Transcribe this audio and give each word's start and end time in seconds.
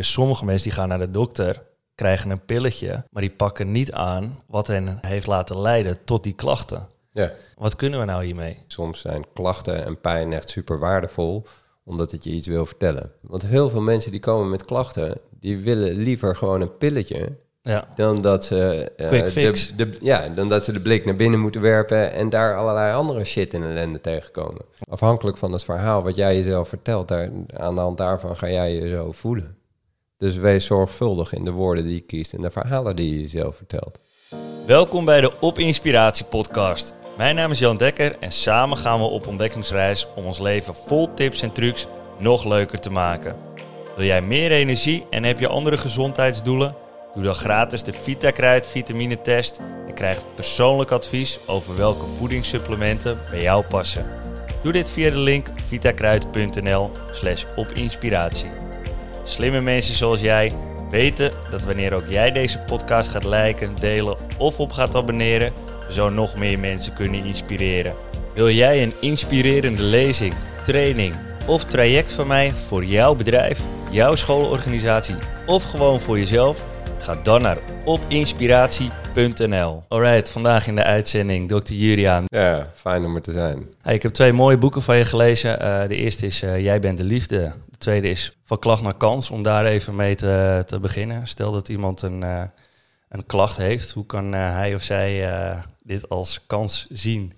Dus 0.00 0.12
sommige 0.12 0.44
mensen 0.44 0.68
die 0.68 0.78
gaan 0.78 0.88
naar 0.88 0.98
de 0.98 1.10
dokter, 1.10 1.62
krijgen 1.94 2.30
een 2.30 2.44
pilletje, 2.44 3.04
maar 3.10 3.22
die 3.22 3.30
pakken 3.30 3.72
niet 3.72 3.92
aan 3.92 4.38
wat 4.46 4.66
hen 4.66 4.98
heeft 5.00 5.26
laten 5.26 5.60
leiden 5.60 6.04
tot 6.04 6.24
die 6.24 6.32
klachten. 6.32 6.86
Ja. 7.12 7.32
Wat 7.56 7.76
kunnen 7.76 7.98
we 8.00 8.04
nou 8.04 8.24
hiermee? 8.24 8.58
Soms 8.66 9.00
zijn 9.00 9.24
klachten 9.32 9.84
en 9.84 10.00
pijn 10.00 10.32
echt 10.32 10.50
super 10.50 10.78
waardevol, 10.78 11.46
omdat 11.84 12.10
het 12.10 12.24
je 12.24 12.30
iets 12.30 12.46
wil 12.46 12.66
vertellen. 12.66 13.12
Want 13.20 13.42
heel 13.42 13.70
veel 13.70 13.80
mensen 13.80 14.10
die 14.10 14.20
komen 14.20 14.50
met 14.50 14.64
klachten, 14.64 15.20
die 15.40 15.58
willen 15.58 15.96
liever 15.96 16.36
gewoon 16.36 16.60
een 16.60 16.76
pilletje 16.76 17.36
Ja, 17.62 17.88
dan 17.96 18.20
dat 18.20 18.44
ze, 18.44 18.92
eh, 18.96 19.10
de, 19.76 19.96
ja, 20.00 20.28
dan 20.28 20.48
dat 20.48 20.64
ze 20.64 20.72
de 20.72 20.80
blik 20.80 21.04
naar 21.04 21.16
binnen 21.16 21.40
moeten 21.40 21.60
werpen 21.60 22.12
en 22.12 22.30
daar 22.30 22.56
allerlei 22.56 22.94
andere 22.94 23.24
shit 23.24 23.54
en 23.54 23.62
ellende 23.62 24.00
tegenkomen. 24.00 24.62
Afhankelijk 24.88 25.36
van 25.36 25.52
het 25.52 25.64
verhaal 25.64 26.02
wat 26.02 26.16
jij 26.16 26.36
jezelf 26.36 26.68
vertelt, 26.68 27.08
daar, 27.08 27.30
aan 27.56 27.74
de 27.74 27.80
hand 27.80 27.98
daarvan 27.98 28.36
ga 28.36 28.50
jij 28.50 28.74
je 28.74 28.88
zo 28.88 29.12
voelen. 29.12 29.58
Dus 30.20 30.36
wees 30.36 30.64
zorgvuldig 30.64 31.32
in 31.32 31.44
de 31.44 31.50
woorden 31.50 31.84
die 31.84 31.94
je 31.94 32.00
kiest 32.00 32.32
en 32.32 32.40
de 32.40 32.50
verhalen 32.50 32.96
die 32.96 33.14
je 33.14 33.20
jezelf 33.20 33.56
vertelt. 33.56 33.98
Welkom 34.66 35.04
bij 35.04 35.20
de 35.20 35.38
Op 35.40 35.58
Inspiratie 35.58 36.24
podcast. 36.24 36.94
Mijn 37.16 37.34
naam 37.34 37.50
is 37.50 37.58
Jan 37.58 37.76
Dekker 37.76 38.16
en 38.18 38.32
samen 38.32 38.76
gaan 38.76 38.98
we 38.98 39.04
op 39.04 39.26
ontdekkingsreis 39.26 40.06
om 40.16 40.24
ons 40.24 40.38
leven 40.38 40.74
vol 40.74 41.14
tips 41.14 41.42
en 41.42 41.52
trucs 41.52 41.86
nog 42.18 42.44
leuker 42.44 42.78
te 42.78 42.90
maken. 42.90 43.36
Wil 43.96 44.06
jij 44.06 44.22
meer 44.22 44.50
energie 44.50 45.06
en 45.10 45.24
heb 45.24 45.38
je 45.38 45.48
andere 45.48 45.76
gezondheidsdoelen? 45.76 46.76
Doe 47.14 47.22
dan 47.22 47.34
gratis 47.34 47.82
de 47.82 47.92
VitaKruid 47.92 48.66
vitamine 48.66 49.20
test 49.20 49.60
en 49.86 49.94
krijg 49.94 50.34
persoonlijk 50.34 50.90
advies 50.90 51.38
over 51.46 51.76
welke 51.76 52.06
voedingssupplementen 52.06 53.18
bij 53.30 53.42
jou 53.42 53.64
passen. 53.64 54.06
Doe 54.62 54.72
dit 54.72 54.90
via 54.90 55.10
de 55.10 55.18
link 55.18 55.48
vitakruid.nl 55.54 56.90
slash 57.10 57.44
opinspiratie. 57.56 58.69
Slimme 59.30 59.60
mensen 59.60 59.94
zoals 59.94 60.20
jij 60.20 60.52
weten 60.90 61.32
dat 61.50 61.64
wanneer 61.64 61.92
ook 61.92 62.08
jij 62.08 62.32
deze 62.32 62.58
podcast 62.58 63.10
gaat 63.10 63.24
liken, 63.24 63.74
delen 63.80 64.16
of 64.38 64.60
op 64.60 64.72
gaat 64.72 64.94
abonneren, 64.94 65.52
zo 65.88 66.08
nog 66.08 66.36
meer 66.36 66.58
mensen 66.58 66.94
kunnen 66.94 67.24
inspireren. 67.24 67.94
Wil 68.34 68.50
jij 68.50 68.82
een 68.82 68.92
inspirerende 69.00 69.82
lezing, 69.82 70.34
training 70.64 71.14
of 71.46 71.64
traject 71.64 72.12
van 72.12 72.26
mij 72.26 72.52
voor 72.52 72.84
jouw 72.84 73.14
bedrijf, 73.14 73.60
jouw 73.90 74.14
schoolorganisatie 74.14 75.16
of 75.46 75.62
gewoon 75.62 76.00
voor 76.00 76.18
jezelf? 76.18 76.64
Ga 76.98 77.16
dan 77.22 77.42
naar 77.42 77.58
opinspiratie.nl. 77.84 79.82
Alright, 79.88 80.30
vandaag 80.30 80.66
in 80.66 80.74
de 80.74 80.84
uitzending 80.84 81.48
Dr. 81.48 81.72
Juriaan. 81.72 82.24
Ja, 82.26 82.66
fijn 82.74 83.04
om 83.04 83.14
er 83.14 83.22
te 83.22 83.32
zijn. 83.32 83.66
Hey, 83.82 83.94
ik 83.94 84.02
heb 84.02 84.12
twee 84.12 84.32
mooie 84.32 84.58
boeken 84.58 84.82
van 84.82 84.96
je 84.96 85.04
gelezen. 85.04 85.60
Eh, 85.60 85.88
de 85.88 85.96
eerste 85.96 86.26
is 86.26 86.42
eh, 86.42 86.62
Jij 86.62 86.80
bent 86.80 86.98
de 86.98 87.04
liefde. 87.04 87.52
De 87.80 87.86
tweede 87.86 88.08
is 88.08 88.36
Van 88.44 88.58
klacht 88.58 88.82
naar 88.82 88.96
kans. 88.96 89.30
Om 89.30 89.42
daar 89.42 89.64
even 89.64 89.96
mee 89.96 90.14
te, 90.14 90.62
te 90.66 90.80
beginnen. 90.80 91.28
Stel 91.28 91.52
dat 91.52 91.68
iemand 91.68 92.02
een, 92.02 92.22
eh, 92.22 92.42
een 93.08 93.26
klacht 93.26 93.56
heeft. 93.56 93.90
Hoe 93.90 94.06
kan 94.06 94.34
eh, 94.34 94.40
hij 94.40 94.74
of 94.74 94.82
zij 94.82 95.28
eh, 95.30 95.62
dit 95.82 96.08
als 96.08 96.46
kans 96.46 96.86
zien? 96.90 97.32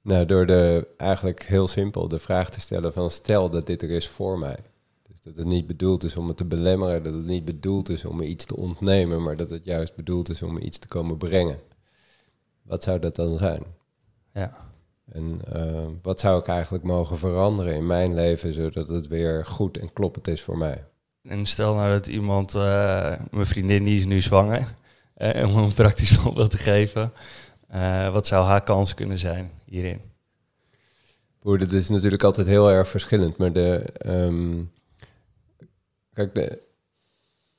Nou, 0.00 0.26
door 0.26 0.46
de, 0.46 0.86
eigenlijk 0.96 1.42
heel 1.42 1.68
simpel 1.68 2.08
de 2.08 2.18
vraag 2.18 2.50
te 2.50 2.60
stellen 2.60 2.92
van 2.92 3.10
stel 3.10 3.50
dat 3.50 3.66
dit 3.66 3.82
er 3.82 3.90
is 3.90 4.08
voor 4.08 4.38
mij. 4.38 4.58
Dus 5.08 5.20
dat 5.20 5.36
het 5.36 5.46
niet 5.46 5.66
bedoeld 5.66 6.04
is 6.04 6.16
om 6.16 6.26
me 6.26 6.34
te 6.34 6.44
belemmeren, 6.44 7.02
dat 7.02 7.14
het 7.14 7.26
niet 7.26 7.44
bedoeld 7.44 7.88
is 7.88 8.04
om 8.04 8.16
me 8.16 8.26
iets 8.26 8.44
te 8.44 8.56
ontnemen, 8.56 9.22
maar 9.22 9.36
dat 9.36 9.48
het 9.48 9.64
juist 9.64 9.94
bedoeld 9.96 10.28
is 10.28 10.42
om 10.42 10.52
me 10.52 10.60
iets 10.60 10.78
te 10.78 10.88
komen 10.88 11.16
brengen. 11.16 11.58
Wat 12.62 12.82
zou 12.82 12.98
dat 12.98 13.16
dan 13.16 13.38
zijn? 13.38 13.62
Ja. 14.34 14.63
En 15.12 15.40
eh, 15.52 15.86
wat 16.02 16.20
zou 16.20 16.40
ik 16.40 16.46
eigenlijk 16.46 16.84
mogen 16.84 17.18
veranderen 17.18 17.74
in 17.74 17.86
mijn 17.86 18.14
leven, 18.14 18.52
zodat 18.52 18.88
het 18.88 19.06
weer 19.06 19.46
goed 19.46 19.78
en 19.78 19.92
kloppend 19.92 20.28
is 20.28 20.42
voor 20.42 20.58
mij? 20.58 20.84
En 21.22 21.46
stel 21.46 21.74
nou 21.74 21.90
dat 21.90 22.06
iemand, 22.06 22.54
eh, 22.54 23.12
mijn 23.30 23.46
vriendin 23.46 23.84
die 23.84 23.98
is 23.98 24.04
nu 24.04 24.20
zwanger. 24.20 24.74
eh, 25.14 25.48
om 25.48 25.56
een 25.62 25.72
praktisch 25.74 26.10
voorbeeld 26.18 26.50
te 26.50 26.58
geven. 26.58 27.12
Wat 28.12 28.26
zou 28.26 28.44
haar 28.44 28.62
kans 28.62 28.94
kunnen 28.94 29.18
zijn 29.18 29.50
hierin? 29.64 30.00
Boer, 31.40 31.58
dat 31.58 31.72
is 31.72 31.88
natuurlijk 31.88 32.22
altijd 32.22 32.46
heel 32.46 32.70
erg 32.70 32.88
verschillend, 32.88 33.36
maar 33.36 33.52
de, 33.52 33.84
ehm, 33.98 34.62
kijk, 36.12 36.34
de, 36.34 36.62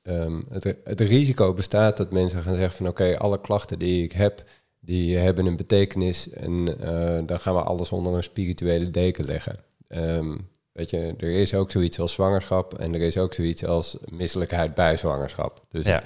ehm, 0.02 0.42
het, 0.48 0.76
het 0.84 1.00
risico 1.00 1.54
bestaat 1.54 1.96
dat 1.96 2.12
mensen 2.12 2.42
gaan 2.42 2.56
zeggen 2.56 2.76
van 2.76 2.88
oké, 2.88 3.18
alle 3.18 3.40
klachten 3.40 3.78
die 3.78 4.04
ik 4.04 4.12
heb, 4.12 4.44
die 4.86 5.16
hebben 5.16 5.46
een 5.46 5.56
betekenis 5.56 6.30
en 6.30 6.80
eh, 6.80 7.18
dan 7.26 7.40
gaan 7.40 7.54
we 7.54 7.62
alles 7.62 7.90
onder 7.90 8.14
een 8.14 8.22
spirituele 8.22 8.90
deken 8.90 9.24
leggen. 9.24 9.56
Ehm, 9.88 10.36
weet 10.72 10.90
je, 10.90 11.14
er 11.18 11.30
is 11.30 11.54
ook 11.54 11.70
zoiets 11.70 12.00
als 12.00 12.12
zwangerschap 12.12 12.78
en 12.78 12.94
er 12.94 13.00
is 13.00 13.18
ook 13.18 13.34
zoiets 13.34 13.64
als 13.64 13.96
misselijkheid 14.04 14.74
bij 14.74 14.96
zwangerschap. 14.96 15.64
Dus 15.68 15.84
Ja, 15.84 16.02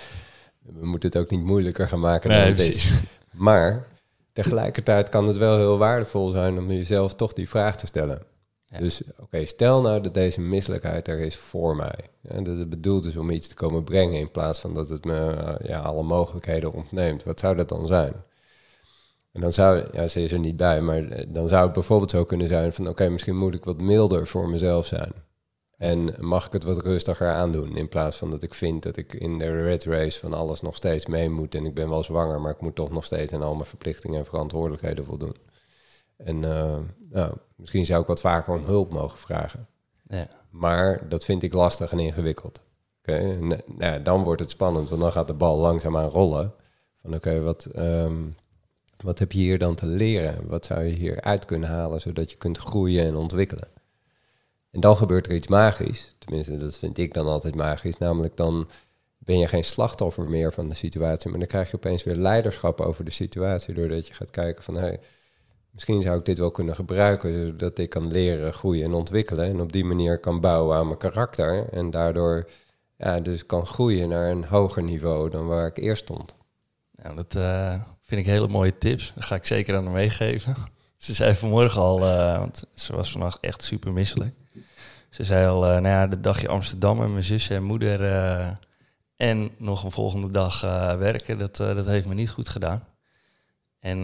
we 0.61 0.87
moeten 0.87 1.09
het 1.09 1.19
ook 1.19 1.31
niet 1.31 1.45
moeilijker 1.45 1.89
gaan 1.89 2.01
maken 2.01 2.31
Nee, 2.31 2.39
dan 2.39 2.49
het 2.49 2.59
is. 2.77 3.01
Maar 3.31 3.87
tegelijkertijd 4.33 5.09
kan 5.09 5.27
het 5.27 5.37
wel 5.37 5.57
heel 5.57 5.79
waardevol 5.79 6.29
zijn 6.29 6.59
om 6.59 6.73
jezelf 6.73 7.15
toch 7.15 7.33
die 7.33 7.49
vraag 7.49 7.77
te 7.77 7.87
stellen. 7.87 8.23
Ja. 8.65 8.79
Dus 8.79 9.03
oké, 9.19 9.45
stel 9.45 9.81
nou 9.81 10.03
dat 10.03 10.15
deze 10.15 10.41
misselijkheid 10.41 11.09
er 11.09 11.19
is 11.19 11.37
voor 11.37 11.77
mij. 11.77 11.99
En 12.29 12.45
dat 12.45 12.59
het 12.59 12.69
bedoeld 12.69 13.05
is 13.05 13.17
om 13.17 13.31
iets 13.31 13.49
te 13.49 13.55
komen 13.55 13.85
brengen 13.85 14.19
in 14.19 14.31
plaats 14.31 14.59
van 14.59 14.75
dat 14.75 14.89
het 14.89 15.05
me 15.05 15.35
eh, 15.35 15.69
ja, 15.69 15.81
alle 15.81 16.03
mogelijkheden 16.03 16.73
ontneemt. 16.73 17.25
Wat 17.25 17.41
zou 17.41 17.57
dat 17.57 17.69
dan 17.69 17.87
zijn? 17.87 18.13
En 19.33 19.41
dan 19.41 19.53
zou, 19.53 19.85
ja, 19.93 20.09
ze 20.09 20.23
is 20.23 20.33
er 20.33 20.39
niet 20.39 20.57
bij, 20.57 20.81
maar 20.81 21.09
eh, 21.09 21.27
dan 21.29 21.49
zou 21.49 21.65
het 21.65 21.73
bijvoorbeeld 21.73 22.11
zo 22.11 22.25
kunnen 22.25 22.49
zijn 22.49 22.73
van 22.73 22.89
oké, 22.89 23.09
misschien 23.09 23.37
moet 23.37 23.55
ik 23.55 23.65
wat 23.65 23.81
milder 23.81 24.27
voor 24.27 24.49
mezelf 24.49 24.87
zijn. 24.87 25.13
En 25.77 26.15
mag 26.19 26.47
ik 26.47 26.53
het 26.53 26.65
wat 26.65 26.83
rustiger 26.83 27.29
aandoen 27.29 27.77
in 27.77 27.89
plaats 27.89 28.17
van 28.17 28.31
dat 28.31 28.43
ik 28.43 28.55
vind 28.55 28.83
dat 28.83 28.97
ik 28.97 29.13
in 29.13 29.39
de 29.39 29.63
red 29.63 29.85
race 29.85 30.19
van 30.19 30.35
alles 30.35 30.61
nog 30.61 30.77
steeds 30.77 31.07
mee 31.07 31.31
moet. 31.31 31.55
En 31.55 31.65
ik 31.65 31.75
ben 31.75 31.89
wel 31.89 32.05
zwanger, 32.05 32.41
maar 32.41 32.53
ik 32.53 32.61
moet 32.61 32.75
toch 32.75 32.91
nog 32.91 33.05
steeds 33.05 33.33
aan 33.33 33.43
al 33.43 33.55
mijn 33.55 33.67
verplichtingen 33.67 34.19
en 34.19 34.25
verantwoordelijkheden 34.25 35.05
voldoen. 35.05 35.37
En 36.17 36.45
eh, 36.45 36.79
nou, 37.11 37.35
misschien 37.57 37.87
zou 37.87 38.01
ik 38.01 38.07
wat 38.07 38.21
vaker 38.21 38.55
om 38.55 38.65
hulp 38.65 38.91
mogen 38.91 39.19
vragen. 39.19 39.67
ja. 40.09 40.29
Maar 40.51 41.09
dat 41.09 41.25
vind 41.25 41.43
ik 41.43 41.53
lastig 41.53 41.93
en 41.93 41.99
ingewikkeld. 41.99 42.63
Oké, 42.99 43.17
en, 43.17 43.61
nou 43.67 44.03
dan 44.03 44.23
wordt 44.23 44.41
het 44.41 44.51
spannend, 44.51 44.89
want 44.89 45.01
dan 45.01 45.13
gaat 45.13 45.27
de 45.27 45.35
bal 45.35 45.57
langzaamaan 45.57 46.09
rollen. 46.09 46.55
Van 47.03 47.15
oké, 47.15 47.41
wat, 47.41 47.65
ehm, 47.65 48.23
wat 49.03 49.19
heb 49.19 49.33
je 49.33 49.39
hier 49.39 49.59
dan 49.59 49.75
te 49.75 49.87
leren? 49.87 50.47
Wat 50.47 50.65
zou 50.65 50.85
je 50.85 50.93
hier 50.93 51.21
uit 51.21 51.45
kunnen 51.45 51.69
halen, 51.69 52.01
zodat 52.01 52.31
je 52.31 52.37
kunt 52.37 52.59
groeien 52.59 53.05
en 53.05 53.17
ontwikkelen? 53.17 53.69
En 54.71 54.81
dan 54.81 54.97
gebeurt 54.97 55.27
er 55.27 55.35
iets 55.35 55.49
magisch. 55.49 56.15
Tenminste, 56.19 56.57
dat 56.57 56.79
vind 56.79 56.99
ik 56.99 57.15
dan 57.15 57.27
altijd 57.27 57.55
magisch. 57.55 57.99
Namelijk 57.99 58.37
dan 58.37 58.69
ben 59.19 59.39
je 59.39 59.47
geen 59.47 59.65
slachtoffer 59.65 60.29
meer 60.29 60.53
van 60.53 60.69
de 60.69 60.75
situatie, 60.75 61.31
maar 61.31 61.39
dan 61.39 61.49
krijg 61.49 61.71
je 61.71 61.77
opeens 61.77 62.05
weer 62.05 62.17
leiderschap 62.17 62.81
over 62.81 63.05
de 63.05 63.11
situatie, 63.11 63.75
doordat 63.75 64.07
je 64.07 64.15
gaat 64.15 64.31
kijken 64.31 64.63
van, 64.63 64.75
hey, 64.77 65.01
misschien 65.71 66.03
zou 66.03 66.19
ik 66.19 66.25
dit 66.25 66.39
wel 66.39 66.51
kunnen 66.51 66.75
gebruiken, 66.75 67.47
zodat 67.47 67.79
ik 67.79 67.91
kan 67.91 68.11
leren, 68.11 68.53
groeien 68.53 68.85
en 68.85 68.93
ontwikkelen. 68.93 69.45
En 69.45 69.61
op 69.61 69.73
die 69.73 69.85
manier 69.85 70.19
kan 70.19 70.41
bouwen 70.41 70.77
aan 70.77 70.87
mijn 70.87 70.99
karakter 70.99 71.69
en 71.73 71.91
daardoor 71.91 72.51
ja, 72.97 73.19
dus 73.19 73.47
kan 73.47 73.67
groeien 73.67 74.09
naar 74.09 74.31
een 74.31 74.45
hoger 74.45 74.83
niveau 74.83 75.31
dan 75.31 75.47
waar 75.47 75.67
ik 75.67 75.77
eerst 75.77 76.03
stond. 76.03 76.37
Ja, 77.03 77.15
dat 77.15 77.35
eh, 77.35 77.83
vind 78.11 78.27
ik 78.27 78.33
hele 78.33 78.49
mooie 78.49 78.79
tips. 78.79 79.13
Ga 79.19 79.35
ik 79.35 79.47
zeker 79.47 79.77
aan 79.77 79.85
haar 79.85 79.93
meegeven. 79.93 80.57
Ze 80.97 81.15
zei 81.15 81.35
vanmorgen 81.35 81.81
al, 81.81 82.07
eh, 82.07 82.39
want 82.39 82.65
ze 82.73 82.97
was 82.97 83.11
vannacht 83.11 83.41
echt 83.41 83.63
super 83.63 83.93
misselijk. 83.93 84.35
Ze 85.11 85.25
zei 85.25 85.47
al, 85.49 85.65
eh, 85.65 85.71
nou 85.71 85.87
ja, 85.87 86.07
de 86.07 86.21
dagje 86.21 86.49
Amsterdam 86.49 87.03
en 87.03 87.13
mijn 87.13 87.25
zus 87.25 87.51
en 87.51 87.63
moeder 87.63 88.05
eh, 88.05 88.49
en 89.17 89.51
nog 89.59 89.85
een 89.85 89.91
volgende 89.91 90.31
dag 90.31 90.61
werken, 90.99 91.39
dat, 91.39 91.57
dat 91.57 91.87
heeft 91.87 92.07
me 92.07 92.15
niet 92.15 92.31
goed 92.31 92.49
gedaan. 92.49 92.85
En 93.81 94.01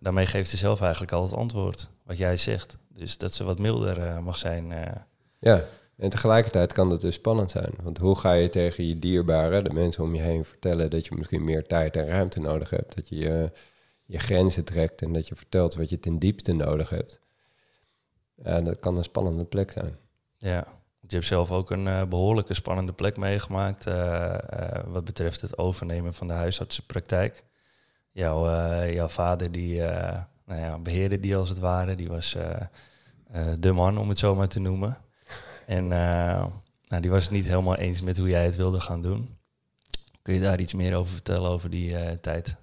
daarmee 0.00 0.26
geeft 0.26 0.50
ze 0.50 0.56
zelf 0.56 0.80
eigenlijk 0.80 1.12
al 1.12 1.22
het 1.22 1.34
antwoord, 1.34 1.90
wat 2.04 2.18
jij 2.18 2.36
zegt. 2.36 2.76
Dus 2.88 3.18
dat 3.18 3.34
ze 3.34 3.44
wat 3.44 3.58
milder 3.58 4.22
mag 4.22 4.38
zijn. 4.38 4.72
Ja, 5.38 5.64
en 5.96 6.10
tegelijkertijd 6.10 6.72
kan 6.72 6.88
dat 6.88 7.00
dus 7.00 7.14
spannend 7.14 7.50
zijn. 7.50 7.72
Want 7.82 7.98
hoe 7.98 8.18
ga 8.18 8.32
je 8.32 8.48
tegen 8.48 8.86
je 8.86 8.94
dierbaren, 8.94 9.64
de 9.64 9.72
mensen 9.72 10.04
om 10.04 10.14
je 10.14 10.20
heen, 10.20 10.44
vertellen 10.44 10.90
dat 10.90 11.06
je 11.06 11.14
misschien 11.14 11.44
meer 11.44 11.66
tijd 11.66 11.96
en 11.96 12.06
ruimte 12.06 12.40
nodig 12.40 12.70
hebt? 12.70 12.94
Dat 12.96 13.08
je 13.08 13.16
je, 13.16 13.50
je 14.04 14.18
grenzen 14.18 14.64
trekt 14.64 15.02
en 15.02 15.12
dat 15.12 15.28
je 15.28 15.34
vertelt 15.34 15.74
wat 15.74 15.90
je 15.90 16.00
ten 16.00 16.18
diepste 16.18 16.52
nodig 16.52 16.90
hebt. 16.90 17.20
Ja, 18.34 18.60
dat 18.60 18.78
kan 18.78 18.96
een 18.96 19.04
spannende 19.04 19.44
plek 19.44 19.70
zijn. 19.70 19.96
Ja, 20.36 20.66
je 21.08 21.14
hebt 21.14 21.26
zelf 21.26 21.50
ook 21.50 21.70
een 21.70 21.88
eh, 21.88 22.04
behoorlijke 22.04 22.54
spannende 22.54 22.92
plek 22.92 23.16
meegemaakt 23.16 23.86
eh, 23.86 24.34
eh, 24.34 24.84
wat 24.86 25.04
betreft 25.04 25.40
het 25.40 25.58
overnemen 25.58 26.14
van 26.14 26.26
de 26.28 26.32
huisartsenpraktijk. 26.34 27.44
Jouw, 28.10 28.44
jouw 28.92 29.08
vader 29.08 29.52
die 29.52 29.80
nou 30.44 30.60
ja, 30.60 30.78
beheerde 30.78 31.20
die 31.20 31.36
als 31.36 31.48
het 31.48 31.58
ware, 31.58 31.94
die 31.94 32.08
was 32.08 32.36
de 33.58 33.72
man 33.72 33.98
om 33.98 34.08
het 34.08 34.18
zo 34.18 34.34
maar 34.34 34.48
te 34.48 34.58
noemen. 34.58 34.98
En 35.66 35.92
eh, 35.92 36.44
nou, 36.88 37.02
die 37.02 37.10
was 37.10 37.22
het 37.22 37.32
niet 37.32 37.46
helemaal 37.46 37.76
eens 37.76 38.00
met 38.00 38.18
hoe 38.18 38.28
jij 38.28 38.44
het 38.44 38.56
wilde 38.56 38.80
gaan 38.80 39.02
doen. 39.02 39.36
Kun 40.22 40.34
je 40.34 40.40
daar 40.40 40.60
iets 40.60 40.74
meer 40.74 40.96
over 40.96 41.12
vertellen 41.12 41.50
over 41.50 41.70
die 41.70 41.96
eh, 41.96 42.16
tijd? 42.20 42.56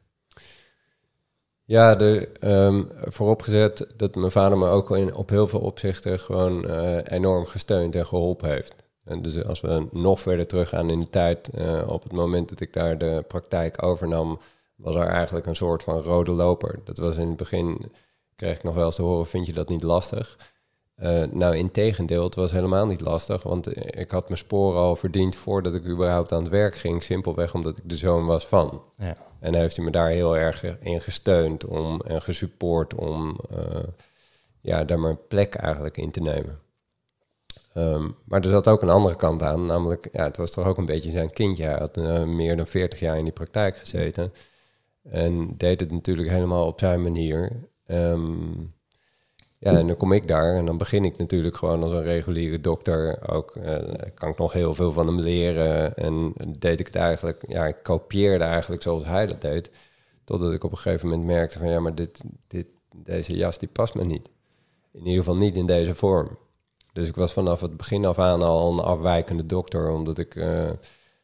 Ja, 1.64 2.00
er, 2.00 2.32
ehm, 2.40 2.84
vooropgezet 2.90 3.88
dat 3.98 4.16
mijn 4.16 4.32
vader 4.32 4.58
me 4.58 4.68
ook 4.68 4.92
in, 4.92 5.16
op 5.16 5.30
heel 5.30 5.48
veel 5.48 5.60
opzichten 5.60 6.20
gewoon 6.20 6.68
eh, 6.68 6.98
enorm 7.04 7.46
gesteund 7.46 7.96
en 7.96 8.06
geholpen 8.06 8.50
heeft. 8.50 8.74
En 9.04 9.22
dus 9.22 9.46
als 9.46 9.62
we 9.62 9.88
nog 9.92 10.20
verder 10.20 10.48
teruggaan 10.48 10.90
in 10.90 11.00
de 11.00 11.10
tijd, 11.10 11.50
op 11.88 12.04
het 12.04 12.12
moment 12.12 12.50
dat 12.50 12.60
ik 12.60 12.74
daar 12.74 12.98
de 12.98 13.24
praktijk 13.28 13.84
overnam, 13.84 14.40
was 14.76 14.96
er 14.96 15.08
eigenlijk 15.08 15.46
een 15.46 15.56
soort 15.56 15.84
van 15.84 16.02
rode 16.02 16.32
loper. 16.32 16.80
Dat 16.84 16.98
was 16.98 17.18
in 17.18 17.28
het 17.28 17.38
begin, 17.38 17.92
kreeg 18.36 18.58
ik 18.58 18.64
nog 18.64 18.76
wel 18.76 18.86
eens 18.86 18.96
te 18.96 19.02
horen, 19.02 19.28
vind 19.28 19.46
je 19.46 19.54
dat 19.54 19.70
niet 19.70 19.84
lastig? 19.84 20.53
Uh, 21.02 21.24
nou, 21.24 21.58
in 21.58 21.72
tegendeel, 21.72 22.24
het 22.24 22.36
was 22.36 22.52
helemaal 22.52 22.86
niet 22.86 23.02
lastig, 23.02 23.44
want 23.44 23.96
ik 24.00 24.12
had 24.12 24.28
mijn 24.28 24.38
sporen 24.38 24.80
al 24.80 24.96
verdiend 24.96 25.36
voordat 25.36 25.74
ik 25.74 25.86
überhaupt 25.86 26.32
aan 26.32 26.42
het 26.42 26.52
werk 26.52 26.76
ging, 26.76 27.04
simpelweg 27.04 27.54
omdat 27.54 27.78
ik 27.78 27.90
de 27.90 27.98
zoon 27.98 28.26
was 28.26 28.48
van. 28.48 28.82
Ja. 28.98 29.16
En 29.40 29.56
heeft 29.56 29.76
hij 29.76 29.86
me 29.86 29.92
daar 29.92 30.10
heel 30.10 30.38
erg 30.38 30.64
in 30.80 31.02
gesteund 31.02 31.66
om, 31.66 32.02
en 32.02 32.22
gesupport 32.22 32.96
om 32.96 33.40
uh, 33.52 33.84
ja, 34.62 34.84
daar 34.84 35.00
mijn 35.00 35.28
plek 35.28 35.56
eigenlijk 35.56 35.98
in 35.98 36.12
te 36.12 36.22
nemen. 36.22 36.60
Um, 37.78 38.16
maar 38.26 38.42
er 38.42 38.50
zat 38.50 38.68
ook 38.68 38.82
een 38.82 38.90
andere 38.90 39.16
kant 39.16 39.44
aan, 39.44 39.66
namelijk, 39.66 40.10
ja, 40.12 40.24
het 40.24 40.38
was 40.38 40.52
toch 40.52 40.66
ook 40.66 40.78
een 40.78 40.86
beetje 40.86 41.12
zijn 41.12 41.30
kindje. 41.30 41.64
Hij 41.64 41.78
had 41.78 41.98
uh, 41.98 42.24
meer 42.24 42.58
dan 42.58 42.68
40 42.68 43.00
jaar 43.00 43.18
in 43.18 43.24
die 43.24 43.34
praktijk 43.34 43.78
gezeten 43.78 44.34
en 45.10 45.58
deed 45.58 45.80
het 45.80 45.92
natuurlijk 45.92 46.30
helemaal 46.30 46.68
op 46.68 46.80
zijn 46.80 47.02
manier. 47.02 47.52
Um, 47.88 48.74
ja, 49.64 49.78
en 49.78 49.88
dan 49.88 49.98
kom 49.98 50.12
ik 50.12 50.28
daar 50.28 50.56
en 50.56 50.66
dan 50.66 50.78
begin 50.78 51.06
ik 51.06 51.18
natuurlijk 51.18 51.56
gewoon 51.56 51.84
als 51.84 51.92
een 51.92 52.04
reguliere 52.04 52.60
dokter. 52.60 53.30
Ook 53.30 53.56
uh, 53.56 53.76
kan 54.14 54.30
ik 54.30 54.38
nog 54.38 54.54
heel 54.54 54.76
veel 54.76 54.92
van 54.92 55.08
hem 55.08 55.20
leren. 55.20 55.96
En 55.96 56.34
deed 56.60 56.80
ik 56.80 56.86
het 56.86 56.96
eigenlijk, 56.96 57.44
ja, 57.48 57.68
ik 57.68 57.76
kopieerde 57.84 58.44
eigenlijk 58.44 58.82
zoals 58.82 59.06
hij 59.06 59.26
dat 59.26 59.42
deed. 59.42 59.72
Totdat 60.24 60.54
ik 60.54 60.64
op 60.64 60.72
een 60.72 60.78
gegeven 60.78 61.10
moment 61.10 61.28
merkte 61.28 61.58
van 61.58 61.68
ja, 61.68 61.80
maar 61.80 61.96
dit, 61.96 62.22
dit, 62.48 62.66
deze 62.96 63.36
jas 63.36 63.58
die 63.58 63.70
past 63.70 63.96
me 63.96 64.04
niet. 64.04 64.30
In 64.92 65.06
ieder 65.06 65.24
geval 65.24 65.38
niet 65.38 65.56
in 65.56 65.66
deze 65.66 65.96
vorm. 65.96 66.38
Dus 66.94 67.08
ik 67.08 67.16
was 67.16 67.34
vanaf 67.34 67.62
het 67.62 67.78
begin 67.78 68.06
af 68.06 68.20
aan 68.20 68.42
al 68.42 68.72
een 68.72 68.80
afwijkende 68.80 69.46
dokter, 69.46 69.90
omdat 69.90 70.18
ik 70.18 70.36
uh, 70.36 70.70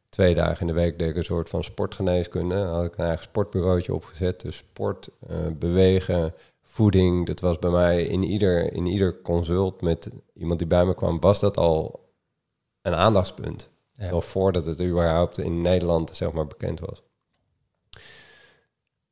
twee 0.09 0.35
dagen 0.35 0.61
in 0.61 0.67
de 0.67 0.73
week 0.73 0.99
deed 0.99 1.15
een 1.15 1.23
soort 1.23 1.49
van 1.49 1.63
sportgeneeskunde. 1.63 2.55
had 2.55 2.85
ik 2.85 2.97
een 2.97 3.05
eigen 3.05 3.23
sportbureautje 3.23 3.93
opgezet. 3.93 4.41
Dus 4.41 4.55
sport, 4.55 5.09
uh, 5.29 5.37
bewegen, 5.59 6.33
voeding, 6.79 7.25
dat 7.25 7.39
was 7.39 7.59
bij 7.59 7.69
mij 7.69 8.03
in 8.03 8.23
ieder, 8.23 8.73
in 8.73 8.85
ieder 8.85 9.21
consult 9.21 9.81
met 9.81 10.09
iemand 10.33 10.59
die 10.59 10.67
bij 10.67 10.85
me 10.85 10.95
kwam, 10.95 11.19
was 11.19 11.39
dat 11.39 11.57
al 11.57 12.09
een 12.81 12.93
aandachtspunt. 12.93 13.69
Ja. 13.97 14.19
Voordat 14.19 14.65
het 14.65 14.81
überhaupt 14.81 15.37
in 15.37 15.61
Nederland 15.61 16.15
zeg 16.15 16.31
maar 16.31 16.47
bekend 16.47 16.79
was. 16.79 17.03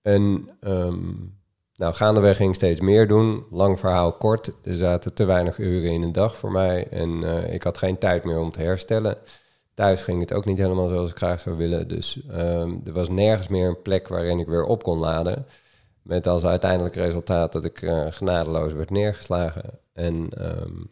En 0.02 0.50
um, 0.62 1.40
nou, 1.76 1.94
gaandeweg 1.94 2.38
ging 2.38 2.50
ik 2.50 2.56
steeds 2.56 2.80
meer 2.80 3.08
doen. 3.08 3.46
Lang 3.52 3.80
verhaal 3.80 4.14
kort. 4.14 4.52
Er 4.64 4.76
zaten 4.76 5.14
te 5.14 5.26
weinig 5.26 5.58
uren 5.58 5.92
in 5.92 6.04
een 6.04 6.12
dag 6.12 6.38
voor 6.38 6.52
mij. 6.52 6.88
En 6.90 7.10
uh, 7.10 7.54
ik 7.54 7.64
had 7.64 7.78
geen 7.78 7.98
tijd 7.98 8.24
meer 8.24 8.40
om 8.40 8.52
te 8.52 8.62
herstellen. 8.62 9.18
Thuis 9.74 10.02
ging 10.02 10.20
het 10.20 10.34
ook 10.34 10.46
niet 10.46 10.58
helemaal 10.58 10.90
zoals 10.90 11.10
ik 11.10 11.18
graag 11.18 11.40
zou 11.40 11.58
willen. 11.58 11.88
Dus 11.88 12.20
um, 12.32 12.82
er 12.86 12.94
was 12.94 13.10
nergens 13.10 13.48
meer 13.48 13.68
een 13.68 13.82
plek 13.82 14.08
waarin 14.08 14.40
ik 14.40 14.48
weer 14.48 14.64
op 14.64 14.84
kon 14.84 14.98
laden. 14.98 15.46
Met 16.08 16.28
als 16.28 16.46
uiteindelijk 16.46 16.96
resultaat 16.96 17.52
dat 17.52 17.64
ik 17.64 17.82
uh, 17.82 18.06
genadeloos 18.10 18.74
werd 18.74 18.90
neergeslagen. 18.90 19.80
En 19.94 20.30
um, 20.62 20.90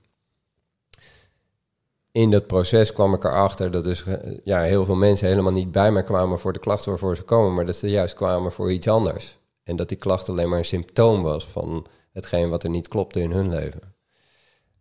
in 2.11 2.31
dat 2.31 2.47
proces 2.47 2.93
kwam 2.93 3.13
ik 3.13 3.23
erachter 3.23 3.71
dat 3.71 3.83
dus 3.83 4.03
ja, 4.43 4.61
heel 4.61 4.85
veel 4.85 4.95
mensen 4.95 5.27
helemaal 5.27 5.51
niet 5.51 5.71
bij 5.71 5.91
mij 5.91 6.03
kwamen 6.03 6.39
voor 6.39 6.53
de 6.53 6.59
klachten 6.59 6.89
waarvoor 6.89 7.15
ze 7.15 7.23
komen, 7.23 7.53
maar 7.53 7.65
dat 7.65 7.75
ze 7.75 7.89
juist 7.89 8.13
kwamen 8.13 8.51
voor 8.51 8.71
iets 8.71 8.87
anders. 8.87 9.37
En 9.63 9.75
dat 9.75 9.89
die 9.89 9.97
klacht 9.97 10.29
alleen 10.29 10.49
maar 10.49 10.57
een 10.57 10.65
symptoom 10.65 11.21
was 11.21 11.47
van 11.47 11.85
hetgeen 12.13 12.49
wat 12.49 12.63
er 12.63 12.69
niet 12.69 12.87
klopte 12.87 13.19
in 13.19 13.31
hun 13.31 13.49
leven. 13.49 13.95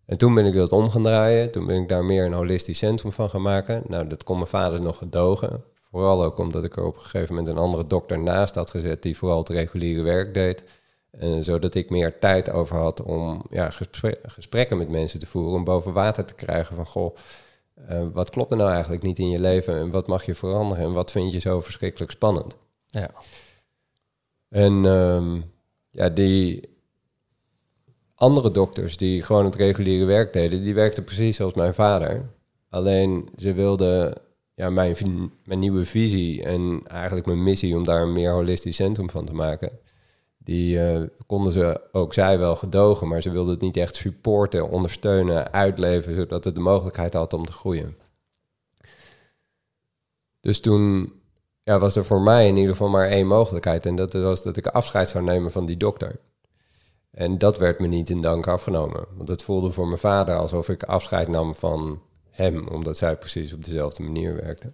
En 0.06 0.18
toen 0.18 0.34
ben 0.34 0.46
ik 0.46 0.54
dat 0.54 0.72
om 0.72 0.90
gaan 0.90 1.02
draaien. 1.02 1.50
Toen 1.50 1.66
ben 1.66 1.82
ik 1.82 1.88
daar 1.88 2.04
meer 2.04 2.24
een 2.24 2.32
holistisch 2.32 2.78
centrum 2.78 3.12
van 3.12 3.30
gaan 3.30 3.42
maken. 3.42 3.82
Nou, 3.86 4.06
dat 4.06 4.24
kon 4.24 4.36
mijn 4.36 4.48
vader 4.48 4.80
nog 4.80 4.98
gedogen. 4.98 5.64
Vooral 5.94 6.24
ook 6.24 6.38
omdat 6.38 6.64
ik 6.64 6.76
er 6.76 6.84
op 6.84 6.94
een 6.94 7.00
gegeven 7.00 7.34
moment 7.34 7.52
een 7.52 7.62
andere 7.62 7.86
dokter 7.86 8.18
naast 8.18 8.54
had 8.54 8.70
gezet 8.70 9.02
die 9.02 9.16
vooral 9.16 9.38
het 9.38 9.48
reguliere 9.48 10.02
werk 10.02 10.34
deed. 10.34 10.64
En 11.10 11.44
zodat 11.44 11.74
ik 11.74 11.90
meer 11.90 12.18
tijd 12.18 12.50
over 12.50 12.76
had 12.76 13.02
om 13.02 13.44
ja, 13.50 13.70
gesprekken 14.26 14.78
met 14.78 14.88
mensen 14.88 15.18
te 15.18 15.26
voeren, 15.26 15.52
om 15.52 15.64
boven 15.64 15.92
water 15.92 16.24
te 16.24 16.34
krijgen 16.34 16.76
van 16.76 16.86
goh, 16.86 17.16
uh, 17.90 18.06
wat 18.12 18.30
klopt 18.30 18.50
er 18.50 18.56
nou 18.56 18.70
eigenlijk 18.70 19.02
niet 19.02 19.18
in 19.18 19.28
je 19.28 19.40
leven 19.40 19.76
en 19.76 19.90
wat 19.90 20.06
mag 20.06 20.24
je 20.24 20.34
veranderen 20.34 20.84
en 20.84 20.92
wat 20.92 21.10
vind 21.10 21.32
je 21.32 21.38
zo 21.38 21.60
verschrikkelijk 21.60 22.10
spannend. 22.10 22.56
Ja. 22.86 23.10
En 24.48 24.84
um, 24.84 25.52
ja, 25.90 26.08
die 26.08 26.68
andere 28.14 28.50
dokters 28.50 28.96
die 28.96 29.22
gewoon 29.22 29.44
het 29.44 29.54
reguliere 29.54 30.04
werk 30.04 30.32
deden, 30.32 30.62
die 30.62 30.74
werkten 30.74 31.04
precies 31.04 31.36
zoals 31.36 31.54
mijn 31.54 31.74
vader. 31.74 32.30
Alleen 32.68 33.28
ze 33.36 33.52
wilden 33.52 34.22
ja, 34.54 34.70
mijn, 34.70 34.96
mijn 35.44 35.58
nieuwe 35.58 35.84
visie 35.84 36.42
en 36.42 36.80
eigenlijk 36.86 37.26
mijn 37.26 37.42
missie 37.42 37.76
om 37.76 37.84
daar 37.84 38.02
een 38.02 38.12
meer 38.12 38.32
holistisch 38.32 38.76
centrum 38.76 39.10
van 39.10 39.24
te 39.24 39.34
maken. 39.34 39.78
Die 40.38 40.78
uh, 40.78 41.02
konden 41.26 41.52
ze 41.52 41.80
ook 41.92 42.14
zij 42.14 42.38
wel 42.38 42.56
gedogen, 42.56 43.08
maar 43.08 43.22
ze 43.22 43.30
wilden 43.30 43.52
het 43.52 43.62
niet 43.62 43.76
echt 43.76 43.96
supporten, 43.96 44.68
ondersteunen, 44.68 45.52
uitleven, 45.52 46.14
zodat 46.14 46.44
het 46.44 46.54
de 46.54 46.60
mogelijkheid 46.60 47.14
had 47.14 47.32
om 47.32 47.46
te 47.46 47.52
groeien. 47.52 47.96
Dus 50.40 50.60
toen 50.60 51.12
ja, 51.62 51.78
was 51.78 51.96
er 51.96 52.04
voor 52.04 52.20
mij 52.20 52.46
in 52.48 52.56
ieder 52.56 52.70
geval 52.70 52.88
maar 52.88 53.08
één 53.08 53.26
mogelijkheid. 53.26 53.86
En 53.86 53.96
dat 53.96 54.12
was 54.12 54.42
dat 54.42 54.56
ik 54.56 54.66
afscheid 54.66 55.08
zou 55.08 55.24
nemen 55.24 55.52
van 55.52 55.66
die 55.66 55.76
dokter. 55.76 56.20
En 57.10 57.38
dat 57.38 57.58
werd 57.58 57.78
me 57.78 57.86
niet 57.86 58.10
in 58.10 58.22
dank 58.22 58.46
afgenomen. 58.46 59.06
Want 59.16 59.28
het 59.28 59.42
voelde 59.42 59.70
voor 59.70 59.86
mijn 59.86 59.98
vader 59.98 60.36
alsof 60.36 60.68
ik 60.68 60.82
afscheid 60.82 61.28
nam 61.28 61.54
van 61.54 62.00
hem, 62.34 62.68
omdat 62.68 62.96
zij 62.96 63.16
precies 63.16 63.52
op 63.52 63.64
dezelfde 63.64 64.02
manier 64.02 64.36
werkte. 64.36 64.72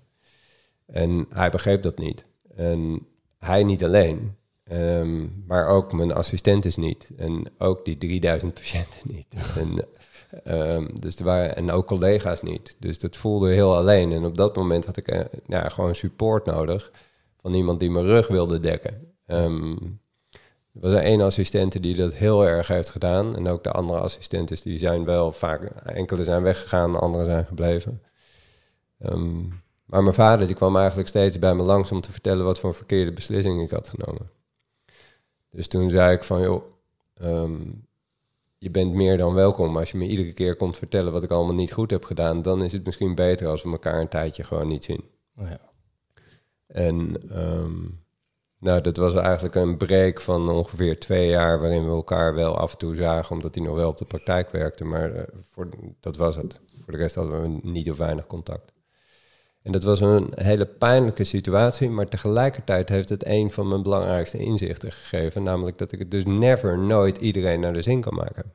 En 0.86 1.26
hij 1.28 1.50
begreep 1.50 1.82
dat 1.82 1.98
niet. 1.98 2.24
En 2.54 3.06
hij 3.38 3.64
niet 3.64 3.84
alleen, 3.84 4.36
ehm, 4.64 5.26
maar 5.46 5.66
ook 5.66 5.92
mijn 5.92 6.12
assistent 6.12 6.64
is 6.64 6.76
niet. 6.76 7.10
En 7.16 7.44
ook 7.58 7.84
die 7.84 7.98
3000 7.98 8.54
patiënten 8.54 9.00
niet. 9.02 9.26
en, 9.62 9.88
um, 10.74 11.00
dus 11.00 11.16
er 11.16 11.24
waren, 11.24 11.56
en 11.56 11.70
ook 11.70 11.86
collega's 11.86 12.42
niet. 12.42 12.76
Dus 12.78 12.98
dat 12.98 13.16
voelde 13.16 13.52
heel 13.52 13.76
alleen. 13.76 14.12
En 14.12 14.24
op 14.24 14.36
dat 14.36 14.56
moment 14.56 14.86
had 14.86 14.96
ik 14.96 15.12
uh, 15.12 15.20
ja, 15.46 15.68
gewoon 15.68 15.94
support 15.94 16.46
nodig 16.46 16.92
van 17.40 17.54
iemand 17.54 17.80
die 17.80 17.90
mijn 17.90 18.04
rug 18.04 18.28
wilde 18.28 18.60
dekken. 18.60 19.14
Um, 19.26 19.99
er 20.74 20.80
was 20.80 21.00
één 21.00 21.20
assistente 21.20 21.80
die 21.80 21.96
dat 21.96 22.14
heel 22.14 22.46
erg 22.46 22.66
heeft 22.66 22.88
gedaan. 22.88 23.36
En 23.36 23.48
ook 23.48 23.64
de 23.64 23.70
andere 23.70 24.00
assistenten 24.00 24.56
die 24.62 24.78
zijn 24.78 25.04
wel 25.04 25.32
vaak... 25.32 25.62
Enkele 25.84 26.24
zijn 26.24 26.42
weggegaan, 26.42 27.00
andere 27.00 27.24
zijn 27.24 27.46
gebleven. 27.46 28.02
Um, 29.06 29.62
maar 29.84 30.02
mijn 30.02 30.14
vader 30.14 30.46
die 30.46 30.56
kwam 30.56 30.76
eigenlijk 30.76 31.08
steeds 31.08 31.38
bij 31.38 31.54
me 31.54 31.62
langs 31.62 31.92
om 31.92 32.00
te 32.00 32.12
vertellen 32.12 32.44
wat 32.44 32.58
voor 32.58 32.74
verkeerde 32.74 33.12
beslissing 33.12 33.62
ik 33.62 33.70
had 33.70 33.88
genomen. 33.88 34.30
Dus 35.50 35.68
toen 35.68 35.90
zei 35.90 36.14
ik 36.14 36.24
van, 36.24 36.42
joh, 36.42 36.62
um, 37.22 37.86
je 38.58 38.70
bent 38.70 38.94
meer 38.94 39.16
dan 39.16 39.34
welkom. 39.34 39.76
Als 39.76 39.90
je 39.90 39.98
me 39.98 40.06
iedere 40.06 40.32
keer 40.32 40.56
komt 40.56 40.78
vertellen 40.78 41.12
wat 41.12 41.22
ik 41.22 41.30
allemaal 41.30 41.54
niet 41.54 41.72
goed 41.72 41.90
heb 41.90 42.04
gedaan, 42.04 42.42
dan 42.42 42.64
is 42.64 42.72
het 42.72 42.84
misschien 42.84 43.14
beter 43.14 43.48
als 43.48 43.62
we 43.62 43.70
elkaar 43.70 44.00
een 44.00 44.08
tijdje 44.08 44.44
gewoon 44.44 44.68
niet 44.68 44.84
zien. 44.84 45.04
Oh 45.36 45.48
ja. 45.48 45.60
En 46.66 47.16
um, 47.42 47.99
nou, 48.60 48.80
dat 48.80 48.96
was 48.96 49.14
eigenlijk 49.14 49.54
een 49.54 49.76
break 49.76 50.20
van 50.20 50.50
ongeveer 50.50 50.98
twee 50.98 51.28
jaar 51.28 51.60
waarin 51.60 51.84
we 51.84 51.90
elkaar 51.90 52.34
wel 52.34 52.56
af 52.56 52.72
en 52.72 52.78
toe 52.78 52.94
zagen, 52.94 53.36
omdat 53.36 53.54
hij 53.54 53.64
nog 53.64 53.74
wel 53.74 53.88
op 53.88 53.98
de 53.98 54.04
praktijk 54.04 54.50
werkte. 54.50 54.84
Maar 54.84 55.14
uh, 55.14 55.22
voor, 55.50 55.68
dat 56.00 56.16
was 56.16 56.36
het. 56.36 56.60
Voor 56.84 56.92
de 56.92 56.98
rest 56.98 57.14
hadden 57.14 57.42
we 57.42 57.60
niet 57.62 57.90
of 57.90 57.96
weinig 57.96 58.26
contact. 58.26 58.72
En 59.62 59.72
dat 59.72 59.82
was 59.82 60.00
een 60.00 60.32
hele 60.34 60.66
pijnlijke 60.66 61.24
situatie, 61.24 61.90
maar 61.90 62.08
tegelijkertijd 62.08 62.88
heeft 62.88 63.08
het 63.08 63.26
een 63.26 63.50
van 63.50 63.68
mijn 63.68 63.82
belangrijkste 63.82 64.38
inzichten 64.38 64.92
gegeven, 64.92 65.42
namelijk 65.42 65.78
dat 65.78 65.92
ik 65.92 65.98
het 65.98 66.10
dus 66.10 66.24
never, 66.24 66.78
nooit 66.78 67.16
iedereen 67.16 67.60
naar 67.60 67.72
de 67.72 67.82
zin 67.82 68.00
kan 68.00 68.14
maken. 68.14 68.52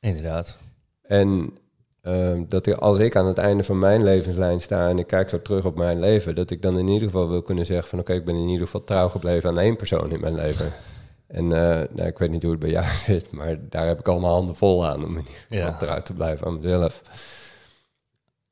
Inderdaad. 0.00 0.58
En 1.02 1.58
uh, 2.02 2.40
dat 2.48 2.66
ik, 2.66 2.74
als 2.74 2.98
ik 2.98 3.16
aan 3.16 3.26
het 3.26 3.38
einde 3.38 3.64
van 3.64 3.78
mijn 3.78 4.02
levenslijn 4.02 4.60
sta 4.60 4.88
en 4.88 4.98
ik 4.98 5.06
kijk 5.06 5.28
zo 5.28 5.42
terug 5.42 5.64
op 5.64 5.76
mijn 5.76 6.00
leven, 6.00 6.34
dat 6.34 6.50
ik 6.50 6.62
dan 6.62 6.78
in 6.78 6.88
ieder 6.88 7.08
geval 7.08 7.28
wil 7.28 7.42
kunnen 7.42 7.66
zeggen 7.66 7.88
van 7.88 7.98
oké, 7.98 8.12
ik 8.12 8.24
ben 8.24 8.36
in 8.36 8.48
ieder 8.48 8.66
geval 8.66 8.84
trouw 8.84 9.08
gebleven 9.08 9.50
aan 9.50 9.58
één 9.58 9.76
persoon 9.76 10.10
in 10.10 10.20
mijn 10.20 10.34
leven. 10.34 10.72
En 11.28 11.44
uh, 11.44 11.50
nou, 11.50 12.02
ik 12.06 12.18
weet 12.18 12.30
niet 12.30 12.42
hoe 12.42 12.50
het 12.50 12.60
bij 12.60 12.70
jou 12.70 12.86
zit, 13.06 13.30
maar 13.30 13.58
daar 13.68 13.86
heb 13.86 13.98
ik 13.98 14.08
allemaal 14.08 14.34
handen 14.34 14.56
vol 14.56 14.86
aan 14.86 15.04
om 15.04 15.16
in 15.16 15.26
ieder 15.50 15.66
geval 15.66 15.78
trouw 15.78 16.02
te 16.02 16.12
blijven 16.12 16.46
aan 16.46 16.60
mezelf. 16.60 17.02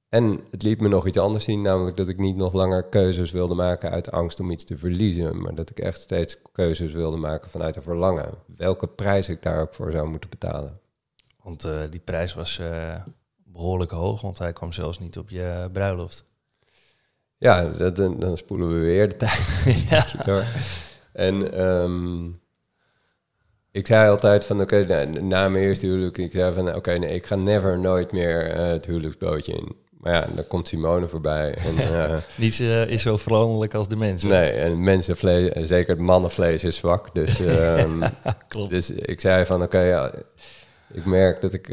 En 0.09 0.41
het 0.50 0.62
liet 0.62 0.81
me 0.81 0.88
nog 0.88 1.07
iets 1.07 1.19
anders 1.19 1.45
zien, 1.45 1.62
namelijk 1.62 1.97
dat 1.97 2.09
ik 2.09 2.19
niet 2.19 2.37
nog 2.37 2.53
langer 2.53 2.83
keuzes 2.83 3.31
wilde 3.31 3.55
maken 3.55 3.91
uit 3.91 4.11
angst 4.11 4.41
om 4.41 4.50
iets 4.50 4.65
te 4.65 4.79
verliezen, 4.79 5.41
maar 5.43 5.55
dat 5.55 5.71
ik 5.71 5.79
echt 5.79 6.00
steeds 6.00 6.43
keuzes 6.53 6.93
wilde 6.93 7.17
maken 7.17 7.50
vanuit 7.50 7.76
een 7.76 7.83
verlangen. 7.83 8.35
Welke 8.57 8.87
prijs 8.87 9.29
ik 9.29 9.43
daar 9.43 9.61
ook 9.61 9.75
voor 9.75 9.91
zou 9.91 10.09
moeten 10.09 10.31
betalen. 10.31 10.81
Want 11.43 11.65
uh, 11.65 11.81
die 11.91 12.00
prijs 12.00 12.35
was 12.35 12.59
uh, 12.59 12.95
behoorlijk 13.57 13.91
hoog, 13.91 14.21
want 14.21 14.39
hij 14.39 14.53
kwam 14.53 14.73
zelfs 14.73 14.99
niet 14.99 15.19
op 15.19 15.31
je 15.31 15.69
bruiloft. 15.73 16.25
Ja, 17.39 17.63
dat, 17.63 17.97
dan 17.97 18.37
spoelen 18.37 18.69
we 18.69 18.81
weer 18.81 19.09
de 19.09 19.17
tijd 19.25 19.65
ja. 19.91 20.23
door. 20.25 20.45
En 21.13 21.65
um, 21.65 22.41
ik 23.71 23.87
zei 23.87 24.11
altijd 24.11 24.45
van, 24.45 24.61
oké, 24.61 24.81
okay, 24.83 25.05
na, 25.05 25.49
mijn 25.49 25.65
eerste 25.65 25.87
huwelijk, 25.87 26.19
ik 26.19 26.33
zei 26.33 26.55
van, 26.55 26.69
oké, 26.69 26.77
okay, 26.77 26.97
nee, 26.97 27.15
ik 27.15 27.27
ga 27.27 27.35
never 27.35 27.79
nooit 27.79 28.13
meer 28.13 28.57
uh, 28.57 28.67
het 28.67 28.87
huwelijksbootje 28.87 29.53
in. 29.53 29.77
Maar 29.91 30.13
ja, 30.13 30.27
dan 30.35 30.47
komt 30.47 30.69
Simone 30.69 31.09
voorbij. 31.09 31.55
En, 31.55 31.75
uh, 31.93 32.17
Niets 32.37 32.61
uh, 32.61 32.87
is 32.87 33.03
zo 33.03 33.17
veranderlijk 33.17 33.75
als 33.75 33.89
de 33.89 33.97
mensen. 33.97 34.29
Nee, 34.29 34.51
en 34.51 34.85
mensenvlees, 34.85 35.49
en 35.49 35.67
zeker 35.67 35.95
het 35.95 36.05
mannenvlees 36.05 36.65
is 36.65 36.77
zwak. 36.77 37.15
Dus, 37.15 37.39
um, 37.41 38.03
Klopt. 38.49 38.71
dus 38.71 38.91
ik 38.91 39.21
zei 39.21 39.45
van, 39.45 39.63
oké, 39.63 39.65
okay, 39.65 39.89
ja, 39.89 40.13
ik 40.93 41.05
merk 41.05 41.41
dat 41.41 41.53
ik, 41.53 41.69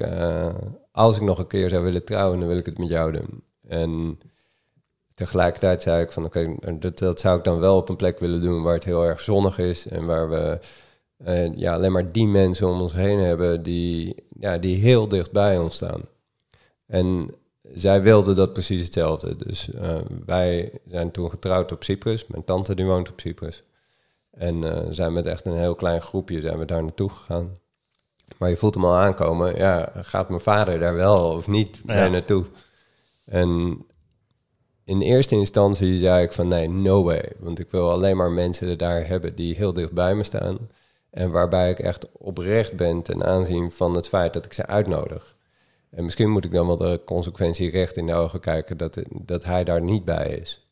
als 0.93 1.15
ik 1.15 1.21
nog 1.21 1.37
een 1.37 1.47
keer 1.47 1.69
zou 1.69 1.83
willen 1.83 2.05
trouwen, 2.05 2.39
dan 2.39 2.47
wil 2.47 2.57
ik 2.57 2.65
het 2.65 2.77
met 2.77 2.89
jou 2.89 3.11
doen. 3.11 3.43
En 3.67 4.19
tegelijkertijd 5.15 5.81
zei 5.81 6.03
ik 6.03 6.11
van, 6.11 6.25
oké, 6.25 6.55
okay, 6.59 6.79
dat, 6.95 7.19
zou 7.19 7.37
ik 7.37 7.43
dan 7.43 7.59
wel 7.59 7.77
op 7.77 7.89
een 7.89 7.95
plek 7.95 8.19
willen 8.19 8.41
doen 8.41 8.63
waar 8.63 8.73
het 8.73 8.83
heel 8.83 9.05
erg 9.05 9.21
zonnig 9.21 9.57
is 9.57 9.87
en 9.87 10.05
waar 10.05 10.29
we 10.29 10.59
uh, 11.27 11.55
ja, 11.55 11.73
alleen 11.73 11.91
maar 11.91 12.11
die 12.11 12.27
mensen 12.27 12.67
om 12.67 12.81
ons 12.81 12.93
heen 12.93 13.19
hebben 13.19 13.63
die, 13.63 14.15
ja, 14.39 14.57
die 14.57 14.77
heel 14.77 15.07
dicht 15.07 15.31
bij 15.31 15.57
ons 15.57 15.75
staan. 15.75 16.01
En 16.85 17.33
zij 17.73 18.01
wilde 18.01 18.33
dat 18.33 18.53
precies 18.53 18.83
hetzelfde. 18.83 19.35
Dus 19.35 19.69
uh, 19.69 19.97
wij 20.25 20.71
zijn 20.87 21.11
toen 21.11 21.29
getrouwd 21.29 21.71
op 21.71 21.83
Cyprus. 21.83 22.27
Mijn 22.27 22.43
tante 22.43 22.75
die 22.75 22.85
woont 22.85 23.11
op 23.11 23.19
Cyprus. 23.19 23.63
En 24.31 24.61
uh, 24.61 24.79
zijn 24.89 25.13
met 25.13 25.25
echt 25.25 25.45
een 25.45 25.57
heel 25.57 25.75
klein 25.75 26.01
groepje 26.01 26.41
zijn 26.41 26.57
we 26.57 26.65
daar 26.65 26.83
naartoe 26.83 27.09
gegaan. 27.09 27.57
Maar 28.43 28.51
je 28.51 28.57
voelt 28.57 28.73
hem 28.73 28.85
al 28.85 28.95
aankomen. 28.95 29.55
Ja, 29.55 29.91
gaat 29.95 30.29
mijn 30.29 30.41
vader 30.41 30.79
daar 30.79 30.93
wel 30.93 31.31
of 31.31 31.47
niet 31.47 31.81
ja. 31.85 31.99
mee 31.99 32.09
naartoe? 32.09 32.45
En 33.25 33.81
in 34.85 35.01
eerste 35.01 35.35
instantie 35.35 35.99
zei 35.99 36.23
ik 36.23 36.33
van 36.33 36.47
nee, 36.47 36.69
no 36.69 37.03
way. 37.03 37.31
Want 37.39 37.59
ik 37.59 37.71
wil 37.71 37.91
alleen 37.91 38.17
maar 38.17 38.31
mensen 38.31 38.77
daar 38.77 39.07
hebben 39.07 39.35
die 39.35 39.55
heel 39.55 39.73
dicht 39.73 39.91
bij 39.91 40.15
me 40.15 40.23
staan. 40.23 40.57
En 41.09 41.31
waarbij 41.31 41.69
ik 41.69 41.79
echt 41.79 42.07
oprecht 42.11 42.75
ben 42.75 43.01
ten 43.01 43.23
aanzien 43.25 43.71
van 43.71 43.95
het 43.95 44.07
feit 44.07 44.33
dat 44.33 44.45
ik 44.45 44.53
ze 44.53 44.65
uitnodig. 44.65 45.35
En 45.89 46.03
misschien 46.03 46.29
moet 46.29 46.45
ik 46.45 46.51
dan 46.51 46.67
wel 46.67 46.77
de 46.77 47.01
consequentie 47.05 47.69
recht 47.69 47.97
in 47.97 48.05
de 48.05 48.15
ogen 48.15 48.39
kijken 48.39 48.77
dat, 48.77 48.97
dat 49.09 49.43
hij 49.43 49.63
daar 49.63 49.81
niet 49.81 50.05
bij 50.05 50.27
is. 50.41 50.62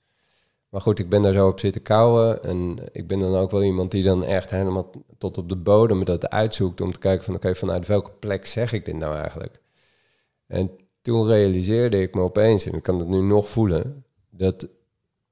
Maar 0.72 0.82
goed, 0.82 1.00
ik 1.00 1.10
ben 1.10 1.22
daar 1.22 1.34
zo 1.34 1.48
op 1.48 1.60
zitten 1.60 1.82
kouwen. 1.82 2.44
En 2.44 2.78
ik 2.92 3.08
ben 3.08 3.20
dan 3.20 3.36
ook 3.36 3.52
wel 3.52 3.64
iemand 3.64 3.92
die 3.92 4.04
dan 4.04 4.24
echt 4.24 4.50
helemaal 4.50 4.92
tot 5.18 5.38
op 5.38 5.50
de 5.50 5.56
bodem 5.56 6.06
dat 6.06 6.30
uitzoekt. 6.30 6.82
Om 6.82 6.92
te 6.92 7.00
kijken 7.00 7.24
van 7.26 7.36
oké, 7.36 7.56
vanuit 7.56 7.88
welke 7.88 8.12
plek 8.12 8.48
zeg 8.48 8.74
ik 8.74 8.86
dit 8.86 8.96
nou 8.96 9.16
eigenlijk? 9.16 9.62
En 10.48 10.72
toen 11.02 11.28
realiseerde 11.28 12.02
ik 12.02 12.16
me 12.16 12.22
opeens, 12.22 12.66
en 12.66 12.74
ik 12.74 12.84
kan 12.84 13.00
het 13.00 13.08
nu 13.08 13.22
nog 13.22 13.50
voelen, 13.50 14.06
dat 14.30 14.68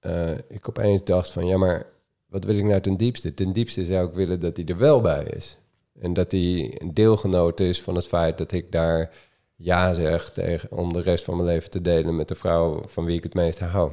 uh, 0.01 0.31
ik 0.47 0.69
opeens 0.69 1.03
dacht 1.03 1.31
van 1.31 1.45
ja, 1.45 1.57
maar 1.57 1.85
wat 2.25 2.43
wil 2.43 2.55
ik 2.55 2.63
nou 2.63 2.81
ten 2.81 2.97
diepste? 2.97 3.33
Ten 3.33 3.53
diepste 3.53 3.85
zou 3.85 4.07
ik 4.07 4.13
willen 4.13 4.39
dat 4.39 4.57
hij 4.57 4.65
er 4.65 4.77
wel 4.77 5.01
bij 5.01 5.23
is. 5.23 5.57
En 5.99 6.13
dat 6.13 6.31
hij 6.31 6.75
een 6.81 6.93
deelgenoot 6.93 7.59
is 7.59 7.81
van 7.81 7.95
het 7.95 8.07
feit 8.07 8.37
dat 8.37 8.51
ik 8.51 8.71
daar 8.71 9.15
ja 9.55 9.93
zeg 9.93 10.31
tegen, 10.31 10.71
om 10.71 10.93
de 10.93 11.01
rest 11.01 11.23
van 11.23 11.35
mijn 11.35 11.47
leven 11.47 11.69
te 11.69 11.81
delen 11.81 12.15
met 12.15 12.27
de 12.27 12.35
vrouw 12.35 12.83
van 12.85 13.05
wie 13.05 13.17
ik 13.17 13.23
het 13.23 13.33
meest 13.33 13.59
hou. 13.59 13.91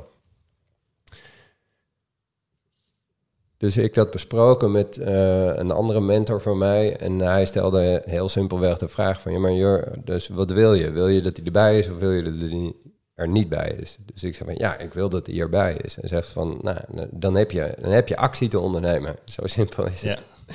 Dus 3.58 3.76
ik 3.76 3.94
had 3.94 4.10
besproken 4.10 4.70
met 4.70 4.96
uh, 4.96 5.56
een 5.56 5.70
andere 5.70 6.00
mentor 6.00 6.40
van 6.40 6.58
mij 6.58 6.96
en 6.96 7.18
hij 7.18 7.46
stelde 7.46 8.02
heel 8.04 8.28
simpelweg 8.28 8.78
de 8.78 8.88
vraag 8.88 9.20
van, 9.20 9.32
ja 9.32 9.38
maar 9.38 9.52
Jur, 9.52 9.92
dus 10.04 10.28
wat 10.28 10.50
wil 10.50 10.74
je? 10.74 10.90
Wil 10.90 11.08
je 11.08 11.20
dat 11.20 11.36
hij 11.36 11.46
erbij 11.46 11.78
is 11.78 11.90
of 11.90 11.98
wil 11.98 12.12
je 12.12 12.22
dat 12.22 12.34
hij 12.34 12.74
er 13.14 13.28
niet 13.28 13.48
bij 13.48 13.76
is? 13.80 13.98
Dus 14.04 14.22
ik 14.22 14.34
zei 14.34 14.48
van, 14.48 14.58
ja, 14.58 14.78
ik 14.78 14.94
wil 14.94 15.08
dat 15.08 15.26
hij 15.26 15.38
erbij 15.38 15.76
is. 15.82 15.98
En 15.98 16.08
zegt 16.08 16.28
van, 16.28 16.58
nou, 16.60 16.78
dan 17.10 17.34
heb 17.34 17.50
je, 17.50 17.74
dan 17.80 17.90
heb 17.90 18.08
je 18.08 18.16
actie 18.16 18.48
te 18.48 18.60
ondernemen. 18.60 19.16
Zo 19.36 19.46
simpel 19.46 19.86
is 19.86 20.02
het. 20.02 20.24
Ja. 20.46 20.54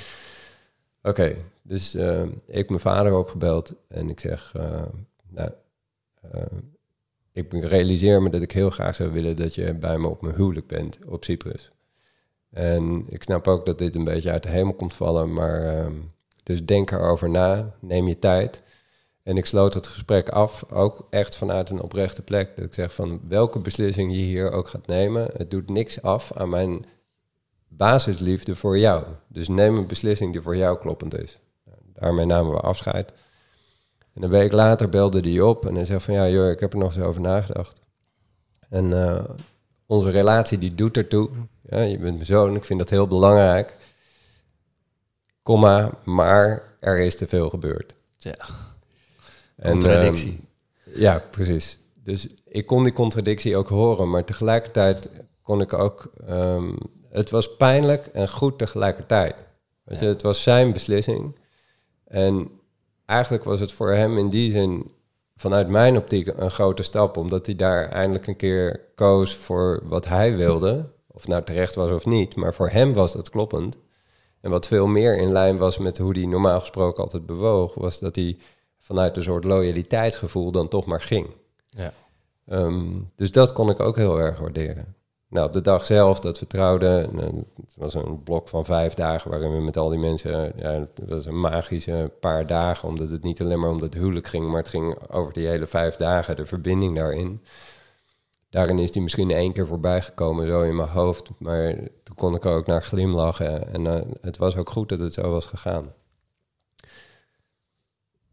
Oké, 1.10 1.20
okay, 1.20 1.36
dus 1.62 1.94
uh, 1.94 2.22
ik 2.22 2.54
heb 2.56 2.68
mijn 2.68 2.80
vader 2.80 3.16
opgebeld 3.16 3.74
en 3.88 4.08
ik 4.08 4.20
zeg, 4.20 4.52
uh, 4.56 4.82
nou, 5.28 5.50
uh, 6.34 6.42
ik 7.32 7.52
realiseer 7.52 8.22
me 8.22 8.30
dat 8.30 8.42
ik 8.42 8.52
heel 8.52 8.70
graag 8.70 8.94
zou 8.94 9.12
willen 9.12 9.36
dat 9.36 9.54
je 9.54 9.74
bij 9.74 9.98
me 9.98 10.08
op 10.08 10.22
mijn 10.22 10.34
huwelijk 10.34 10.66
bent 10.66 10.98
op 11.06 11.24
Cyprus. 11.24 11.72
En 12.52 13.04
ik 13.08 13.22
snap 13.22 13.48
ook 13.48 13.66
dat 13.66 13.78
dit 13.78 13.94
een 13.94 14.04
beetje 14.04 14.30
uit 14.30 14.42
de 14.42 14.48
hemel 14.48 14.74
komt 14.74 14.94
vallen, 14.94 15.32
maar 15.32 15.76
uh, 15.76 15.86
dus 16.42 16.64
denk 16.64 16.90
erover 16.90 17.30
na, 17.30 17.74
neem 17.80 18.08
je 18.08 18.18
tijd. 18.18 18.62
En 19.22 19.36
ik 19.36 19.46
sloot 19.46 19.74
het 19.74 19.86
gesprek 19.86 20.28
af, 20.28 20.64
ook 20.72 21.06
echt 21.10 21.36
vanuit 21.36 21.70
een 21.70 21.82
oprechte 21.82 22.22
plek. 22.22 22.56
Dat 22.56 22.64
ik 22.64 22.74
zeg 22.74 22.94
van 22.94 23.20
welke 23.28 23.58
beslissing 23.58 24.12
je 24.12 24.18
hier 24.18 24.52
ook 24.52 24.68
gaat 24.68 24.86
nemen, 24.86 25.28
het 25.36 25.50
doet 25.50 25.70
niks 25.70 26.02
af 26.02 26.32
aan 26.32 26.48
mijn 26.48 26.84
basisliefde 27.68 28.56
voor 28.56 28.78
jou. 28.78 29.04
Dus 29.28 29.48
neem 29.48 29.76
een 29.76 29.86
beslissing 29.86 30.32
die 30.32 30.40
voor 30.40 30.56
jou 30.56 30.78
kloppend 30.78 31.18
is. 31.18 31.38
Daarmee 31.92 32.26
namen 32.26 32.52
we 32.52 32.60
afscheid. 32.60 33.12
En 34.14 34.22
een 34.22 34.30
week 34.30 34.52
later 34.52 34.88
belde 34.88 35.20
hij 35.20 35.40
op 35.40 35.66
en 35.66 35.74
hij 35.74 35.84
zei 35.84 36.00
van 36.00 36.14
ja, 36.14 36.28
joh, 36.28 36.50
ik 36.50 36.60
heb 36.60 36.72
er 36.72 36.78
nog 36.78 36.94
eens 36.94 37.04
over 37.04 37.20
nagedacht. 37.20 37.80
En 38.68 38.84
uh, 38.84 39.24
onze 39.92 40.10
relatie 40.10 40.58
die 40.58 40.74
doet 40.74 40.96
ertoe. 40.96 41.30
Ja, 41.62 41.80
je 41.80 41.98
bent 41.98 42.14
mijn 42.14 42.26
zoon, 42.26 42.56
ik 42.56 42.64
vind 42.64 42.78
dat 42.78 42.90
heel 42.90 43.06
belangrijk. 43.06 43.74
Komma, 45.42 45.90
maar 46.04 46.62
er 46.80 46.98
is 46.98 47.16
te 47.16 47.26
veel 47.26 47.50
gebeurd. 47.50 47.94
Ja. 48.16 48.36
En, 49.56 49.72
Contradictie. 49.72 50.40
Uh, 50.84 50.96
ja, 50.96 51.22
precies. 51.30 51.78
Dus 51.94 52.28
ik 52.48 52.66
kon 52.66 52.84
die 52.84 52.92
contradictie 52.92 53.56
ook 53.56 53.68
horen, 53.68 54.10
maar 54.10 54.24
tegelijkertijd 54.24 55.08
kon 55.42 55.60
ik 55.60 55.72
ook. 55.72 56.12
Um, 56.30 56.78
het 57.10 57.30
was 57.30 57.56
pijnlijk 57.56 58.06
en 58.06 58.28
goed 58.28 58.58
tegelijkertijd. 58.58 59.34
Weet 59.84 59.98
je, 59.98 60.04
het 60.04 60.22
was 60.22 60.42
zijn 60.42 60.72
beslissing. 60.72 61.36
En 62.04 62.50
eigenlijk 63.06 63.44
was 63.44 63.60
het 63.60 63.72
voor 63.72 63.92
hem 63.92 64.18
in 64.18 64.28
die 64.28 64.50
zin 64.50 64.90
vanuit 65.42 65.68
mijn 65.68 65.96
optiek 65.96 66.26
een 66.36 66.50
grote 66.50 66.82
stap, 66.82 67.16
omdat 67.16 67.46
hij 67.46 67.54
daar 67.54 67.88
eindelijk 67.88 68.26
een 68.26 68.36
keer 68.36 68.80
koos 68.94 69.36
voor 69.36 69.82
wat 69.84 70.08
hij 70.08 70.36
wilde. 70.36 70.88
Of 71.06 71.26
nou 71.26 71.42
terecht 71.42 71.74
was 71.74 71.90
of 71.90 72.06
niet, 72.06 72.36
maar 72.36 72.54
voor 72.54 72.68
hem 72.68 72.92
was 72.92 73.12
dat 73.12 73.30
kloppend. 73.30 73.78
En 74.40 74.50
wat 74.50 74.66
veel 74.66 74.86
meer 74.86 75.18
in 75.18 75.32
lijn 75.32 75.58
was 75.58 75.78
met 75.78 75.98
hoe 75.98 76.12
hij 76.12 76.26
normaal 76.26 76.60
gesproken 76.60 77.02
altijd 77.02 77.26
bewoog, 77.26 77.74
was 77.74 77.98
dat 77.98 78.16
hij 78.16 78.38
vanuit 78.78 79.16
een 79.16 79.22
soort 79.22 79.44
loyaliteitsgevoel 79.44 80.50
dan 80.50 80.68
toch 80.68 80.86
maar 80.86 81.00
ging. 81.00 81.26
Ja. 81.70 81.92
Um, 82.46 83.10
dus 83.16 83.32
dat 83.32 83.52
kon 83.52 83.70
ik 83.70 83.80
ook 83.80 83.96
heel 83.96 84.20
erg 84.20 84.38
waarderen. 84.38 84.94
Nou, 85.32 85.46
op 85.46 85.52
de 85.52 85.60
dag 85.60 85.84
zelf 85.84 86.20
dat 86.20 86.38
we 86.38 86.46
trouwden, 86.46 87.16
het 87.16 87.74
was 87.76 87.94
een 87.94 88.22
blok 88.22 88.48
van 88.48 88.64
vijf 88.64 88.94
dagen 88.94 89.30
waarin 89.30 89.52
we 89.52 89.60
met 89.60 89.76
al 89.76 89.88
die 89.88 89.98
mensen, 89.98 90.52
ja, 90.56 90.70
het 90.70 91.08
was 91.08 91.26
een 91.26 91.40
magische 91.40 92.10
paar 92.20 92.46
dagen, 92.46 92.88
omdat 92.88 93.08
het 93.08 93.22
niet 93.22 93.40
alleen 93.40 93.60
maar 93.60 93.70
om 93.70 93.80
het 93.80 93.94
huwelijk 93.94 94.26
ging, 94.26 94.46
maar 94.46 94.60
het 94.60 94.68
ging 94.68 95.10
over 95.10 95.32
die 95.32 95.46
hele 95.46 95.66
vijf 95.66 95.96
dagen, 95.96 96.36
de 96.36 96.46
verbinding 96.46 96.96
daarin. 96.96 97.42
Daarin 98.50 98.78
is 98.78 98.90
die 98.90 99.02
misschien 99.02 99.30
één 99.30 99.52
keer 99.52 99.66
voorbij 99.66 100.02
gekomen, 100.02 100.46
zo 100.46 100.62
in 100.62 100.76
mijn 100.76 100.88
hoofd, 100.88 101.30
maar 101.38 101.74
toen 102.02 102.16
kon 102.16 102.34
ik 102.34 102.46
ook 102.46 102.66
naar 102.66 102.82
glimlachen 102.82 103.72
en 103.72 103.84
uh, 103.84 104.00
het 104.20 104.36
was 104.36 104.56
ook 104.56 104.70
goed 104.70 104.88
dat 104.88 104.98
het 104.98 105.12
zo 105.12 105.30
was 105.30 105.46
gegaan. 105.46 105.92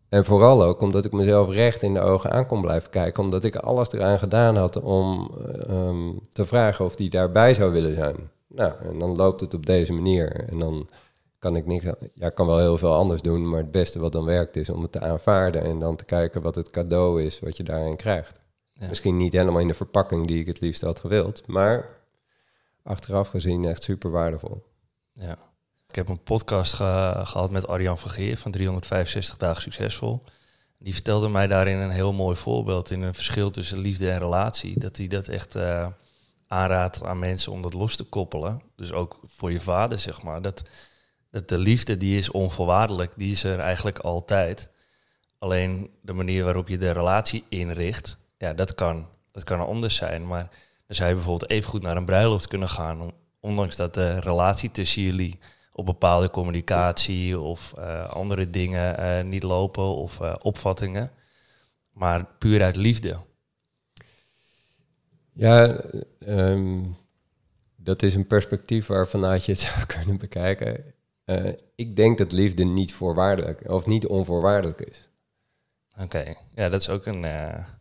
En 0.10 0.26
vooral 0.26 0.64
ook 0.64 0.82
omdat 0.82 1.06
ik 1.06 1.12
mezelf 1.12 1.50
recht 1.50 1.84
in 1.84 1.94
de 1.94 2.00
ogen 2.00 2.32
aan 2.32 2.46
kon 2.46 2.62
blijven 2.62 2.90
kijken. 2.90 3.24
Omdat 3.24 3.44
ik 3.44 3.56
alles 3.56 3.92
eraan 3.92 4.20
gedaan 4.20 4.56
had 4.56 4.82
om 4.82 5.32
um, 5.70 6.20
te 6.32 6.46
vragen 6.46 6.86
of 6.86 6.96
die 6.96 7.10
daarbij 7.10 7.54
zou 7.54 7.72
willen 7.72 7.96
zijn. 7.96 8.16
Nou, 8.48 8.74
en 8.84 9.00
dan 9.00 9.16
loopt 9.16 9.42
het 9.42 9.54
op 9.54 9.66
deze 9.66 9.94
manier. 9.94 10.50
En 10.50 10.60
dan 10.60 10.90
kan 11.40 11.56
ik 11.56 11.66
niet, 11.66 11.94
ja, 12.14 12.30
kan 12.30 12.46
wel 12.48 12.60
heel 12.60 12.78
veel 12.78 12.94
anders 12.94 13.22
doen. 13.22 13.50
Maar 13.50 13.60
het 13.60 13.72
beste 13.72 14.00
wat 14.00 14.12
dan 14.12 14.26
werkt 14.26 14.56
is 14.56 14.70
om 14.70 14.82
het 14.82 14.92
te 14.92 15.00
aanvaarden. 15.00 15.64
En 15.64 15.80
dan 15.80 15.96
te 15.96 16.06
kijken 16.06 16.42
wat 16.42 16.56
het 16.56 16.70
cadeau 16.70 17.24
is 17.24 17.40
wat 17.40 17.58
je 17.58 17.64
daarin 17.64 17.96
krijgt. 17.96 18.40
Ja. 18.74 18.88
Misschien 18.88 19.18
niet 19.18 19.34
helemaal 19.34 19.62
in 19.62 19.68
de 19.68 19.74
verpakking 19.74 20.28
die 20.28 20.40
ik 20.40 20.48
het 20.48 20.60
liefst 20.60 20.82
had 20.82 21.00
gewild. 21.00 21.48
Maar 21.48 21.98
achteraf 22.84 23.28
gezien 23.28 23.66
echt 23.66 23.84
super 23.84 24.12
waardevol. 24.12 24.64
Ja. 25.14 25.38
Ik 25.90 25.96
heb 25.96 26.10
een 26.10 26.24
podcast 26.24 26.74
ge 26.74 27.22
gehad 27.24 27.52
met 27.52 27.68
Arjan 27.68 27.98
van 27.98 28.12
Geer 28.12 28.38
van 28.38 28.52
365 28.52 29.38
dagen 29.38 29.62
succesvol. 29.62 30.24
Die 30.78 30.94
vertelde 30.94 31.30
mij 31.30 31.48
daarin 31.48 31.78
een 31.78 31.90
heel 31.90 32.14
mooi 32.14 32.36
voorbeeld 32.36 32.92
in 32.92 33.02
een 33.02 33.14
verschil 33.14 33.50
tussen 33.50 33.78
liefde 33.78 34.12
en 34.12 34.20
relatie. 34.20 34.80
Dat 34.80 34.98
hij 34.98 35.08
dat 35.08 35.28
echt 35.28 35.56
uh, 35.56 35.88
aanraadt 36.48 37.04
aan 37.04 37.20
mensen 37.20 37.52
om 37.52 37.62
dat 37.62 37.74
los 37.74 37.96
te 37.96 38.04
koppelen. 38.04 38.62
Dus 38.76 38.92
ook 38.92 39.20
voor 39.26 39.52
je 39.52 39.60
vader, 39.60 40.00
zeg 40.00 40.22
maar. 40.22 40.42
Dat, 40.42 40.70
dat 41.32 41.48
de 41.48 41.58
liefde 41.58 41.98
die 41.98 42.18
is 42.18 42.32
onvoorwaardelijk, 42.32 43.14
die 43.16 43.32
is 43.32 43.44
er 43.44 43.60
eigenlijk 43.60 44.00
altijd. 44.00 44.70
Alleen 45.40 45.90
de 46.02 46.14
manier 46.14 46.44
waarop 46.44 46.68
je 46.68 46.78
de 46.78 46.92
relatie 46.92 47.44
inricht, 47.50 48.18
ja, 48.38 48.54
dat 48.54 48.76
kan, 48.76 49.08
dat 49.32 49.44
kan 49.44 49.60
anders 49.60 49.96
zijn. 49.96 50.28
Maar 50.28 50.50
dan 50.86 50.96
zou 50.96 51.10
je 51.10 51.16
bijvoorbeeld 51.16 51.52
even 51.52 51.70
goed 51.70 51.82
naar 51.82 51.98
een 51.98 52.06
bruiloft 52.06 52.48
kunnen 52.48 52.70
gaan, 52.70 53.12
ondanks 53.40 53.76
dat 53.76 53.94
de 53.94 54.20
relatie 54.20 54.72
tussen 54.72 55.02
jullie 55.02 55.40
op 55.80 55.86
bepaalde 55.86 56.30
communicatie 56.30 57.40
of 57.40 57.74
uh, 57.78 58.10
andere 58.10 58.50
dingen 58.50 59.00
uh, 59.00 59.24
niet 59.30 59.44
lopen 59.44 59.84
of 59.84 60.20
uh, 60.20 60.36
opvattingen, 60.42 61.12
maar 61.94 62.26
puur 62.40 62.64
uit 62.64 62.76
liefde. 62.76 63.18
Ja, 65.34 65.82
um, 66.28 66.96
dat 67.76 68.02
is 68.02 68.16
een 68.16 68.28
perspectief 68.28 68.88
waarvanuit 68.88 69.46
je 69.46 69.52
het 69.52 69.62
zou 69.70 69.86
kunnen 69.86 70.18
bekijken. 70.18 70.94
ik 71.76 71.96
denk 71.96 72.18
dat 72.18 72.32
liefde 72.32 72.64
niet 72.64 72.94
voorwaardelijk 72.94 73.70
of 73.70 73.86
niet 73.86 74.08
onvoorwaardelijk 74.08 74.82
is. 74.82 75.10
Oké, 75.94 76.04
okay. 76.04 76.38
ja, 76.56 76.70
dat 76.70 76.82
is 76.82 76.90
ook 76.90 77.06
een 77.06 77.26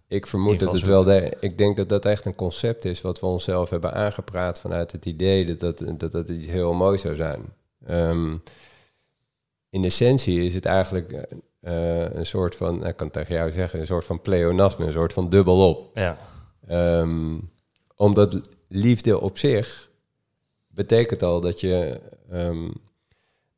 ik 0.08 0.26
vermoed 0.26 0.60
dat 0.60 0.72
het 0.72 0.86
wel... 0.86 1.04
De, 1.04 1.36
ik 1.40 1.58
denk 1.58 1.76
dat 1.76 1.88
dat 1.88 2.04
echt 2.04 2.26
een 2.26 2.34
concept 2.34 2.84
is 2.84 3.00
wat 3.00 3.20
we 3.20 3.26
onszelf 3.26 3.70
hebben 3.70 3.92
aangepraat 3.92 4.60
vanuit 4.60 4.92
het 4.92 5.04
idee 5.04 5.56
dat 5.56 5.78
dat, 5.78 5.98
dat, 6.00 6.12
dat 6.12 6.28
iets 6.28 6.46
heel 6.46 6.72
mooi 6.72 6.98
zou 6.98 7.14
zijn. 7.14 7.52
Ehm, 7.86 8.36
in 9.70 9.84
essentie 9.84 10.44
is 10.44 10.54
het 10.54 10.64
eigenlijk 10.64 11.12
uh, 11.60 12.10
een 12.10 12.26
soort 12.26 12.56
van, 12.56 12.86
ik 12.86 12.96
kan 12.96 13.10
tegen 13.10 13.34
jou 13.34 13.50
zeggen, 13.50 13.80
een 13.80 13.86
soort 13.86 14.04
van 14.04 14.20
pleonasme, 14.20 14.86
een 14.86 14.92
soort 14.92 15.12
van 15.12 15.28
dubbelop. 15.28 15.90
Ja. 15.94 16.18
Um, 17.00 17.50
omdat 17.96 18.40
liefde 18.68 19.20
op 19.20 19.38
zich 19.38 19.90
betekent 20.68 21.22
al 21.22 21.40
dat 21.40 21.60
je, 21.60 22.00
um, 22.32 22.72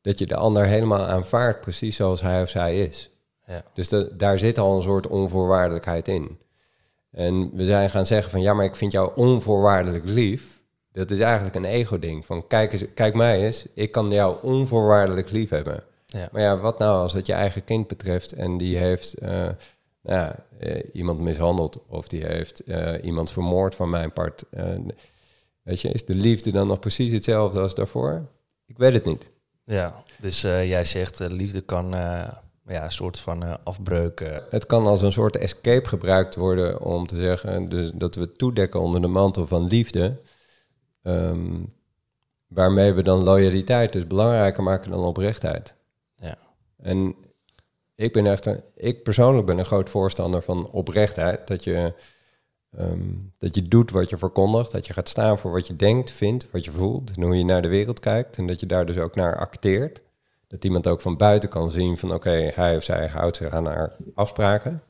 dat 0.01 0.19
je 0.19 0.25
de 0.25 0.35
ander 0.35 0.65
helemaal 0.65 1.05
aanvaardt, 1.05 1.61
precies 1.61 1.95
zoals 1.95 2.21
hij 2.21 2.41
of 2.41 2.49
zij 2.49 2.83
is. 2.83 3.09
Ja. 3.47 3.63
Dus 3.73 3.87
de, 3.87 4.15
daar 4.15 4.39
zit 4.39 4.57
al 4.57 4.75
een 4.75 4.81
soort 4.81 5.07
onvoorwaardelijkheid 5.07 6.07
in. 6.07 6.39
En 7.11 7.51
we 7.53 7.65
zijn 7.65 7.89
gaan 7.89 8.05
zeggen 8.05 8.31
van 8.31 8.41
ja, 8.41 8.53
maar 8.53 8.65
ik 8.65 8.75
vind 8.75 8.91
jou 8.91 9.11
onvoorwaardelijk 9.15 10.05
lief. 10.05 10.60
Dat 10.93 11.11
is 11.11 11.19
eigenlijk 11.19 11.55
een 11.55 11.65
ego-ding. 11.65 12.25
Van 12.25 12.47
kijk, 12.47 12.73
eens, 12.73 12.85
kijk 12.93 13.15
mij 13.15 13.45
eens, 13.45 13.65
ik 13.73 13.91
kan 13.91 14.11
jou 14.11 14.35
onvoorwaardelijk 14.41 15.31
lief 15.31 15.49
hebben. 15.49 15.83
Ja. 16.05 16.29
Maar 16.31 16.41
ja, 16.41 16.57
wat 16.57 16.79
nou 16.79 17.01
als 17.01 17.13
het 17.13 17.25
je 17.25 17.33
eigen 17.33 17.63
kind 17.63 17.87
betreft 17.87 18.31
en 18.31 18.57
die 18.57 18.77
heeft 18.77 19.21
uh, 19.21 19.29
nou 19.29 19.53
ja, 20.01 20.35
uh, 20.61 20.83
iemand 20.93 21.19
mishandeld 21.19 21.79
of 21.87 22.07
die 22.07 22.25
heeft 22.25 22.61
uh, 22.67 22.93
iemand 23.03 23.31
vermoord 23.31 23.75
van 23.75 23.89
mijn 23.89 24.13
part. 24.13 24.43
weet 25.63 25.81
je, 25.81 25.89
is 25.89 26.05
de 26.05 26.15
liefde 26.15 26.51
dan 26.51 26.67
nog 26.67 26.79
precies 26.79 27.11
hetzelfde 27.11 27.59
als 27.59 27.75
daarvoor? 27.75 28.25
Ik 28.65 28.77
weet 28.77 28.93
het 28.93 29.05
niet. 29.05 29.31
Ja, 29.63 30.03
dus 30.17 30.41
jij 30.41 30.83
zegt 30.83 31.19
liefde 31.19 31.61
kan 31.61 31.89
ja, 32.67 32.83
een 32.83 32.91
soort 32.91 33.19
van 33.19 33.63
afbreuk. 33.63 34.43
Het 34.49 34.65
kan 34.65 34.85
als 34.85 35.01
een 35.01 35.11
soort 35.11 35.37
escape 35.37 35.87
gebruikt 35.87 36.35
worden 36.35 36.81
om 36.81 37.07
te 37.07 37.15
zeggen 37.15 37.69
dus 37.69 37.91
dat 37.93 38.15
we 38.15 38.31
toedekken 38.31 38.79
onder 38.79 39.01
de 39.01 39.07
mantel 39.07 39.47
van 39.47 39.67
liefde. 39.67 40.19
Um, 41.03 41.73
waarmee 42.47 42.93
we 42.93 43.03
dan 43.03 43.23
loyaliteit 43.23 43.93
dus 43.93 44.07
belangrijker 44.07 44.63
maken 44.63 44.91
dan 44.91 44.99
oprechtheid. 44.99 45.75
Ja. 46.15 46.37
En 46.77 47.15
ik 47.95 48.13
ben 48.13 48.25
echt, 48.25 48.45
een, 48.45 48.63
ik 48.75 49.03
persoonlijk 49.03 49.45
ben 49.47 49.57
een 49.57 49.65
groot 49.65 49.89
voorstander 49.89 50.41
van 50.41 50.69
oprechtheid. 50.69 51.47
Dat 51.47 51.63
je, 51.63 51.93
um, 52.79 53.31
dat 53.37 53.55
je 53.55 53.61
doet 53.61 53.91
wat 53.91 54.09
je 54.09 54.17
verkondigt. 54.17 54.71
Dat 54.71 54.87
je 54.87 54.93
gaat 54.93 55.09
staan 55.09 55.39
voor 55.39 55.51
wat 55.51 55.67
je 55.67 55.75
denkt, 55.75 56.11
vindt, 56.11 56.51
wat 56.51 56.65
je 56.65 56.71
voelt. 56.71 57.11
En 57.15 57.23
hoe 57.23 57.37
je 57.37 57.45
naar 57.45 57.61
de 57.61 57.67
wereld 57.67 57.99
kijkt. 57.99 58.37
En 58.37 58.47
dat 58.47 58.59
je 58.59 58.65
daar 58.65 58.85
dus 58.85 58.97
ook 58.97 59.15
naar 59.15 59.37
acteert. 59.37 60.01
Dat 60.47 60.63
iemand 60.63 60.87
ook 60.87 61.01
van 61.01 61.17
buiten 61.17 61.49
kan 61.49 61.71
zien 61.71 61.97
van 61.97 62.09
oké, 62.13 62.29
okay, 62.29 62.51
hij 62.55 62.75
of 62.75 62.83
zij 62.83 63.07
houdt 63.07 63.37
zich 63.37 63.53
aan 63.53 63.65
haar 63.65 63.95
afspraken. 64.15 64.83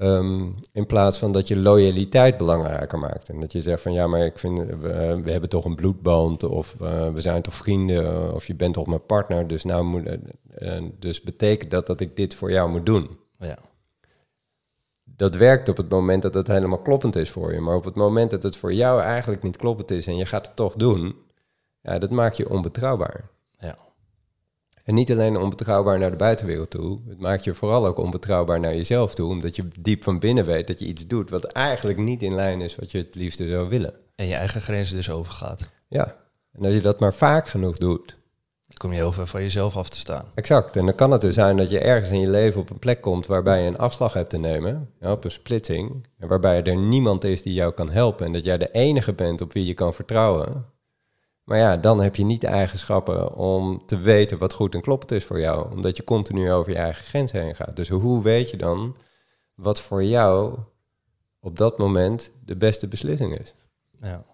Um, 0.00 0.54
in 0.72 0.86
plaats 0.86 1.18
van 1.18 1.32
dat 1.32 1.48
je 1.48 1.56
loyaliteit 1.56 2.36
belangrijker 2.36 2.98
maakt. 2.98 3.28
En 3.28 3.40
dat 3.40 3.52
je 3.52 3.60
zegt 3.60 3.82
van 3.82 3.92
ja, 3.92 4.06
maar 4.06 4.24
ik 4.24 4.38
vind, 4.38 4.58
we, 4.58 5.20
we 5.24 5.30
hebben 5.30 5.48
toch 5.48 5.64
een 5.64 5.74
bloedband. 5.74 6.42
Of 6.42 6.76
uh, 6.82 7.08
we 7.12 7.20
zijn 7.20 7.42
toch 7.42 7.54
vrienden. 7.54 8.34
Of 8.34 8.46
je 8.46 8.54
bent 8.54 8.74
toch 8.74 8.86
mijn 8.86 9.06
partner. 9.06 9.46
Dus 9.46 9.64
nou 9.64 9.84
moet. 9.84 10.06
Uh, 10.58 10.82
dus 10.98 11.22
betekent 11.22 11.70
dat 11.70 11.86
dat 11.86 12.00
ik 12.00 12.16
dit 12.16 12.34
voor 12.34 12.50
jou 12.50 12.70
moet 12.70 12.86
doen. 12.86 13.18
Ja. 13.38 13.58
Dat 15.04 15.34
werkt 15.34 15.68
op 15.68 15.76
het 15.76 15.88
moment 15.88 16.22
dat 16.22 16.34
het 16.34 16.46
helemaal 16.46 16.82
kloppend 16.82 17.16
is 17.16 17.30
voor 17.30 17.52
je. 17.52 17.60
Maar 17.60 17.76
op 17.76 17.84
het 17.84 17.94
moment 17.94 18.30
dat 18.30 18.42
het 18.42 18.56
voor 18.56 18.72
jou 18.72 19.00
eigenlijk 19.00 19.42
niet 19.42 19.56
kloppend 19.56 19.90
is 19.90 20.06
en 20.06 20.16
je 20.16 20.26
gaat 20.26 20.46
het 20.46 20.56
toch 20.56 20.74
doen, 20.74 21.16
ja, 21.80 21.98
dat 21.98 22.10
maakt 22.10 22.36
je 22.36 22.50
onbetrouwbaar. 22.50 23.30
En 24.88 24.94
niet 24.94 25.10
alleen 25.10 25.36
onbetrouwbaar 25.36 25.98
naar 25.98 26.10
de 26.10 26.16
buitenwereld 26.16 26.70
toe, 26.70 26.98
het 27.08 27.20
maakt 27.20 27.44
je 27.44 27.54
vooral 27.54 27.86
ook 27.86 27.98
onbetrouwbaar 27.98 28.60
naar 28.60 28.74
jezelf 28.74 29.14
toe, 29.14 29.30
omdat 29.30 29.56
je 29.56 29.68
diep 29.80 30.02
van 30.02 30.18
binnen 30.18 30.44
weet 30.44 30.66
dat 30.66 30.78
je 30.78 30.84
iets 30.84 31.06
doet 31.06 31.30
wat 31.30 31.44
eigenlijk 31.44 31.98
niet 31.98 32.22
in 32.22 32.34
lijn 32.34 32.60
is 32.60 32.76
wat 32.76 32.90
je 32.90 32.98
het 32.98 33.14
liefste 33.14 33.48
zou 33.48 33.68
willen. 33.68 33.94
En 34.14 34.26
je 34.26 34.34
eigen 34.34 34.60
grenzen 34.60 34.96
dus 34.96 35.10
overgaat. 35.10 35.68
Ja, 35.88 36.16
en 36.52 36.64
als 36.64 36.74
je 36.74 36.80
dat 36.80 37.00
maar 37.00 37.14
vaak 37.14 37.48
genoeg 37.48 37.78
doet, 37.78 38.18
dan 38.66 38.76
kom 38.76 38.90
je 38.90 38.96
heel 38.96 39.12
ver 39.12 39.26
van 39.26 39.42
jezelf 39.42 39.76
af 39.76 39.88
te 39.88 39.98
staan. 39.98 40.24
Exact, 40.34 40.76
en 40.76 40.84
dan 40.84 40.94
kan 40.94 41.10
het 41.10 41.20
dus 41.20 41.34
zijn 41.34 41.56
dat 41.56 41.70
je 41.70 41.78
ergens 41.78 42.10
in 42.10 42.20
je 42.20 42.30
leven 42.30 42.60
op 42.60 42.70
een 42.70 42.78
plek 42.78 43.00
komt 43.00 43.26
waarbij 43.26 43.62
je 43.62 43.68
een 43.68 43.78
afslag 43.78 44.12
hebt 44.12 44.30
te 44.30 44.38
nemen, 44.38 44.90
ja, 45.00 45.12
op 45.12 45.24
een 45.24 45.30
splitsing, 45.30 46.06
en 46.18 46.28
waarbij 46.28 46.62
er 46.62 46.76
niemand 46.76 47.24
is 47.24 47.42
die 47.42 47.54
jou 47.54 47.72
kan 47.72 47.90
helpen 47.90 48.26
en 48.26 48.32
dat 48.32 48.44
jij 48.44 48.58
de 48.58 48.70
enige 48.70 49.12
bent 49.12 49.40
op 49.40 49.52
wie 49.52 49.66
je 49.66 49.74
kan 49.74 49.94
vertrouwen. 49.94 50.64
Maar 51.48 51.58
ja, 51.58 51.76
dan 51.76 52.00
heb 52.00 52.16
je 52.16 52.24
niet 52.24 52.40
de 52.40 52.46
eigenschappen 52.46 53.34
om 53.34 53.86
te 53.86 53.98
weten 53.98 54.38
wat 54.38 54.52
goed 54.52 54.74
en 54.74 54.80
kloppend 54.80 55.12
is 55.12 55.24
voor 55.24 55.40
jou. 55.40 55.70
Omdat 55.70 55.96
je 55.96 56.04
continu 56.04 56.52
over 56.52 56.72
je 56.72 56.78
eigen 56.78 57.04
grens 57.04 57.32
heen 57.32 57.54
gaat. 57.54 57.76
Dus 57.76 57.88
hoe 57.88 58.22
weet 58.22 58.50
je 58.50 58.56
dan 58.56 58.96
wat 59.54 59.80
voor 59.80 60.04
jou 60.04 60.58
op 61.40 61.56
dat 61.56 61.78
moment 61.78 62.32
de 62.44 62.56
beste 62.56 62.88
beslissing 62.88 63.38
is? 63.38 63.54
Ja. 64.00 64.24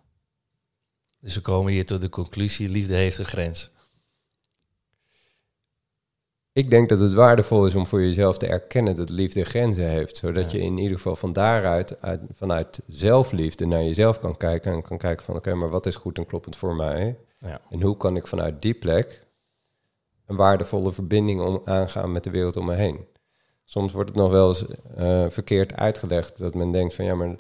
Dus 1.21 1.35
we 1.35 1.41
komen 1.41 1.73
hier 1.73 1.87
tot 1.87 2.01
de 2.01 2.09
conclusie, 2.09 2.69
liefde 2.69 2.95
heeft 2.95 3.19
een 3.19 3.25
grens. 3.25 3.71
Ik 6.55 6.71
denk 6.71 6.89
dat 6.89 6.99
het 6.99 7.13
waardevol 7.13 7.67
is 7.67 7.75
om 7.75 7.87
voor 7.87 8.01
jezelf 8.01 8.39
te 8.39 8.47
erkennen 8.47 8.97
dat 8.97 9.11
liefde 9.11 9.45
grenzen 9.45 9.89
heeft. 9.89 10.17
Zodat 10.17 10.51
ja. 10.51 10.59
je 10.59 10.65
in 10.65 10.79
ieder 10.79 10.97
geval 10.97 11.17
van 11.17 11.33
daaruit, 11.33 12.01
uit, 12.03 12.21
vanuit 12.33 12.81
zelfliefde 12.87 13.67
naar 13.67 13.83
jezelf 13.83 14.19
kan 14.19 14.37
kijken. 14.37 14.73
En 14.73 14.83
kan 14.83 14.99
kijken 14.99 15.25
van 15.25 15.37
oké, 15.37 15.55
maar 15.55 15.69
wat 15.69 15.87
is 15.87 15.95
goed 15.95 16.19
en 16.19 16.27
kloppend 16.27 16.57
voor 16.57 16.75
mij? 16.75 17.19
Ja. 17.39 17.61
En 17.71 17.83
hoe 17.83 17.97
kan 17.97 18.17
ik 18.17 18.27
vanuit 18.27 18.63
die 18.63 18.75
plek 18.75 19.27
een 20.27 20.37
waardevolle 20.37 20.93
verbinding 20.93 21.41
om, 21.41 21.61
aangaan 21.65 22.13
met 22.13 22.25
de 22.25 22.31
wereld 22.31 22.57
om 22.57 22.65
me 22.65 22.75
heen? 22.75 23.07
Soms 23.65 23.93
wordt 23.93 24.09
het 24.09 24.19
nog 24.19 24.31
wel 24.31 24.49
eens 24.49 24.65
uh, 24.99 25.25
verkeerd 25.29 25.75
uitgelegd. 25.75 26.39
Dat 26.39 26.55
men 26.55 26.73
denkt 26.73 26.95
van 26.95 27.05
ja, 27.05 27.15
maar 27.15 27.35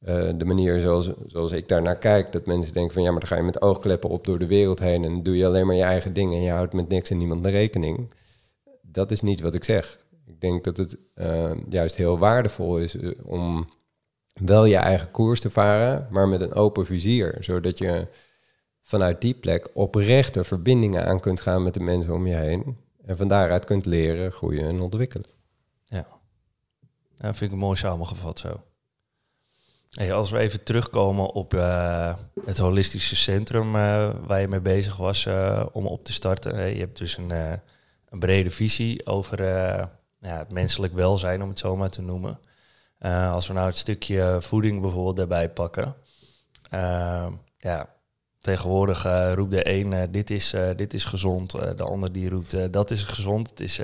uh, 0.00 0.28
de 0.36 0.44
manier 0.44 0.80
zoals, 0.80 1.12
zoals 1.26 1.52
ik 1.52 1.68
daar 1.68 1.82
naar 1.82 1.98
kijk, 1.98 2.32
dat 2.32 2.46
mensen 2.46 2.74
denken 2.74 2.92
van 2.92 3.02
ja, 3.02 3.10
maar 3.10 3.20
dan 3.20 3.28
ga 3.28 3.36
je 3.36 3.42
met 3.42 3.62
oogkleppen 3.62 4.10
op 4.10 4.24
door 4.24 4.38
de 4.38 4.46
wereld 4.46 4.78
heen 4.78 5.04
en 5.04 5.22
doe 5.22 5.36
je 5.36 5.46
alleen 5.46 5.66
maar 5.66 5.76
je 5.76 5.82
eigen 5.82 6.12
dingen 6.12 6.36
en 6.36 6.42
je 6.42 6.50
houdt 6.50 6.72
met 6.72 6.88
niks 6.88 7.10
en 7.10 7.18
niemand 7.18 7.44
de 7.44 7.50
rekening. 7.50 8.14
Dat 8.82 9.10
is 9.10 9.20
niet 9.20 9.40
wat 9.40 9.54
ik 9.54 9.64
zeg. 9.64 9.98
Ik 10.26 10.40
denk 10.40 10.64
dat 10.64 10.76
het 10.76 10.96
uh, 11.14 11.50
juist 11.68 11.96
heel 11.96 12.18
waardevol 12.18 12.78
is 12.78 12.94
uh, 12.94 13.14
om 13.24 13.68
wel 14.34 14.64
je 14.64 14.76
eigen 14.76 15.10
koers 15.10 15.40
te 15.40 15.50
varen, 15.50 16.08
maar 16.10 16.28
met 16.28 16.40
een 16.40 16.54
open 16.54 16.86
vizier, 16.86 17.36
zodat 17.40 17.78
je 17.78 18.06
vanuit 18.82 19.20
die 19.20 19.34
plek 19.34 19.70
oprechte 19.72 20.44
verbindingen 20.44 21.06
aan 21.06 21.20
kunt 21.20 21.40
gaan 21.40 21.62
met 21.62 21.74
de 21.74 21.80
mensen 21.80 22.14
om 22.14 22.26
je 22.26 22.34
heen 22.34 22.76
en 23.04 23.16
van 23.16 23.28
daaruit 23.28 23.64
kunt 23.64 23.86
leren, 23.86 24.32
groeien 24.32 24.68
en 24.68 24.80
ontwikkelen. 24.80 25.26
Ja, 25.84 26.06
dat 27.16 27.36
vind 27.36 27.52
ik 27.52 27.58
mooi 27.58 27.76
samengevat 27.76 28.38
zo. 28.38 28.62
Als 29.98 30.30
we 30.30 30.38
even 30.38 30.62
terugkomen 30.62 31.30
op 31.30 31.54
uh, 31.54 32.14
het 32.44 32.58
holistische 32.58 33.16
centrum 33.16 33.76
uh, 33.76 34.10
waar 34.26 34.40
je 34.40 34.48
mee 34.48 34.60
bezig 34.60 34.96
was 34.96 35.24
uh, 35.24 35.66
om 35.72 35.86
op 35.86 36.04
te 36.04 36.12
starten. 36.12 36.74
Je 36.74 36.80
hebt 36.80 36.98
dus 36.98 37.16
een, 37.16 37.30
een 38.08 38.18
brede 38.18 38.50
visie 38.50 39.06
over 39.06 39.42
ja, 40.20 40.38
het 40.38 40.50
menselijk 40.50 40.94
welzijn, 40.94 41.42
om 41.42 41.48
het 41.48 41.58
zo 41.58 41.76
maar 41.76 41.90
te 41.90 42.02
noemen. 42.02 42.38
als 43.30 43.46
we 43.46 43.52
nou 43.52 43.66
het 43.66 43.76
stukje 43.76 44.36
voeding 44.40 44.80
bijvoorbeeld 44.80 45.16
daarbij 45.16 45.50
pakken. 45.50 45.94
ja, 47.58 47.88
tegenwoordig 48.40 49.02
roept 49.34 49.50
de 49.50 49.70
een 49.70 50.12
dit, 50.12 50.30
is, 50.30 50.54
dit 50.76 50.94
is 50.94 51.04
gezond, 51.04 51.50
de 51.50 51.84
ander 51.84 52.12
die 52.12 52.28
roept 52.28 52.72
dat 52.72 52.90
is 52.90 53.02
gezond. 53.02 53.50
Het 53.50 53.60
is, 53.60 53.80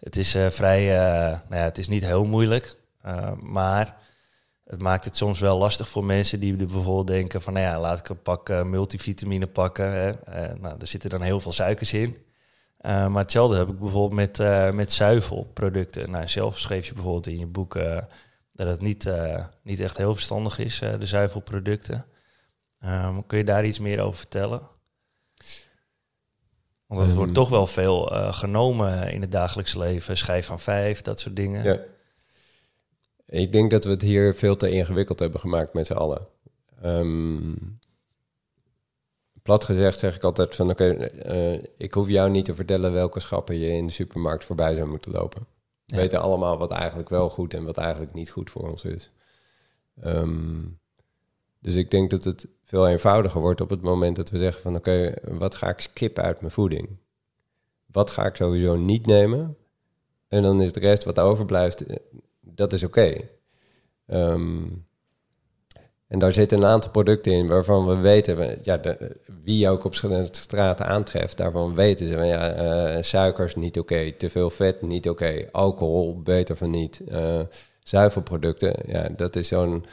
het 0.00 0.16
is 0.16 0.36
vrij, 0.48 0.86
nou 1.48 1.60
ja, 1.60 1.64
het 1.64 1.78
is 1.78 1.88
niet 1.88 2.04
heel 2.04 2.24
moeilijk, 2.24 2.76
maar 3.40 4.00
het 4.72 4.80
maakt 4.80 5.04
het 5.04 5.16
soms 5.16 5.40
wel 5.40 5.58
lastig 5.58 5.88
voor 5.88 6.04
mensen 6.04 6.40
die 6.40 6.56
bijvoorbeeld 6.56 7.06
denken 7.06 7.42
van, 7.42 7.52
nou 7.52 7.66
ja, 7.66 7.80
laat 7.80 7.98
ik 7.98 8.08
een 8.08 8.22
pak 8.22 8.48
uh, 8.48 8.62
multivitamine 8.62 9.46
pakken. 9.46 9.92
Hè. 9.92 10.08
Uh, 10.10 10.58
nou, 10.60 10.76
er 10.80 10.86
zitten 10.86 11.10
dan 11.10 11.22
heel 11.22 11.40
veel 11.40 11.52
suikers 11.52 11.92
in. 11.92 12.16
Uh, 12.80 13.06
maar 13.06 13.22
hetzelfde 13.22 13.56
heb 13.56 13.68
ik 13.68 13.78
bijvoorbeeld 13.78 14.38
met, 14.38 14.74
met 14.74 14.92
zuivelproducten. 14.92 16.10
Nou, 16.10 16.28
zelf 16.28 16.58
schreef 16.58 16.86
je 16.86 16.92
bijvoorbeeld 16.92 17.26
in 17.26 17.38
je 17.38 17.46
boek 17.46 17.74
dat 18.52 18.66
het 18.66 18.80
niet, 18.80 19.10
niet 19.62 19.80
echt 19.80 19.96
heel 19.96 20.14
verstandig 20.14 20.58
is, 20.58 20.78
de 20.78 21.06
zuivelproducten. 21.06 22.04
Um, 22.84 23.26
kun 23.26 23.38
je 23.38 23.44
daar 23.44 23.64
iets 23.64 23.78
meer 23.78 24.00
over 24.00 24.18
vertellen? 24.18 24.60
Want 26.86 27.00
het 27.00 27.10
um, 27.10 27.16
wordt 27.16 27.34
toch 27.34 27.48
wel 27.48 27.66
veel 27.66 28.02
genomen 28.32 29.12
in 29.12 29.20
het 29.20 29.32
dagelijks 29.32 29.74
leven. 29.74 30.16
Schijf 30.16 30.46
van 30.46 30.60
vijf, 30.60 31.02
dat 31.02 31.20
soort 31.20 31.36
dingen. 31.36 31.64
Ja. 31.64 31.78
Ik 33.32 33.52
denk 33.52 33.70
dat 33.70 33.84
we 33.84 33.90
het 33.90 34.02
hier 34.02 34.34
veel 34.34 34.56
te 34.56 34.70
ingewikkeld 34.70 35.18
hebben 35.18 35.40
gemaakt 35.40 35.72
met 35.72 35.86
z'n 35.86 35.92
allen. 35.92 36.26
Um, 36.84 37.78
plat 39.42 39.64
gezegd 39.64 39.98
zeg 39.98 40.16
ik 40.16 40.22
altijd 40.22 40.54
van 40.54 40.70
oké, 40.70 40.84
okay, 40.84 41.54
uh, 41.54 41.62
ik 41.76 41.94
hoef 41.94 42.08
jou 42.08 42.30
niet 42.30 42.44
te 42.44 42.54
vertellen 42.54 42.92
welke 42.92 43.20
schappen 43.20 43.58
je 43.58 43.68
in 43.68 43.86
de 43.86 43.92
supermarkt 43.92 44.44
voorbij 44.44 44.74
zou 44.74 44.88
moeten 44.88 45.12
lopen. 45.12 45.46
We 45.84 45.94
ja. 45.94 46.00
weten 46.00 46.20
allemaal 46.20 46.58
wat 46.58 46.70
eigenlijk 46.70 47.08
wel 47.08 47.30
goed 47.30 47.54
en 47.54 47.64
wat 47.64 47.76
eigenlijk 47.76 48.14
niet 48.14 48.30
goed 48.30 48.50
voor 48.50 48.70
ons 48.70 48.84
is. 48.84 49.10
Um, 50.04 50.78
dus 51.60 51.74
ik 51.74 51.90
denk 51.90 52.10
dat 52.10 52.24
het 52.24 52.48
veel 52.64 52.88
eenvoudiger 52.88 53.40
wordt 53.40 53.60
op 53.60 53.70
het 53.70 53.82
moment 53.82 54.16
dat 54.16 54.30
we 54.30 54.38
zeggen 54.38 54.62
van 54.62 54.76
oké, 54.76 55.16
okay, 55.20 55.38
wat 55.38 55.54
ga 55.54 55.68
ik 55.68 55.80
skippen 55.80 56.24
uit 56.24 56.40
mijn 56.40 56.52
voeding? 56.52 56.88
Wat 57.86 58.10
ga 58.10 58.26
ik 58.26 58.36
sowieso 58.36 58.76
niet 58.76 59.06
nemen? 59.06 59.56
En 60.28 60.42
dan 60.42 60.62
is 60.62 60.72
de 60.72 60.80
rest 60.80 61.04
wat 61.04 61.18
overblijft, 61.18 61.84
dat 62.42 62.72
is 62.72 62.82
oké. 62.82 63.14
Ehm, 64.06 64.64
en 66.12 66.18
daar 66.18 66.32
zitten 66.32 66.58
een 66.58 66.64
aantal 66.64 66.90
producten 66.90 67.32
in 67.32 67.46
waarvan 67.48 67.86
we 67.86 67.96
weten, 67.96 68.58
ja, 68.62 68.76
de, 68.76 69.16
wie 69.42 69.68
ook 69.68 69.84
op 69.84 69.94
straat 70.30 70.80
aantreft, 70.80 71.36
daarvan 71.36 71.74
weten 71.74 72.08
ze, 72.08 72.16
ja, 72.16 72.96
uh, 72.96 73.02
suikers 73.02 73.54
niet 73.54 73.78
oké, 73.78 74.12
te 74.12 74.30
veel 74.30 74.50
vet 74.50 74.82
niet 74.82 75.08
oké, 75.08 75.46
alcohol 75.52 76.22
beter 76.22 76.56
van 76.56 76.70
niet, 76.70 77.00
uh, 77.08 77.40
zuivelproducten, 77.78 78.74
ja, 78.86 79.08
dat 79.16 79.36
is 79.36 79.48
zo'n 79.48 79.84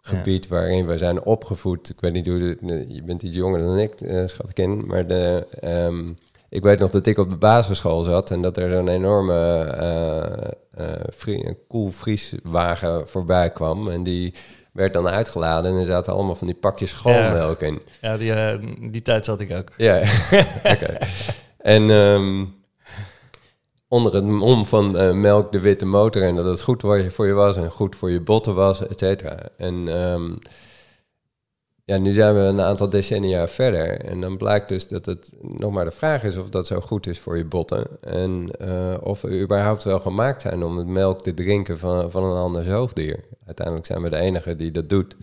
gebied 0.00 0.48
waarin 0.48 0.86
we 0.86 0.98
zijn 0.98 1.22
opgevoed. 1.22 1.88
Ik 1.88 2.00
weet 2.00 2.12
niet 2.12 2.26
hoe, 2.26 2.38
de, 2.38 2.84
je 2.88 3.02
bent 3.02 3.22
iets 3.22 3.36
jonger 3.36 3.60
dan 3.60 3.78
ik, 3.78 4.00
uh, 4.00 4.26
schat 4.26 4.50
ik 4.50 4.58
in, 4.58 4.86
maar 4.86 5.06
de, 5.06 5.46
um, 5.64 6.18
ik 6.48 6.62
weet 6.62 6.78
nog 6.78 6.90
dat 6.90 7.06
ik 7.06 7.18
op 7.18 7.30
de 7.30 7.36
basisschool 7.36 8.02
zat 8.02 8.30
en 8.30 8.42
dat 8.42 8.56
er 8.56 8.70
zo'n 8.70 8.88
enorme 8.88 9.34
uh, 10.80 11.50
koelvrieswagen 11.68 13.08
voorbij 13.08 13.50
kwam 13.50 13.88
en 13.88 14.02
die 14.02 14.34
werd 14.72 14.92
dan 14.92 15.08
uitgeladen 15.08 15.72
en 15.72 15.78
er 15.80 15.86
zaten 15.86 16.12
allemaal 16.12 16.34
van 16.34 16.46
die 16.46 16.56
pakjes 16.56 16.90
schoolmelk 16.90 17.60
in. 17.60 17.80
Ja, 18.00 18.16
die, 18.16 18.30
uh, 18.30 18.54
die 18.90 19.02
tijd 19.02 19.24
zat 19.24 19.40
ik 19.40 19.52
ook. 19.52 19.72
Ja, 19.76 20.02
oké. 20.72 20.98
En 21.58 21.90
um, 21.90 22.54
onder 23.88 24.14
het 24.14 24.24
mom 24.24 24.66
van 24.66 24.96
uh, 24.96 25.12
melk 25.12 25.52
de 25.52 25.60
witte 25.60 25.84
motor 25.84 26.22
en 26.22 26.36
dat 26.36 26.44
het 26.44 26.60
goed 26.60 26.82
voor 27.08 27.26
je 27.26 27.32
was 27.32 27.56
en 27.56 27.70
goed 27.70 27.96
voor 27.96 28.10
je 28.10 28.20
botten 28.20 28.54
was, 28.54 28.86
et 28.86 28.98
cetera. 28.98 29.38
En 29.56 29.74
um, 29.74 30.38
ja, 31.88 31.96
nu 31.96 32.12
zijn 32.12 32.34
we 32.34 32.40
een 32.40 32.60
aantal 32.60 32.90
decennia 32.90 33.48
verder. 33.48 34.00
En 34.00 34.20
dan 34.20 34.36
blijkt 34.36 34.68
dus 34.68 34.88
dat 34.88 35.06
het 35.06 35.32
nog 35.40 35.72
maar 35.72 35.84
de 35.84 35.90
vraag 35.90 36.22
is 36.24 36.36
of 36.36 36.48
dat 36.48 36.66
zo 36.66 36.80
goed 36.80 37.06
is 37.06 37.18
voor 37.18 37.36
je 37.36 37.44
botten. 37.44 37.86
En 38.00 38.50
uh, 38.60 38.94
of 39.02 39.20
we 39.20 39.40
überhaupt 39.40 39.82
wel 39.82 40.00
gemaakt 40.00 40.42
zijn 40.42 40.62
om 40.62 40.76
het 40.76 40.86
melk 40.86 41.22
te 41.22 41.34
drinken 41.34 41.78
van, 41.78 42.10
van 42.10 42.24
een 42.24 42.36
ander 42.36 42.64
zoogdier. 42.64 43.24
Uiteindelijk 43.44 43.86
zijn 43.86 44.02
we 44.02 44.10
de 44.10 44.16
enige 44.16 44.56
die 44.56 44.70
dat 44.70 44.88
doet. 44.88 45.16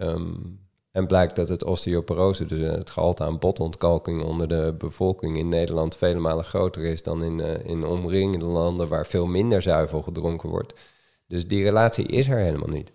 Um, 0.00 0.60
en 0.90 1.06
blijkt 1.06 1.36
dat 1.36 1.48
het 1.48 1.64
osteoporose, 1.64 2.46
dus 2.46 2.70
het 2.70 2.90
gehalte 2.90 3.24
aan 3.24 3.38
botontkalking 3.38 4.22
onder 4.22 4.48
de 4.48 4.74
bevolking 4.78 5.38
in 5.38 5.48
Nederland 5.48 5.96
vele 5.96 6.18
malen 6.18 6.44
groter 6.44 6.84
is 6.84 7.02
dan 7.02 7.24
in, 7.24 7.38
uh, 7.38 7.64
in 7.64 7.84
omringende 7.84 8.44
landen 8.44 8.88
waar 8.88 9.06
veel 9.06 9.26
minder 9.26 9.62
zuivel 9.62 10.02
gedronken 10.02 10.48
wordt. 10.48 10.80
Dus 11.26 11.46
die 11.46 11.62
relatie 11.62 12.06
is 12.06 12.28
er 12.28 12.38
helemaal 12.38 12.68
niet. 12.68 12.92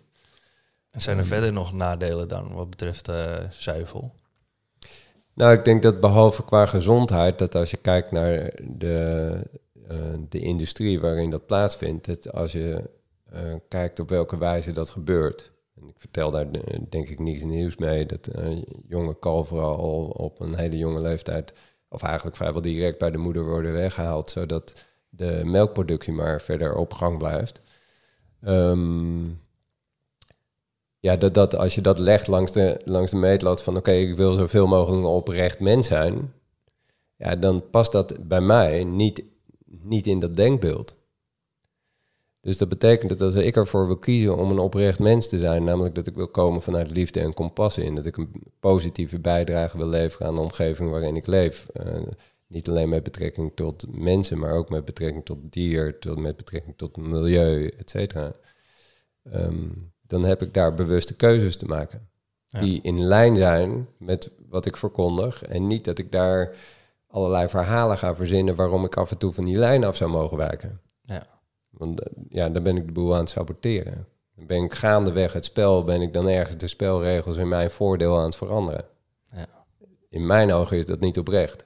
En 0.93 1.01
zijn 1.01 1.17
er 1.17 1.25
verder 1.25 1.53
nog 1.53 1.73
nadelen 1.73 2.27
dan 2.27 2.53
wat 2.53 2.69
betreft 2.69 3.10
uh, 3.10 3.36
zuivel? 3.49 4.13
Nou, 5.34 5.53
ik 5.53 5.65
denk 5.65 5.84
dat 5.84 5.99
behalve 5.99 6.45
qua 6.45 6.65
gezondheid, 6.65 7.38
dat 7.38 7.56
als 7.56 7.71
je 7.71 7.77
kijkt 7.77 8.12
naar 8.12 8.53
de, 8.62 9.38
uh, 9.91 9.97
de 10.29 10.39
industrie 10.39 10.99
waarin 10.99 11.29
dat 11.29 11.45
plaatsvindt, 11.45 12.06
dat 12.06 12.34
als 12.34 12.51
je 12.51 12.89
uh, 13.34 13.39
kijkt 13.67 13.99
op 13.99 14.10
welke 14.10 14.38
wijze 14.38 14.71
dat 14.71 14.89
gebeurt. 14.89 15.51
En 15.75 15.88
ik 15.88 15.95
vertel 15.97 16.32
daar 16.32 16.47
denk 16.89 17.10
ik 17.10 17.19
niets 17.19 17.43
nieuws 17.43 17.77
mee, 17.77 18.06
dat 18.06 18.29
jonge 18.88 19.19
kalveren 19.19 19.77
al 19.77 20.06
op 20.06 20.39
een 20.39 20.56
hele 20.56 20.77
jonge 20.77 21.01
leeftijd, 21.01 21.53
of 21.89 22.03
eigenlijk 22.03 22.36
vrijwel 22.36 22.62
direct 22.62 22.97
bij 22.97 23.12
de 23.12 23.17
moeder 23.17 23.45
worden 23.45 23.73
weggehaald, 23.73 24.29
zodat 24.29 24.73
de 25.10 25.41
melkproductie 25.43 26.13
maar 26.13 26.41
verder 26.41 26.75
op 26.75 26.93
gang 26.93 27.17
blijft. 27.17 27.62
Um, 28.41 29.41
ja, 31.04 31.16
dat, 31.16 31.34
dat 31.34 31.56
als 31.56 31.76
je 31.76 31.82
dat 31.82 32.00
legt 32.00 32.28
langs 32.28 32.52
de, 32.52 32.82
langs 32.86 33.12
de 33.12 33.18
meetlat 33.18 33.63
van 33.63 33.78
oké, 33.78 33.92
ik 33.92 34.16
wil 34.16 34.32
zoveel 34.32 34.68
mogelijk 34.68 35.04
een 35.04 35.10
oprecht 35.10 35.60
mens 35.60 35.88
zijn, 35.88 36.34
ja, 37.16 37.36
dan 37.36 37.70
past 37.70 37.92
dat 37.92 38.28
bij 38.28 38.42
mij 38.42 38.84
niet, 38.84 39.24
niet 39.66 40.08
in 40.08 40.20
dat 40.20 40.36
denkbeeld. 40.36 40.96
Dus 42.42 42.58
dat 42.58 42.70
betekent 42.70 43.10
dat 43.10 43.22
als 43.22 43.34
ik 43.34 43.56
ervoor 43.56 43.86
wil 43.86 43.98
kiezen 43.98 44.38
om 44.38 44.52
een 44.52 44.60
oprecht 44.60 45.00
mens 45.00 45.28
te 45.28 45.39
zijn, 45.39 45.63
namelijk 45.63 45.96
dat 45.96 46.08
ik 46.08 46.16
wil 46.16 46.28
komen 46.28 46.62
vanuit 46.62 46.92
liefde 46.92 47.20
en 47.20 47.34
compassie 47.34 47.84
en 47.84 47.96
dat 47.96 48.06
ik 48.06 48.18
een 48.18 48.32
positieve 48.60 49.20
bijdrage 49.20 49.78
wil 49.78 49.88
leveren 49.88 50.28
aan 50.28 50.36
de 50.36 50.42
omgeving 50.42 50.89
waarin 50.89 51.16
ik 51.16 51.28
leef. 51.28 51.68
Uh, 51.74 52.02
niet 52.48 52.70
alleen 52.70 52.89
met 52.89 53.04
betrekking 53.04 53.52
tot 53.56 53.86
mensen, 53.92 54.39
maar 54.39 54.54
ook 54.54 54.70
met 54.70 54.86
betrekking 54.86 55.26
tot 55.26 55.38
dier, 55.42 56.00
tot, 56.00 56.20
met 56.20 56.36
betrekking 56.36 56.78
tot 56.78 56.98
milieu, 56.98 57.68
et 57.78 57.89
cetera. 57.89 58.36
Um, 59.36 59.92
dan 60.13 60.23
heb 60.23 60.41
ik 60.41 60.54
daar 60.54 60.73
bewuste 60.73 61.15
keuzes 61.15 61.58
te 61.58 61.65
maken. 61.65 62.08
Die 62.49 62.82
in 62.82 63.04
lijn 63.04 63.36
zijn 63.36 63.88
met 63.97 64.32
wat 64.49 64.65
ik 64.65 64.78
verkondig. 64.78 65.43
En 65.43 65.67
niet 65.67 65.86
dat 65.86 65.97
ik 65.97 66.12
daar 66.12 66.56
allerlei 67.08 67.49
verhalen 67.49 67.97
ga 67.97 68.15
verzinnen 68.15 68.56
waarom 68.56 68.86
ik 68.86 68.97
af 68.97 69.12
en 69.12 69.17
toe 69.17 69.34
van 69.34 69.45
die 69.45 69.58
lijn 69.58 69.84
af 69.84 69.95
zou 69.95 70.12
mogen 70.12 70.38
wijken. 70.38 70.82
Ja. 71.02 71.28
Want 71.69 72.02
eh, 72.02 72.13
ja, 72.30 72.49
dan 72.49 72.63
ben 72.63 72.78
ik 72.78 72.86
de 72.86 72.91
boel 72.91 73.13
aan 73.13 73.19
het 73.19 73.30
saboteren. 73.30 74.08
Dan 74.36 74.47
ben 74.47 74.63
ik 74.63 74.73
gaandeweg 74.73 75.34
het 75.34 75.45
spel, 75.45 75.84
ben 75.84 76.02
ik 76.02 76.13
dan 76.13 76.28
ergens 76.28 76.58
de 76.58 76.67
spelregels 76.67 77.38
in 77.38 77.47
mijn 77.47 77.71
voordeel 77.71 78.17
aan 78.17 78.26
het 78.26 78.36
veranderen. 78.36 78.86
Ja. 79.36 79.47
In 80.10 80.26
mijn 80.26 80.52
ogen 80.52 80.78
is 80.78 80.86
dat 80.86 80.99
niet 80.99 81.19
oprecht. 81.19 81.65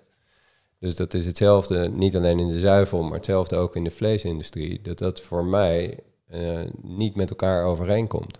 Dus 0.79 0.95
dat 0.95 1.13
is 1.13 1.25
hetzelfde, 1.25 1.89
niet 1.89 2.15
alleen 2.15 2.39
in 2.39 2.47
de 2.47 2.60
zuivel, 2.60 3.03
maar 3.03 3.17
hetzelfde 3.17 3.55
ook 3.55 3.75
in 3.75 3.83
de 3.83 3.91
vleesindustrie. 3.91 4.81
Dat 4.81 4.97
dat 4.97 5.21
voor 5.21 5.45
mij 5.45 5.99
uh, 6.33 6.59
niet 6.81 7.15
met 7.15 7.29
elkaar 7.29 7.65
overeenkomt. 7.65 8.39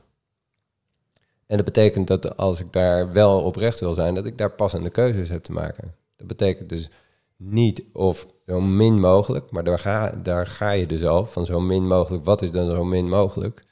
En 1.48 1.56
dat 1.56 1.66
betekent 1.66 2.08
dat 2.08 2.38
als 2.38 2.60
ik 2.60 2.74
daar 2.74 3.14
wel 3.14 3.42
oprecht 3.42 3.80
wil 3.80 3.94
zijn, 3.94 4.14
dat 4.14 4.26
ik 4.26 4.38
daar 4.38 4.52
passende 4.52 4.90
keuzes 4.90 5.30
heb 5.30 5.44
te 5.44 5.52
maken. 5.52 5.96
Dat 6.16 6.28
betekent 6.28 6.70
dus 6.70 6.90
niet 7.38 7.84
of 7.94 8.28
zo 8.46 8.62
min 8.62 9.00
mogelijk, 9.00 9.52
maar 9.52 9.64
daar 9.64 9.80
ga, 9.80 10.20
daar 10.24 10.48
ga 10.48 10.72
je 10.72 10.86
dus 10.86 11.04
al 11.06 11.26
van 11.26 11.46
zo 11.46 11.60
min 11.60 11.88
mogelijk. 11.88 12.26
Wat 12.26 12.42
is 12.42 12.52
dan 12.52 12.70
zo 12.70 12.84
min 12.84 13.10
mogelijk? 13.10 13.64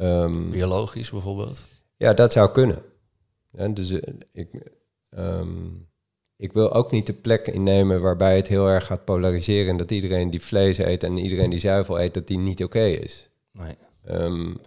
Um, 0.00 0.50
Biologisch 0.50 1.10
bijvoorbeeld? 1.10 1.64
Ja, 1.96 2.12
dat 2.14 2.32
zou 2.32 2.50
kunnen. 2.50 2.82
Ja, 3.50 3.68
dus 3.68 3.90
uh, 3.90 4.02
ik, 4.32 4.48
um, 5.10 5.88
ik 6.36 6.52
wil 6.52 6.72
ook 6.72 6.90
niet 6.90 7.06
de 7.06 7.12
plek 7.12 7.46
innemen 7.46 8.00
waarbij 8.00 8.36
het 8.36 8.46
heel 8.46 8.66
erg 8.66 8.86
gaat 8.86 9.04
polariseren. 9.04 9.70
En 9.70 9.76
dat 9.76 9.90
iedereen 9.90 10.30
die 10.30 10.42
vlees 10.42 10.78
eet 10.78 11.02
en 11.02 11.16
iedereen 11.16 11.50
die 11.50 11.58
zuivel 11.58 12.00
eet, 12.00 12.14
dat 12.14 12.26
die 12.26 12.38
niet 12.38 12.64
oké 12.64 12.78
okay 12.78 12.92
is. 12.92 13.28
Nee. 13.54 13.76
Um, 14.08 14.60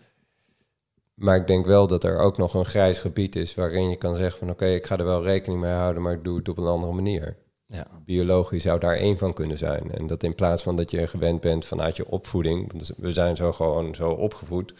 maar 1.13 1.35
ik 1.35 1.47
denk 1.47 1.65
wel 1.65 1.87
dat 1.87 2.03
er 2.03 2.19
ook 2.19 2.37
nog 2.37 2.53
een 2.53 2.65
grijs 2.65 2.97
gebied 2.97 3.35
is 3.35 3.55
waarin 3.55 3.89
je 3.89 3.95
kan 3.95 4.15
zeggen 4.15 4.39
van 4.39 4.49
oké, 4.49 4.65
ik 4.65 4.85
ga 4.85 4.97
er 4.97 5.05
wel 5.05 5.23
rekening 5.23 5.61
mee 5.61 5.71
houden, 5.71 6.01
maar 6.01 6.13
ik 6.13 6.23
doe 6.23 6.37
het 6.37 6.49
op 6.49 6.57
een 6.57 6.65
andere 6.65 6.93
manier. 6.93 7.37
Ja. 7.65 7.87
Biologisch 8.05 8.63
zou 8.63 8.79
daar 8.79 8.95
één 8.95 9.17
van 9.17 9.33
kunnen 9.33 9.57
zijn. 9.57 9.91
En 9.91 10.07
dat 10.07 10.23
in 10.23 10.35
plaats 10.35 10.63
van 10.63 10.75
dat 10.75 10.91
je 10.91 11.07
gewend 11.07 11.41
bent 11.41 11.65
vanuit 11.65 11.95
je 11.95 12.09
opvoeding, 12.09 12.71
want 12.71 12.91
we 12.97 13.11
zijn 13.11 13.35
zo 13.35 13.51
gewoon 13.51 13.95
zo 13.95 14.09
opgevoed, 14.09 14.73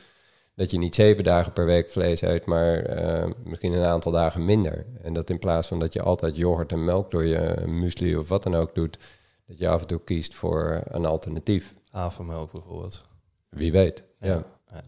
dat 0.56 0.72
je 0.72 0.78
niet 0.78 0.96
zeven 0.96 1.24
dagen 1.24 1.54
per 1.54 1.66
week 1.66 1.90
vlees 1.90 2.22
eet, 2.22 2.46
maar 2.46 2.98
uh, 3.00 3.32
misschien 3.44 3.74
een 3.74 3.86
aantal 3.86 4.12
dagen 4.12 4.46
minder. 4.46 4.86
En 5.02 5.14
dat 5.14 5.30
in 5.30 5.40
plaats 5.40 5.68
van 5.68 5.80
dat 5.80 5.94
je 5.94 6.02
altijd 6.02 6.36
yoghurt 6.36 6.72
en 6.72 6.86
melk 6.86 7.12
door 7.12 7.26
je 7.26 7.64
muesli 7.66 8.18
of 8.18 8.30
wat 8.30 8.44
dan 8.44 8.56
ook 8.56 8.76
doet, 8.76 8.98
dat 9.48 9.58
je 9.58 9.68
af 9.68 9.82
en 9.82 9.88
toe 9.88 10.04
kiest 10.04 10.36
voor 10.36 10.82
een 10.84 11.06
alternatief. 11.06 11.76
Havermelk 11.90 12.52
bijvoorbeeld. 12.52 13.04
Wie 13.58 13.72
weet, 13.72 14.04
ja. 14.20 14.44
ja. 14.68 14.84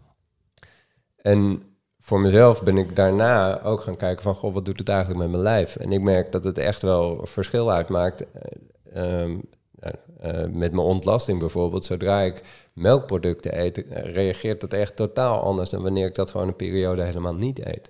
En 1.16 1.64
voor 2.00 2.20
mezelf 2.20 2.64
ben 2.64 2.78
ik 2.78 2.96
daarna 2.96 3.62
ook 3.62 3.82
gaan 3.82 3.98
kijken 3.98 4.24
van, 4.24 4.36
goh, 4.36 4.54
wat 4.54 4.66
doet 4.66 4.80
het 4.80 4.90
eigenlijk 4.90 5.20
met 5.20 5.30
mijn 5.30 5.44
lijf? 5.44 5.76
En 5.76 5.92
ik 5.92 6.02
merk 6.02 6.32
dat 6.32 6.44
het 6.44 6.58
echt 6.58 6.82
wel 6.82 7.26
verschil 7.26 7.72
uitmaakt. 7.72 8.24
Uh, 8.96 9.22
uh, 9.24 10.46
met 10.52 10.72
mijn 10.72 10.78
ontlasting 10.78 11.40
bijvoorbeeld, 11.40 11.86
zodra 11.86 12.22
ik 12.22 12.42
melkproducten 12.74 13.60
eet, 13.60 13.84
reageert 13.90 14.62
dat 14.62 14.74
echt 14.74 14.96
totaal 14.96 15.42
anders 15.42 15.70
dan 15.70 15.82
wanneer 15.82 16.06
ik 16.06 16.16
dat 16.16 16.32
gewoon 16.32 16.48
een 16.48 16.56
periode 16.56 17.04
helemaal 17.04 17.36
niet 17.36 17.66
eet. 17.66 17.90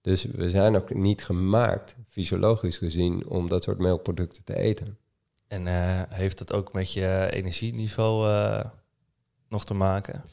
Dus 0.00 0.24
we 0.24 0.50
zijn 0.50 0.76
ook 0.76 0.94
niet 0.94 1.24
gemaakt, 1.24 1.96
fysiologisch 2.08 2.76
gezien, 2.76 3.28
om 3.28 3.48
dat 3.48 3.62
soort 3.62 3.78
melkproducten 3.78 4.44
te 4.44 4.56
eten. 4.56 4.98
En 5.48 5.66
uh, 5.66 6.02
heeft 6.08 6.38
dat 6.38 6.52
ook 6.52 6.72
met 6.72 6.92
je 6.92 7.28
energieniveau 7.30 8.28
uh, 8.28 8.64
nog 9.48 9.64
te 9.64 9.74
maken? 9.74 10.24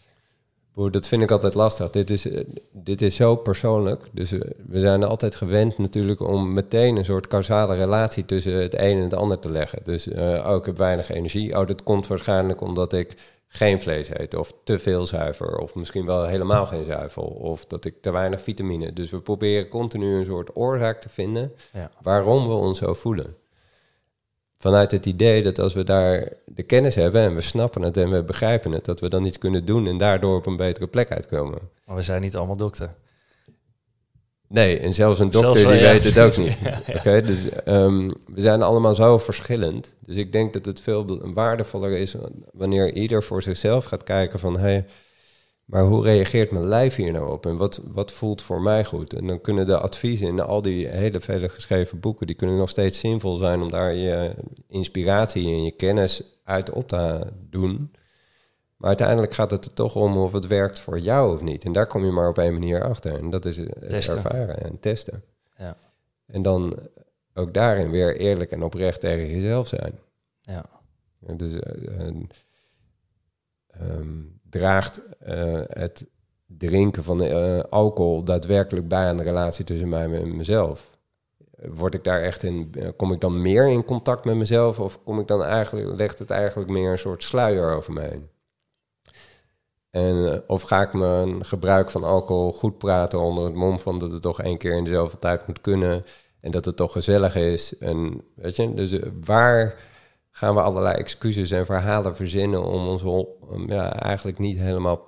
dat 0.92 1.08
vind 1.08 1.22
ik 1.22 1.32
altijd 1.32 1.54
lastig. 1.54 1.90
Dit 1.90 2.10
is, 2.10 2.30
eh, 2.30 2.44
dit 2.72 3.02
is 3.02 3.16
zo 3.16 3.36
persoonlijk. 3.36 4.04
Dus 4.12 4.32
we 4.68 4.80
zijn 4.80 5.04
altijd 5.04 5.36
gewend 5.36 5.78
natuurlijk 5.78 6.20
om 6.20 6.54
meteen 6.54 6.98
een 6.98 7.06
soort 7.06 7.28
causale 7.28 7.76
relatie 7.76 8.26
tussen 8.26 8.54
het 8.54 8.74
een 8.74 8.98
en 8.98 9.04
het 9.04 9.14
ander 9.14 9.40
te 9.40 9.52
leggen. 9.52 9.80
Dus 9.84 10.08
uh, 10.08 10.46
oh, 10.48 10.56
ik 10.56 10.66
heb 10.66 10.78
weinig 10.78 11.10
energie. 11.10 11.60
Oh, 11.60 11.68
dat 11.68 11.84
komt 11.84 12.08
waarschijnlijk 12.08 12.62
omdat 12.62 12.94
ik 12.94 13.16
geen 13.48 13.82
vlees 13.82 14.10
eet 14.10 14.36
of 14.36 14.54
te 14.64 14.80
veel 14.80 15.06
zuiver 15.06 15.58
of 15.58 15.76
misschien 15.76 16.06
wel 16.06 16.26
helemaal 16.26 16.66
geen 16.66 16.86
zuivel 16.86 17.24
of 17.24 17.66
dat 17.66 17.86
ik 17.86 18.02
te 18.02 18.12
weinig 18.12 18.42
vitamine. 18.42 18.94
Dus 18.94 19.10
we 19.10 19.20
proberen 19.20 19.68
continu 19.68 20.16
een 20.16 20.26
soort 20.26 20.56
oorzaak 20.56 21.02
te 21.02 21.10
vinden 21.10 21.54
ja. 21.74 21.92
waarom 22.02 22.48
we 22.48 22.54
ons 22.54 22.78
zo 22.78 22.94
voelen 22.94 23.36
vanuit 24.66 24.92
het 24.92 25.06
idee 25.06 25.44
dat 25.44 25.60
als 25.60 25.74
we 25.74 25.84
daar 25.84 26.30
de 26.46 26.64
kennis 26.64 26.96
hebben 26.96 27.22
en 27.22 27.36
we 27.36 27.42
snappen 27.42 27.82
het 27.82 27.98
en 27.98 28.10
we 28.10 28.24
begrijpen 28.24 28.72
het, 28.72 28.86
dat 28.86 29.00
we 29.00 29.10
dan 29.10 29.26
iets 29.26 29.38
kunnen 29.38 29.66
doen 29.66 29.88
en 29.88 29.98
daardoor 29.98 30.36
op 30.36 30.46
een 30.46 30.56
betere 30.56 30.88
plek 30.88 31.12
uitkomen. 31.12 31.60
Maar 31.86 31.96
we 31.96 32.02
zijn 32.02 32.22
niet 32.22 32.36
allemaal 32.36 32.58
dokter. 32.58 32.94
Nee, 34.48 34.80
en 34.80 34.94
zelfs 34.94 35.20
een 35.20 35.32
dokter 35.32 35.68
die 35.68 35.82
weet 35.82 36.04
het 36.04 36.20
ook 36.20 36.38
niet. 36.38 36.58
Oké, 36.98 37.22
dus 37.22 37.46
um, 37.66 38.14
we 38.26 38.42
zijn 38.42 38.62
allemaal 38.62 38.96
zo 38.96 39.18
verschillend. 39.18 39.96
Dus 40.06 40.16
ik 40.16 40.32
denk 40.32 40.54
dat 40.54 40.66
het 40.66 40.82
veel 40.82 41.34
waardevoller 41.34 41.92
is 41.92 42.16
wanneer 42.52 42.94
ieder 42.94 43.24
voor 43.24 43.42
zichzelf 43.42 43.86
gaat 43.86 44.04
kijken 44.04 44.40
van... 44.40 44.60
Hey, 44.60 44.86
Maar 45.66 45.84
hoe 45.84 46.04
reageert 46.04 46.52
mijn 46.52 46.68
lijf 46.68 46.96
hier 46.96 47.12
nou 47.12 47.32
op? 47.32 47.46
En 47.46 47.58
wat, 47.58 47.82
wat 47.86 48.12
voelt 48.12 48.42
voor 48.42 48.62
mij 48.62 48.86
goed? 48.86 49.14
En 49.14 49.28
dan 49.28 49.42
kunnen 49.42 49.66
de 49.66 49.78
adviezen 49.78 50.28
in 50.28 50.40
al 50.40 50.62
die 50.62 50.88
hele 50.88 51.22
vele 51.22 51.50
geschreven 51.50 52.00
boeken, 52.00 52.28
die 52.28 52.36
kunnen 52.36 52.58
nog 52.58 52.70
steeds 52.70 53.00
zinvol 53.00 53.36
zijn 53.36 53.62
om 53.62 53.70
daar 53.70 53.94
je 53.94 54.36
inspiratie 54.68 55.48
en 55.48 55.64
je 55.64 55.72
kennis 55.72 56.24
uit 56.44 56.70
op 56.70 56.88
te 56.88 57.32
doen. 57.50 57.92
Maar 58.78 58.88
uiteindelijk 58.88 59.34
gaat 59.34 59.52
het 59.52 59.66
er 59.66 59.74
toch 59.74 59.96
om 59.96 60.18
of 60.18 60.32
het 60.32 60.48
werkt 60.48 60.80
voor 60.80 61.00
jou 61.00 61.36
of 61.36 61.42
niet. 61.42 61.64
En 61.64 61.72
daar 61.72 61.88
kom 61.88 62.06
je 62.06 62.12
maar 62.12 62.30
op 62.30 62.38
één 62.38 62.54
manier 62.54 62.84
achter. 62.84 63.20
En 63.20 63.30
dat 63.30 63.46
is 63.46 63.58
het 63.58 63.90
Testen. 63.90 64.16
ervaren 64.16 64.64
en 64.64 64.80
testen. 64.80 65.24
Ja. 65.58 65.78
En 66.26 66.42
dan 66.42 66.74
ook 67.34 67.54
daarin 67.54 67.90
weer 67.90 68.18
eerlijk 68.18 68.52
en 68.52 68.64
oprecht 68.64 69.00
tegen 69.00 69.28
jezelf 69.28 69.68
zijn. 69.68 70.00
Ja. 70.42 70.66
Ja, 71.20 71.34
Dus 71.34 71.54
eh, 71.54 72.00
eh, 72.00 72.14
ehm, 73.68 74.22
draagt 74.50 75.02
eh, 75.20 75.62
het 75.68 76.06
drinken 76.46 77.04
van 77.04 77.24
eh, 77.24 77.60
alcohol 77.70 78.24
daadwerkelijk 78.24 78.88
bij 78.88 79.08
aan 79.08 79.18
de 79.18 79.24
relatie 79.24 79.66
tussen 79.66 79.90
mij 79.90 80.14
en 80.14 80.36
mezelf? 80.36 80.94
Word 81.56 81.94
ik 81.94 82.04
daar 82.04 82.22
echt 82.22 82.44
in, 82.44 82.70
eh, 82.80 82.90
kom 82.96 83.12
ik 83.12 83.22
dan 83.22 83.42
meer 83.42 83.68
in 83.68 83.86
contact 83.86 84.26
met 84.26 84.36
mezelf 84.36 84.80
of 84.80 85.04
kom 85.04 85.20
ik 85.20 85.28
dan 85.28 85.44
eigenlijk, 85.44 85.98
legt 85.98 86.20
het 86.20 86.30
eigenlijk 86.30 86.70
meer 86.70 86.92
een 86.92 86.98
soort 86.98 87.24
sluier 87.24 87.76
over 87.76 87.94
me 87.94 88.02
heen? 88.02 88.30
En, 89.92 90.44
of 90.48 90.62
ga 90.62 90.82
ik 90.82 90.94
mijn 90.94 91.46
gebruik 91.46 91.90
van 91.90 92.04
alcohol 92.04 92.52
goed 92.52 92.78
praten 92.78 93.20
onder 93.20 93.46
het 93.46 93.54
mom 93.54 93.80
van 93.80 94.00
dat 94.00 94.12
het 94.12 94.22
toch 94.22 94.42
één 94.42 94.58
keer 94.58 94.78
in 94.78 94.84
dezelfde 94.84 95.20
tijd 95.20 95.48
moet 95.48 95.62
kunnen 95.62 96.06
en 96.40 96.52
dat 96.52 96.66
het 96.66 96.76
toch 96.76 96.92
gezellig 96.92 97.36
is? 97.36 97.78
En 97.78 98.22
weet 98.36 98.56
je, 98.56 98.74
dus 98.74 98.96
waar 99.26 99.76
gaan 100.38 100.56
we 100.56 100.62
allerlei 100.62 100.96
excuses 100.96 101.52
en 101.52 101.66
verhalen 101.66 102.16
verzinnen 102.16 102.64
om 102.64 102.88
ons 102.88 103.04
ja, 103.68 103.94
eigenlijk 103.94 104.40
niet 104.40 104.58
helemaal 104.58 105.06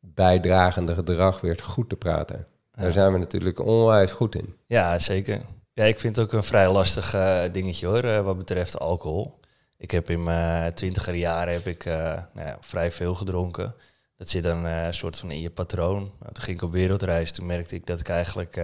bijdragende 0.00 0.94
gedrag 0.94 1.40
weer 1.40 1.58
goed 1.62 1.88
te 1.88 1.96
praten? 1.96 2.46
Daar 2.74 2.92
zijn 2.92 3.12
we 3.12 3.18
natuurlijk 3.18 3.58
onwijs 3.58 4.10
goed 4.10 4.34
in. 4.34 4.56
Ja, 4.66 4.98
zeker. 4.98 5.42
Ja, 5.72 5.84
ik 5.84 6.00
vind 6.00 6.16
het 6.16 6.24
ook 6.24 6.32
een 6.32 6.44
vrij 6.44 6.70
lastig 6.70 7.14
eh, 7.14 7.42
dingetje 7.52 7.86
hoor, 7.86 8.04
eh, 8.04 8.20
wat 8.20 8.36
betreft 8.36 8.78
alcohol. 8.78 9.40
Ik 9.76 9.90
heb 9.90 10.10
in 10.10 10.22
mijn 10.22 10.74
twintiger 10.74 11.14
jaren 11.14 11.52
heb 11.52 11.66
ik, 11.66 11.84
eh, 11.84 11.94
nou 12.32 12.48
ja, 12.48 12.56
vrij 12.60 12.90
veel 12.90 13.14
gedronken. 13.14 13.74
Dat 14.16 14.28
zit 14.28 14.42
dan 14.42 14.64
een 14.64 14.94
soort 14.94 15.18
van 15.18 15.30
in 15.30 15.40
je 15.40 15.50
patroon. 15.50 16.12
Nou, 16.20 16.32
toen 16.32 16.44
ging 16.44 16.56
ik 16.56 16.62
op 16.62 16.72
wereldreis. 16.72 17.32
Toen 17.32 17.46
merkte 17.46 17.74
ik 17.74 17.86
dat 17.86 18.00
ik 18.00 18.08
eigenlijk, 18.08 18.60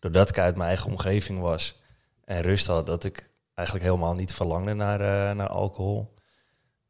doordat 0.00 0.28
ik 0.28 0.38
uit 0.38 0.56
mijn 0.56 0.68
eigen 0.68 0.90
omgeving 0.90 1.38
was 1.38 1.80
en 2.24 2.42
rust 2.42 2.66
had, 2.66 2.86
dat 2.86 3.04
ik 3.04 3.32
eigenlijk 3.54 3.86
helemaal 3.86 4.14
niet 4.14 4.34
verlangde 4.34 4.74
naar, 4.74 5.00
eh, 5.00 5.36
naar 5.36 5.48
alcohol. 5.48 6.14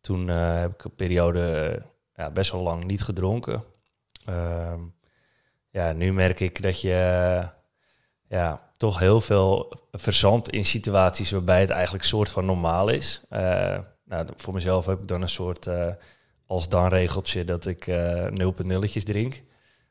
Toen 0.01 0.29
eh, 0.29 0.59
heb 0.59 0.73
ik 0.73 0.85
een 0.85 0.95
periode 0.95 1.83
eh, 2.13 2.29
best 2.29 2.53
wel 2.53 2.63
lang 2.63 2.85
niet 2.85 3.03
gedronken. 3.03 3.65
Ehm, 4.25 4.81
ja, 5.71 5.93
nu 5.93 6.13
merk 6.13 6.41
ik 6.41 6.63
dat 6.63 6.81
je 6.81 7.49
ja, 8.29 8.71
toch 8.77 8.99
heel 8.99 9.21
veel 9.21 9.73
verzandt 9.93 10.51
in 10.51 10.65
situaties 10.65 11.31
waarbij 11.31 11.61
het 11.61 11.71
eigenlijk 11.71 12.05
soort 12.05 12.31
van 12.31 12.45
normaal 12.45 12.89
is. 12.89 13.27
Nou, 14.05 14.27
voor 14.37 14.55
mezelf 14.55 14.87
heb 14.87 15.01
ik 15.01 15.09
dan 15.09 15.23
een 15.23 15.29
soort 15.29 15.67
eh, 15.67 15.93
als 16.47 16.69
dan 16.69 16.89
regeltje 16.89 17.45
dat 17.45 17.67
ik 17.67 17.87
eh 17.87 18.27
0.0'tjes 18.27 19.05
drink. 19.05 19.43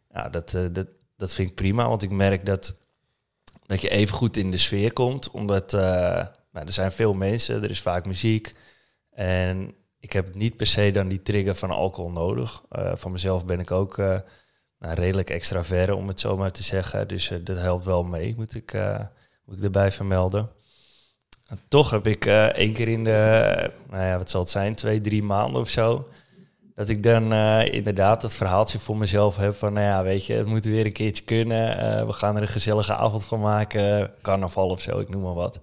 Ja, 0.09 0.29
dat, 0.29 0.57
dat, 0.71 0.87
dat 1.17 1.33
vind 1.33 1.49
ik 1.49 1.55
prima, 1.55 1.87
want 1.87 2.01
ik 2.01 2.11
merk 2.11 2.45
dat, 2.45 2.79
dat 3.65 3.81
je 3.81 3.89
even 3.89 4.15
goed 4.15 4.37
in 4.37 4.51
de 4.51 4.57
sfeer 4.57 4.93
komt. 4.93 5.31
Omdat 5.31 5.73
er 6.61 6.71
zijn 6.71 6.91
veel 6.91 7.13
mensen, 7.13 7.63
er 7.63 7.69
is 7.69 7.81
vaak 7.81 8.05
muziek. 8.05 8.51
En 9.09 9.75
ik 9.99 10.13
heb 10.13 10.35
niet 10.35 10.57
per 10.57 10.67
se 10.67 10.91
dan 10.91 11.07
die 11.07 11.21
trigger 11.21 11.55
van 11.55 11.71
alcohol 11.71 12.11
nodig. 12.11 12.63
Eh, 12.69 12.91
van 12.95 13.11
mezelf 13.11 13.45
ben 13.45 13.59
ik 13.59 13.71
ook 13.71 13.97
nou, 14.83 14.95
redelijk 14.95 15.29
extravert, 15.29 15.91
om 15.91 16.07
het 16.07 16.19
zo 16.19 16.37
maar 16.37 16.51
te 16.51 16.63
zeggen. 16.63 17.07
Dus 17.07 17.29
eh, 17.31 17.37
dat 17.43 17.57
helpt 17.57 17.85
wel 17.85 18.03
mee, 18.03 18.33
moet 18.37 18.55
ik, 18.55 18.73
moet 19.45 19.57
ik 19.57 19.63
erbij 19.63 19.91
vermelden. 19.91 20.49
En 21.47 21.59
toch 21.67 21.89
heb 21.89 22.07
ik 22.07 22.25
één 22.25 22.73
keer 22.73 22.87
in 22.87 23.03
de, 23.03 23.71
nou 23.89 24.03
ja, 24.03 24.17
wat 24.17 24.29
zal 24.29 24.41
het 24.41 24.49
zijn, 24.49 24.75
twee, 24.75 25.01
drie 25.01 25.23
maanden 25.23 25.61
of 25.61 25.69
zo... 25.69 26.07
dat 26.75 26.89
ik 26.89 27.03
dan 27.03 27.33
inderdaad 27.63 28.21
het 28.21 28.33
verhaaltje 28.33 28.79
voor 28.79 28.97
mezelf 28.97 29.37
heb 29.37 29.55
van... 29.55 29.73
nou 29.73 29.85
ja, 29.85 30.03
weet 30.03 30.25
je, 30.25 30.33
het 30.33 30.45
moet 30.45 30.65
weer 30.65 30.85
een 30.85 30.93
keertje 30.93 31.23
kunnen. 31.23 32.07
We 32.07 32.13
gaan 32.13 32.35
er 32.35 32.41
een 32.41 32.47
gezellige 32.47 32.95
avond 32.95 33.25
van 33.25 33.39
maken. 33.39 34.11
Carnaval 34.21 34.69
of 34.69 34.81
zo, 34.81 34.99
ik 34.99 35.09
noem 35.09 35.21
maar 35.21 35.33
wat. 35.33 35.59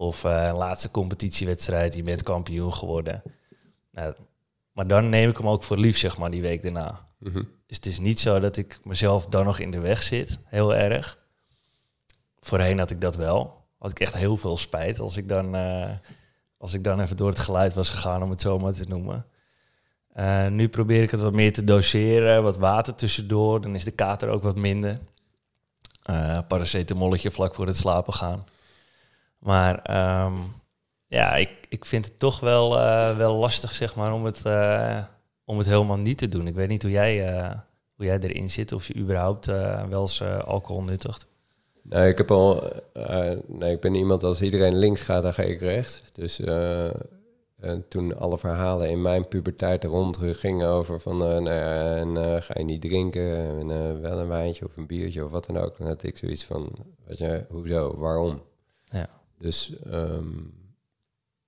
Of 0.00 0.24
eh, 0.24 0.42
een 0.46 0.54
laatste 0.54 0.90
competitiewedstrijd, 0.90 1.94
je 1.94 2.02
bent 2.02 2.22
kampioen 2.22 2.72
geworden. 2.72 3.22
Nou, 3.92 4.14
maar 4.72 4.86
dan 4.86 5.08
neem 5.08 5.28
ik 5.28 5.36
hem 5.36 5.48
ook 5.48 5.62
voor 5.62 5.76
lief, 5.76 5.98
zeg 5.98 6.18
maar, 6.18 6.30
die 6.30 6.42
week 6.42 6.62
daarna. 6.62 7.04
Mhm. 7.18 7.42
Dus 7.66 7.76
het 7.76 7.86
is 7.86 7.98
niet 7.98 8.20
zo 8.20 8.40
dat 8.40 8.56
ik 8.56 8.78
mezelf 8.82 9.26
dan 9.26 9.44
nog 9.44 9.58
in 9.58 9.70
de 9.70 9.78
weg 9.78 10.02
zit, 10.02 10.38
heel 10.44 10.74
erg. 10.74 11.18
Voorheen 12.40 12.78
had 12.78 12.90
ik 12.90 13.00
dat 13.00 13.16
wel. 13.16 13.64
Had 13.78 13.90
ik 13.90 14.00
echt 14.00 14.14
heel 14.14 14.36
veel 14.36 14.56
spijt 14.56 15.00
als 15.00 15.16
ik 15.16 15.28
dan, 15.28 15.54
eh, 15.54 15.90
als 16.58 16.74
ik 16.74 16.84
dan 16.84 17.00
even 17.00 17.16
door 17.16 17.28
het 17.28 17.38
geluid 17.38 17.74
was 17.74 17.88
gegaan, 17.88 18.22
om 18.22 18.30
het 18.30 18.40
zo 18.40 18.58
maar 18.58 18.72
te 18.72 18.84
noemen. 18.88 19.26
Eh, 20.12 20.46
nu 20.46 20.68
probeer 20.68 21.02
ik 21.02 21.10
het 21.10 21.20
wat 21.20 21.32
meer 21.32 21.52
te 21.52 21.64
doseren, 21.64 22.42
wat 22.42 22.56
water 22.56 22.94
tussendoor. 22.94 23.60
Dan 23.60 23.74
is 23.74 23.84
de 23.84 23.90
kater 23.90 24.28
ook 24.28 24.42
wat 24.42 24.56
minder. 24.56 24.98
Paracetamolletje 26.48 27.30
vlak 27.30 27.54
voor 27.54 27.66
het 27.66 27.76
slapen 27.76 28.12
gaan. 28.12 28.44
Maar 29.40 29.82
ehm, 29.82 30.34
ja, 31.06 31.36
ik, 31.36 31.50
ik 31.68 31.84
vind 31.84 32.04
het 32.04 32.18
toch 32.18 32.40
wel, 32.40 32.78
eh, 32.78 33.16
wel 33.16 33.34
lastig, 33.34 33.74
zeg 33.74 33.94
maar, 33.94 34.12
om 34.12 34.24
het, 34.24 34.44
eh, 34.44 34.98
om 35.44 35.58
het 35.58 35.66
helemaal 35.66 35.96
niet 35.96 36.18
te 36.18 36.28
doen. 36.28 36.46
Ik 36.46 36.54
weet 36.54 36.68
niet 36.68 36.82
hoe 36.82 36.90
jij, 36.90 37.26
eh, 37.26 37.58
hoe 37.96 38.04
jij 38.04 38.18
erin 38.18 38.50
zit, 38.50 38.72
of 38.72 38.86
je 38.86 38.96
überhaupt 38.96 39.46
wel 39.88 40.00
eens 40.00 40.22
alcohol 40.22 40.82
nuttigt. 40.82 41.26
Nou, 41.82 42.08
ik 42.08 42.18
heb 42.18 42.30
al. 42.30 42.72
nee, 43.46 43.72
ik 43.72 43.80
ben 43.80 43.94
iemand 43.94 44.22
als 44.22 44.42
iedereen 44.42 44.78
links 44.78 45.00
gaat, 45.00 45.22
dan 45.22 45.34
ga 45.34 45.42
ik 45.42 45.60
rechts. 45.60 46.02
Dus 46.12 46.40
en 47.58 47.84
toen 47.88 48.18
alle 48.18 48.38
verhalen 48.38 48.90
in 48.90 49.02
mijn 49.02 49.28
puberteit 49.28 49.84
rond 49.84 50.16
gingen 50.20 50.68
over 50.68 51.00
van, 51.00 51.16
nou 51.18 51.44
ja, 51.44 51.96
en 51.96 52.42
ga 52.42 52.54
je 52.58 52.64
niet 52.64 52.80
drinken, 52.80 53.58
en 53.58 54.00
wel 54.00 54.18
een 54.18 54.28
wijntje 54.28 54.64
of 54.64 54.76
een 54.76 54.86
biertje 54.86 55.24
of 55.24 55.30
wat 55.30 55.46
dan 55.46 55.58
ook. 55.58 55.78
Dan 55.78 55.86
had 55.86 56.02
ik 56.02 56.16
zoiets 56.16 56.44
van, 56.44 56.72
weet 57.06 57.18
je, 57.18 57.44
hoezo, 57.48 57.98
waarom? 57.98 58.42
Ja. 58.84 59.19
Dus 59.40 59.72
ehm, 59.82 60.38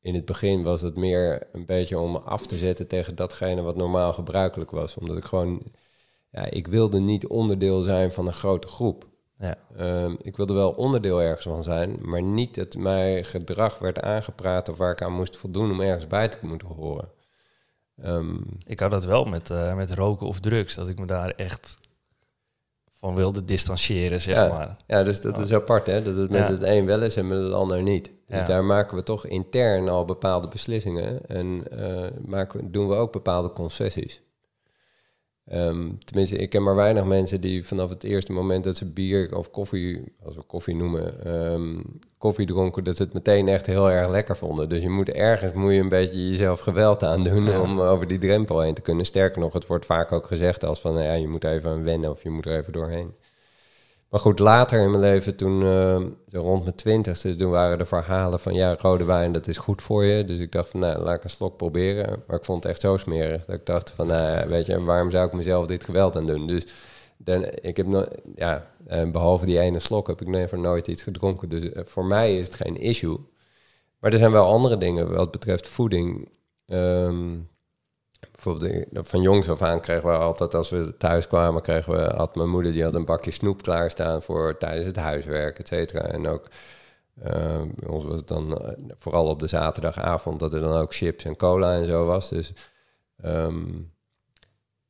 in 0.01 0.15
het 0.15 0.25
begin 0.25 0.63
was 0.63 0.81
het 0.81 0.97
meer 0.97 1.47
een 1.53 1.67
beetje 1.67 1.99
om 1.99 2.13
me 2.13 2.19
af 2.19 2.47
te 2.47 2.57
zetten 2.57 2.87
tegen 2.87 3.15
datgene 3.17 3.63
wat 3.63 3.77
normaal 3.77 4.13
gebruikelijk 4.13 4.71
was. 4.71 4.97
Omdat 4.97 5.17
ik 5.17 5.25
gewoon, 5.25 5.63
ja, 6.31 6.45
ik 6.51 6.67
wilde 6.67 7.01
niet 7.01 7.27
onderdeel 7.27 7.81
zijn 7.83 8.13
van 8.13 8.27
een 8.27 8.33
grote 8.33 8.69
groep. 8.69 9.07
Ja. 9.39 9.59
Ehm, 9.77 10.15
ik 10.23 10.37
wilde 10.37 10.53
wel 10.53 10.71
onderdeel 10.71 11.21
ergens 11.21 11.45
van 11.47 11.63
zijn, 11.63 11.99
maar 12.01 12.23
niet 12.23 12.55
dat 12.55 12.77
mijn 12.77 13.25
gedrag 13.25 13.79
werd 13.79 14.01
aangepraat 14.01 14.69
of 14.69 14.77
waar 14.77 14.93
ik 14.93 15.03
aan 15.03 15.13
moest 15.13 15.37
voldoen 15.37 15.71
om 15.71 15.81
ergens 15.81 16.07
bij 16.07 16.29
te 16.29 16.39
moeten 16.43 16.69
horen. 16.69 17.09
Ehm, 18.03 18.37
Ik 18.67 18.81
had 18.81 18.91
dat 18.91 19.05
wel 19.05 19.25
met, 19.25 19.51
eh, 19.51 19.75
met 19.75 19.91
roken 19.91 20.27
of 20.27 20.41
drugs, 20.41 20.75
dat 20.75 20.89
ik 20.89 20.99
me 20.99 21.07
daar 21.07 21.31
echt 21.31 21.79
van 23.03 23.15
wilde 23.15 23.45
distancieren, 23.45 24.21
zeg 24.21 24.35
Ja. 24.35 24.49
maar. 24.49 24.77
ja, 24.87 25.03
dus 25.03 25.21
dat 25.21 25.38
is 25.38 25.53
apart, 25.53 25.87
hè? 25.87 26.03
Dat 26.03 26.17
het 26.17 26.31
met 26.31 26.49
het 26.49 26.62
een 26.62 26.87
wel 26.87 27.03
is 27.03 27.17
en 27.17 27.27
met 27.27 27.38
het 27.38 27.53
ander 27.53 27.83
niet. 27.83 28.12
Dus 28.29 28.45
daar 28.45 28.65
maken 28.65 28.97
we 28.97 29.03
toch 29.03 29.27
intern 29.27 29.88
al 29.88 30.05
bepaalde 30.05 30.49
beslissingen 30.49 31.27
en 31.27 31.62
eh, 31.71 32.11
maken, 32.25 32.73
doen 32.73 32.88
we 32.88 32.95
ook 32.95 33.12
bepaalde 33.12 33.53
concessies. 33.53 34.23
Ehm, 35.49 35.91
tenminste, 36.05 36.37
ik 36.37 36.51
ken 36.51 36.63
maar 36.63 36.75
weinig 36.75 37.05
mensen 37.05 37.41
die 37.41 37.65
vanaf 37.67 37.89
het 37.89 38.05
eerste 38.05 38.33
moment 38.33 38.65
dat 38.65 38.77
ze 38.77 38.93
bier 38.93 39.37
of 39.37 39.51
koffie, 39.51 40.15
als 40.25 40.35
we 40.37 40.43
koffie 40.43 40.75
noemen, 40.77 41.25
ehm, 41.25 41.81
koffie 42.19 42.47
dronken, 42.47 42.85
dat 42.85 42.97
ze 42.97 43.03
het 43.03 43.13
meteen 43.13 43.49
echt 43.49 43.67
heel 43.67 43.91
erg 43.91 44.09
lekker 44.11 44.37
vonden. 44.37 44.69
Dus 44.69 44.83
je 44.83 44.89
moet 44.89 45.09
ergens 45.09 45.53
moet 45.53 45.73
je 45.73 45.79
een 45.81 45.89
beetje 45.89 46.29
jezelf 46.29 46.61
geweld 46.61 47.03
aandoen 47.05 47.45
Ja. 47.45 47.61
om 47.61 47.81
over 47.81 48.07
die 48.07 48.19
drempel 48.19 48.61
heen 48.61 48.75
te 48.75 48.81
kunnen. 48.81 49.05
Sterker 49.07 49.41
nog, 49.41 49.53
het 49.53 49.67
wordt 49.67 49.87
vaak 49.87 50.13
ook 50.13 50.27
gezegd 50.27 50.65
als 50.65 50.81
van, 50.81 50.93
nou 50.93 51.05
ja, 51.05 51.13
je 51.13 51.29
moet 51.29 51.45
even 51.45 51.71
aan 51.71 51.85
wennen 51.85 52.11
of 52.11 52.23
je 52.23 52.31
moet 52.31 52.47
er 52.47 52.59
even 52.59 52.73
doorheen. 52.73 53.15
Maar 54.12 54.20
goed, 54.20 54.38
later 54.38 54.81
in 54.81 54.90
mijn 54.90 55.03
leven, 55.03 55.37
toen 55.37 55.62
eh, 55.62 56.01
zo 56.29 56.40
rond 56.40 56.62
mijn 56.62 56.75
twintigste, 56.75 57.37
toen 57.37 57.51
waren 57.51 57.79
de 57.79 57.87
verhalen 57.87 58.40
van 58.40 58.55
ja, 58.55 58.77
rode 58.79 59.05
wijn, 59.05 59.33
dat 59.33 59.46
is 59.46 59.57
goed 59.57 59.83
voor 59.83 60.05
je. 60.05 60.25
Dus 60.25 60.38
ik 60.38 60.53
dacht 60.53 60.68
van, 60.68 60.81
nou, 60.81 61.03
laat 61.03 61.16
ik 61.16 61.25
een 61.25 61.31
slok 61.31 61.57
proberen. 61.57 62.22
Maar 62.27 62.37
ik 62.37 62.44
vond 62.44 62.62
het 62.62 62.72
echt 62.72 62.81
zo 62.81 62.96
smerig 62.96 63.44
dat 63.44 63.55
ik 63.55 63.66
dacht 63.66 63.90
van, 63.90 64.07
nou, 64.07 64.48
weet 64.48 64.66
je, 64.66 64.83
waarom 64.83 65.11
zou 65.11 65.27
ik 65.27 65.33
mezelf 65.33 65.66
dit 65.66 65.85
geweld 65.85 66.16
aan 66.16 66.27
doen? 66.27 66.46
Dus 66.46 66.66
dan, 67.16 67.46
ik 67.61 67.77
heb 67.77 67.87
no 67.87 68.05
ja, 68.35 68.70
eh, 68.87 69.11
behalve 69.11 69.46
die 69.46 69.59
ene 69.61 69.81
slok 69.81 70.07
heb 70.07 70.20
ik 70.20 70.29
never 70.29 70.59
nooit 70.59 70.88
iets 70.88 71.03
gedronken. 71.03 71.48
Dus 71.48 71.72
eh, 71.72 71.83
voor 71.85 72.05
mij 72.05 72.38
is 72.38 72.44
het 72.44 72.55
geen 72.55 72.77
issue. 72.77 73.18
Maar 73.98 74.12
er 74.12 74.18
zijn 74.18 74.33
wel 74.33 74.46
andere 74.46 74.79
dingen 74.79 75.12
wat 75.14 75.31
betreft 75.31 75.68
voeding. 75.68 76.29
Ehm, 76.66 77.38
bijvoorbeeld 78.43 79.09
van 79.09 79.23
jongs 79.23 79.49
af 79.49 79.63
aan 79.63 79.81
kregen 79.81 80.09
we 80.09 80.17
altijd, 80.17 80.55
als 80.55 80.71
we 80.71 80.95
thuis 80.99 81.27
kwamen, 81.29 81.63
kregen 81.63 81.93
we, 81.93 82.13
had 82.17 82.35
mijn 82.35 82.49
moeder 82.49 82.73
die 82.73 82.83
had 82.83 82.95
een 82.95 83.05
bakje 83.05 83.31
snoep 83.31 83.63
klaarstaan 83.63 84.23
voor 84.23 84.57
tijdens 84.59 84.87
het 84.87 84.97
huiswerk, 84.97 85.59
et 85.59 85.69
cetera. 85.69 86.01
En 86.01 86.29
ook 86.29 86.49
eh, 87.23 87.63
bij 87.75 87.89
ons 87.89 88.05
was 88.05 88.17
het 88.17 88.29
dan 88.29 88.59
eh, 88.59 88.73
vooral 88.99 89.27
op 89.29 89.39
de 89.39 89.47
zaterdagavond 89.47 90.41
dat 90.41 90.53
er 90.53 90.61
dan 90.61 90.73
ook 90.73 90.95
chips 90.95 91.25
en 91.25 91.37
cola 91.37 91.75
en 91.75 91.87
zo 91.87 92.07
was. 92.07 92.29
Dus 92.29 92.53
ehm, 93.17 93.81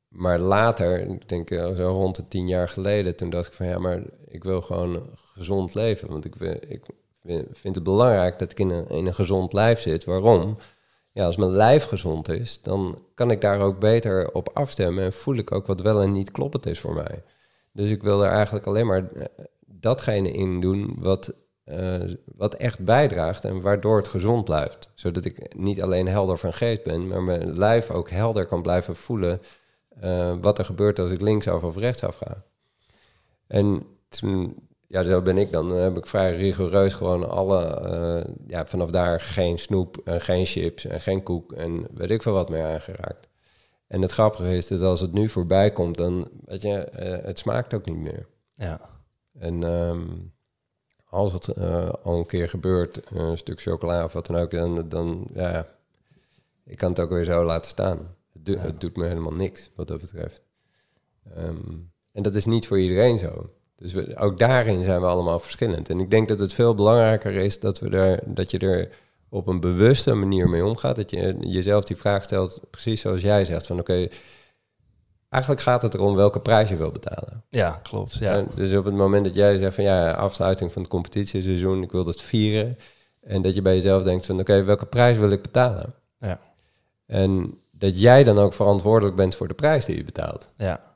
maar 0.08 0.38
later, 0.38 1.10
ik 1.10 1.28
denk 1.28 1.50
eh, 1.50 1.74
zo 1.74 1.88
rond 1.88 2.16
de 2.16 2.28
tien 2.28 2.48
jaar 2.48 2.68
geleden, 2.68 3.16
toen 3.16 3.30
dacht 3.30 3.46
ik 3.46 3.52
van 3.52 3.66
ja, 3.66 3.78
maar 3.78 4.02
ik 4.28 4.44
wil 4.44 4.62
gewoon 4.62 5.10
gezond 5.14 5.74
leven. 5.74 6.08
Want 6.08 6.24
ik, 6.24 6.34
ik 6.68 6.84
vind 7.52 7.74
het 7.74 7.84
belangrijk 7.84 8.38
dat 8.38 8.50
ik 8.50 8.58
in 8.58 8.70
een, 8.70 8.88
in 8.88 9.06
een 9.06 9.14
gezond 9.14 9.52
lijf 9.52 9.80
zit. 9.80 10.04
Waarom? 10.04 10.56
Ja, 11.12 11.24
als 11.24 11.36
mijn 11.36 11.50
lijf 11.50 11.84
gezond 11.84 12.28
is, 12.28 12.62
dan 12.62 13.02
kan 13.14 13.30
ik 13.30 13.40
daar 13.40 13.60
ook 13.60 13.78
beter 13.78 14.32
op 14.32 14.50
afstemmen 14.54 15.04
en 15.04 15.12
voel 15.12 15.36
ik 15.36 15.52
ook 15.52 15.66
wat 15.66 15.80
wel 15.80 16.02
en 16.02 16.12
niet 16.12 16.30
kloppend 16.30 16.66
is 16.66 16.80
voor 16.80 16.94
mij. 16.94 17.22
Dus 17.72 17.90
ik 17.90 18.02
wil 18.02 18.24
er 18.24 18.30
eigenlijk 18.30 18.66
alleen 18.66 18.86
maar 18.86 19.12
eh, 19.12 19.24
datgene 19.66 20.30
in 20.32 20.60
doen 20.60 20.94
wat, 20.98 21.34
uh, 21.64 22.00
wat 22.36 22.54
echt 22.54 22.84
bijdraagt 22.84 23.44
en 23.44 23.60
waardoor 23.60 23.96
het 23.96 24.08
gezond 24.08 24.44
blijft. 24.44 24.90
Zodat 24.94 25.24
ik 25.24 25.56
niet 25.56 25.82
alleen 25.82 26.08
helder 26.08 26.38
van 26.38 26.52
geest 26.52 26.82
ben, 26.82 27.08
maar 27.08 27.22
mijn 27.22 27.58
lijf 27.58 27.90
ook 27.90 28.10
helder 28.10 28.46
kan 28.46 28.62
blijven 28.62 28.96
voelen 28.96 29.40
uh, 30.02 30.34
wat 30.40 30.58
er 30.58 30.64
gebeurt 30.64 30.98
als 30.98 31.10
ik 31.10 31.20
linksaf 31.20 31.62
of 31.62 31.76
rechtsaf 31.76 32.16
ga. 32.16 32.44
En 33.46 33.86
toen, 34.08 34.68
ja, 34.92 35.02
zo 35.02 35.22
ben 35.22 35.38
ik 35.38 35.52
dan. 35.52 35.68
Dan 35.68 35.78
heb 35.78 35.96
ik 35.96 36.06
vrij 36.06 36.36
rigoureus 36.36 36.94
gewoon 36.94 37.30
alle, 37.30 37.80
uh, 38.26 38.34
ja, 38.46 38.66
vanaf 38.66 38.90
daar 38.90 39.20
geen 39.20 39.58
snoep 39.58 39.96
en 40.04 40.20
geen 40.20 40.46
chips 40.46 40.84
en 40.84 41.00
geen 41.00 41.22
koek 41.22 41.52
en 41.52 41.86
weet 41.94 42.10
ik 42.10 42.22
veel 42.22 42.32
wat 42.32 42.48
meer 42.48 42.64
aangeraakt. 42.64 43.28
En 43.86 44.02
het 44.02 44.10
grappige 44.10 44.56
is 44.56 44.66
dat 44.66 44.82
als 44.82 45.00
het 45.00 45.12
nu 45.12 45.28
voorbij 45.28 45.72
komt, 45.72 45.96
dan, 45.96 46.28
weet 46.44 46.62
je, 46.62 46.88
uh, 46.98 47.24
het 47.24 47.38
smaakt 47.38 47.74
ook 47.74 47.84
niet 47.84 47.96
meer. 47.96 48.26
Ja. 48.54 48.80
En 49.38 49.62
um, 49.62 50.32
als 51.04 51.32
het 51.32 51.56
uh, 51.56 51.88
al 52.02 52.18
een 52.18 52.26
keer 52.26 52.48
gebeurt, 52.48 53.00
een 53.10 53.38
stuk 53.38 53.60
chocola 53.60 54.04
of 54.04 54.12
wat 54.12 54.26
dan 54.26 54.36
ook, 54.36 54.50
dan, 54.50 54.88
dan 54.88 55.26
ja, 55.34 55.66
ik 56.64 56.76
kan 56.76 56.90
het 56.90 57.00
ook 57.00 57.10
weer 57.10 57.24
zo 57.24 57.44
laten 57.44 57.70
staan. 57.70 58.16
Het, 58.32 58.46
do 58.46 58.52
ja. 58.52 58.58
het 58.58 58.80
doet 58.80 58.96
me 58.96 59.06
helemaal 59.06 59.34
niks, 59.34 59.70
wat 59.74 59.88
dat 59.88 60.00
betreft. 60.00 60.42
Um, 61.36 61.92
en 62.12 62.22
dat 62.22 62.34
is 62.34 62.44
niet 62.44 62.66
voor 62.66 62.78
iedereen 62.78 63.18
zo. 63.18 63.50
Dus 63.82 63.92
we, 63.92 64.16
ook 64.16 64.38
daarin 64.38 64.84
zijn 64.84 65.00
we 65.00 65.06
allemaal 65.06 65.38
verschillend. 65.38 65.88
En 65.90 66.00
ik 66.00 66.10
denk 66.10 66.28
dat 66.28 66.38
het 66.38 66.52
veel 66.52 66.74
belangrijker 66.74 67.34
is 67.34 67.60
dat, 67.60 67.78
we 67.78 67.88
er, 67.88 68.20
dat 68.24 68.50
je 68.50 68.58
er 68.58 68.88
op 69.28 69.46
een 69.46 69.60
bewuste 69.60 70.14
manier 70.14 70.48
mee 70.48 70.64
omgaat. 70.64 70.96
Dat 70.96 71.10
je 71.10 71.36
jezelf 71.40 71.84
die 71.84 71.96
vraag 71.96 72.24
stelt, 72.24 72.60
precies 72.70 73.00
zoals 73.00 73.20
jij 73.20 73.44
zegt, 73.44 73.66
van 73.66 73.78
oké, 73.78 73.92
okay, 73.92 74.10
eigenlijk 75.28 75.62
gaat 75.62 75.82
het 75.82 75.94
erom 75.94 76.14
welke 76.14 76.40
prijs 76.40 76.68
je 76.68 76.76
wil 76.76 76.90
betalen. 76.90 77.44
Ja, 77.48 77.80
klopt. 77.82 78.14
Ja. 78.14 78.32
En 78.32 78.48
dus 78.54 78.72
op 78.72 78.84
het 78.84 78.94
moment 78.94 79.24
dat 79.24 79.34
jij 79.34 79.58
zegt 79.58 79.74
van 79.74 79.84
ja, 79.84 80.12
afsluiting 80.12 80.72
van 80.72 80.82
het 80.82 80.90
competitieseizoen, 80.90 81.82
ik 81.82 81.92
wil 81.92 82.04
dat 82.04 82.20
vieren. 82.20 82.78
En 83.20 83.42
dat 83.42 83.54
je 83.54 83.62
bij 83.62 83.74
jezelf 83.74 84.02
denkt 84.02 84.26
van 84.26 84.40
oké, 84.40 84.52
okay, 84.52 84.64
welke 84.64 84.86
prijs 84.86 85.16
wil 85.16 85.30
ik 85.30 85.42
betalen? 85.42 85.94
Ja. 86.18 86.40
En 87.06 87.58
dat 87.70 88.00
jij 88.00 88.24
dan 88.24 88.38
ook 88.38 88.54
verantwoordelijk 88.54 89.16
bent 89.16 89.34
voor 89.34 89.48
de 89.48 89.54
prijs 89.54 89.84
die 89.84 89.96
je 89.96 90.04
betaalt. 90.04 90.50
Ja. 90.56 90.91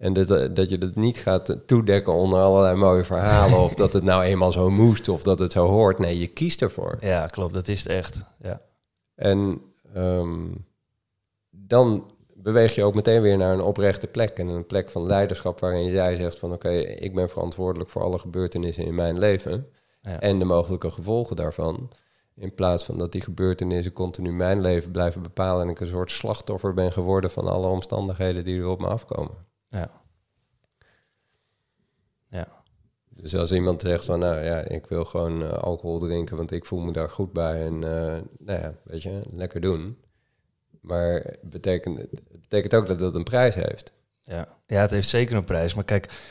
En 0.00 0.12
dat, 0.12 0.56
dat 0.56 0.68
je 0.68 0.78
dat 0.78 0.94
niet 0.94 1.16
gaat 1.16 1.56
toedekken 1.66 2.12
onder 2.12 2.40
allerlei 2.40 2.76
mooie 2.76 3.04
verhalen. 3.04 3.58
of 3.58 3.74
dat 3.74 3.92
het 3.92 4.02
nou 4.02 4.22
eenmaal 4.22 4.52
zo 4.52 4.70
moest 4.70 5.08
of 5.08 5.22
dat 5.22 5.38
het 5.38 5.52
zo 5.52 5.66
hoort. 5.66 5.98
Nee, 5.98 6.18
je 6.18 6.26
kiest 6.26 6.62
ervoor. 6.62 6.98
Ja, 7.00 7.26
klopt. 7.26 7.54
Dat 7.54 7.68
is 7.68 7.78
het 7.82 7.92
echt. 7.92 8.18
Ja. 8.42 8.60
En 9.14 9.60
um, 9.96 10.66
dan 11.50 12.10
beweeg 12.34 12.74
je 12.74 12.84
ook 12.84 12.94
meteen 12.94 13.22
weer 13.22 13.36
naar 13.36 13.52
een 13.52 13.62
oprechte 13.62 14.06
plek. 14.06 14.38
En 14.38 14.48
een 14.48 14.66
plek 14.66 14.90
van 14.90 15.06
leiderschap 15.06 15.60
waarin 15.60 15.84
jij 15.84 16.16
zegt 16.16 16.38
van 16.38 16.52
oké, 16.52 16.66
okay, 16.66 16.80
ik 16.80 17.14
ben 17.14 17.28
verantwoordelijk 17.28 17.90
voor 17.90 18.02
alle 18.02 18.18
gebeurtenissen 18.18 18.84
in 18.84 18.94
mijn 18.94 19.18
leven. 19.18 19.66
Ja. 20.02 20.20
En 20.20 20.38
de 20.38 20.44
mogelijke 20.44 20.90
gevolgen 20.90 21.36
daarvan. 21.36 21.90
In 22.34 22.54
plaats 22.54 22.84
van 22.84 22.98
dat 22.98 23.12
die 23.12 23.20
gebeurtenissen 23.20 23.92
continu 23.92 24.32
mijn 24.32 24.60
leven 24.60 24.90
blijven 24.90 25.22
bepalen. 25.22 25.62
En 25.62 25.68
ik 25.68 25.80
een 25.80 25.86
soort 25.86 26.10
slachtoffer 26.10 26.74
ben 26.74 26.92
geworden 26.92 27.30
van 27.30 27.48
alle 27.48 27.66
omstandigheden 27.66 28.44
die 28.44 28.60
er 28.60 28.68
op 28.68 28.80
me 28.80 28.86
afkomen. 28.86 29.48
Ja. 29.70 29.90
Ja. 32.28 32.62
Dus 33.08 33.36
als 33.36 33.52
iemand 33.52 33.80
zegt 33.80 34.04
van, 34.04 34.18
nou 34.18 34.44
ja, 34.44 34.58
ik 34.58 34.86
wil 34.86 35.04
gewoon 35.04 35.42
uh, 35.42 35.52
alcohol 35.52 35.98
drinken, 35.98 36.36
want 36.36 36.50
ik 36.50 36.64
voel 36.64 36.80
me 36.80 36.92
daar 36.92 37.10
goed 37.10 37.32
bij 37.32 37.66
en, 37.66 37.74
uh, 37.74 38.18
nou 38.38 38.60
ja, 38.60 38.74
weet 38.84 39.02
je, 39.02 39.22
lekker 39.32 39.60
doen. 39.60 39.98
Maar 40.80 41.12
het 41.12 41.50
betekent, 41.50 41.98
het 41.98 42.40
betekent 42.40 42.74
ook 42.74 42.86
dat 42.86 42.98
dat 42.98 43.14
een 43.14 43.24
prijs 43.24 43.54
heeft. 43.54 43.92
Ja, 44.22 44.48
ja 44.66 44.80
het 44.80 44.90
heeft 44.90 45.08
zeker 45.08 45.36
een 45.36 45.44
prijs. 45.44 45.74
Maar 45.74 45.84
kijk, 45.84 46.22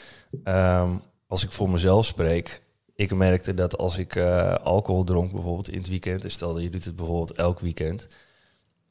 um, 0.44 1.02
als 1.28 1.44
ik 1.44 1.52
voor 1.52 1.70
mezelf 1.70 2.06
spreek, 2.06 2.64
ik 2.96 3.16
merkte 3.16 3.54
dat 3.54 3.78
als 3.78 3.98
ik 3.98 4.16
uh, 4.16 4.54
alcohol 4.54 5.04
dronk, 5.04 5.32
bijvoorbeeld 5.32 5.70
in 5.70 5.78
het 5.78 5.88
weekend, 5.88 6.24
en 6.24 6.32
stel 6.32 6.54
dat 6.54 6.64
je 6.64 6.70
doet 6.70 6.86
het 6.86 6.96
bijvoorbeeld 6.96 7.32
elk 7.32 7.60
weekend, 7.60 8.08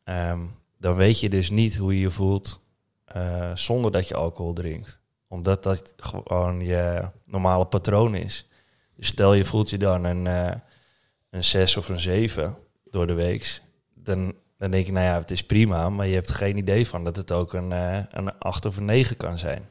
um, 0.04 0.50
dan 0.78 0.96
weet 0.96 1.20
je 1.20 1.28
dus 1.28 1.50
niet 1.50 1.76
hoe 1.76 1.94
je 1.94 2.00
je 2.00 2.11
voelt 2.11 2.61
uh, 3.16 3.50
zonder 3.54 3.90
dat 3.90 4.08
je 4.08 4.14
alcohol 4.14 4.52
drinkt. 4.52 5.00
Omdat 5.28 5.62
dat 5.62 5.94
gewoon 5.96 6.60
je 6.60 7.08
normale 7.24 7.66
patroon 7.66 8.14
is. 8.14 8.48
Dus 8.96 9.06
stel 9.06 9.34
je 9.34 9.44
voelt 9.44 9.70
je 9.70 9.78
dan 9.78 10.04
een, 10.04 10.24
uh, 10.24 10.50
een 11.30 11.44
6 11.44 11.76
of 11.76 11.88
een 11.88 12.00
7 12.00 12.56
door 12.84 13.06
de 13.06 13.12
week. 13.12 13.60
Dan, 13.94 14.34
dan 14.58 14.70
denk 14.70 14.86
je, 14.86 14.92
nou 14.92 15.04
ja, 15.04 15.18
het 15.18 15.30
is 15.30 15.44
prima. 15.44 15.88
Maar 15.88 16.06
je 16.06 16.14
hebt 16.14 16.30
geen 16.30 16.56
idee 16.56 16.88
van 16.88 17.04
dat 17.04 17.16
het 17.16 17.32
ook 17.32 17.52
een, 17.52 17.70
uh, 17.70 17.98
een 18.10 18.38
8 18.38 18.64
of 18.64 18.76
een 18.76 18.84
9 18.84 19.16
kan 19.16 19.38
zijn. 19.38 19.66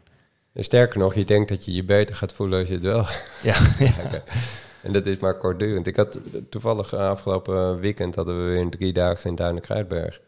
En 0.53 0.63
sterker 0.63 0.99
nog, 0.99 1.15
je 1.15 1.25
denkt 1.25 1.49
dat 1.49 1.65
je 1.65 1.73
je 1.73 1.83
beter 1.83 2.15
gaat 2.15 2.33
voelen 2.33 2.59
als 2.59 2.67
je 2.67 2.73
het 2.73 2.83
wel... 2.83 3.05
Ja, 3.51 3.57
ja. 3.79 3.91
okay. 4.05 4.23
En 4.81 4.93
dat 4.93 5.05
is 5.05 5.17
maar 5.17 5.37
kortdurend. 5.37 5.87
Ik 5.87 5.95
had 5.95 6.19
toevallig 6.49 6.93
afgelopen 6.93 7.79
weekend 7.79 8.15
hadden 8.15 8.37
we 8.37 8.51
weer 8.51 8.61
een 8.61 8.69
driedaagse 8.69 9.27
in 9.27 9.35
Duinen-Kruidberg. 9.35 10.21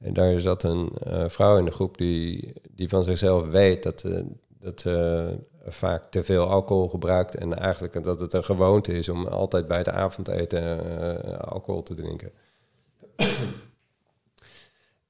En 0.00 0.14
daar 0.14 0.40
zat 0.40 0.62
een 0.62 0.92
uh, 1.06 1.28
vrouw 1.28 1.58
in 1.58 1.64
de 1.64 1.70
groep 1.70 1.98
die, 1.98 2.52
die 2.70 2.88
van 2.88 3.04
zichzelf 3.04 3.50
weet 3.50 3.82
dat, 3.82 4.04
uh, 4.04 4.20
dat 4.58 4.84
uh, 4.84 5.28
vaak 5.66 6.10
te 6.10 6.24
veel 6.24 6.46
alcohol 6.46 6.88
gebruikt. 6.88 7.34
En 7.34 7.58
eigenlijk 7.58 8.04
dat 8.04 8.20
het 8.20 8.32
een 8.32 8.44
gewoonte 8.44 8.92
is 8.92 9.08
om 9.08 9.26
altijd 9.26 9.68
bij 9.68 9.78
het 9.78 9.88
avondeten 9.88 11.40
alcohol 11.40 11.82
te 11.82 11.94
drinken. 11.94 12.32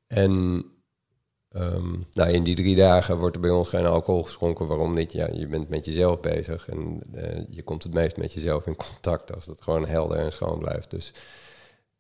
en 0.07 0.65
um, 1.53 2.07
nou, 2.13 2.31
in 2.31 2.43
die 2.43 2.55
drie 2.55 2.77
dagen 2.77 3.19
wordt 3.19 3.35
er 3.37 3.43
bij 3.43 3.51
ons 3.51 3.69
geen 3.69 3.87
alcohol 3.87 4.23
geschonken. 4.23 4.67
Waarom 4.67 4.95
niet? 4.95 5.13
Ja, 5.13 5.29
je 5.33 5.47
bent 5.47 5.69
met 5.69 5.85
jezelf 5.85 6.21
bezig 6.21 6.69
en 6.69 7.01
je 7.51 7.63
komt 7.63 7.83
het 7.83 7.93
meest 7.93 8.17
met 8.17 8.33
jezelf 8.33 8.67
in 8.67 8.77
contact 8.77 9.35
als 9.35 9.47
het 9.47 9.63
gewoon 9.63 9.87
helder 9.87 10.19
en 10.19 10.33
schoon 10.33 10.59
blijft. 10.59 10.91
Dus 10.91 11.13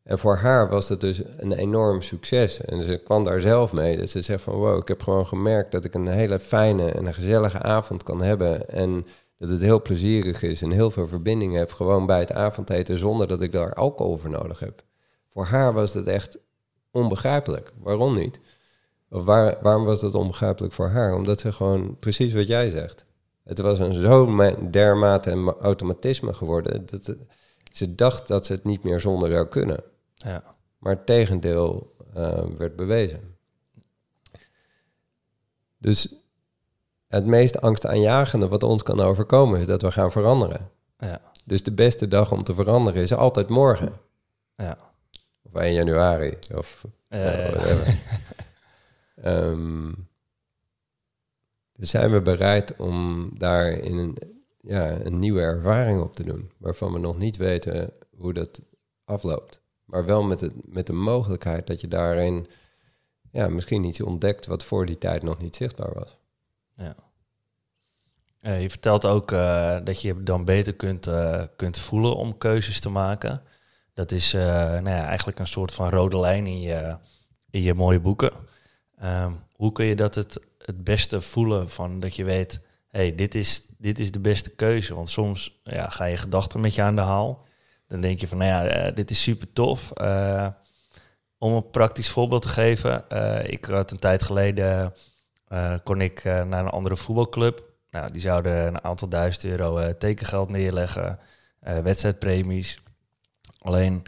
en 0.03 0.19
voor 0.19 0.37
haar 0.37 0.69
was 0.69 0.87
dat 0.87 1.01
dus 1.01 1.23
een 1.37 1.53
enorm 1.53 2.03
succes. 2.03 2.61
En 2.61 2.83
ze 2.83 3.01
kwam 3.05 3.25
daar 3.25 3.41
zelf 3.41 3.73
mee. 3.73 3.97
Dat 3.97 4.09
ze 4.09 4.23
zegt 4.23 4.43
van 4.43 4.55
wow, 4.55 4.79
ik 4.79 4.89
heb 4.89 5.03
gewoon 5.03 5.27
gemerkt 5.27 5.73
dat 5.73 5.85
ik 5.85 5.95
een 5.95 6.07
hele 6.07 6.39
fijne 6.39 6.91
en 6.91 7.07
een 7.07 7.15
gezellige 7.15 7.63
avond 7.63 8.03
kan 8.03 8.23
hebben. 8.23 8.69
En 8.69 9.07
dat 9.39 9.49
het 9.49 9.61
heel 9.61 9.83
plezierig 9.83 10.43
is 10.43 10.63
en 10.63 10.71
heel 10.71 10.91
veel 10.91 11.09
verbinding 11.09 11.55
heb 11.55 11.73
gewoon 11.73 12.07
bij 12.07 12.19
het 12.19 12.33
avondeten 12.33 12.99
zonder 12.99 13.29
dat 13.29 13.43
ik 13.43 13.53
daar 13.53 13.75
alcohol 13.75 14.17
voor 14.17 14.31
nodig 14.31 14.59
heb. 14.59 14.83
Voor 15.29 15.45
haar 15.45 15.73
was 15.73 15.93
dat 15.93 16.07
echt 16.07 16.39
onbegrijpelijk. 16.91 17.73
Waarom 17.79 18.15
niet? 18.15 18.41
Of 19.11 19.25
waar, 19.25 19.59
waarom 19.63 19.85
was 19.85 20.01
dat 20.01 20.15
onbegrijpelijk 20.15 20.73
voor 20.73 20.89
haar? 20.89 21.15
Omdat 21.15 21.41
ze 21.41 21.53
gewoon 21.53 21.97
precies 21.97 22.33
wat 22.33 22.47
jij 22.47 22.71
zegt. 22.71 23.05
Het 23.45 23.59
was 23.59 23.79
een 23.79 23.93
zo 23.93 24.37
dermate 24.71 25.55
automatisme 25.61 26.33
geworden. 26.33 26.87
Dat 26.87 27.17
ze 27.81 27.95
dacht 27.95 28.29
dat 28.29 28.47
ze 28.47 28.53
het 28.53 28.64
niet 28.64 28.83
meer 28.83 29.01
zonder 29.01 29.31
zou 29.31 29.47
kunnen. 29.47 29.83
Ja. 30.14 30.43
Maar 30.79 30.93
het 30.93 31.07
tegendeel 31.07 31.95
uh, 32.16 32.45
werd 32.59 32.77
bewezen. 32.77 33.37
Dus 35.79 36.14
het 37.07 37.27
meest 37.27 37.61
angstaanjagende 37.61 38.49
wat 38.49 38.62
ons 38.62 38.83
kan 38.83 39.01
overkomen 39.01 39.61
is 39.61 39.66
dat 39.66 39.83
we 39.83 39.90
gaan 39.90 40.11
veranderen. 40.11 40.71
Ja. 40.99 41.21
Dus 41.45 41.62
de 41.62 41.73
beste 41.73 42.09
dag 42.09 42.33
om 42.33 42.45
te 42.45 42.55
veranderen 42.55 43.03
is 43.03 43.14
altijd 43.14 43.49
morgen. 43.49 43.93
Ja. 44.57 44.79
Of 45.43 45.55
1 45.55 45.73
januari. 45.73 46.38
Of 46.55 46.85
uh, 47.09 47.89
um, 49.24 50.09
dus 51.72 51.91
zijn 51.91 52.11
we 52.11 52.22
bereid 52.22 52.76
om 52.76 53.31
daar 53.39 53.70
in 53.70 53.99
een, 53.99 54.39
ja, 54.61 55.01
een 55.01 55.19
nieuwe 55.19 55.41
ervaring 55.41 56.03
op 56.03 56.15
te 56.15 56.25
doen. 56.25 56.51
Waarvan 56.59 56.93
we 56.93 56.99
nog 56.99 57.19
niet 57.19 57.37
weten 57.37 57.93
hoe 58.17 58.33
dat 58.33 58.63
afloopt. 59.05 59.61
Maar 59.85 60.05
wel 60.05 60.23
met, 60.23 60.41
het, 60.41 60.53
met 60.65 60.87
de 60.87 60.93
mogelijkheid 60.93 61.67
dat 61.67 61.81
je 61.81 61.89
daarin 61.89 62.47
ja, 63.31 63.49
misschien 63.49 63.85
iets 63.85 64.03
ontdekt 64.03 64.47
wat 64.47 64.65
voor 64.65 64.87
die 64.87 64.99
tijd 64.99 65.23
nog 65.23 65.39
niet 65.39 65.57
zichtbaar 65.57 65.95
was. 65.95 66.17
Ja. 66.75 66.95
Uh, 68.43 68.63
je 68.63 68.71
vertelt 68.71 69.07
ook 69.07 69.31
uh, 69.33 69.79
dat 69.85 70.03
je 70.03 70.23
dan 70.23 70.45
beter 70.45 70.75
kunt, 70.75 71.07
uh, 71.07 71.43
kunt 71.57 71.79
voelen 71.79 72.17
om 72.17 72.39
keuzes 72.39 72.81
te 72.81 72.89
maken. 72.89 73.43
Dat 73.95 74.13
is 74.13 74.33
nou 74.33 74.89
ja, 74.89 75.07
eigenlijk 75.07 75.39
een 75.39 75.47
soort 75.47 75.73
van 75.73 75.91
rode 75.91 76.19
lijn 76.19 76.47
in 76.47 76.61
je, 76.61 76.97
in 77.51 77.63
je 77.63 77.75
mooie 77.75 78.01
boeken. 78.01 78.33
Um, 79.05 79.41
hoe 79.53 79.73
kun 79.73 79.85
je 79.85 79.97
dat 79.97 80.15
het, 80.15 80.41
het 80.59 80.85
beste 80.85 81.21
voelen 81.21 81.71
van 81.71 82.01
dat 82.01 82.17
je 82.17 82.25
weet, 82.25 82.61
hey, 82.91 83.14
dit, 83.14 83.34
is, 83.34 83.66
dit 83.78 83.99
is 83.99 84.12
de 84.12 84.20
beste 84.20 84.51
keuze? 84.51 84.95
Want 84.95 85.11
soms 85.11 85.61
ja, 85.64 85.88
ga 85.88 86.05
je 86.05 86.16
gedachten 86.16 86.61
met 86.61 86.74
je 86.74 86.82
aan 86.82 86.97
de 86.97 87.03
haal. 87.03 87.47
Dan 87.88 88.01
denk 88.01 88.20
je 88.20 88.28
van, 88.28 88.38
nou 88.38 88.51
ja, 88.51 88.88
uh, 88.88 88.95
dit 88.95 89.11
is 89.11 89.22
super 89.22 89.53
tof. 89.53 89.91
Uh, 89.95 90.47
om 91.38 91.53
een 91.53 91.70
praktisch 91.70 92.09
voorbeeld 92.11 92.43
te 92.43 92.49
geven. 92.49 93.05
Uh, 93.12 93.47
ik 93.47 93.64
had 93.64 93.91
een 93.91 93.99
tijd 93.99 94.22
geleden 94.22 94.95
eh, 95.51 95.74
kon 95.84 96.01
ik 96.01 96.24
eh, 96.24 96.45
naar 96.45 96.61
een 96.61 96.70
andere 96.70 96.97
voetbalclub. 96.97 97.64
Nou, 97.91 98.11
die 98.11 98.20
zouden 98.20 98.66
een 98.66 98.84
aantal 98.84 99.09
duizend 99.09 99.45
euro 99.45 99.78
eh, 99.78 99.95
tekengeld 99.95 100.49
neerleggen, 100.49 101.18
eh, 101.61 101.78
wedstrijdpremies. 101.78 102.82
Alleen, 103.59 104.03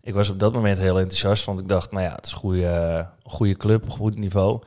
ik 0.00 0.14
was 0.14 0.28
op 0.28 0.38
dat 0.38 0.52
moment 0.52 0.78
heel 0.78 0.98
enthousiast, 0.98 1.44
want 1.44 1.60
ik 1.60 1.68
dacht, 1.68 1.90
nou 1.90 2.04
ja, 2.04 2.14
het 2.14 2.26
is 2.26 2.32
een 2.32 2.38
goede, 2.38 3.08
goede 3.22 3.56
club, 3.56 3.90
goed 3.90 4.16
niveau. 4.16 4.62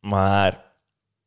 Maar 0.00 0.64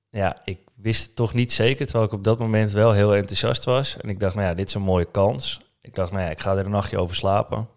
ja, 0.09 0.37
ik 0.43 0.59
wist 0.81 1.05
het 1.05 1.15
toch 1.15 1.33
niet 1.33 1.51
zeker, 1.51 1.85
terwijl 1.85 2.07
ik 2.07 2.13
op 2.13 2.23
dat 2.23 2.39
moment 2.39 2.71
wel 2.71 2.91
heel 2.91 3.15
enthousiast 3.15 3.63
was. 3.63 3.97
En 3.97 4.09
ik 4.09 4.19
dacht, 4.19 4.35
nou 4.35 4.47
ja, 4.47 4.53
dit 4.53 4.67
is 4.67 4.73
een 4.73 4.81
mooie 4.81 5.11
kans. 5.11 5.61
Ik 5.81 5.95
dacht, 5.95 6.11
nou 6.11 6.23
ja, 6.23 6.29
ik 6.29 6.39
ga 6.39 6.55
er 6.55 6.65
een 6.65 6.71
nachtje 6.71 6.97
over 6.97 7.15
slapen. 7.15 7.69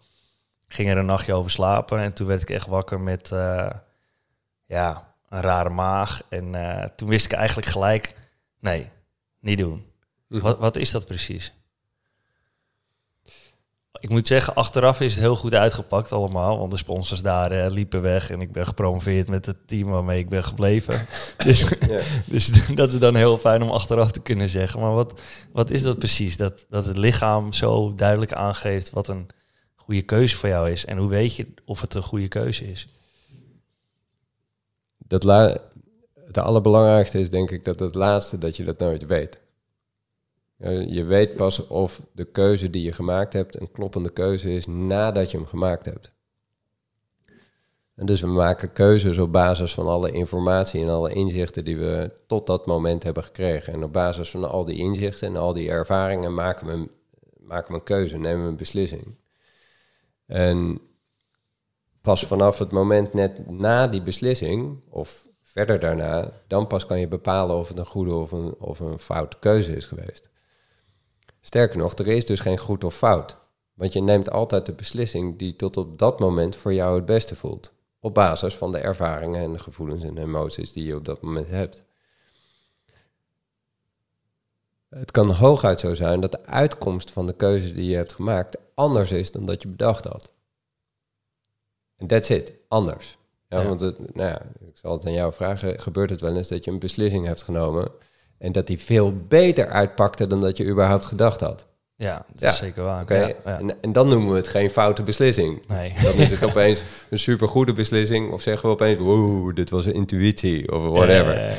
Ging 0.67 0.89
er 0.89 0.97
een 0.97 1.05
nachtje 1.05 1.33
over 1.33 1.51
slapen 1.51 1.99
en 1.99 2.13
toen 2.13 2.27
werd 2.27 2.41
ik 2.41 2.49
echt 2.49 2.67
wakker 2.67 2.99
met, 2.99 3.31
eh, 3.31 3.67
ja, 4.65 5.15
een 5.29 5.41
rare 5.41 5.69
maag. 5.69 6.21
En 6.29 6.55
eh, 6.55 6.89
toen 6.95 7.09
wist 7.09 7.25
ik 7.25 7.31
eigenlijk 7.31 7.67
gelijk, 7.67 8.15
nee, 8.59 8.89
niet 9.39 9.57
doen. 9.57 9.85
Mhm. 10.27 10.41
Wat, 10.41 10.57
wat 10.57 10.75
is 10.75 10.91
dat 10.91 11.05
precies? 11.05 11.53
Ik 13.99 14.09
moet 14.09 14.27
zeggen, 14.27 14.55
achteraf 14.55 15.01
is 15.01 15.13
het 15.13 15.21
heel 15.21 15.35
goed 15.35 15.53
uitgepakt 15.53 16.11
allemaal. 16.11 16.57
Want 16.57 16.71
de 16.71 16.77
sponsors 16.77 17.21
daar 17.21 17.51
eh, 17.51 17.71
liepen 17.71 18.01
weg. 18.01 18.29
En 18.29 18.41
ik 18.41 18.51
ben 18.51 18.65
gepromoveerd 18.65 19.27
met 19.27 19.45
het 19.45 19.67
team 19.67 19.89
waarmee 19.89 20.19
ik 20.19 20.29
ben 20.29 20.43
gebleven. 20.43 21.07
dus, 21.45 21.69
Ja. 21.87 21.99
dus 22.25 22.51
dat 22.75 22.93
is 22.93 22.99
dan 22.99 23.15
heel 23.15 23.37
fijn 23.37 23.61
om 23.61 23.69
achteraf 23.69 24.11
te 24.11 24.21
kunnen 24.21 24.49
zeggen. 24.49 24.79
Maar 24.79 24.93
wat, 24.93 25.21
wat 25.51 25.69
is 25.69 25.81
dat 25.81 25.97
precies? 25.97 26.37
Dat, 26.37 26.65
dat 26.69 26.85
het 26.85 26.97
lichaam 26.97 27.53
zo 27.53 27.95
duidelijk 27.95 28.33
aangeeft 28.33 28.89
wat 28.89 29.07
een 29.07 29.27
goede 29.75 30.01
keuze 30.01 30.35
voor 30.35 30.49
jou 30.49 30.71
is. 30.71 30.85
En 30.85 30.97
hoe 30.97 31.09
weet 31.09 31.35
je 31.35 31.47
of 31.65 31.81
het 31.81 31.93
een 31.93 32.03
goede 32.03 32.27
keuze 32.27 32.71
is? 32.71 32.87
Dat 34.97 35.23
la 35.23 35.57
het 36.25 36.37
allerbelangrijkste 36.37 37.19
is 37.19 37.29
denk 37.29 37.51
ik 37.51 37.65
dat 37.65 37.79
het 37.79 37.95
laatste 37.95 38.37
dat 38.37 38.57
je 38.57 38.63
dat 38.63 38.79
nooit 38.79 39.05
weet. 39.05 39.39
Je 40.87 41.03
weet 41.03 41.35
pas 41.35 41.67
of 41.67 42.01
de 42.11 42.25
keuze 42.25 42.69
die 42.69 42.83
je 42.83 42.91
gemaakt 42.91 43.33
hebt 43.33 43.59
een 43.59 43.71
kloppende 43.71 44.09
keuze 44.09 44.53
is 44.53 44.65
nadat 44.65 45.31
je 45.31 45.37
hem 45.37 45.45
gemaakt 45.45 45.85
hebt. 45.85 46.11
En 47.95 48.05
dus 48.05 48.21
we 48.21 48.27
maken 48.27 48.73
keuzes 48.73 49.17
op 49.17 49.31
basis 49.31 49.73
van 49.73 49.87
alle 49.87 50.11
informatie 50.11 50.81
en 50.81 50.89
alle 50.89 51.13
inzichten 51.13 51.65
die 51.65 51.77
we 51.77 52.11
tot 52.27 52.47
dat 52.47 52.65
moment 52.65 53.03
hebben 53.03 53.23
gekregen. 53.23 53.73
En 53.73 53.83
op 53.83 53.93
basis 53.93 54.29
van 54.29 54.49
al 54.49 54.65
die 54.65 54.77
inzichten 54.77 55.27
en 55.27 55.35
al 55.35 55.53
die 55.53 55.69
ervaringen 55.69 56.33
maken 56.33 56.67
we 56.67 56.89
maken 57.43 57.71
we 57.71 57.79
een 57.79 57.83
keuze, 57.83 58.17
nemen 58.17 58.43
we 58.43 58.49
een 58.49 58.55
beslissing. 58.55 59.15
En 60.25 60.81
pas 62.01 62.25
vanaf 62.25 62.59
het 62.59 62.71
moment 62.71 63.13
net 63.13 63.49
na 63.49 63.87
die 63.87 64.01
beslissing, 64.01 64.81
of 64.89 65.27
verder 65.41 65.79
daarna, 65.79 66.31
dan 66.47 66.67
pas 66.67 66.85
kan 66.85 66.99
je 66.99 67.07
bepalen 67.07 67.55
of 67.55 67.67
het 67.67 67.77
een 67.77 67.85
goede 67.85 68.13
of 68.13 68.31
een, 68.31 68.55
of 68.59 68.79
een 68.79 68.99
foute 68.99 69.37
keuze 69.39 69.75
is 69.75 69.85
geweest. 69.85 70.29
Sterker 71.45 71.77
nog, 71.77 71.93
er 71.93 72.07
is 72.07 72.25
dus 72.25 72.39
geen 72.39 72.57
goed 72.57 72.83
of 72.83 72.95
fout. 72.95 73.37
Want 73.73 73.93
je 73.93 74.01
neemt 74.01 74.31
altijd 74.31 74.65
de 74.65 74.73
beslissing 74.73 75.39
die 75.39 75.55
tot 75.55 75.77
op 75.77 75.99
dat 75.99 76.19
moment 76.19 76.55
voor 76.55 76.73
jou 76.73 76.95
het 76.95 77.05
beste 77.05 77.35
voelt. 77.35 77.73
Op 77.99 78.13
basis 78.13 78.55
van 78.55 78.71
de 78.71 78.77
ervaringen 78.77 79.41
en 79.41 79.51
de 79.51 79.59
gevoelens 79.59 80.03
en 80.03 80.17
emoties 80.17 80.71
die 80.71 80.85
je 80.85 80.95
op 80.95 81.05
dat 81.05 81.21
moment 81.21 81.49
hebt. 81.49 81.83
Het 84.89 85.11
kan 85.11 85.31
hooguit 85.31 85.79
zo 85.79 85.93
zijn 85.93 86.19
dat 86.19 86.31
de 86.31 86.45
uitkomst 86.45 87.11
van 87.11 87.27
de 87.27 87.35
keuze 87.35 87.73
die 87.73 87.89
je 87.89 87.95
hebt 87.95 88.13
gemaakt 88.13 88.57
anders 88.73 89.11
is 89.11 89.31
dan 89.31 89.45
dat 89.45 89.61
je 89.61 89.67
bedacht 89.67 90.05
had. 90.05 90.31
En 91.95 92.07
that's 92.07 92.29
it, 92.29 92.53
anders. 92.67 93.17
Ja, 93.47 93.61
Ja. 93.61 93.67
Want 93.67 93.79
het, 93.79 94.15
nou 94.15 94.29
ja, 94.29 94.41
ik 94.41 94.77
zal 94.77 94.91
het 94.91 95.05
aan 95.05 95.13
jou 95.13 95.33
vragen, 95.33 95.79
gebeurt 95.79 96.09
het 96.09 96.21
wel 96.21 96.35
eens 96.35 96.47
dat 96.47 96.63
je 96.63 96.71
een 96.71 96.79
beslissing 96.79 97.25
hebt 97.25 97.41
genomen 97.41 97.91
en 98.43 98.51
dat 98.51 98.67
die 98.67 98.79
veel 98.79 99.13
beter 99.27 99.67
uitpakte 99.69 100.27
dan 100.27 100.41
dat 100.41 100.57
je 100.57 100.65
überhaupt 100.65 101.05
gedacht 101.05 101.39
had? 101.39 101.67
Ja, 101.95 102.25
dat 102.31 102.41
Ja, 102.41 102.47
is 102.47 102.57
zeker 102.57 102.83
waar. 102.83 103.01
Oké, 103.01 103.15
Ja, 103.15 103.27
ja. 103.45 103.59
En, 103.59 103.81
en 103.81 103.91
dan 103.91 104.07
noemen 104.07 104.31
we 104.31 104.37
het 104.37 104.47
geen 104.47 104.69
foute 104.69 105.03
beslissing. 105.03 105.67
Nee. 105.67 105.93
Dan 106.03 106.13
is 106.13 106.31
het 106.31 106.43
opeens 106.43 106.83
een 107.09 107.19
supergoede 107.19 107.73
beslissing 107.73 108.31
of 108.31 108.41
zeggen 108.41 108.67
we 108.69 108.73
opeens, 108.73 108.97
wow, 108.97 109.55
dit 109.55 109.69
was 109.69 109.85
een 109.85 109.93
intuïtie 109.93 110.71
of 110.71 110.83
whatever. 110.83 111.53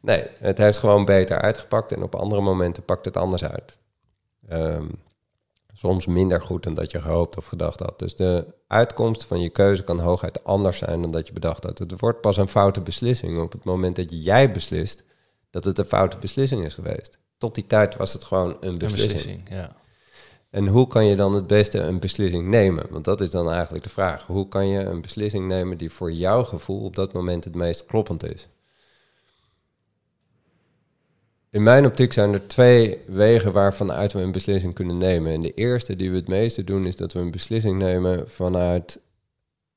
Nee, 0.00 0.24
het 0.38 0.58
heeft 0.58 0.78
gewoon 0.78 1.04
beter 1.04 1.40
uitgepakt 1.40 1.92
en 1.92 2.02
op 2.02 2.14
andere 2.14 2.40
momenten 2.40 2.84
pakt 2.84 3.04
het 3.04 3.16
anders 3.16 3.44
uit. 3.44 3.78
Ehm, 4.48 4.86
soms 5.74 6.06
minder 6.06 6.42
goed 6.42 6.62
dan 6.62 6.74
dat 6.74 6.90
je 6.90 7.00
gehoopt 7.00 7.36
of 7.36 7.46
gedacht 7.46 7.80
had. 7.80 7.98
Dus 7.98 8.14
de 8.14 8.54
uitkomst 8.66 9.24
van 9.24 9.40
je 9.40 9.48
keuze 9.48 9.84
kan 9.84 10.00
hooguit 10.00 10.44
anders 10.44 10.78
zijn 10.78 11.02
dan 11.02 11.10
dat 11.10 11.26
je 11.26 11.32
bedacht 11.32 11.64
had. 11.64 11.78
Het 11.78 12.00
wordt 12.00 12.20
pas 12.20 12.36
een 12.36 12.48
foute 12.48 12.80
beslissing 12.80 13.40
op 13.40 13.52
het 13.52 13.64
moment 13.64 13.96
dat 13.96 14.24
jij 14.24 14.52
beslist 14.52 15.04
dat 15.58 15.76
het 15.76 15.78
een 15.78 15.98
foute 15.98 16.18
beslissing 16.18 16.64
is 16.64 16.74
geweest. 16.74 17.18
Tot 17.38 17.54
die 17.54 17.66
tijd 17.66 17.96
was 17.96 18.12
het 18.12 18.24
gewoon 18.24 18.56
een 18.60 18.78
beslissing, 18.78 19.42
ja. 19.50 19.76
En 20.50 20.66
hoe 20.66 20.86
kan 20.86 21.04
je 21.04 21.16
dan 21.16 21.34
het 21.34 21.46
beste 21.46 21.78
een 21.78 21.98
beslissing 21.98 22.48
nemen? 22.48 22.86
Want 22.90 23.04
dat 23.04 23.20
is 23.20 23.30
dan 23.30 23.50
eigenlijk 23.50 23.84
de 23.84 23.90
vraag. 23.90 24.26
Hoe 24.26 24.48
kan 24.48 24.68
je 24.68 24.78
een 24.78 25.00
beslissing 25.00 25.46
nemen 25.46 25.78
die 25.78 25.90
voor 25.90 26.12
jouw 26.12 26.44
gevoel 26.44 26.84
op 26.84 26.96
dat 26.96 27.12
moment 27.12 27.44
het 27.44 27.54
meest 27.54 27.86
kloppend 27.86 28.32
is? 28.32 28.48
In 31.50 31.62
mijn 31.62 31.86
optiek 31.86 32.12
zijn 32.12 32.32
er 32.32 32.46
twee 32.46 32.98
wegen 33.06 33.52
waarvanuit 33.52 34.12
we 34.12 34.20
een 34.20 34.32
beslissing 34.32 34.74
kunnen 34.74 34.98
nemen. 34.98 35.32
En 35.32 35.42
de 35.42 35.54
eerste 35.54 35.96
die 35.96 36.10
we 36.10 36.16
het 36.16 36.28
meeste 36.28 36.64
doen 36.64 36.86
is 36.86 36.96
dat 36.96 37.12
we 37.12 37.18
een 37.18 37.30
beslissing 37.30 37.78
nemen 37.78 38.30
vanuit 38.30 39.00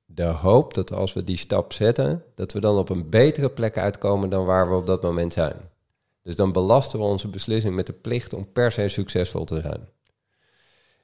de 0.05 0.23
hoop 0.23 0.73
dat 0.73 0.93
als 0.93 1.13
we 1.13 1.23
die 1.23 1.37
stap 1.37 1.73
zetten, 1.73 2.23
dat 2.35 2.51
we 2.51 2.59
dan 2.59 2.77
op 2.77 2.89
een 2.89 3.09
betere 3.09 3.49
plek 3.49 3.77
uitkomen 3.77 4.29
dan 4.29 4.45
waar 4.45 4.69
we 4.69 4.75
op 4.75 4.85
dat 4.85 5.01
moment 5.01 5.33
zijn. 5.33 5.70
Dus 6.23 6.35
dan 6.35 6.51
belasten 6.51 6.99
we 6.99 7.05
onze 7.05 7.27
beslissing 7.27 7.75
met 7.75 7.85
de 7.85 7.93
plicht 7.93 8.33
om 8.33 8.51
per 8.51 8.71
se 8.71 8.87
succesvol 8.87 9.43
te 9.45 9.61
zijn. 9.61 9.89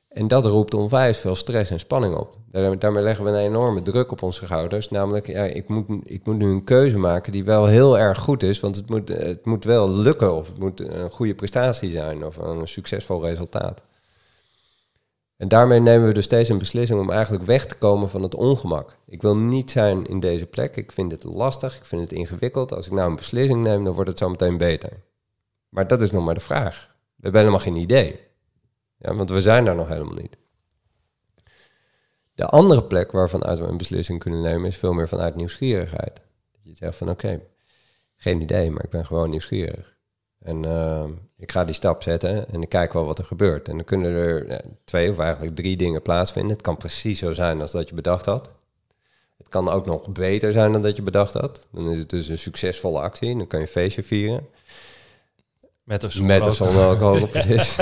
En 0.07 0.27
dat 0.27 0.45
roept 0.45 0.73
onwijs 0.73 1.17
veel 1.17 1.35
stress 1.35 1.71
en 1.71 1.79
spanning 1.79 2.15
op. 2.15 2.35
Daar- 2.51 2.79
Daarmee 2.79 3.03
leggen 3.03 3.25
we 3.25 3.29
een 3.31 3.37
enorme 3.37 3.81
druk 3.81 4.11
op 4.11 4.21
onze 4.21 4.45
schouders. 4.45 4.89
Namelijk, 4.89 5.27
ja, 5.27 5.43
ik, 5.43 5.67
moet, 5.67 5.85
ik 6.03 6.25
moet 6.25 6.37
nu 6.37 6.45
een 6.49 6.63
keuze 6.63 6.97
maken 6.97 7.31
die 7.31 7.43
wel 7.43 7.65
heel 7.65 7.97
erg 7.99 8.19
goed 8.19 8.43
is. 8.43 8.59
Want 8.59 8.75
het 8.75 8.89
moet, 8.89 9.07
het 9.07 9.45
moet 9.45 9.63
wel 9.63 9.89
lukken 9.89 10.35
of 10.35 10.47
het 10.47 10.57
moet 10.57 10.79
een 10.79 11.11
goede 11.11 11.35
prestatie 11.35 11.91
zijn 11.91 12.25
of 12.25 12.37
een 12.37 12.67
succesvol 12.67 13.23
resultaat. 13.25 13.83
En 15.37 15.47
daarmee 15.47 15.79
nemen 15.79 16.07
we 16.07 16.13
dus 16.13 16.23
steeds 16.23 16.49
een 16.49 16.57
beslissing 16.57 16.99
om 16.99 17.11
eigenlijk 17.11 17.45
weg 17.45 17.65
te 17.65 17.75
komen 17.75 18.09
van 18.09 18.23
het 18.23 18.35
ongemak. 18.35 18.97
Ik 19.07 19.21
wil 19.21 19.37
niet 19.37 19.71
zijn 19.71 20.05
in 20.05 20.19
deze 20.19 20.45
plek. 20.45 20.75
Ik 20.75 20.91
vind 20.91 21.11
het 21.11 21.23
lastig. 21.23 21.77
Ik 21.77 21.85
vind 21.85 22.01
het 22.01 22.11
ingewikkeld. 22.11 22.73
Als 22.73 22.85
ik 22.85 22.91
nou 22.91 23.09
een 23.09 23.15
beslissing 23.15 23.63
neem, 23.63 23.83
dan 23.83 23.93
wordt 23.93 24.09
het 24.09 24.19
zo 24.19 24.29
meteen 24.29 24.57
beter. 24.57 24.89
Maar 25.69 25.87
dat 25.87 26.01
is 26.01 26.11
nog 26.11 26.25
maar 26.25 26.33
de 26.33 26.39
vraag. 26.39 26.95
We 27.15 27.23
hebben 27.23 27.41
helemaal 27.41 27.65
geen 27.65 27.75
idee. 27.75 28.19
Ja, 28.97 29.15
want 29.15 29.29
we 29.29 29.41
zijn 29.41 29.65
daar 29.65 29.75
nog 29.75 29.87
helemaal 29.87 30.13
niet. 30.13 30.37
De 32.33 32.45
andere 32.45 32.83
plek 32.83 33.11
waarvan 33.11 33.45
uit 33.45 33.59
we 33.59 33.65
een 33.65 33.77
beslissing 33.77 34.19
kunnen 34.19 34.41
nemen 34.41 34.67
is 34.67 34.77
veel 34.77 34.93
meer 34.93 35.07
vanuit 35.07 35.35
nieuwsgierigheid. 35.35 36.21
Dat 36.51 36.61
je 36.63 36.75
zegt 36.75 36.97
van 36.97 37.09
oké, 37.09 37.41
geen 38.15 38.41
idee, 38.41 38.71
maar 38.71 38.83
ik 38.83 38.89
ben 38.89 39.05
gewoon 39.05 39.29
nieuwsgierig. 39.29 39.97
En 40.39 40.65
eh, 40.65 41.05
ik 41.37 41.51
ga 41.51 41.65
die 41.65 41.75
stap 41.75 42.03
zetten 42.03 42.49
en 42.49 42.61
ik 42.61 42.69
kijk 42.69 42.93
wel 42.93 43.05
wat 43.05 43.19
er 43.19 43.25
gebeurt. 43.25 43.67
En 43.67 43.75
dan 43.75 43.85
kunnen 43.85 44.11
er 44.11 44.61
twee 44.83 45.11
of 45.11 45.19
eigenlijk 45.19 45.55
drie 45.55 45.77
dingen 45.77 46.01
plaatsvinden. 46.01 46.51
Het 46.51 46.61
kan 46.61 46.77
precies 46.77 47.19
zo 47.19 47.33
zijn 47.33 47.61
als 47.61 47.71
dat 47.71 47.89
je 47.89 47.95
bedacht 47.95 48.25
had. 48.25 48.49
Het 49.37 49.49
kan 49.49 49.69
ook 49.69 49.85
nog 49.85 50.11
beter 50.11 50.51
zijn 50.51 50.71
dan 50.71 50.81
dat 50.81 50.95
je 50.95 51.01
bedacht 51.01 51.33
had. 51.33 51.67
Dan 51.71 51.89
is 51.89 51.97
het 51.97 52.09
dus 52.09 52.27
een 52.27 52.37
succesvolle 52.37 52.99
actie. 52.99 53.37
Dan 53.37 53.47
kan 53.47 53.59
je 53.59 53.67
feestje 53.67 54.03
vieren. 54.03 54.47
Met 55.87 56.03
of 56.03 56.11
zonder 56.11 56.37
Met 56.37 56.47
of 56.47 56.61
alcohol. 56.61 56.73
zonder 56.73 56.89
alcohol, 56.89 57.27
precies. 57.27 57.77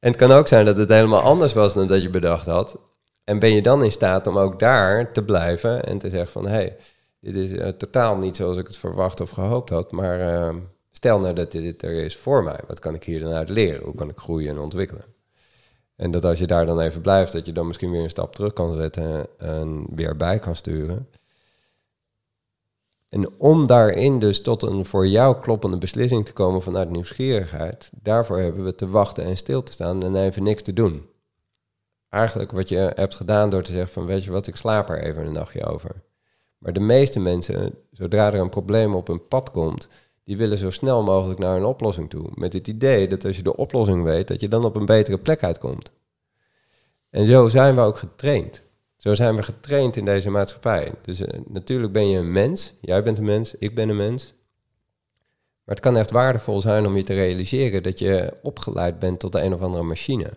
en 0.00 0.10
het 0.10 0.16
kan 0.16 0.30
ook 0.30 0.48
zijn 0.48 0.64
dat 0.64 0.76
het 0.76 0.88
helemaal 0.88 1.20
anders 1.20 1.52
was 1.52 1.74
dan 1.74 1.86
dat 1.86 2.02
je 2.02 2.08
bedacht 2.08 2.46
had. 2.46 2.78
En 3.24 3.38
ben 3.38 3.54
je 3.54 3.62
dan 3.62 3.84
in 3.84 3.92
staat 3.92 4.26
om 4.26 4.38
ook 4.38 4.58
daar 4.58 5.12
te 5.12 5.24
blijven 5.24 5.84
en 5.84 5.98
te 5.98 6.10
zeggen 6.10 6.32
van... 6.32 6.46
hé, 6.46 6.52
hey, 6.52 6.76
dit 7.20 7.34
is 7.34 7.52
eh, 7.52 7.68
totaal 7.68 8.16
niet 8.16 8.36
zoals 8.36 8.56
ik 8.56 8.66
het 8.66 8.76
verwacht 8.76 9.20
of 9.20 9.30
gehoopt 9.30 9.70
had... 9.70 9.90
maar 9.90 10.20
eh, 10.20 10.54
stel 10.90 11.20
nou 11.20 11.34
dat 11.34 11.52
dit 11.52 11.82
er 11.82 11.92
is 11.92 12.16
voor 12.16 12.44
mij. 12.44 12.60
Wat 12.66 12.78
kan 12.78 12.94
ik 12.94 13.04
hier 13.04 13.20
dan 13.20 13.32
uit 13.32 13.48
leren? 13.48 13.84
Hoe 13.84 13.94
kan 13.94 14.08
ik 14.08 14.18
groeien 14.18 14.50
en 14.50 14.58
ontwikkelen? 14.58 15.04
En 15.96 16.10
dat 16.10 16.24
als 16.24 16.38
je 16.38 16.46
daar 16.46 16.66
dan 16.66 16.80
even 16.80 17.00
blijft... 17.00 17.32
dat 17.32 17.46
je 17.46 17.52
dan 17.52 17.66
misschien 17.66 17.90
weer 17.90 18.02
een 18.02 18.10
stap 18.10 18.34
terug 18.34 18.52
kan 18.52 18.76
zetten 18.76 19.26
en 19.38 19.86
weer 19.94 20.16
bij 20.16 20.38
kan 20.38 20.56
sturen... 20.56 21.08
En 23.10 23.30
om 23.38 23.66
daarin 23.66 24.18
dus 24.18 24.42
tot 24.42 24.62
een 24.62 24.84
voor 24.84 25.06
jou 25.06 25.40
kloppende 25.40 25.78
beslissing 25.78 26.24
te 26.26 26.32
komen 26.32 26.62
vanuit 26.62 26.90
nieuwsgierigheid, 26.90 27.90
daarvoor 28.02 28.38
hebben 28.38 28.64
we 28.64 28.74
te 28.74 28.88
wachten 28.88 29.24
en 29.24 29.36
stil 29.36 29.62
te 29.62 29.72
staan 29.72 30.02
en 30.02 30.16
even 30.16 30.42
niks 30.42 30.62
te 30.62 30.72
doen. 30.72 31.08
Eigenlijk 32.08 32.52
wat 32.52 32.68
je 32.68 32.92
hebt 32.94 33.14
gedaan 33.14 33.50
door 33.50 33.62
te 33.62 33.72
zeggen 33.72 33.92
van 33.92 34.06
weet 34.06 34.24
je 34.24 34.30
wat, 34.30 34.46
ik 34.46 34.56
slaap 34.56 34.88
er 34.88 35.02
even 35.02 35.26
een 35.26 35.32
nachtje 35.32 35.64
over. 35.64 36.02
Maar 36.58 36.72
de 36.72 36.80
meeste 36.80 37.20
mensen, 37.20 37.74
zodra 37.90 38.32
er 38.32 38.40
een 38.40 38.48
probleem 38.48 38.94
op 38.94 39.06
hun 39.06 39.28
pad 39.28 39.50
komt, 39.50 39.88
die 40.24 40.36
willen 40.36 40.58
zo 40.58 40.70
snel 40.70 41.02
mogelijk 41.02 41.38
naar 41.38 41.56
een 41.56 41.64
oplossing 41.64 42.10
toe. 42.10 42.30
Met 42.34 42.52
het 42.52 42.68
idee 42.68 43.08
dat 43.08 43.24
als 43.24 43.36
je 43.36 43.42
de 43.42 43.56
oplossing 43.56 44.02
weet, 44.02 44.28
dat 44.28 44.40
je 44.40 44.48
dan 44.48 44.64
op 44.64 44.76
een 44.76 44.86
betere 44.86 45.18
plek 45.18 45.42
uitkomt. 45.42 45.92
En 47.10 47.26
zo 47.26 47.48
zijn 47.48 47.74
we 47.74 47.80
ook 47.80 47.98
getraind. 47.98 48.62
Zo 49.00 49.14
zijn 49.14 49.36
we 49.36 49.42
getraind 49.42 49.96
in 49.96 50.04
deze 50.04 50.30
maatschappij. 50.30 50.92
Dus 51.02 51.20
eh, 51.20 51.40
natuurlijk 51.46 51.92
ben 51.92 52.08
je 52.08 52.18
een 52.18 52.32
mens. 52.32 52.74
Jij 52.80 53.02
bent 53.02 53.18
een 53.18 53.24
mens, 53.24 53.54
ik 53.54 53.74
ben 53.74 53.88
een 53.88 53.96
mens. 53.96 54.34
Maar 55.64 55.74
het 55.74 55.80
kan 55.80 55.96
echt 55.96 56.10
waardevol 56.10 56.60
zijn 56.60 56.86
om 56.86 56.96
je 56.96 57.02
te 57.02 57.14
realiseren 57.14 57.82
dat 57.82 57.98
je 57.98 58.36
opgeleid 58.42 58.98
bent 58.98 59.20
tot 59.20 59.32
de 59.32 59.40
een 59.40 59.54
of 59.54 59.60
andere 59.60 59.82
machine. 59.82 60.30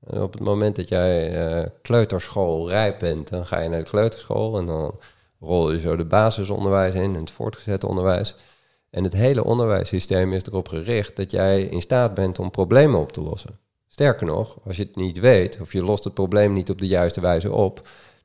Op 0.00 0.32
het 0.32 0.42
moment 0.42 0.76
dat 0.76 0.88
jij 0.88 1.38
uh, 1.60 1.66
kleuterschool 1.82 2.68
rijp 2.68 2.98
bent, 2.98 3.28
dan 3.28 3.46
ga 3.46 3.60
je 3.60 3.68
naar 3.68 3.84
de 3.84 3.90
kleuterschool 3.90 4.58
en 4.58 4.66
dan 4.66 4.98
rol 5.40 5.72
je 5.72 5.80
zo 5.80 5.96
de 5.96 6.04
basisonderwijs 6.04 6.94
in 6.94 7.14
en 7.14 7.20
het 7.20 7.30
voortgezet 7.30 7.84
onderwijs. 7.84 8.36
En 8.90 9.04
het 9.04 9.12
hele 9.12 9.44
onderwijssysteem 9.44 10.32
is 10.32 10.42
erop 10.42 10.68
gericht 10.68 11.16
dat 11.16 11.30
jij 11.30 11.62
in 11.62 11.80
staat 11.80 12.14
bent 12.14 12.38
om 12.38 12.50
problemen 12.50 13.00
op 13.00 13.12
te 13.12 13.20
lossen. 13.20 13.58
Sterker 13.98 14.26
nog, 14.26 14.58
als 14.64 14.76
je 14.76 14.82
het 14.82 14.96
niet 14.96 15.18
weet 15.18 15.58
of 15.60 15.72
je 15.72 15.82
lost 15.82 16.04
het 16.04 16.14
probleem 16.14 16.52
niet 16.52 16.70
op 16.70 16.78
de 16.78 16.86
juiste 16.86 17.20
wijze 17.20 17.52
op, 17.52 17.74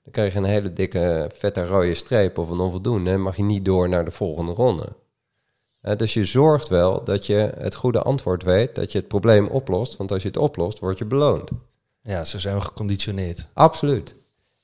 dan 0.04 0.12
krijg 0.12 0.34
je 0.34 0.40
een 0.40 0.46
hele 0.46 0.74
dikke 0.74 1.30
vette 1.36 1.68
rode 1.68 1.94
streep 1.94 2.38
of 2.38 2.50
een 2.50 2.60
onvoldoende 2.60 3.12
en 3.12 3.22
mag 3.22 3.36
je 3.36 3.44
niet 3.44 3.66
door 3.66 3.90
naar 3.90 4.06
de 4.06 4.12
volgende 4.12 4.52
ronde. 4.52 4.96
dus 5.98 6.14
je 6.14 6.26
zorgt 6.26 6.68
wel 6.68 7.04
dat 7.04 7.26
je 7.26 7.54
het 7.58 7.76
goede 7.76 8.02
antwoord 8.02 8.44
weet, 8.44 8.76
dat 8.76 8.92
je 8.92 8.98
het 8.98 9.08
probleem 9.08 9.48
oplost, 9.48 9.98
want 9.98 10.12
als 10.12 10.22
je 10.22 10.28
het 10.28 10.38
oplost, 10.38 10.80
word 10.80 10.98
je 10.98 11.06
beloond. 11.06 11.50
Ja, 12.02 12.26
zo 12.26 12.40
zijn 12.40 12.56
we 12.56 12.62
geconditioneerd. 12.62 13.50
Absoluut. 13.54 14.16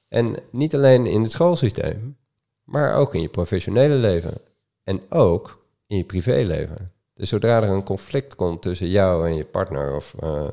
En 0.08 0.36
niet 0.52 0.76
alleen 0.76 1.06
in 1.06 1.22
het 1.22 1.32
schoolsysteem, 1.32 2.18
maar 2.64 2.96
ook 2.96 3.16
in 3.16 3.22
je 3.22 3.30
professionele 3.30 3.96
leven. 3.96 4.38
En 4.84 5.02
ook 5.10 5.66
in 5.88 5.98
je 5.98 6.04
privéleven. 6.04 6.92
Dus 7.14 7.30
zodra 7.30 7.62
er 7.62 7.70
een 7.70 7.84
conflict 7.84 8.36
komt 8.36 8.62
tussen 8.62 8.88
jou 8.88 9.28
en 9.28 9.36
je 9.36 9.46
partner 9.46 9.96
of 9.96 10.16
uh, 10.24 10.48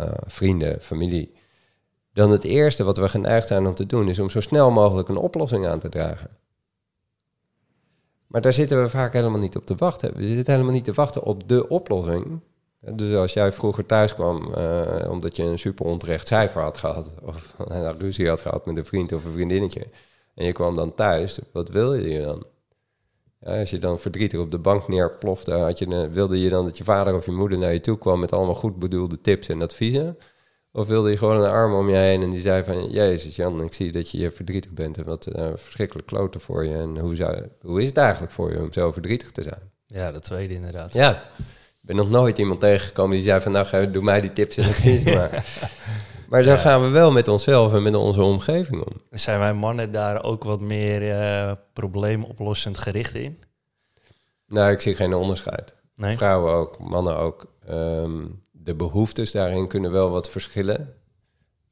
uh, 0.00 0.08
vrienden, 0.26 0.80
familie, 0.80 1.32
dan 2.12 2.30
het 2.30 2.44
eerste 2.44 2.84
wat 2.84 2.96
we 2.96 3.08
geneigd 3.08 3.46
zijn 3.46 3.66
om 3.66 3.74
te 3.74 3.86
doen 3.86 4.08
is 4.08 4.18
om 4.18 4.30
zo 4.30 4.40
snel 4.40 4.70
mogelijk 4.70 5.08
een 5.08 5.16
oplossing 5.16 5.66
aan 5.66 5.78
te 5.78 5.88
dragen. 5.88 6.30
Maar 8.26 8.40
daar 8.40 8.52
zitten 8.52 8.82
we 8.82 8.88
vaak 8.88 9.12
helemaal 9.12 9.38
niet 9.38 9.56
op 9.56 9.66
te 9.66 9.74
wachten. 9.74 10.16
We 10.16 10.28
zitten 10.28 10.52
helemaal 10.52 10.74
niet 10.74 10.84
te 10.84 10.92
wachten 10.92 11.22
op 11.22 11.48
de 11.48 11.68
oplossing. 11.68 12.40
Dus 12.80 13.16
als 13.16 13.32
jij 13.32 13.52
vroeger 13.52 13.86
thuis 13.86 14.14
kwam 14.14 14.54
uh, 14.58 15.10
omdat 15.10 15.36
je 15.36 15.42
een 15.42 15.58
super 15.58 15.86
onterecht 15.86 16.26
cijfer 16.26 16.62
had 16.62 16.78
gehad, 16.78 17.14
of 17.22 17.54
een 17.68 17.98
ruzie 17.98 18.28
had 18.28 18.40
gehad 18.40 18.66
met 18.66 18.76
een 18.76 18.84
vriend 18.84 19.12
of 19.12 19.24
een 19.24 19.32
vriendinnetje, 19.32 19.86
en 20.34 20.44
je 20.44 20.52
kwam 20.52 20.76
dan 20.76 20.94
thuis, 20.94 21.38
wat 21.52 21.68
wilde 21.68 22.10
je 22.10 22.22
dan? 22.22 22.44
Ja, 23.44 23.58
als 23.58 23.70
je 23.70 23.78
dan 23.78 23.98
verdrietig 23.98 24.40
op 24.40 24.50
de 24.50 24.58
bank 24.58 24.88
neerplofte, 24.88 25.52
had 25.52 25.78
je, 25.78 26.08
wilde 26.10 26.40
je 26.40 26.48
dan 26.48 26.64
dat 26.64 26.78
je 26.78 26.84
vader 26.84 27.14
of 27.14 27.24
je 27.24 27.32
moeder 27.32 27.58
naar 27.58 27.72
je 27.72 27.80
toe 27.80 27.98
kwam 27.98 28.20
met 28.20 28.32
allemaal 28.32 28.54
goed 28.54 28.78
bedoelde 28.78 29.20
tips 29.20 29.48
en 29.48 29.62
adviezen? 29.62 30.18
Of 30.72 30.86
wilde 30.86 31.10
je 31.10 31.16
gewoon 31.16 31.36
een 31.36 31.50
arm 31.50 31.74
om 31.74 31.88
je 31.88 31.96
heen 31.96 32.22
en 32.22 32.30
die 32.30 32.40
zei 32.40 32.64
van... 32.64 32.90
Jezus 32.90 33.36
Jan, 33.36 33.62
ik 33.62 33.74
zie 33.74 33.92
dat 33.92 34.10
je 34.10 34.30
verdrietig 34.30 34.70
bent 34.70 34.98
en 34.98 35.04
wat 35.04 35.26
uh, 35.36 35.46
verschrikkelijk 35.54 36.06
kloten 36.06 36.40
voor 36.40 36.64
je. 36.64 36.74
En 36.74 36.98
hoe, 36.98 37.16
zou, 37.16 37.48
hoe 37.60 37.82
is 37.82 37.88
het 37.88 37.96
eigenlijk 37.96 38.32
voor 38.32 38.52
je 38.52 38.60
om 38.60 38.72
zo 38.72 38.92
verdrietig 38.92 39.30
te 39.30 39.42
zijn? 39.42 39.70
Ja, 39.86 40.12
dat 40.12 40.22
tweede 40.22 40.54
inderdaad. 40.54 40.92
Ja, 40.92 41.12
ik 41.38 41.80
ben 41.80 41.96
nog 41.96 42.10
nooit 42.10 42.38
iemand 42.38 42.60
tegengekomen 42.60 43.16
die 43.16 43.24
zei 43.24 43.40
van... 43.40 43.52
Nou, 43.52 43.90
doe 43.90 44.02
mij 44.02 44.20
die 44.20 44.32
tips 44.32 44.56
en 44.56 44.68
adviezen 44.68 45.14
maar. 45.18 45.44
Maar 46.34 46.42
zo 46.42 46.56
gaan 46.56 46.82
we 46.82 46.88
wel 46.88 47.12
met 47.12 47.28
onszelf 47.28 47.74
en 47.74 47.82
met 47.82 47.94
onze 47.94 48.22
omgeving 48.22 48.82
om. 48.82 49.00
Zijn 49.10 49.38
wij 49.38 49.54
mannen 49.54 49.92
daar 49.92 50.24
ook 50.24 50.44
wat 50.44 50.60
meer 50.60 51.02
uh, 51.02 51.52
probleemoplossend 51.72 52.78
gericht 52.78 53.14
in? 53.14 53.42
Nou, 54.46 54.72
ik 54.72 54.80
zie 54.80 54.94
geen 54.94 55.14
onderscheid. 55.14 55.74
Nee? 55.96 56.16
Vrouwen 56.16 56.52
ook, 56.52 56.78
mannen 56.78 57.16
ook. 57.16 57.46
Um, 57.70 58.42
de 58.50 58.74
behoeftes 58.74 59.30
daarin 59.30 59.68
kunnen 59.68 59.92
wel 59.92 60.10
wat 60.10 60.30
verschillen. 60.30 60.94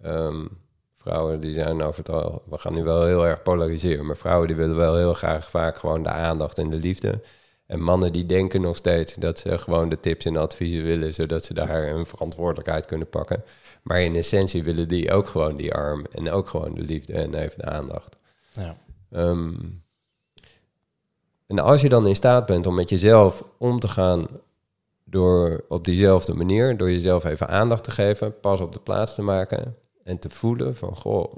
Um, 0.05 0.49
vrouwen 0.97 1.41
die 1.41 1.53
zijn 1.53 1.83
over 1.83 1.99
het 2.05 2.15
al, 2.15 2.43
we 2.49 2.59
gaan 2.59 2.75
nu 2.75 2.83
wel 2.83 3.05
heel 3.07 3.27
erg 3.27 3.43
polariseren, 3.43 4.07
maar 4.07 4.17
vrouwen 4.17 4.47
die 4.47 4.57
willen 4.57 4.77
wel 4.77 4.97
heel 4.97 5.15
graag 5.15 5.51
vaak 5.51 5.79
gewoon 5.79 6.03
de 6.03 6.09
aandacht 6.09 6.59
en 6.59 6.71
de 6.71 6.77
liefde. 6.77 7.21
En 7.67 7.81
mannen 7.81 8.13
die 8.13 8.27
denken 8.27 8.61
nog 8.61 8.77
steeds 8.77 9.15
dat 9.15 9.39
ze 9.39 9.59
gewoon 9.59 9.89
de 9.89 10.01
tips 10.01 10.25
en 10.25 10.37
adviezen 10.37 10.83
willen, 10.83 11.15
zodat 11.15 11.45
ze 11.45 11.55
daar 11.55 11.87
hun 11.87 12.07
verantwoordelijkheid 12.07 12.87
kunnen 12.87 13.09
pakken. 13.09 13.45
Maar 13.83 14.03
in 14.03 14.17
essentie 14.17 14.63
willen 14.63 14.89
die 14.89 15.13
ook 15.13 15.27
gewoon 15.27 15.57
die 15.57 15.75
arm 15.75 16.07
en 16.13 16.31
ook 16.31 16.49
gewoon 16.49 16.75
de 16.75 16.83
liefde 16.83 17.13
en 17.13 17.35
even 17.35 17.59
de 17.59 17.65
aandacht. 17.65 18.17
Ja. 18.51 18.77
Um, 19.11 19.83
en 21.47 21.59
als 21.59 21.81
je 21.81 21.89
dan 21.89 22.07
in 22.07 22.15
staat 22.15 22.47
bent 22.47 22.67
om 22.67 22.75
met 22.75 22.89
jezelf 22.89 23.45
om 23.59 23.81
te 23.81 23.89
gaan 23.89 24.27
door 25.05 25.65
op 25.69 25.85
diezelfde 25.85 26.35
manier, 26.35 26.77
door 26.77 26.91
jezelf 26.91 27.25
even 27.25 27.49
aandacht 27.49 27.85
te 27.85 27.91
geven, 27.91 28.41
pas 28.41 28.61
op 28.61 28.73
de 28.73 28.81
plaats 28.81 29.15
te 29.15 29.23
maken 29.23 29.77
en 30.05 30.19
te 30.19 30.31
voelen 30.31 30.77
van, 30.77 30.97
goh, 30.97 31.35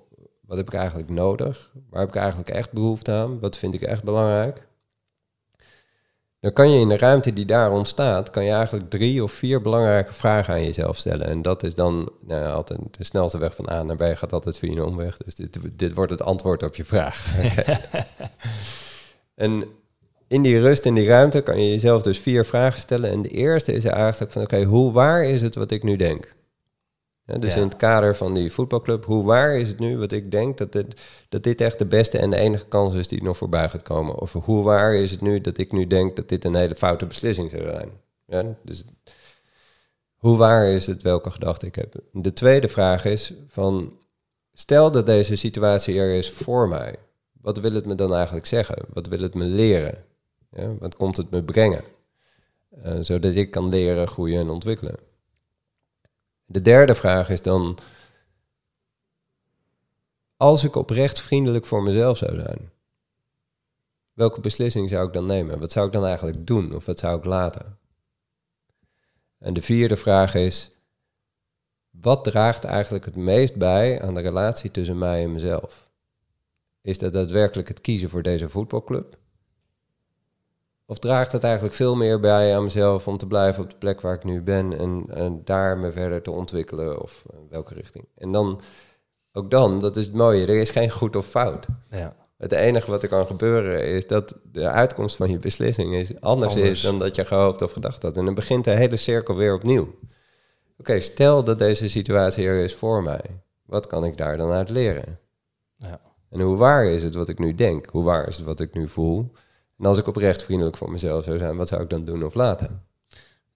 wat 0.47 0.57
heb 0.57 0.67
ik 0.67 0.75
eigenlijk 0.75 1.11
nodig? 1.11 1.73
Waar 1.91 2.01
heb 2.01 2.09
ik 2.09 2.17
eigenlijk 2.17 2.49
echt 2.49 2.73
behoefte 2.73 3.13
aan? 3.13 3.41
Wat 3.41 3.57
vind 3.57 3.75
ik 3.75 3.83
echt 3.83 4.05
belangrijk? 4.05 4.67
Dan 6.45 6.53
kan 6.53 6.71
je 6.71 6.81
in 6.81 6.89
de 6.89 6.97
ruimte 6.97 7.33
die 7.33 7.45
daar 7.45 7.73
ontstaat, 7.73 8.31
kan 8.31 8.45
je 8.45 8.53
eigenlijk 8.53 8.91
drie 8.91 9.23
of 9.23 9.33
vier 9.33 9.61
belangrijke 9.61 10.13
vragen 10.13 10.55
aan 10.55 10.65
jezelf 10.65 10.97
stellen. 10.97 11.27
En 11.27 11.43
dat 11.43 11.63
is 11.63 11.75
dan 11.75 12.09
nou, 12.27 12.53
altijd 12.53 12.81
de 12.91 13.05
snelste 13.05 13.39
weg 13.39 13.55
van 13.55 13.71
A 13.71 13.83
naar 13.83 13.97
B 13.97 14.03
gaat 14.03 14.33
altijd 14.33 14.59
via 14.59 14.73
een 14.73 14.83
omweg. 14.83 15.17
Dus 15.17 15.35
dit, 15.35 15.59
dit 15.73 15.95
wordt 15.95 16.11
het 16.11 16.23
antwoord 16.23 16.63
op 16.63 16.75
je 16.75 16.85
vraag. 16.85 17.27
en 19.35 19.65
in 20.29 20.43
die 20.43 20.61
rust, 20.61 20.85
in 20.85 20.95
die 20.95 21.07
ruimte, 21.07 21.41
kan 21.41 21.61
je 21.61 21.71
jezelf 21.71 22.03
dus 22.03 22.19
vier 22.19 22.45
vragen 22.45 22.81
stellen. 22.81 23.11
En 23.11 23.23
de 23.23 23.29
eerste 23.29 23.73
is 23.73 23.85
eigenlijk 23.85 24.33
van, 24.33 24.43
oké, 24.43 24.63
hoe 24.63 24.93
waar 24.93 25.25
is 25.25 25.43
het 25.43 25.55
wat 25.55 25.71
ik 25.71 25.83
nu 25.83 25.97
denk? 25.97 26.35
Dus 27.25 27.57
in 27.57 27.63
het 27.63 27.77
kader 27.77 28.17
van 28.17 28.35
die 28.35 28.53
voetbalclub, 28.53 29.05
hoe 29.05 29.25
waar 29.25 29.57
is 29.57 29.69
het 29.69 29.79
nu 29.79 29.99
wat 29.99 30.13
ik 30.13 30.31
denk 30.31 30.59
dat 30.59 30.73
dit, 30.73 31.01
dat 31.29 31.43
dit 31.43 31.61
echt 31.61 31.79
de 31.79 31.87
beste 31.87 32.19
en 32.19 32.31
de 32.31 32.37
enige 32.37 32.67
kans 32.67 32.95
is 32.95 33.09
die 33.09 33.23
nog 33.23 33.37
voorbij 33.37 33.69
gaat 33.69 33.83
komen? 33.83 34.19
Of 34.19 34.33
hoe 34.33 34.63
waar 34.63 34.95
is 34.95 35.11
het 35.11 35.21
nu 35.21 35.41
dat 35.41 35.59
ik 35.59 35.73
nu 35.73 35.87
denk 35.87 36.17
dat 36.17 36.29
dit 36.29 36.45
een 36.45 36.55
hele 36.55 36.75
foute 36.75 37.07
beslissing 37.07 37.51
zou 37.51 37.63
zijn? 37.63 37.91
Ja, 38.27 38.57
dus 38.63 38.85
hoe 40.17 40.37
waar 40.37 40.67
is 40.67 40.87
het 40.87 41.03
welke 41.03 41.31
gedachte 41.31 41.67
ik 41.67 41.75
heb? 41.75 41.95
De 42.13 42.33
tweede 42.33 42.69
vraag 42.69 43.05
is 43.05 43.33
van, 43.47 43.99
stel 44.53 44.91
dat 44.91 45.07
deze 45.07 45.37
situatie 45.37 45.99
er 45.99 46.15
is 46.15 46.31
voor 46.31 46.69
mij. 46.69 46.97
Wat 47.33 47.59
wil 47.59 47.73
het 47.73 47.87
me 47.87 47.95
dan 47.95 48.15
eigenlijk 48.15 48.47
zeggen? 48.47 48.77
Wat 48.93 49.07
wil 49.07 49.21
het 49.21 49.35
me 49.35 49.45
leren? 49.45 50.05
Ja, 50.51 50.75
wat 50.79 50.95
komt 50.95 51.17
het 51.17 51.31
me 51.31 51.43
brengen? 51.43 51.85
Uh, 52.85 52.93
zodat 53.01 53.35
ik 53.35 53.51
kan 53.51 53.69
leren, 53.69 54.07
groeien 54.09 54.41
en 54.41 54.49
ontwikkelen. 54.49 54.97
De 56.47 56.61
derde 56.61 56.95
vraag 56.95 57.29
is 57.31 57.43
dan, 57.43 57.79
als 60.37 60.65
ik 60.65 60.77
oprecht 60.77 61.21
vriendelijk 61.21 61.67
voor 61.67 61.83
mezelf 61.83 62.17
zou 62.17 62.41
zijn, 62.41 62.73
welke 64.13 64.41
beslissing 64.41 64.91
zou 64.91 65.07
ik 65.07 65.13
dan 65.13 65.27
nemen? 65.27 65.59
Wat 65.59 65.73
zou 65.73 65.87
ik 65.87 65.93
dan 65.93 66.05
eigenlijk 66.05 66.47
doen 66.47 66.75
of 66.75 66.85
wat 66.85 66.99
zou 66.99 67.19
ik 67.19 67.25
laten? 67.25 67.79
En 69.39 69.55
de 69.55 69.63
vierde 69.63 69.97
vraag 69.97 70.35
is, 70.35 70.71
wat 71.91 72.25
draagt 72.25 72.65
eigenlijk 72.65 73.05
het 73.05 73.17
meest 73.17 73.57
bij 73.57 74.03
aan 74.03 74.15
de 74.15 74.21
relatie 74.21 74.71
tussen 74.71 74.99
mij 74.99 75.23
en 75.23 75.33
mezelf? 75.33 75.91
Is 76.81 76.99
dat 76.99 77.13
daadwerkelijk 77.13 77.69
het 77.69 77.81
kiezen 77.81 78.11
voor 78.11 78.23
deze 78.23 78.49
voetbalclub? 78.49 79.19
Of 80.87 80.99
draagt 80.99 81.33
het 81.33 81.45
eigenlijk 81.45 81.75
veel 81.75 81.97
meer 81.97 82.21
bij 82.21 82.57
aan 82.57 82.63
mezelf 82.63 83.09
om 83.09 83.17
te 83.17 83.27
blijven 83.27 83.63
op 83.63 83.71
de 83.71 83.77
plek 83.77 84.01
waar 84.01 84.15
ik 84.15 84.25
nu 84.25 84.43
ben 84.43 84.79
en, 84.79 85.05
en 85.09 85.41
daar 85.45 85.79
me 85.79 85.93
verder 85.93 86.23
te 86.23 86.31
ontwikkelen 86.31 87.03
of 87.03 87.23
in 87.33 87.47
welke 87.51 87.75
richting? 87.75 88.09
En 88.17 88.33
dan, 88.33 88.61
ook 89.33 89.51
dan, 89.51 89.81
dat 89.81 89.97
is 89.97 90.05
het 90.05 90.15
mooie, 90.15 90.47
er 90.47 90.61
is 90.61 90.71
geen 90.71 90.91
goed 90.91 91.17
of 91.17 91.27
fout. 91.27 91.67
Ja. 91.91 92.17
Het 92.37 92.53
enige 92.53 92.91
wat 92.91 93.03
er 93.03 93.09
kan 93.09 93.27
gebeuren 93.27 93.87
is 93.87 94.07
dat 94.07 94.37
de 94.53 94.69
uitkomst 94.69 95.17
van 95.17 95.31
je 95.31 95.39
beslissing 95.39 95.95
is 95.95 96.21
anders, 96.21 96.57
is 96.57 96.81
dan 96.81 96.99
dat 96.99 97.15
je 97.15 97.25
gehoopt 97.25 97.63
of 97.63 97.73
gedacht 97.73 98.03
had. 98.03 98.17
En 98.17 98.25
dan 98.25 98.35
begint 98.35 98.65
de 98.65 98.71
hele 98.71 98.97
cirkel 98.97 99.37
weer 99.37 99.55
opnieuw. 99.55 99.95
Oké, 100.79 101.01
stel 101.01 101.45
dat 101.45 101.59
deze 101.59 101.89
situatie 101.89 102.47
er 102.47 102.65
is 102.65 102.75
voor 102.75 103.03
mij. 103.03 103.43
Wat 103.67 103.87
kan 103.87 104.05
ik 104.05 104.17
daar 104.17 104.37
dan 104.37 104.51
uit 104.51 104.71
leren? 104.71 105.19
Ja. 105.77 106.01
En 106.31 106.41
hoe 106.41 106.57
waar 106.57 106.85
is 106.85 107.03
het 107.03 107.15
wat 107.15 107.29
ik 107.29 107.39
nu 107.39 107.55
denk? 107.55 107.87
Hoe 107.91 108.05
waar 108.05 108.29
is 108.29 108.37
het 108.37 108.45
wat 108.45 108.61
ik 108.61 108.75
nu 108.75 108.89
voel? 108.89 109.33
En 109.79 109.87
als 109.87 109.99
ik 109.99 110.07
oprecht 110.07 110.43
vriendelijk 110.43 110.77
voor 110.77 110.91
mezelf 110.91 111.25
zou 111.25 111.39
zijn, 111.39 111.57
wat 111.57 111.69
zou 111.69 111.83
ik 111.83 111.91
dan 111.91 112.05
doen 112.05 112.25
of 112.25 112.35
laten? 112.35 112.83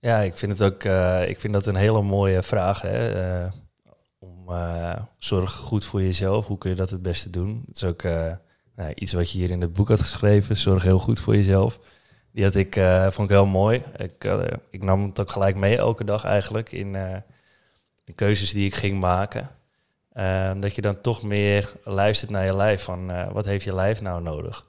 Ja, 0.01 0.19
ik 0.19 0.37
vind 0.37 0.59
het 0.59 0.73
ook 0.73 0.85
uh, 0.85 1.29
ik 1.29 1.41
vind 1.41 1.53
dat 1.53 1.67
een 1.67 1.77
hele 1.77 2.03
mooie 2.03 2.43
vraag. 2.43 2.83
Hè? 2.83 3.43
Uh, 3.45 3.53
om 4.19 4.51
uh, 4.51 4.97
zorg 5.19 5.53
goed 5.53 5.85
voor 5.85 6.03
jezelf. 6.03 6.47
Hoe 6.47 6.59
kun 6.59 6.71
je 6.71 6.77
dat 6.77 6.91
het 6.91 7.03
beste 7.03 7.31
doen? 7.31 7.63
Het 7.67 7.77
is 7.77 7.85
ook 7.85 8.03
nou, 8.75 8.93
iets 8.95 9.13
wat 9.13 9.31
je 9.31 9.39
hier 9.39 9.51
in 9.51 9.61
het 9.61 9.73
boek 9.73 9.89
had 9.89 10.01
geschreven. 10.01 10.57
Zorg 10.57 10.83
heel 10.83 10.99
goed 10.99 11.21
voor 11.21 11.35
jezelf. 11.37 11.81
Die 12.33 12.45
had 12.45 12.55
ik, 12.55 12.75
vond 13.11 13.29
ik 13.31 13.35
heel 13.35 13.47
mooi. 13.47 13.83
Ik, 13.97 14.25
ik 14.71 14.85
nam 14.85 15.05
het 15.05 15.21
ook 15.21 15.31
gelijk 15.31 15.57
mee 15.57 15.77
elke 15.77 16.05
dag 16.05 16.25
eigenlijk 16.25 16.73
in 16.73 16.93
de 18.05 18.13
keuzes 18.15 18.53
die 18.53 18.67
ik 18.67 18.75
ging 18.75 19.01
maken. 19.01 19.51
dat 20.61 20.75
je 20.75 20.81
dan 20.81 21.01
toch 21.01 21.23
meer 21.23 21.73
luistert 21.85 22.31
naar 22.31 22.45
je 22.45 22.57
lijf. 22.57 22.83
Van 22.83 23.33
wat 23.33 23.45
heeft 23.45 23.65
je 23.65 23.75
lijf 23.75 24.01
nou 24.01 24.23
nodig? 24.23 24.65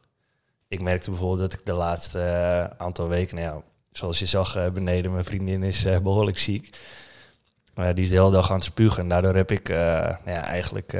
Ik 0.69 0.81
merkte 0.81 1.09
bijvoorbeeld 1.09 1.51
dat 1.51 1.59
ik 1.59 1.65
de 1.65 1.73
laatste 1.73 2.17
uh, 2.19 2.77
aantal 2.77 3.07
weken, 3.07 3.35
nou 3.35 3.47
ja, 3.47 3.63
zoals 3.91 4.19
je 4.19 4.25
zag 4.25 4.57
uh, 4.57 4.69
beneden, 4.69 5.11
mijn 5.11 5.23
vriendin 5.23 5.63
is 5.63 5.85
uh, 5.85 5.99
behoorlijk 5.99 6.37
ziek. 6.37 6.77
die 7.73 8.03
is 8.03 8.09
de 8.09 8.15
hele 8.15 8.31
dag 8.31 8.49
aan 8.49 8.55
het 8.55 8.65
spugen. 8.65 9.03
En 9.03 9.09
daardoor 9.09 9.35
heb 9.35 9.51
ik 9.51 9.67
nou 9.67 10.17
ja, 10.25 10.43
eigenlijk 10.43 10.91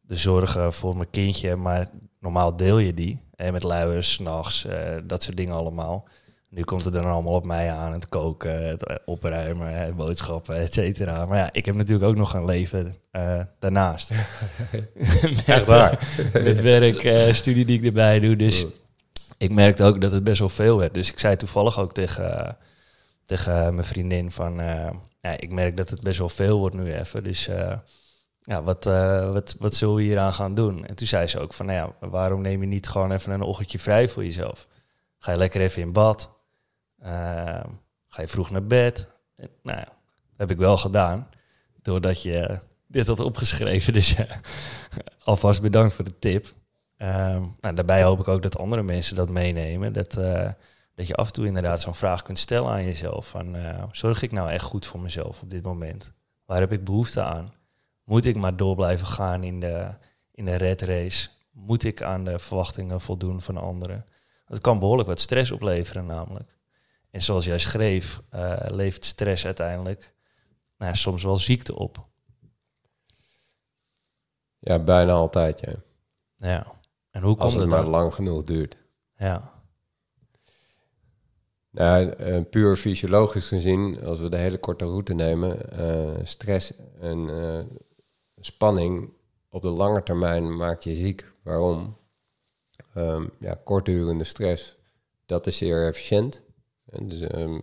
de 0.00 0.16
zorgen 0.16 0.72
voor 0.72 0.96
mijn 0.96 1.10
kindje, 1.10 1.56
maar 1.56 1.88
normaal 2.20 2.56
deel 2.56 2.78
je 2.78 2.94
die. 2.94 3.20
En 3.36 3.52
met 3.52 3.62
luiers, 3.62 4.12
s'nachts, 4.12 4.66
dat 5.04 5.22
soort 5.22 5.36
dingen 5.36 5.54
allemaal. 5.54 6.08
Nu 6.50 6.62
komt 6.62 6.84
het 6.84 6.94
dan 6.94 7.04
allemaal 7.04 7.34
op 7.34 7.44
mij 7.44 7.72
aan, 7.72 7.92
het 7.92 8.08
koken, 8.08 8.68
het 8.68 9.00
opruimen, 9.04 9.72
het 9.72 9.96
boodschappen, 9.96 10.56
et 10.56 10.74
cetera. 10.74 11.24
Maar 11.24 11.38
ja, 11.38 11.52
ik 11.52 11.64
heb 11.64 11.74
natuurlijk 11.74 12.08
ook 12.08 12.16
nog 12.16 12.34
een 12.34 12.44
leven 12.44 12.94
uh, 13.12 13.40
daarnaast. 13.58 14.10
Echt 15.46 15.66
waar. 15.66 16.08
met 16.32 16.60
werk, 16.60 17.04
uh, 17.04 17.32
studie 17.32 17.64
die 17.64 17.78
ik 17.78 17.84
erbij 17.84 18.20
doe. 18.20 18.36
Dus 18.36 18.66
ik 19.38 19.52
merkte 19.52 19.84
ook 19.84 20.00
dat 20.00 20.12
het 20.12 20.24
best 20.24 20.38
wel 20.38 20.48
veel 20.48 20.78
werd. 20.78 20.94
Dus 20.94 21.10
ik 21.10 21.18
zei 21.18 21.36
toevallig 21.36 21.78
ook 21.78 21.94
tegen, 21.94 22.56
tegen 23.26 23.74
mijn 23.74 23.86
vriendin 23.86 24.30
van... 24.30 24.54
ja, 25.20 25.38
ik 25.38 25.52
merk 25.52 25.76
dat 25.76 25.90
het 25.90 26.00
best 26.00 26.18
wel 26.18 26.28
veel 26.28 26.58
wordt 26.58 26.76
nu 26.76 26.94
even. 26.94 27.24
Dus 27.24 27.48
ja, 28.48 28.62
wat, 28.62 28.86
uh, 28.86 29.32
wat, 29.32 29.56
wat 29.58 29.74
zullen 29.74 29.94
we 29.94 30.02
hier 30.02 30.18
aan 30.18 30.32
gaan 30.32 30.54
doen? 30.54 30.86
En 30.86 30.94
toen 30.94 31.06
zei 31.06 31.26
ze 31.26 31.38
ook 31.38 31.54
van, 31.54 31.66
nou 31.66 31.78
ja, 31.78 32.08
waarom 32.08 32.42
neem 32.42 32.60
je 32.60 32.66
niet 32.66 32.88
gewoon 32.88 33.12
even 33.12 33.32
een 33.32 33.42
ochtendje 33.42 33.78
vrij 33.78 34.08
voor 34.08 34.24
jezelf? 34.24 34.68
Ga 35.18 35.32
je 35.32 35.38
lekker 35.38 35.60
even 35.60 35.82
in 35.82 35.92
bad? 35.92 36.37
Uh, 37.02 37.64
ga 38.08 38.20
je 38.22 38.28
vroeg 38.28 38.50
naar 38.50 38.66
bed? 38.66 39.08
En, 39.36 39.48
nou 39.62 39.78
ja, 39.78 39.84
dat 39.84 40.36
heb 40.36 40.50
ik 40.50 40.56
wel 40.56 40.76
gedaan, 40.76 41.28
doordat 41.82 42.22
je 42.22 42.58
dit 42.86 43.06
had 43.06 43.20
opgeschreven. 43.20 43.92
Dus 43.98 44.18
uh, 44.18 44.26
alvast 45.24 45.62
bedankt 45.62 45.94
voor 45.94 46.04
de 46.04 46.18
tip. 46.18 46.54
nou, 47.60 47.74
daarbij 47.74 48.02
hoop 48.02 48.20
ik 48.20 48.28
ook 48.28 48.42
dat 48.42 48.58
andere 48.58 48.82
mensen 48.82 49.16
dat 49.16 49.30
meenemen. 49.30 49.92
Dat, 49.92 50.12
dat 50.94 51.06
je 51.06 51.14
af 51.14 51.26
en 51.26 51.32
toe 51.32 51.46
inderdaad 51.46 51.80
zo'n 51.80 51.94
vraag 51.94 52.22
kunt 52.22 52.38
stellen 52.38 52.70
aan 52.70 52.84
jezelf. 52.84 53.28
Van, 53.28 53.56
zorg 53.92 54.22
ik 54.22 54.32
nou 54.32 54.50
echt 54.50 54.64
goed 54.64 54.86
voor 54.86 55.00
mezelf 55.00 55.42
op 55.42 55.50
dit 55.50 55.62
moment? 55.62 56.12
Waar 56.46 56.60
heb 56.60 56.72
ik 56.72 56.84
behoefte 56.84 57.22
aan? 57.22 57.52
Moet 58.04 58.24
ik 58.24 58.36
maar 58.36 58.56
door 58.56 58.74
blijven 58.74 59.06
gaan 59.06 59.42
in 59.42 59.60
de, 59.60 59.88
in 60.32 60.44
de 60.44 60.56
red 60.56 60.82
race? 60.82 61.28
Moet 61.50 61.84
ik 61.84 62.02
aan 62.02 62.24
de 62.24 62.38
verwachtingen 62.38 63.00
voldoen 63.00 63.42
van 63.42 63.56
anderen? 63.56 64.04
Het 64.44 64.60
kan 64.60 64.78
behoorlijk 64.78 65.08
wat 65.08 65.20
stress 65.20 65.50
opleveren 65.50 66.06
namelijk. 66.06 66.57
En 67.10 67.22
zoals 67.22 67.44
jij 67.44 67.58
schreef, 67.58 68.22
uh, 68.34 68.56
levert 68.64 69.04
stress 69.04 69.46
uiteindelijk 69.46 70.14
nou, 70.76 70.96
soms 70.96 71.22
wel 71.22 71.36
ziekte 71.36 71.74
op. 71.74 72.06
Ja, 74.58 74.78
bijna 74.78 75.12
altijd, 75.12 75.60
ja. 75.60 75.74
Ja. 76.36 76.72
En 77.10 77.22
hoe 77.22 77.30
komt 77.30 77.42
Als 77.42 77.52
het, 77.52 77.62
het 77.62 77.70
maar 77.70 77.82
dan? 77.82 77.90
lang 77.90 78.14
genoeg 78.14 78.44
duurt. 78.44 78.76
Ja. 79.16 79.52
Nou, 81.70 82.14
uh, 82.20 82.44
puur 82.50 82.76
fysiologisch 82.76 83.48
gezien, 83.48 84.04
als 84.04 84.18
we 84.18 84.28
de 84.28 84.36
hele 84.36 84.58
korte 84.58 84.84
route 84.84 85.14
nemen, 85.14 85.80
uh, 85.80 86.24
stress 86.24 86.72
en 87.00 87.28
spanning 88.36 89.12
op 89.48 89.62
de 89.62 89.68
lange 89.68 90.02
termijn 90.02 90.56
maakt 90.56 90.84
je 90.84 90.94
ziek. 90.94 91.32
Waarom? 91.42 91.96
Um, 92.94 93.30
ja, 93.40 93.60
kortdurende 93.64 94.24
stress, 94.24 94.76
dat 95.26 95.46
is 95.46 95.56
zeer 95.56 95.86
efficiënt. 95.86 96.42
En 96.90 97.08
dus, 97.08 97.20
um, 97.20 97.62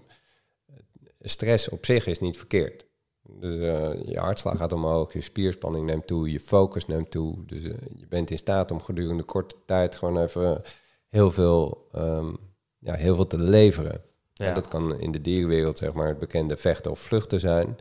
stress 1.19 1.69
op 1.69 1.85
zich 1.85 2.07
is 2.07 2.19
niet 2.19 2.37
verkeerd. 2.37 2.85
Dus 3.27 3.55
uh, 3.55 4.03
je 4.05 4.19
hartslag 4.19 4.57
gaat 4.57 4.71
omhoog, 4.71 5.13
je 5.13 5.21
spierspanning 5.21 5.85
neemt 5.85 6.07
toe, 6.07 6.31
je 6.31 6.39
focus 6.39 6.85
neemt 6.85 7.11
toe. 7.11 7.45
Dus 7.45 7.63
uh, 7.63 7.73
je 7.95 8.07
bent 8.07 8.31
in 8.31 8.37
staat 8.37 8.71
om 8.71 8.81
gedurende 8.81 9.23
korte 9.23 9.55
tijd 9.65 9.95
gewoon 9.95 10.21
even 10.21 10.61
heel 11.09 11.31
veel, 11.31 11.87
um, 11.95 12.37
ja, 12.79 12.93
heel 12.93 13.15
veel 13.15 13.27
te 13.27 13.39
leveren. 13.39 14.01
Ja. 14.33 14.45
En 14.45 14.53
dat 14.53 14.67
kan 14.67 14.99
in 14.99 15.11
de 15.11 15.21
dierenwereld 15.21 15.77
zeg 15.77 15.93
maar 15.93 16.07
het 16.07 16.19
bekende 16.19 16.57
vechten 16.57 16.91
of 16.91 16.99
vluchten 16.99 17.39
zijn. 17.39 17.77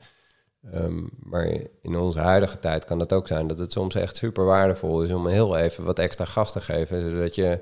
Um, 0.75 1.11
maar 1.23 1.47
in 1.83 1.97
onze 1.97 2.19
huidige 2.19 2.59
tijd 2.59 2.85
kan 2.85 2.99
het 2.99 3.13
ook 3.13 3.27
zijn 3.27 3.47
dat 3.47 3.59
het 3.59 3.73
soms 3.73 3.95
echt 3.95 4.17
super 4.17 4.45
waardevol 4.45 5.03
is 5.03 5.13
om 5.13 5.27
heel 5.27 5.57
even 5.57 5.85
wat 5.85 5.99
extra 5.99 6.25
gas 6.25 6.53
te 6.53 6.61
geven. 6.61 7.11
Zodat 7.11 7.35
je 7.35 7.59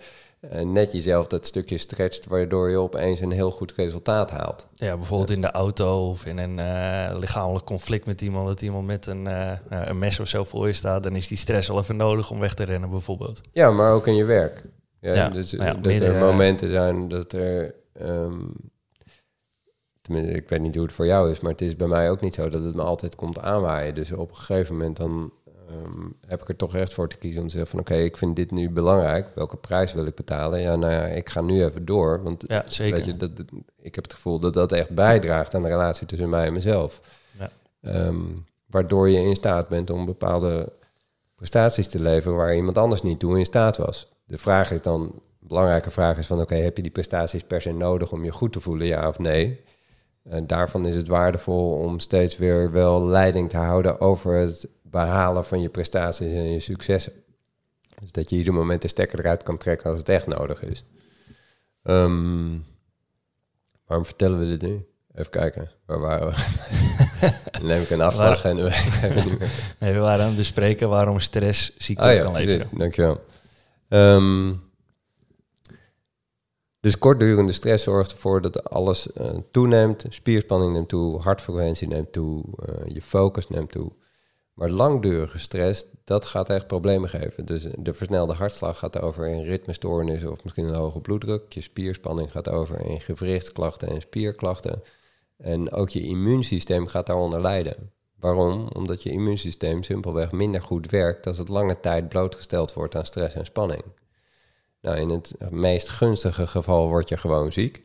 net 0.51 0.93
jezelf 0.93 1.26
dat 1.26 1.47
stukje 1.47 1.78
stretcht, 1.78 2.26
waardoor 2.26 2.70
je 2.70 2.76
opeens 2.76 3.20
een 3.20 3.30
heel 3.30 3.51
goed 3.51 3.72
resultaat 3.72 4.30
haalt. 4.30 4.68
Ja, 4.74 4.97
bijvoorbeeld 4.97 5.30
in 5.30 5.40
de 5.40 5.51
auto 5.51 6.09
of 6.09 6.26
in 6.26 6.38
een 6.38 6.59
uh, 6.59 7.18
lichamelijk 7.18 7.64
conflict 7.64 8.07
met 8.07 8.22
iemand, 8.22 8.47
dat 8.47 8.62
iemand 8.62 8.86
met 8.86 9.07
een, 9.07 9.28
uh, 9.28 9.53
een 9.68 9.99
mes 9.99 10.20
of 10.20 10.28
zo 10.28 10.45
voor 10.45 10.66
je 10.66 10.72
staat, 10.72 11.03
dan 11.03 11.16
is 11.16 11.28
die 11.28 11.38
stress 11.38 11.68
wel 11.68 11.78
even 11.78 11.97
nodig 11.97 12.30
om 12.30 12.38
weg 12.38 12.55
te 12.55 12.64
rennen, 12.64 12.90
bijvoorbeeld. 12.90 13.40
Ja, 13.53 13.70
maar 13.70 13.93
ook 13.93 14.07
in 14.07 14.14
je 14.14 14.24
werk. 14.24 14.64
Ja, 15.01 15.14
ja 15.14 15.28
dus 15.28 15.51
ja, 15.51 15.74
dat 15.74 16.01
er 16.01 16.14
momenten 16.14 16.70
zijn 16.70 17.09
dat 17.09 17.32
er. 17.32 17.74
Um, 18.03 18.55
Tenminste, 20.03 20.34
ik 20.34 20.49
weet 20.49 20.61
niet 20.61 20.74
hoe 20.74 20.84
het 20.84 20.93
voor 20.93 21.07
jou 21.07 21.30
is, 21.30 21.40
maar 21.40 21.51
het 21.51 21.61
is 21.61 21.76
bij 21.76 21.86
mij 21.86 22.11
ook 22.11 22.20
niet 22.20 22.34
zo 22.34 22.49
dat 22.49 22.64
het 22.64 22.74
me 22.74 22.82
altijd 22.82 23.14
komt 23.14 23.38
aanwaaien. 23.38 23.95
Dus 23.95 24.12
op 24.12 24.30
een 24.30 24.36
gegeven 24.36 24.76
moment 24.76 24.97
dan 24.97 25.32
um, 25.73 26.16
heb 26.27 26.43
ik 26.43 26.49
er 26.49 26.57
toch 26.57 26.75
echt 26.75 26.95
voor 26.95 27.09
te 27.09 27.16
kiezen 27.16 27.41
om 27.41 27.47
te 27.47 27.53
zeggen 27.53 27.70
van 27.70 27.81
oké, 27.81 27.93
okay, 27.93 28.05
ik 28.05 28.16
vind 28.16 28.37
dit 28.37 28.51
nu 28.51 28.70
belangrijk. 28.70 29.29
Welke 29.35 29.57
prijs 29.57 29.93
wil 29.93 30.07
ik 30.07 30.14
betalen? 30.14 30.61
Ja, 30.61 30.77
nou 30.77 30.93
ja, 30.93 31.05
ik 31.05 31.29
ga 31.29 31.41
nu 31.41 31.64
even 31.64 31.85
door. 31.85 32.23
Want 32.23 32.45
ja, 32.47 32.64
zeker. 32.66 32.97
Weet 32.97 33.05
je, 33.05 33.16
dat, 33.16 33.37
dat, 33.37 33.47
ik 33.79 33.95
heb 33.95 34.05
het 34.05 34.14
gevoel 34.14 34.39
dat 34.39 34.55
dat 34.55 34.73
echt 34.73 34.91
bijdraagt 34.91 35.55
aan 35.55 35.62
de 35.62 35.68
relatie 35.68 36.07
tussen 36.07 36.29
mij 36.29 36.47
en 36.47 36.53
mezelf. 36.53 37.01
Ja. 37.39 37.51
Um, 38.07 38.45
waardoor 38.66 39.09
je 39.09 39.18
in 39.18 39.35
staat 39.35 39.68
bent 39.68 39.91
om 39.91 40.05
bepaalde 40.05 40.73
prestaties 41.35 41.89
te 41.89 42.01
leveren 42.01 42.37
waar 42.37 42.57
iemand 42.57 42.79
anders 42.79 43.03
niet 43.03 43.18
toe 43.18 43.39
in 43.39 43.45
staat 43.45 43.77
was. 43.77 44.12
De 44.25 44.39
vraag 44.39 44.70
is 44.70 44.83
dan, 44.83 45.01
de 45.39 45.47
belangrijke 45.47 45.91
vraag 45.91 46.18
is 46.18 46.27
van 46.27 46.41
oké, 46.41 46.53
okay, 46.53 46.64
heb 46.64 46.77
je 46.77 46.83
die 46.83 46.93
prestaties 46.93 47.43
per 47.43 47.61
se 47.61 47.73
nodig 47.73 48.12
om 48.12 48.25
je 48.25 48.33
goed 48.33 48.53
te 48.53 48.61
voelen, 48.61 48.87
ja 48.87 49.09
of 49.09 49.18
nee? 49.18 49.61
En 50.23 50.47
daarvan 50.47 50.87
is 50.87 50.97
het 50.97 51.09
waardevol 51.09 51.75
om 51.75 51.99
steeds 51.99 52.37
weer 52.37 52.70
wel 52.70 53.07
leiding 53.07 53.51
te 53.51 53.57
houden 53.57 54.01
over 54.01 54.35
het 54.35 54.68
behalen 54.93 55.45
van 55.45 55.61
je 55.61 55.68
prestaties 55.68 56.32
en 56.32 56.53
je 56.53 56.61
successen. 56.61 57.12
Dus 58.01 58.12
dat 58.12 58.30
je 58.30 58.36
ieder 58.36 58.55
moment 58.55 58.82
de 58.82 58.88
stekker 58.88 59.18
eruit 59.18 59.43
kan 59.43 59.59
trekken 59.59 59.90
als 59.90 59.99
het 59.99 60.09
echt 60.09 60.26
nodig 60.26 60.62
is. 60.62 60.84
Um, 61.82 62.64
waarom 63.86 64.07
vertellen 64.07 64.38
we 64.38 64.47
dit 64.47 64.62
nu? 64.62 64.86
Even 65.14 65.30
kijken, 65.30 65.70
waar 65.86 66.01
waren 66.01 66.26
we? 66.28 66.34
Dan 67.51 67.66
neem 67.66 67.82
ik 67.82 67.90
een 67.90 68.01
afslag 68.01 68.45
en 68.45 68.57
we 68.57 68.70
Nee, 69.78 69.93
we 69.93 69.99
waren 69.99 70.20
aan 70.20 70.28
het 70.28 70.36
bespreken 70.36 70.88
waarom 70.88 71.20
stress 71.20 71.76
ziekte 71.76 72.05
ah, 72.05 72.14
ja, 72.14 72.22
kan 72.22 72.32
leveren. 72.32 72.78
Dankjewel. 72.78 73.24
Um, 73.88 74.62
dus 76.80 76.99
kortdurende 76.99 77.53
stress 77.53 77.84
zorgt 77.84 78.12
ervoor 78.12 78.40
dat 78.40 78.70
alles 78.70 79.09
uh, 79.20 79.30
toeneemt. 79.51 80.05
Spierspanning 80.09 80.72
neemt 80.72 80.88
toe, 80.88 81.20
hartfrequentie 81.20 81.88
neemt 81.88 82.12
toe, 82.12 82.45
uh, 82.68 82.95
je 82.95 83.03
focus 83.03 83.49
neemt 83.49 83.70
toe. 83.70 83.93
Maar 84.55 84.71
langdurige 84.71 85.39
stress, 85.39 85.85
dat 86.05 86.25
gaat 86.25 86.51
echt 86.51 86.67
problemen 86.67 87.09
geven. 87.09 87.45
Dus 87.47 87.67
de 87.79 87.95
versnelde 87.95 88.33
hartslag 88.33 88.79
gaat 88.79 89.01
over 89.01 89.29
in 89.29 89.43
ritmestoornissen 89.43 90.31
of 90.31 90.43
misschien 90.43 90.65
een 90.65 90.75
hoge 90.75 91.01
bloeddruk. 91.01 91.53
Je 91.53 91.61
spierspanning 91.61 92.31
gaat 92.31 92.49
over 92.49 92.81
in 92.81 93.01
gewrichtsklachten 93.01 93.89
en 93.89 94.01
spierklachten. 94.01 94.83
En 95.37 95.73
ook 95.73 95.91
je 95.91 96.01
immuunsysteem 96.01 96.87
gaat 96.87 97.07
daaronder 97.07 97.41
lijden. 97.41 97.93
Waarom? 98.19 98.69
Omdat 98.69 99.03
je 99.03 99.11
immuunsysteem 99.11 99.83
simpelweg 99.83 100.33
minder 100.33 100.63
goed 100.63 100.91
werkt 100.91 101.27
als 101.27 101.39
het 101.39 101.49
lange 101.49 101.81
tijd 101.81 102.09
blootgesteld 102.09 102.73
wordt 102.73 102.97
aan 102.97 103.07
stress 103.07 103.35
en 103.35 103.45
spanning. 103.45 103.83
Nou, 104.81 104.97
in 104.97 105.09
het 105.09 105.35
meest 105.51 105.89
gunstige 105.89 106.47
geval 106.47 106.89
word 106.89 107.09
je 107.09 107.17
gewoon 107.17 107.53
ziek. 107.53 107.83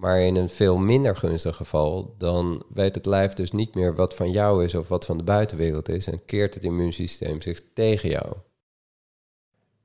Maar 0.00 0.20
in 0.20 0.36
een 0.36 0.48
veel 0.48 0.76
minder 0.76 1.16
gunstig 1.16 1.56
geval, 1.56 2.14
dan 2.18 2.64
weet 2.74 2.94
het 2.94 3.06
lijf 3.06 3.32
dus 3.32 3.52
niet 3.52 3.74
meer 3.74 3.94
wat 3.94 4.14
van 4.14 4.30
jou 4.30 4.64
is 4.64 4.74
of 4.74 4.88
wat 4.88 5.04
van 5.04 5.18
de 5.18 5.24
buitenwereld 5.24 5.88
is 5.88 6.06
en 6.06 6.24
keert 6.24 6.54
het 6.54 6.64
immuunsysteem 6.64 7.42
zich 7.42 7.62
tegen 7.74 8.08
jou. 8.08 8.36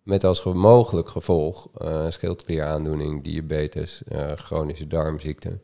Met 0.03 0.23
als 0.23 0.43
mogelijk 0.43 1.09
gevolg 1.09 1.69
uh, 1.81 2.05
schildklieraandoening, 2.09 3.23
diabetes, 3.23 4.01
uh, 4.11 4.31
chronische 4.31 4.87
darmziekte. 4.87 5.59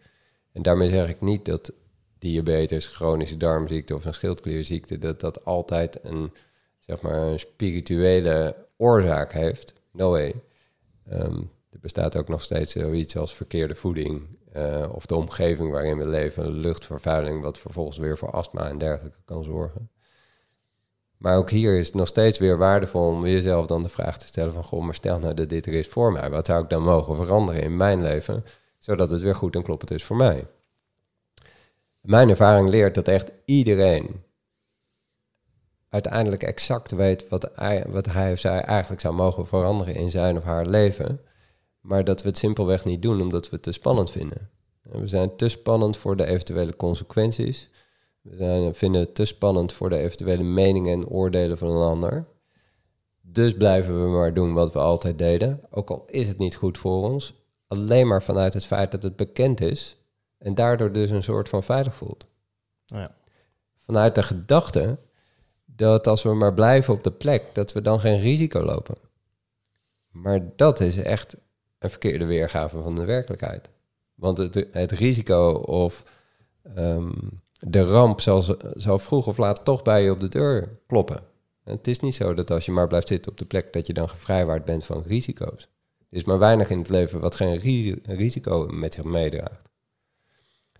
En 0.51 0.61
daarmee 0.61 0.89
zeg 0.89 1.09
ik 1.09 1.21
niet 1.21 1.45
dat 1.45 1.71
diabetes, 2.19 2.85
chronische 2.85 3.37
darmziekte 3.37 3.95
of 3.95 4.05
een 4.05 4.13
schildklierziekte, 4.13 4.99
dat 4.99 5.19
dat 5.19 5.45
altijd 5.45 5.99
een, 6.03 6.31
zeg 6.79 7.01
maar, 7.01 7.17
een 7.17 7.39
spirituele 7.39 8.55
oorzaak 8.77 9.33
heeft. 9.33 9.73
No 9.91 10.09
way. 10.09 10.35
Um, 11.11 11.51
er 11.69 11.79
bestaat 11.79 12.17
ook 12.17 12.27
nog 12.27 12.41
steeds 12.41 12.71
zoiets 12.71 13.17
als 13.17 13.35
verkeerde 13.35 13.75
voeding 13.75 14.39
uh, 14.57 14.89
of 14.91 15.05
de 15.05 15.15
omgeving 15.15 15.71
waarin 15.71 15.97
we 15.97 16.07
leven, 16.07 16.51
luchtvervuiling, 16.51 17.41
wat 17.41 17.57
vervolgens 17.57 17.97
weer 17.97 18.17
voor 18.17 18.31
astma 18.31 18.67
en 18.67 18.77
dergelijke 18.77 19.19
kan 19.25 19.43
zorgen. 19.43 19.89
Maar 21.17 21.37
ook 21.37 21.49
hier 21.49 21.77
is 21.77 21.85
het 21.85 21.95
nog 21.95 22.07
steeds 22.07 22.39
weer 22.39 22.57
waardevol 22.57 23.07
om 23.07 23.25
jezelf 23.25 23.65
dan 23.65 23.83
de 23.83 23.89
vraag 23.89 24.17
te 24.17 24.27
stellen 24.27 24.53
van, 24.53 24.63
goh, 24.63 24.83
maar 24.83 24.95
stel 24.95 25.19
nou 25.19 25.33
dat 25.33 25.49
dit 25.49 25.65
er 25.65 25.73
is 25.73 25.87
voor 25.87 26.11
mij, 26.11 26.29
wat 26.29 26.45
zou 26.45 26.63
ik 26.63 26.69
dan 26.69 26.83
mogen 26.83 27.15
veranderen 27.15 27.61
in 27.61 27.77
mijn 27.77 28.01
leven, 28.01 28.45
zodat 28.79 29.09
het 29.09 29.21
weer 29.21 29.35
goed 29.35 29.55
en 29.55 29.63
kloppend 29.63 29.91
is 29.91 30.03
voor 30.03 30.15
mij? 30.15 30.47
Mijn 32.01 32.29
ervaring 32.29 32.69
leert 32.69 32.95
dat 32.95 33.07
echt 33.07 33.31
iedereen 33.45 34.23
uiteindelijk 35.89 36.43
exact 36.43 36.91
weet 36.91 37.29
wat 37.29 37.51
wat 37.87 38.05
hij 38.05 38.31
of 38.31 38.39
zij 38.39 38.61
eigenlijk 38.61 39.01
zou 39.01 39.13
mogen 39.13 39.47
veranderen 39.47 39.95
in 39.95 40.09
zijn 40.09 40.37
of 40.37 40.43
haar 40.43 40.65
leven. 40.65 41.19
Maar 41.81 42.03
dat 42.03 42.21
we 42.21 42.27
het 42.27 42.37
simpelweg 42.37 42.85
niet 42.85 43.01
doen 43.01 43.21
omdat 43.21 43.49
we 43.49 43.55
het 43.55 43.63
te 43.63 43.71
spannend 43.71 44.11
vinden. 44.11 44.49
We 44.81 45.07
zijn 45.07 45.35
te 45.35 45.49
spannend 45.49 45.97
voor 45.97 46.15
de 46.15 46.25
eventuele 46.25 46.75
consequenties. 46.75 47.69
We 48.21 48.35
zijn, 48.35 48.75
vinden 48.75 49.01
het 49.01 49.15
te 49.15 49.25
spannend 49.25 49.73
voor 49.73 49.89
de 49.89 49.97
eventuele 49.97 50.43
meningen 50.43 50.93
en 50.93 51.07
oordelen 51.07 51.57
van 51.57 51.69
een 51.69 51.89
ander. 51.89 52.25
Dus 53.21 53.53
blijven 53.53 54.03
we 54.03 54.09
maar 54.09 54.33
doen 54.33 54.53
wat 54.53 54.73
we 54.73 54.79
altijd 54.79 55.17
deden. 55.17 55.61
Ook 55.69 55.89
al 55.89 56.03
is 56.07 56.27
het 56.27 56.37
niet 56.37 56.55
goed 56.55 56.77
voor 56.77 57.09
ons. 57.09 57.33
Alleen 57.67 58.07
maar 58.07 58.23
vanuit 58.23 58.53
het 58.53 58.65
feit 58.65 58.91
dat 58.91 59.03
het 59.03 59.15
bekend 59.15 59.61
is. 59.61 59.97
En 60.37 60.55
daardoor 60.55 60.91
dus 60.91 61.09
een 61.09 61.23
soort 61.23 61.49
van 61.49 61.63
veilig 61.63 61.95
voelt. 61.95 62.25
Ja. 62.85 63.15
Vanuit 63.77 64.15
de 64.15 64.23
gedachte 64.23 64.97
dat 65.65 66.07
als 66.07 66.23
we 66.23 66.33
maar 66.33 66.53
blijven 66.53 66.93
op 66.93 67.03
de 67.03 67.11
plek, 67.11 67.43
dat 67.53 67.73
we 67.73 67.81
dan 67.81 67.99
geen 67.99 68.19
risico 68.19 68.63
lopen. 68.63 68.95
Maar 70.11 70.55
dat 70.55 70.79
is 70.79 70.97
echt 70.97 71.35
een 71.81 71.89
verkeerde 71.89 72.25
weergave 72.25 72.81
van 72.81 72.95
de 72.95 73.05
werkelijkheid. 73.05 73.69
Want 74.15 74.37
het, 74.37 74.67
het 74.71 74.91
risico 74.91 75.51
of 75.51 76.03
ehm, 76.75 77.11
de 77.59 77.83
ramp 77.83 78.21
zal, 78.21 78.43
zal 78.73 78.99
vroeg 78.99 79.27
of 79.27 79.37
laat 79.37 79.65
toch 79.65 79.81
bij 79.81 80.03
je 80.03 80.11
op 80.11 80.19
de 80.19 80.29
deur 80.29 80.79
kloppen. 80.87 81.23
het 81.63 81.87
is 81.87 81.99
niet 81.99 82.15
zo 82.15 82.33
dat 82.33 82.51
als 82.51 82.65
je 82.65 82.71
maar 82.71 82.87
blijft 82.87 83.07
zitten 83.07 83.31
op 83.31 83.37
de 83.37 83.45
plek, 83.45 83.73
dat 83.73 83.87
je 83.87 83.93
dan 83.93 84.09
gevrijwaard 84.09 84.65
bent 84.65 84.85
van 84.85 85.03
risico's. 85.07 85.69
Er 86.09 86.17
is 86.17 86.23
maar 86.23 86.39
weinig 86.39 86.69
in 86.69 86.77
het 86.77 86.89
leven 86.89 87.19
wat 87.19 87.35
geen 87.35 87.57
risico 88.03 88.67
met 88.71 88.93
zich 88.93 89.03
meedraagt. 89.03 89.69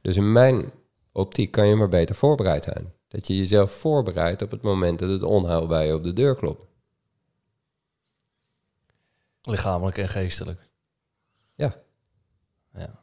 Dus 0.02 0.16
in 0.16 0.32
mijn 0.32 0.72
optiek 1.12 1.52
kan 1.52 1.68
je 1.68 1.76
maar 1.76 1.89
beter 1.89 2.16
voorbereid 2.16 2.64
zijn. 2.64 2.93
Dat 3.08 3.28
je 3.28 3.38
jezelf 3.38 3.72
voorbereidt 3.72 4.41
op 4.41 4.52
het 4.52 4.62
moment 4.62 4.99
dat 4.99 5.10
het 5.10 5.24
onheil 5.24 5.68
bij 5.68 5.88
je 5.88 5.93
op 5.93 6.04
de 6.04 6.14
deur 6.14 6.36
klopt. 6.36 6.70
Lichamelijk 9.41 9.97
en 9.97 10.10
geestelijk. 10.10 10.70
Ja. 11.62 11.72
Ja. 12.74 12.99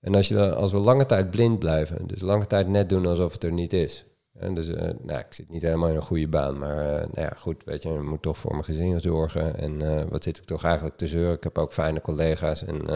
En 0.00 0.14
als, 0.14 0.28
je, 0.28 0.54
als 0.54 0.72
we 0.72 0.78
lange 0.78 1.06
tijd 1.06 1.30
blind 1.30 1.58
blijven, 1.58 2.06
dus 2.06 2.20
lange 2.20 2.46
tijd 2.46 2.68
net 2.68 2.88
doen 2.88 3.06
alsof 3.06 3.32
het 3.32 3.44
er 3.44 3.52
niet 3.52 3.72
is. 3.72 4.06
En 4.32 4.54
dus, 4.54 4.68
uh, 4.68 4.90
nou, 5.02 5.18
ik 5.18 5.26
zit 5.30 5.50
niet 5.50 5.62
helemaal 5.62 5.88
in 5.88 5.96
een 5.96 6.02
goede 6.02 6.28
baan, 6.28 6.58
maar 6.58 6.76
uh, 6.76 6.92
nou 6.92 7.20
ja, 7.20 7.32
goed, 7.36 7.64
weet 7.64 7.82
je, 7.82 7.88
ik 7.88 8.02
moet 8.02 8.22
toch 8.22 8.38
voor 8.38 8.50
mijn 8.50 8.64
gezin 8.64 9.00
zorgen. 9.00 9.58
En 9.58 9.82
uh, 9.82 10.02
wat 10.08 10.22
zit 10.22 10.38
ik 10.38 10.44
toch 10.44 10.64
eigenlijk 10.64 10.96
te 10.96 11.06
zeuren? 11.06 11.34
Ik 11.34 11.42
heb 11.42 11.58
ook 11.58 11.72
fijne 11.72 12.00
collega's 12.00 12.64
en 12.64 12.88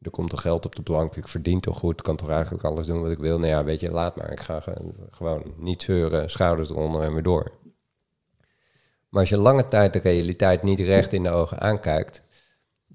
er 0.00 0.10
komt 0.10 0.30
toch 0.30 0.40
geld 0.40 0.66
op 0.66 0.74
de 0.74 0.82
plank, 0.82 1.16
ik 1.16 1.28
verdien 1.28 1.60
toch 1.60 1.78
goed, 1.78 2.02
kan 2.02 2.16
toch 2.16 2.30
eigenlijk 2.30 2.64
alles 2.64 2.86
doen 2.86 3.02
wat 3.02 3.10
ik 3.10 3.18
wil. 3.18 3.38
Nou 3.38 3.50
ja, 3.50 3.64
weet 3.64 3.80
je, 3.80 3.90
laat 3.90 4.16
maar, 4.16 4.32
ik 4.32 4.40
ga 4.40 4.62
gewoon 5.10 5.54
niet 5.56 5.82
zeuren, 5.82 6.30
schouders 6.30 6.70
eronder 6.70 7.02
en 7.02 7.12
weer 7.12 7.22
door. 7.22 7.52
Maar 9.08 9.20
als 9.20 9.28
je 9.28 9.36
lange 9.36 9.68
tijd 9.68 9.92
de 9.92 9.98
realiteit 9.98 10.62
niet 10.62 10.80
recht 10.80 11.12
in 11.12 11.22
de 11.22 11.30
ogen 11.30 11.60
aankijkt, 11.60 12.22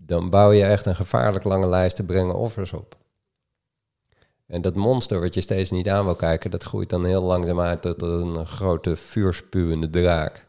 dan 0.07 0.29
bouw 0.29 0.51
je 0.51 0.63
echt 0.63 0.85
een 0.85 0.95
gevaarlijk 0.95 1.43
lange 1.43 1.67
lijst 1.67 1.95
te 1.95 2.03
brengen 2.03 2.35
offers 2.35 2.73
op. 2.73 2.97
En 4.45 4.61
dat 4.61 4.75
monster 4.75 5.19
wat 5.19 5.33
je 5.33 5.41
steeds 5.41 5.71
niet 5.71 5.89
aan 5.89 6.05
wil 6.05 6.15
kijken, 6.15 6.51
dat 6.51 6.63
groeit 6.63 6.89
dan 6.89 7.05
heel 7.05 7.23
langzaam 7.23 7.59
uit 7.59 7.81
tot 7.81 8.01
een 8.01 8.45
grote 8.45 8.95
vuurspuwende 8.95 9.89
draak. 9.89 10.45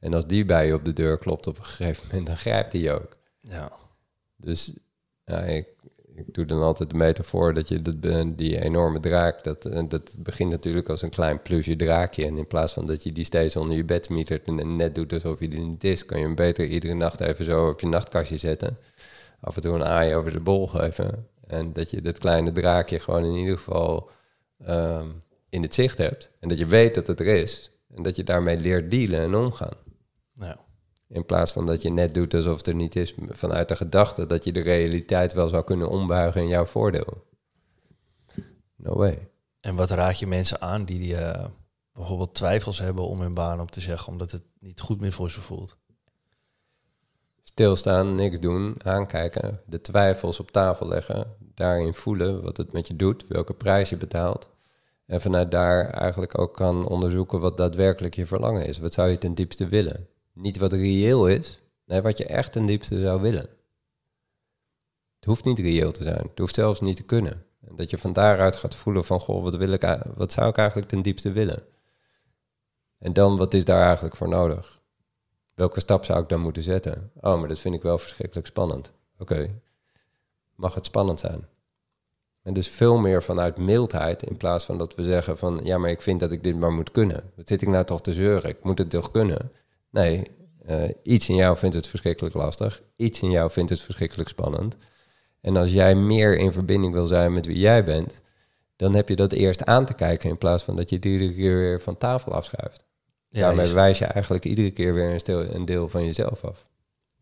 En 0.00 0.14
als 0.14 0.26
die 0.26 0.44
bij 0.44 0.66
je 0.66 0.74
op 0.74 0.84
de 0.84 0.92
deur 0.92 1.18
klopt 1.18 1.46
op 1.46 1.58
een 1.58 1.64
gegeven 1.64 2.04
moment, 2.06 2.26
dan 2.26 2.36
grijpt 2.36 2.72
hij 2.72 2.94
ook. 2.94 3.08
Ja. 3.40 3.72
Dus 4.36 4.72
ja, 5.24 5.40
ik, 5.40 5.66
ik 6.14 6.34
doe 6.34 6.44
dan 6.44 6.62
altijd 6.62 6.90
de 6.90 6.96
metafoor 6.96 7.54
dat 7.54 7.68
je 7.68 7.82
dat, 7.82 8.38
die 8.38 8.62
enorme 8.62 9.00
draak, 9.00 9.44
dat, 9.44 9.64
eh, 9.64 9.82
dat 9.88 10.16
begint 10.18 10.50
natuurlijk 10.50 10.88
als 10.88 11.02
een 11.02 11.10
klein 11.10 11.42
plusje 11.42 11.76
draakje. 11.76 12.26
En 12.26 12.38
in 12.38 12.46
plaats 12.46 12.72
van 12.72 12.86
dat 12.86 13.02
je 13.02 13.12
die 13.12 13.24
steeds 13.24 13.56
onder 13.56 13.76
je 13.76 13.84
bed 13.84 14.10
mietert 14.10 14.46
en 14.46 14.76
net 14.76 14.94
doet 14.94 15.12
alsof 15.12 15.40
je 15.40 15.48
er 15.48 15.58
niet 15.58 15.84
is, 15.84 16.04
kan 16.04 16.18
je 16.18 16.24
hem 16.24 16.34
beter 16.34 16.66
iedere 16.66 16.94
nacht 16.94 17.20
even 17.20 17.44
zo 17.44 17.68
op 17.68 17.80
je 17.80 17.86
nachtkastje 17.86 18.36
zetten. 18.36 18.78
Af 19.40 19.56
en 19.56 19.62
toe 19.62 19.74
een 19.74 19.84
aai 19.84 20.14
over 20.14 20.32
de 20.32 20.40
bol 20.40 20.66
geven. 20.66 21.28
En 21.46 21.72
dat 21.72 21.90
je 21.90 22.00
dat 22.00 22.18
kleine 22.18 22.52
draakje 22.52 23.00
gewoon 23.00 23.24
in 23.24 23.34
ieder 23.34 23.56
geval 23.56 24.10
ehm, 24.64 25.08
in 25.48 25.62
het 25.62 25.74
zicht 25.74 25.98
hebt. 25.98 26.30
En 26.40 26.48
dat 26.48 26.58
je 26.58 26.66
weet 26.66 26.94
dat 26.94 27.06
het 27.06 27.20
er 27.20 27.26
is. 27.26 27.72
En 27.94 28.02
dat 28.02 28.16
je 28.16 28.24
daarmee 28.24 28.58
leert 28.58 28.90
dealen 28.90 29.20
en 29.20 29.34
omgaan. 29.34 29.76
Ja. 30.32 30.58
In 31.08 31.24
plaats 31.24 31.52
van 31.52 31.66
dat 31.66 31.82
je 31.82 31.90
net 31.90 32.14
doet 32.14 32.34
alsof 32.34 32.56
het 32.56 32.66
er 32.66 32.74
niet 32.74 32.96
is, 32.96 33.14
vanuit 33.28 33.68
de 33.68 33.76
gedachte 33.76 34.26
dat 34.26 34.44
je 34.44 34.52
de 34.52 34.60
realiteit 34.60 35.32
wel 35.32 35.48
zou 35.48 35.64
kunnen 35.64 35.88
ombuigen 35.88 36.42
in 36.42 36.48
jouw 36.48 36.64
voordeel. 36.64 37.26
No 38.76 38.96
way. 38.96 39.28
En 39.60 39.74
wat 39.74 39.90
raad 39.90 40.18
je 40.18 40.26
mensen 40.26 40.60
aan 40.60 40.84
die 40.84 41.12
uh, 41.12 41.44
bijvoorbeeld 41.92 42.34
twijfels 42.34 42.78
hebben 42.78 43.04
om 43.04 43.20
hun 43.20 43.34
baan 43.34 43.60
op 43.60 43.70
te 43.70 43.80
zeggen, 43.80 44.12
omdat 44.12 44.30
het 44.30 44.42
niet 44.60 44.80
goed 44.80 45.00
meer 45.00 45.12
voor 45.12 45.30
ze 45.30 45.40
voelt? 45.40 45.76
Stilstaan, 47.58 48.14
niks 48.14 48.40
doen, 48.40 48.74
aankijken, 48.84 49.60
de 49.66 49.80
twijfels 49.80 50.40
op 50.40 50.50
tafel 50.50 50.88
leggen, 50.88 51.36
daarin 51.54 51.94
voelen 51.94 52.42
wat 52.42 52.56
het 52.56 52.72
met 52.72 52.86
je 52.86 52.96
doet, 52.96 53.24
welke 53.28 53.54
prijs 53.54 53.88
je 53.88 53.96
betaalt. 53.96 54.50
En 55.06 55.20
vanuit 55.20 55.50
daar 55.50 55.90
eigenlijk 55.90 56.38
ook 56.38 56.54
kan 56.54 56.88
onderzoeken 56.88 57.40
wat 57.40 57.56
daadwerkelijk 57.56 58.14
je 58.14 58.26
verlangen 58.26 58.66
is. 58.66 58.78
Wat 58.78 58.92
zou 58.92 59.08
je 59.10 59.18
ten 59.18 59.34
diepste 59.34 59.68
willen? 59.68 60.08
Niet 60.32 60.58
wat 60.58 60.72
reëel 60.72 61.28
is, 61.28 61.60
nee, 61.84 62.00
wat 62.00 62.18
je 62.18 62.24
echt 62.24 62.52
ten 62.52 62.66
diepste 62.66 63.00
zou 63.00 63.20
willen. 63.20 63.48
Het 65.16 65.24
hoeft 65.24 65.44
niet 65.44 65.58
reëel 65.58 65.92
te 65.92 66.02
zijn, 66.02 66.26
het 66.28 66.38
hoeft 66.38 66.54
zelfs 66.54 66.80
niet 66.80 66.96
te 66.96 67.02
kunnen. 67.04 67.44
En 67.60 67.76
dat 67.76 67.90
je 67.90 67.98
van 67.98 68.12
daaruit 68.12 68.56
gaat 68.56 68.74
voelen 68.74 69.04
van, 69.04 69.20
goh, 69.20 69.42
wat, 69.42 69.56
wil 69.56 69.72
ik, 69.72 69.98
wat 70.14 70.32
zou 70.32 70.48
ik 70.48 70.56
eigenlijk 70.56 70.88
ten 70.88 71.02
diepste 71.02 71.32
willen? 71.32 71.62
En 72.98 73.12
dan, 73.12 73.36
wat 73.36 73.54
is 73.54 73.64
daar 73.64 73.84
eigenlijk 73.86 74.16
voor 74.16 74.28
nodig? 74.28 74.77
Welke 75.58 75.80
stap 75.80 76.04
zou 76.04 76.22
ik 76.22 76.28
dan 76.28 76.40
moeten 76.40 76.62
zetten? 76.62 77.10
Oh, 77.20 77.38
maar 77.38 77.48
dat 77.48 77.58
vind 77.58 77.74
ik 77.74 77.82
wel 77.82 77.98
verschrikkelijk 77.98 78.46
spannend. 78.46 78.92
Oké, 79.18 79.50
mag 80.54 80.74
het 80.74 80.84
spannend 80.84 81.20
zijn? 81.20 81.46
En 82.42 82.54
dus 82.54 82.68
veel 82.68 82.98
meer 82.98 83.22
vanuit 83.22 83.56
mildheid 83.56 84.22
in 84.22 84.36
plaats 84.36 84.64
van 84.64 84.78
dat 84.78 84.94
we 84.94 85.02
zeggen 85.02 85.38
van 85.38 85.60
ja, 85.62 85.78
maar 85.78 85.90
ik 85.90 86.02
vind 86.02 86.20
dat 86.20 86.32
ik 86.32 86.42
dit 86.42 86.56
maar 86.56 86.72
moet 86.72 86.90
kunnen. 86.90 87.30
Wat 87.36 87.48
zit 87.48 87.62
ik 87.62 87.68
nou 87.68 87.84
toch 87.84 88.00
te 88.00 88.12
zeuren? 88.12 88.50
Ik 88.50 88.62
moet 88.62 88.78
het 88.78 88.90
toch 88.90 89.10
kunnen? 89.10 89.52
Nee, 89.90 90.30
uh, 90.68 90.82
iets 91.02 91.28
in 91.28 91.34
jou 91.34 91.56
vindt 91.56 91.74
het 91.74 91.86
verschrikkelijk 91.86 92.34
lastig. 92.34 92.82
Iets 92.96 93.20
in 93.20 93.30
jou 93.30 93.50
vindt 93.50 93.70
het 93.70 93.80
verschrikkelijk 93.80 94.28
spannend. 94.28 94.76
En 95.40 95.56
als 95.56 95.72
jij 95.72 95.94
meer 95.94 96.36
in 96.36 96.52
verbinding 96.52 96.92
wil 96.92 97.06
zijn 97.06 97.32
met 97.32 97.46
wie 97.46 97.58
jij 97.58 97.84
bent, 97.84 98.22
dan 98.76 98.94
heb 98.94 99.08
je 99.08 99.16
dat 99.16 99.32
eerst 99.32 99.64
aan 99.64 99.84
te 99.84 99.94
kijken 99.94 100.30
in 100.30 100.38
plaats 100.38 100.62
van 100.62 100.76
dat 100.76 100.90
je 100.90 101.00
iedere 101.00 101.34
keer 101.34 101.56
weer 101.56 101.80
van 101.80 101.98
tafel 101.98 102.32
afschuift. 102.32 102.86
Ja, 103.28 103.40
Daarmee 103.40 103.72
wijs 103.72 103.98
je 103.98 104.04
eigenlijk 104.04 104.44
iedere 104.44 104.70
keer 104.70 104.94
weer 104.94 105.12
een, 105.12 105.20
stil, 105.20 105.54
een 105.54 105.64
deel 105.64 105.88
van 105.88 106.04
jezelf 106.04 106.44
af. 106.44 106.66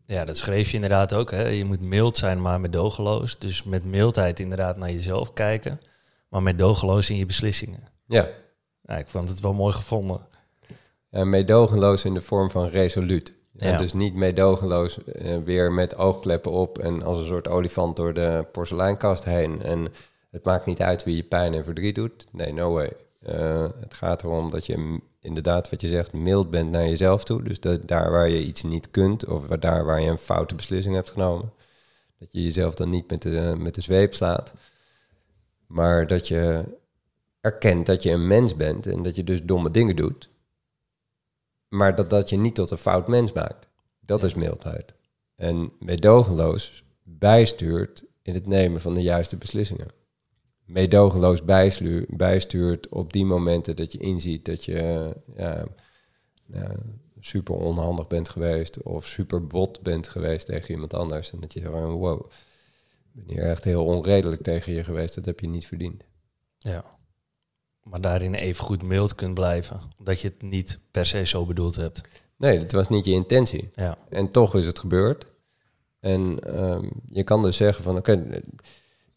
Ja, 0.05 0.25
dat 0.25 0.37
schreef 0.37 0.69
je 0.69 0.75
inderdaad 0.75 1.13
ook. 1.13 1.31
Hè? 1.31 1.47
Je 1.47 1.65
moet 1.65 1.81
mild 1.81 2.17
zijn, 2.17 2.41
maar 2.41 2.59
medogeloos. 2.59 3.37
Dus 3.37 3.63
met 3.63 3.85
mildheid 3.85 4.39
inderdaad 4.39 4.77
naar 4.77 4.91
jezelf 4.91 5.33
kijken, 5.33 5.79
maar 6.29 6.43
medogeloos 6.43 7.09
in 7.09 7.17
je 7.17 7.25
beslissingen. 7.25 7.83
Ja. 8.05 8.27
ja 8.81 8.97
ik 8.97 9.07
vond 9.07 9.29
het 9.29 9.39
wel 9.39 9.53
mooi 9.53 9.73
gevonden. 9.73 10.21
Uh, 11.11 11.23
meedogenloos 11.23 12.05
in 12.05 12.13
de 12.13 12.21
vorm 12.21 12.51
van 12.51 12.67
resoluut. 12.67 13.33
Ja. 13.51 13.77
dus 13.77 13.93
niet 13.93 14.13
meedogenloos 14.13 14.97
uh, 14.97 15.37
weer 15.43 15.71
met 15.71 15.95
oogkleppen 15.95 16.51
op 16.51 16.79
en 16.79 17.03
als 17.03 17.19
een 17.19 17.25
soort 17.25 17.47
olifant 17.47 17.95
door 17.95 18.13
de 18.13 18.45
porseleinkast 18.51 19.23
heen. 19.23 19.63
En 19.63 19.87
het 20.31 20.43
maakt 20.43 20.65
niet 20.65 20.81
uit 20.81 21.03
wie 21.03 21.15
je 21.15 21.23
pijn 21.23 21.53
en 21.53 21.63
verdriet 21.63 21.95
doet. 21.95 22.27
Nee, 22.31 22.53
no 22.53 22.71
way. 22.71 22.91
Uh, 23.29 23.67
het 23.79 23.93
gaat 23.93 24.23
erom 24.23 24.51
dat 24.51 24.65
je 24.65 24.99
inderdaad, 25.19 25.69
wat 25.69 25.81
je 25.81 25.87
zegt, 25.87 26.13
mild 26.13 26.49
bent 26.49 26.71
naar 26.71 26.87
jezelf 26.87 27.23
toe. 27.23 27.43
Dus 27.43 27.59
dat 27.59 27.87
daar 27.87 28.11
waar 28.11 28.29
je 28.29 28.43
iets 28.43 28.63
niet 28.63 28.91
kunt 28.91 29.25
of 29.25 29.47
daar 29.47 29.85
waar 29.85 30.01
je 30.01 30.09
een 30.09 30.17
foute 30.17 30.55
beslissing 30.55 30.95
hebt 30.95 31.09
genomen, 31.09 31.53
dat 32.19 32.27
je 32.31 32.43
jezelf 32.43 32.75
dan 32.75 32.89
niet 32.89 33.09
met 33.09 33.21
de, 33.21 33.55
met 33.57 33.75
de 33.75 33.81
zweep 33.81 34.13
slaat. 34.13 34.53
Maar 35.67 36.07
dat 36.07 36.27
je 36.27 36.63
erkent 37.41 37.85
dat 37.85 38.03
je 38.03 38.11
een 38.11 38.27
mens 38.27 38.55
bent 38.55 38.85
en 38.85 39.03
dat 39.03 39.15
je 39.15 39.23
dus 39.23 39.43
domme 39.43 39.71
dingen 39.71 39.95
doet. 39.95 40.29
Maar 41.67 41.95
dat 41.95 42.09
dat 42.09 42.29
je 42.29 42.37
niet 42.37 42.55
tot 42.55 42.71
een 42.71 42.77
fout 42.77 43.07
mens 43.07 43.33
maakt. 43.33 43.67
Dat 43.99 44.23
is 44.23 44.33
mildheid. 44.33 44.93
En 45.35 45.71
meedogenloos 45.79 46.83
bijstuurt 47.03 48.03
in 48.21 48.33
het 48.33 48.47
nemen 48.47 48.81
van 48.81 48.93
de 48.93 49.01
juiste 49.01 49.37
beslissingen. 49.37 49.96
Meedogenloos 50.67 51.43
bijstuurt 52.07 52.89
op 52.89 53.13
die 53.13 53.25
momenten 53.25 53.75
dat 53.75 53.91
je 53.91 53.97
inziet 53.97 54.45
dat 54.45 54.65
je 54.65 55.11
ja, 55.35 55.65
super 57.19 57.55
onhandig 57.55 58.07
bent 58.07 58.29
geweest 58.29 58.83
of 58.83 59.05
super 59.05 59.47
bot 59.47 59.81
bent 59.81 60.07
geweest 60.07 60.45
tegen 60.45 60.71
iemand 60.71 60.93
anders. 60.93 61.31
En 61.31 61.39
dat 61.39 61.53
je 61.53 61.61
gewoon, 61.61 61.91
wow, 61.91 62.19
ik 62.19 63.25
ben 63.25 63.35
hier 63.35 63.43
echt 63.43 63.63
heel 63.63 63.85
onredelijk 63.85 64.41
tegen 64.41 64.73
je 64.73 64.83
geweest, 64.83 65.15
dat 65.15 65.25
heb 65.25 65.39
je 65.39 65.47
niet 65.47 65.67
verdiend. 65.67 66.03
Ja 66.57 66.97
maar 67.89 68.01
daarin 68.01 68.33
even 68.33 68.63
goed 68.63 68.83
mild 68.83 69.15
kunt 69.15 69.33
blijven. 69.33 69.79
Dat 70.03 70.21
je 70.21 70.27
het 70.27 70.41
niet 70.41 70.79
per 70.91 71.05
se 71.05 71.25
zo 71.25 71.45
bedoeld 71.45 71.75
hebt. 71.75 72.01
Nee, 72.35 72.59
dat 72.59 72.71
was 72.71 72.89
niet 72.89 73.05
je 73.05 73.11
intentie. 73.11 73.69
Ja. 73.75 73.97
En 74.09 74.31
toch 74.31 74.55
is 74.55 74.65
het 74.65 74.79
gebeurd. 74.79 75.25
En 75.99 76.39
ehm, 76.39 76.89
je 77.09 77.23
kan 77.23 77.41
dus 77.41 77.57
zeggen 77.57 77.83
van 77.83 77.97
oké, 77.97 78.41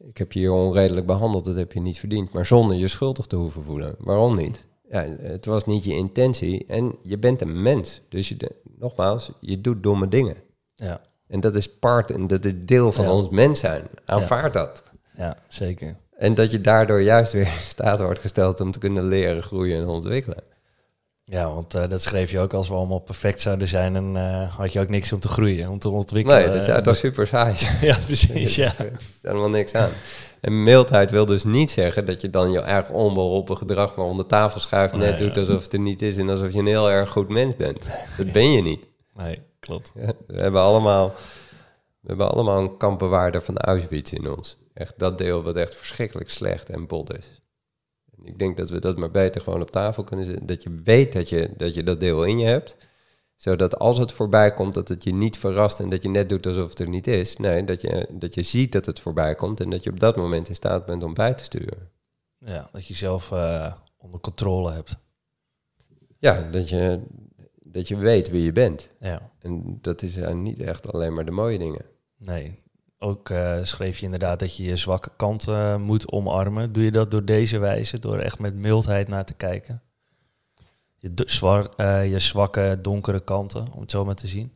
ik 0.08 0.18
heb 0.18 0.32
je 0.32 0.38
hier 0.38 0.52
onredelijk 0.52 1.06
behandeld, 1.06 1.44
dat 1.44 1.56
heb 1.56 1.72
je 1.72 1.80
niet 1.80 1.98
verdiend. 1.98 2.32
Maar 2.32 2.46
zonder 2.46 2.76
je 2.76 2.88
schuldig 2.88 3.26
te 3.26 3.36
hoeven 3.36 3.62
voelen. 3.62 3.94
Waarom 3.98 4.36
niet? 4.36 4.66
Ja, 4.88 5.06
het 5.20 5.44
was 5.44 5.66
niet 5.66 5.84
je 5.84 5.94
intentie 5.94 6.64
en 6.66 6.96
je 7.02 7.18
bent 7.18 7.40
een 7.40 7.62
mens. 7.62 8.00
Dus 8.08 8.28
je, 8.28 8.50
nogmaals, 8.78 9.32
je 9.40 9.60
doet 9.60 9.82
domme 9.82 10.08
dingen. 10.08 10.36
Ja. 10.74 11.00
En 11.26 11.40
dat 11.40 11.54
is 11.54 11.78
part 11.78 12.10
en 12.10 12.26
dat 12.26 12.44
is 12.44 12.52
deel 12.56 12.92
van 12.92 13.08
ons 13.08 13.28
mens 13.28 13.60
zijn. 13.60 13.82
Aanvaard 14.04 14.52
dat. 14.52 14.82
Ja, 15.14 15.36
zeker. 15.48 15.96
En 16.16 16.34
dat 16.34 16.50
je 16.50 16.60
daardoor 16.60 17.00
juist 17.00 17.32
weer 17.32 17.46
in 17.46 17.58
staat 17.68 18.00
wordt 18.00 18.20
gesteld 18.20 18.60
om 18.60 18.70
te 18.70 18.78
kunnen 18.78 19.04
leren, 19.04 19.42
groeien 19.42 19.80
en 19.80 19.88
ontwikkelen. 19.88 20.42
Ja, 21.30 21.54
want 21.54 21.74
uh, 21.74 21.88
dat 21.88 22.02
schreef 22.02 22.30
je 22.30 22.38
ook 22.38 22.54
als 22.54 22.68
we 22.68 22.74
allemaal 22.74 22.98
perfect 22.98 23.40
zouden 23.40 23.68
zijn. 23.68 23.96
En 23.96 24.14
uh, 24.14 24.56
had 24.56 24.72
je 24.72 24.80
ook 24.80 24.88
niks 24.88 25.12
om 25.12 25.20
te 25.20 25.28
groeien, 25.28 25.68
om 25.68 25.78
te 25.78 25.88
ontwikkelen. 25.88 26.38
Nee, 26.38 26.58
dat 26.58 26.68
is 26.68 26.82
toch 26.82 26.96
super 26.96 27.26
saai. 27.26 27.54
ja, 27.80 27.96
precies. 28.04 28.56
ja. 28.64 28.72
er 28.78 28.92
is 28.98 29.18
helemaal 29.22 29.48
niks 29.48 29.74
aan. 29.74 29.90
En 30.40 30.62
mildheid 30.62 31.10
wil 31.10 31.26
dus 31.26 31.44
niet 31.44 31.70
zeggen 31.70 32.04
dat 32.04 32.20
je 32.20 32.30
dan 32.30 32.52
je 32.52 32.60
erg 32.60 32.90
onbeholpen 32.90 33.56
gedrag 33.56 33.96
maar 33.96 34.06
onder 34.06 34.26
tafel 34.26 34.60
schuift. 34.60 34.96
Net 34.96 35.18
doet 35.18 35.36
alsof 35.36 35.62
het 35.62 35.72
er 35.72 35.78
niet 35.78 36.02
is 36.02 36.16
en 36.16 36.28
alsof 36.28 36.52
je 36.52 36.58
een 36.58 36.66
heel 36.66 36.90
erg 36.90 37.10
goed 37.10 37.28
mens 37.28 37.56
bent. 37.56 37.86
Dat 38.16 38.32
ben 38.32 38.52
je 38.52 38.62
niet. 38.62 38.88
Nee, 39.14 39.42
klopt. 39.60 39.92
Ja, 39.94 40.12
we 40.26 40.40
hebben 40.40 40.60
allemaal, 40.60 41.14
we 42.00 42.08
hebben 42.08 42.30
allemaal 42.30 42.58
een 42.58 42.76
kampbewaarder 42.76 43.42
van 43.42 43.58
Auschwitz 43.58 44.12
in 44.12 44.36
ons. 44.36 44.56
Echt 44.74 44.94
dat 44.96 45.18
deel 45.18 45.42
wat 45.42 45.56
echt 45.56 45.74
verschrikkelijk 45.74 46.30
slecht 46.30 46.70
en 46.70 46.86
bot 46.86 47.18
is. 47.18 47.39
Ik 48.30 48.38
denk 48.38 48.56
dat 48.56 48.70
we 48.70 48.78
dat 48.78 48.96
maar 48.96 49.10
beter 49.10 49.40
gewoon 49.40 49.60
op 49.60 49.70
tafel 49.70 50.04
kunnen 50.04 50.26
zetten. 50.26 50.46
Dat 50.46 50.62
je 50.62 50.80
weet 50.84 51.12
dat 51.12 51.28
je 51.28 51.50
dat, 51.56 51.74
je 51.74 51.82
dat 51.82 52.00
deel 52.00 52.24
in 52.24 52.38
je 52.38 52.46
hebt. 52.46 52.76
Zodat 53.36 53.78
als 53.78 53.98
het 53.98 54.12
voorbij 54.12 54.54
komt, 54.54 54.74
dat 54.74 54.88
het 54.88 55.04
je 55.04 55.14
niet 55.14 55.38
verrast 55.38 55.80
en 55.80 55.88
dat 55.88 56.02
je 56.02 56.08
net 56.08 56.28
doet 56.28 56.46
alsof 56.46 56.68
het 56.68 56.78
er 56.78 56.88
niet 56.88 57.06
is. 57.06 57.36
Nee, 57.36 57.64
dat 57.64 57.80
je, 57.80 58.08
dat 58.10 58.34
je 58.34 58.42
ziet 58.42 58.72
dat 58.72 58.86
het 58.86 59.00
voorbij 59.00 59.34
komt 59.34 59.60
en 59.60 59.70
dat 59.70 59.84
je 59.84 59.90
op 59.90 60.00
dat 60.00 60.16
moment 60.16 60.48
in 60.48 60.54
staat 60.54 60.86
bent 60.86 61.02
om 61.02 61.14
bij 61.14 61.34
te 61.34 61.44
sturen. 61.44 61.90
Ja, 62.38 62.68
dat 62.72 62.86
je 62.86 62.94
zelf 62.94 63.30
uh, 63.30 63.72
onder 63.96 64.20
controle 64.20 64.72
hebt. 64.72 64.98
Ja, 66.18 66.50
dat 66.50 66.68
je, 66.68 67.00
dat 67.62 67.88
je 67.88 67.96
weet 67.96 68.30
wie 68.30 68.44
je 68.44 68.52
bent. 68.52 68.90
Ja. 69.00 69.30
En 69.38 69.78
dat 69.80 70.02
is 70.02 70.16
uh, 70.16 70.32
niet 70.32 70.62
echt 70.62 70.92
alleen 70.92 71.12
maar 71.12 71.24
de 71.24 71.30
mooie 71.30 71.58
dingen. 71.58 71.84
Nee, 72.16 72.62
ook 73.02 73.28
uh, 73.28 73.58
schreef 73.62 73.98
je 73.98 74.04
inderdaad 74.04 74.38
dat 74.38 74.56
je 74.56 74.62
je 74.62 74.76
zwakke 74.76 75.10
kant 75.16 75.48
uh, 75.48 75.76
moet 75.76 76.12
omarmen. 76.12 76.72
Doe 76.72 76.84
je 76.84 76.90
dat 76.90 77.10
door 77.10 77.24
deze 77.24 77.58
wijze, 77.58 77.98
door 77.98 78.18
echt 78.18 78.38
met 78.38 78.54
mildheid 78.54 79.08
naar 79.08 79.24
te 79.24 79.34
kijken? 79.34 79.82
Je, 80.96 81.12
zwar, 81.14 81.68
uh, 81.76 82.10
je 82.10 82.18
zwakke, 82.18 82.78
donkere 82.82 83.20
kanten, 83.20 83.72
om 83.72 83.80
het 83.80 83.90
zo 83.90 84.04
maar 84.04 84.14
te 84.14 84.26
zien. 84.26 84.52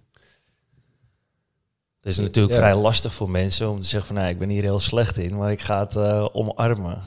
Het 1.97 2.13
is 2.13 2.19
natuurlijk 2.19 2.55
ja. 2.55 2.61
vrij 2.61 2.75
lastig 2.75 3.13
voor 3.13 3.31
mensen 3.31 3.71
om 3.71 3.81
te 3.81 3.87
zeggen 3.87 4.09
van... 4.09 4.17
Nou, 4.17 4.29
ik 4.29 4.39
ben 4.39 4.49
hier 4.49 4.63
heel 4.63 4.81
slecht 4.81 5.19
in, 5.19 5.37
maar 5.37 5.51
ik 5.51 5.61
ga 5.61 5.81
het 5.81 5.97
omarmen. 6.33 7.03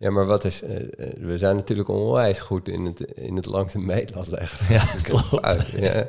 Ja, 0.00 0.10
maar 0.10 0.26
wat 0.26 0.44
is... 0.44 0.60
we 1.20 1.38
zijn 1.38 1.56
natuurlijk 1.56 1.88
onwijs 1.88 2.38
goed 2.38 2.68
in 2.68 2.84
het, 2.84 3.00
in 3.00 3.36
het 3.36 3.46
langs 3.46 3.72
de 3.72 3.78
meetlat 3.78 4.30
leggen. 4.30 4.74
Ja, 4.74 4.84
klopt. 5.02 5.70
Ja. 5.76 6.06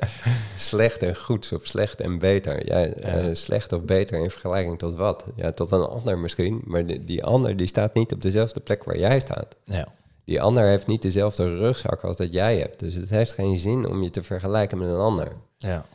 Slecht 0.57 1.03
en 1.03 1.15
goed 1.15 1.51
of 1.53 1.65
slecht 1.65 2.01
en 2.01 2.19
beter. 2.19 2.65
Ja, 2.65 2.79
ja. 2.79 3.21
Uh, 3.21 3.29
slecht 3.31 3.73
of 3.73 3.81
beter 3.81 4.19
in 4.19 4.29
vergelijking 4.29 4.79
tot 4.79 4.95
wat? 4.95 5.25
Ja, 5.35 5.51
tot 5.51 5.71
een 5.71 5.85
ander 5.85 6.17
misschien. 6.17 6.61
Maar 6.65 6.85
die, 6.85 7.05
die 7.05 7.23
ander 7.23 7.57
die 7.57 7.67
staat 7.67 7.93
niet 7.93 8.13
op 8.13 8.21
dezelfde 8.21 8.59
plek 8.59 8.83
waar 8.83 8.97
jij 8.97 9.19
staat. 9.19 9.55
Ja. 9.63 9.87
Die 10.23 10.41
ander 10.41 10.63
heeft 10.63 10.87
niet 10.87 11.01
dezelfde 11.01 11.57
rugzak 11.57 12.03
als 12.03 12.15
dat 12.15 12.33
jij 12.33 12.57
hebt. 12.57 12.79
Dus 12.79 12.93
het 12.93 13.09
heeft 13.09 13.31
geen 13.31 13.57
zin 13.57 13.87
om 13.87 14.03
je 14.03 14.09
te 14.09 14.23
vergelijken 14.23 14.77
met 14.77 14.89
een 14.89 14.95
ander. 14.95 15.31
Ja 15.57 15.85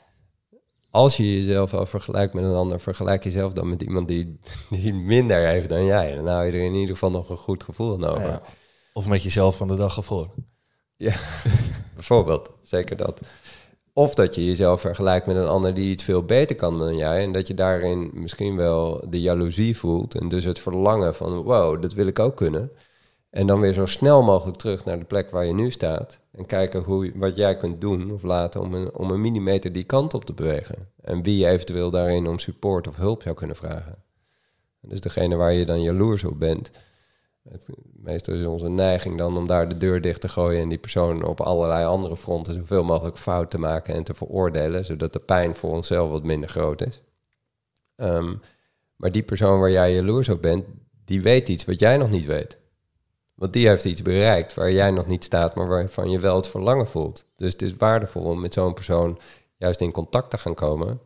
als 0.94 1.16
je 1.16 1.36
jezelf 1.36 1.74
al 1.74 1.86
vergelijkt 1.86 2.34
met 2.34 2.44
een 2.44 2.54
ander, 2.54 2.80
vergelijk 2.80 3.24
jezelf 3.24 3.52
dan 3.52 3.68
met 3.68 3.82
iemand 3.82 4.08
die, 4.08 4.38
die 4.70 4.94
minder 4.94 5.46
heeft 5.46 5.68
dan 5.68 5.84
jij. 5.84 6.14
Dan 6.14 6.26
hou 6.26 6.44
je 6.44 6.52
er 6.52 6.64
in 6.64 6.74
ieder 6.74 6.94
geval 6.94 7.10
nog 7.10 7.28
een 7.28 7.36
goed 7.36 7.62
gevoel 7.62 8.08
over. 8.08 8.26
Ja. 8.26 8.42
Of 8.92 9.06
met 9.06 9.22
jezelf 9.22 9.56
van 9.56 9.68
de 9.68 9.74
dag 9.74 9.96
ervoor. 9.96 10.30
Ja, 10.96 11.14
bijvoorbeeld. 11.94 12.50
Zeker 12.62 12.96
dat. 12.96 13.20
Of 13.92 14.14
dat 14.14 14.34
je 14.34 14.44
jezelf 14.44 14.80
vergelijkt 14.80 15.26
met 15.26 15.36
een 15.36 15.46
ander 15.46 15.74
die 15.74 15.90
iets 15.90 16.04
veel 16.04 16.24
beter 16.24 16.56
kan 16.56 16.78
dan 16.78 16.96
jij. 16.96 17.22
En 17.22 17.32
dat 17.32 17.46
je 17.46 17.54
daarin 17.54 18.10
misschien 18.12 18.56
wel 18.56 19.04
de 19.08 19.20
jaloezie 19.20 19.76
voelt. 19.76 20.14
En 20.14 20.28
dus 20.28 20.44
het 20.44 20.58
verlangen 20.58 21.14
van, 21.14 21.42
wow, 21.42 21.82
dat 21.82 21.92
wil 21.92 22.06
ik 22.06 22.18
ook 22.18 22.36
kunnen. 22.36 22.70
En 23.34 23.46
dan 23.46 23.60
weer 23.60 23.72
zo 23.72 23.86
snel 23.86 24.22
mogelijk 24.22 24.58
terug 24.58 24.84
naar 24.84 24.98
de 24.98 25.04
plek 25.04 25.30
waar 25.30 25.44
je 25.44 25.54
nu 25.54 25.70
staat. 25.70 26.20
En 26.30 26.46
kijken 26.46 26.82
hoe, 26.82 27.12
wat 27.14 27.36
jij 27.36 27.56
kunt 27.56 27.80
doen 27.80 28.12
of 28.12 28.22
laten 28.22 28.60
om 28.60 28.74
een, 28.74 28.94
om 28.96 29.10
een 29.10 29.20
millimeter 29.20 29.72
die 29.72 29.84
kant 29.84 30.14
op 30.14 30.24
te 30.24 30.32
bewegen. 30.32 30.88
En 31.00 31.22
wie 31.22 31.38
je 31.38 31.46
eventueel 31.46 31.90
daarin 31.90 32.26
om 32.26 32.38
support 32.38 32.88
of 32.88 32.96
hulp 32.96 33.22
zou 33.22 33.34
kunnen 33.34 33.56
vragen. 33.56 33.94
En 34.82 34.88
dus 34.88 35.00
degene 35.00 35.36
waar 35.36 35.52
je 35.52 35.64
dan 35.64 35.82
jaloers 35.82 36.24
op 36.24 36.38
bent. 36.38 36.70
Het, 37.48 37.66
meestal 37.92 38.34
is 38.34 38.44
onze 38.44 38.68
neiging 38.68 39.18
dan 39.18 39.36
om 39.36 39.46
daar 39.46 39.68
de 39.68 39.76
deur 39.76 40.00
dicht 40.00 40.20
te 40.20 40.28
gooien 40.28 40.60
en 40.60 40.68
die 40.68 40.78
persoon 40.78 41.24
op 41.24 41.40
allerlei 41.40 41.84
andere 41.84 42.16
fronten 42.16 42.54
zoveel 42.54 42.84
mogelijk 42.84 43.18
fout 43.18 43.50
te 43.50 43.58
maken 43.58 43.94
en 43.94 44.04
te 44.04 44.14
veroordelen, 44.14 44.84
zodat 44.84 45.12
de 45.12 45.20
pijn 45.20 45.54
voor 45.54 45.70
onszelf 45.70 46.10
wat 46.10 46.24
minder 46.24 46.48
groot 46.48 46.86
is. 46.86 47.02
Um, 47.96 48.40
maar 48.96 49.12
die 49.12 49.22
persoon 49.22 49.60
waar 49.60 49.70
jij 49.70 49.94
jaloers 49.94 50.28
op 50.28 50.42
bent, 50.42 50.64
die 51.04 51.22
weet 51.22 51.48
iets 51.48 51.64
wat 51.64 51.78
jij 51.78 51.96
nog 51.96 52.10
niet 52.10 52.26
weet. 52.26 52.62
Want 53.34 53.52
die 53.52 53.68
heeft 53.68 53.84
iets 53.84 54.02
bereikt 54.02 54.54
waar 54.54 54.72
jij 54.72 54.90
nog 54.90 55.06
niet 55.06 55.24
staat, 55.24 55.54
maar 55.54 55.68
waarvan 55.68 56.10
je 56.10 56.18
wel 56.18 56.36
het 56.36 56.48
verlangen 56.48 56.86
voelt. 56.86 57.26
Dus 57.36 57.52
het 57.52 57.62
is 57.62 57.76
waardevol 57.76 58.22
om 58.22 58.40
met 58.40 58.52
zo'n 58.52 58.74
persoon 58.74 59.18
juist 59.56 59.80
in 59.80 59.92
contact 59.92 60.30
te 60.30 60.38
gaan 60.38 60.54
komen. 60.54 61.00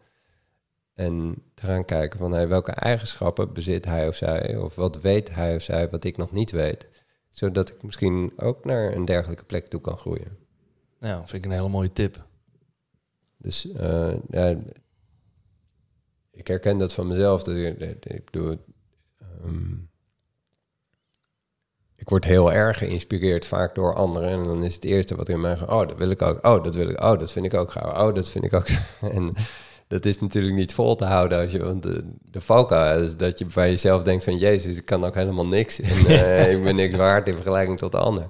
En 0.94 1.42
te 1.54 1.66
gaan 1.66 1.84
kijken 1.84 2.18
van 2.18 2.32
hey, 2.32 2.48
welke 2.48 2.72
eigenschappen 2.72 3.52
bezit 3.52 3.84
hij 3.84 4.08
of 4.08 4.14
zij, 4.14 4.56
of 4.56 4.74
wat 4.74 5.00
weet 5.00 5.34
hij 5.34 5.54
of 5.54 5.62
zij 5.62 5.88
wat 5.88 6.04
ik 6.04 6.16
nog 6.16 6.32
niet 6.32 6.50
weet. 6.50 6.86
Zodat 7.30 7.68
ik 7.68 7.82
misschien 7.82 8.32
ook 8.36 8.64
naar 8.64 8.92
een 8.92 9.04
dergelijke 9.04 9.44
plek 9.44 9.66
toe 9.66 9.80
kan 9.80 9.98
groeien. 9.98 10.36
Ja, 11.00 11.16
vind 11.16 11.44
ik 11.44 11.50
een 11.50 11.56
hele 11.56 11.68
mooie 11.68 11.92
tip. 11.92 12.26
Dus 13.36 13.66
uh, 13.66 14.14
ja, 14.30 14.56
ik 16.30 16.46
herken 16.46 16.78
dat 16.78 16.92
van 16.92 17.06
mezelf. 17.06 17.42
Dat 17.42 17.56
ik, 17.56 18.04
ik 18.04 18.24
bedoel, 18.24 18.56
um, 19.44 19.90
ik 21.99 22.09
word 22.09 22.24
heel 22.24 22.53
erg 22.53 22.78
geïnspireerd 22.78 23.46
vaak 23.46 23.74
door 23.74 23.94
anderen. 23.94 24.28
En 24.28 24.44
dan 24.44 24.64
is 24.64 24.74
het 24.74 24.84
eerste 24.84 25.16
wat 25.16 25.28
in 25.28 25.40
mij 25.40 25.57
gaat, 25.57 25.68
oh, 25.68 25.88
dat 25.88 25.99
wil 25.99 26.11
ik 26.11 26.22
ook. 26.22 26.46
Oh, 26.46 26.64
dat 26.64 26.74
wil 26.74 26.88
ik. 26.88 27.03
Oh, 27.03 27.18
dat 27.18 27.32
vind 27.32 27.44
ik 27.44 27.55
ook 27.55 27.70
gauw. 27.70 28.09
Oh, 28.09 28.14
dat 28.14 28.28
vind 28.28 28.44
ik 28.44 28.53
ook. 28.53 28.66
en 29.16 29.34
dat 29.88 30.05
is 30.05 30.20
natuurlijk 30.20 30.55
niet 30.55 30.74
vol 30.74 30.96
te 30.96 31.05
houden 31.05 31.40
als 31.40 31.51
je, 31.51 31.64
want 31.64 31.82
de, 31.82 32.03
de 32.30 32.40
valkuil 32.40 33.03
is 33.03 33.16
dat 33.16 33.38
je 33.38 33.46
bij 33.55 33.70
jezelf 33.70 34.03
denkt 34.03 34.24
van, 34.24 34.36
jezus, 34.36 34.76
ik 34.76 34.84
kan 34.84 35.05
ook 35.05 35.14
helemaal 35.14 35.46
niks. 35.46 35.80
En 35.80 36.11
uh, 36.11 36.53
ik 36.53 36.62
ben 36.62 36.76
niks 36.76 36.96
waard 36.96 37.28
in 37.28 37.34
vergelijking 37.34 37.78
tot 37.78 37.92
de 37.92 37.99
ander. 37.99 38.28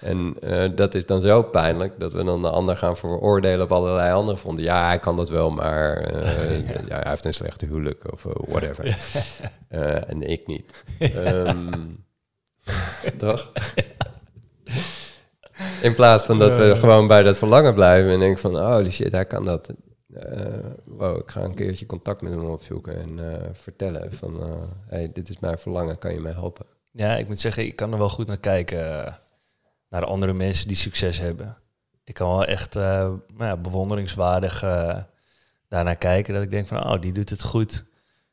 En 0.00 0.36
uh, 0.44 0.64
dat 0.74 0.94
is 0.94 1.06
dan 1.06 1.20
zo 1.20 1.42
pijnlijk 1.42 2.00
dat 2.00 2.12
we 2.12 2.24
dan 2.24 2.42
de 2.42 2.50
ander 2.50 2.76
gaan 2.76 2.96
veroordelen 2.96 3.62
op 3.62 3.72
allerlei 3.72 4.12
andere 4.12 4.38
fronten. 4.38 4.64
Ja, 4.64 4.86
hij 4.86 4.98
kan 4.98 5.16
dat 5.16 5.28
wel, 5.28 5.50
maar 5.50 6.14
uh, 6.14 6.68
ja. 6.68 6.80
ja. 6.88 6.98
hij 6.98 7.10
heeft 7.10 7.24
een 7.24 7.34
slechte 7.34 7.66
huwelijk 7.66 8.12
of 8.12 8.26
whatever. 8.48 8.98
en 10.06 10.22
ik 10.22 10.46
niet. 10.46 10.84
Um, 11.16 12.04
Toch? 13.18 13.52
In 15.82 15.94
plaats 15.94 16.24
van 16.24 16.38
dat 16.38 16.56
we 16.56 16.76
gewoon 16.76 17.06
bij 17.06 17.22
dat 17.22 17.38
verlangen 17.38 17.74
blijven 17.74 18.10
en 18.10 18.20
denken 18.20 18.40
van, 18.40 18.56
oh 18.56 18.76
die 18.76 18.92
shit, 18.92 19.12
hij 19.12 19.24
kan 19.24 19.44
dat. 19.44 19.72
Uh, 20.08 20.20
wow, 20.84 21.18
ik 21.18 21.30
ga 21.30 21.40
een 21.40 21.54
keertje 21.54 21.86
contact 21.86 22.22
met 22.22 22.32
hem 22.32 22.44
opzoeken 22.44 23.00
en 23.00 23.18
uh, 23.18 23.48
vertellen 23.52 24.12
van, 24.12 24.36
uh, 24.36 24.54
hey, 24.88 25.10
dit 25.12 25.28
is 25.28 25.38
mijn 25.38 25.58
verlangen, 25.58 25.98
kan 25.98 26.12
je 26.12 26.20
mij 26.20 26.32
helpen? 26.32 26.66
Ja, 26.90 27.16
ik 27.16 27.26
moet 27.26 27.38
zeggen, 27.38 27.66
ik 27.66 27.76
kan 27.76 27.92
er 27.92 27.98
wel 27.98 28.08
goed 28.08 28.26
naar 28.26 28.38
kijken, 28.38 29.18
naar 29.88 30.04
andere 30.04 30.32
mensen 30.32 30.68
die 30.68 30.76
succes 30.76 31.18
hebben. 31.18 31.56
Ik 32.04 32.14
kan 32.14 32.28
wel 32.28 32.44
echt 32.44 32.74
nou 32.74 33.20
ja, 33.38 33.56
bewonderingswaardig 33.56 34.60
daarnaar 35.68 35.96
kijken, 35.96 36.34
dat 36.34 36.42
ik 36.42 36.50
denk 36.50 36.66
van, 36.66 36.84
oh, 36.84 37.00
die 37.00 37.12
doet 37.12 37.30
het 37.30 37.42
goed. 37.42 37.84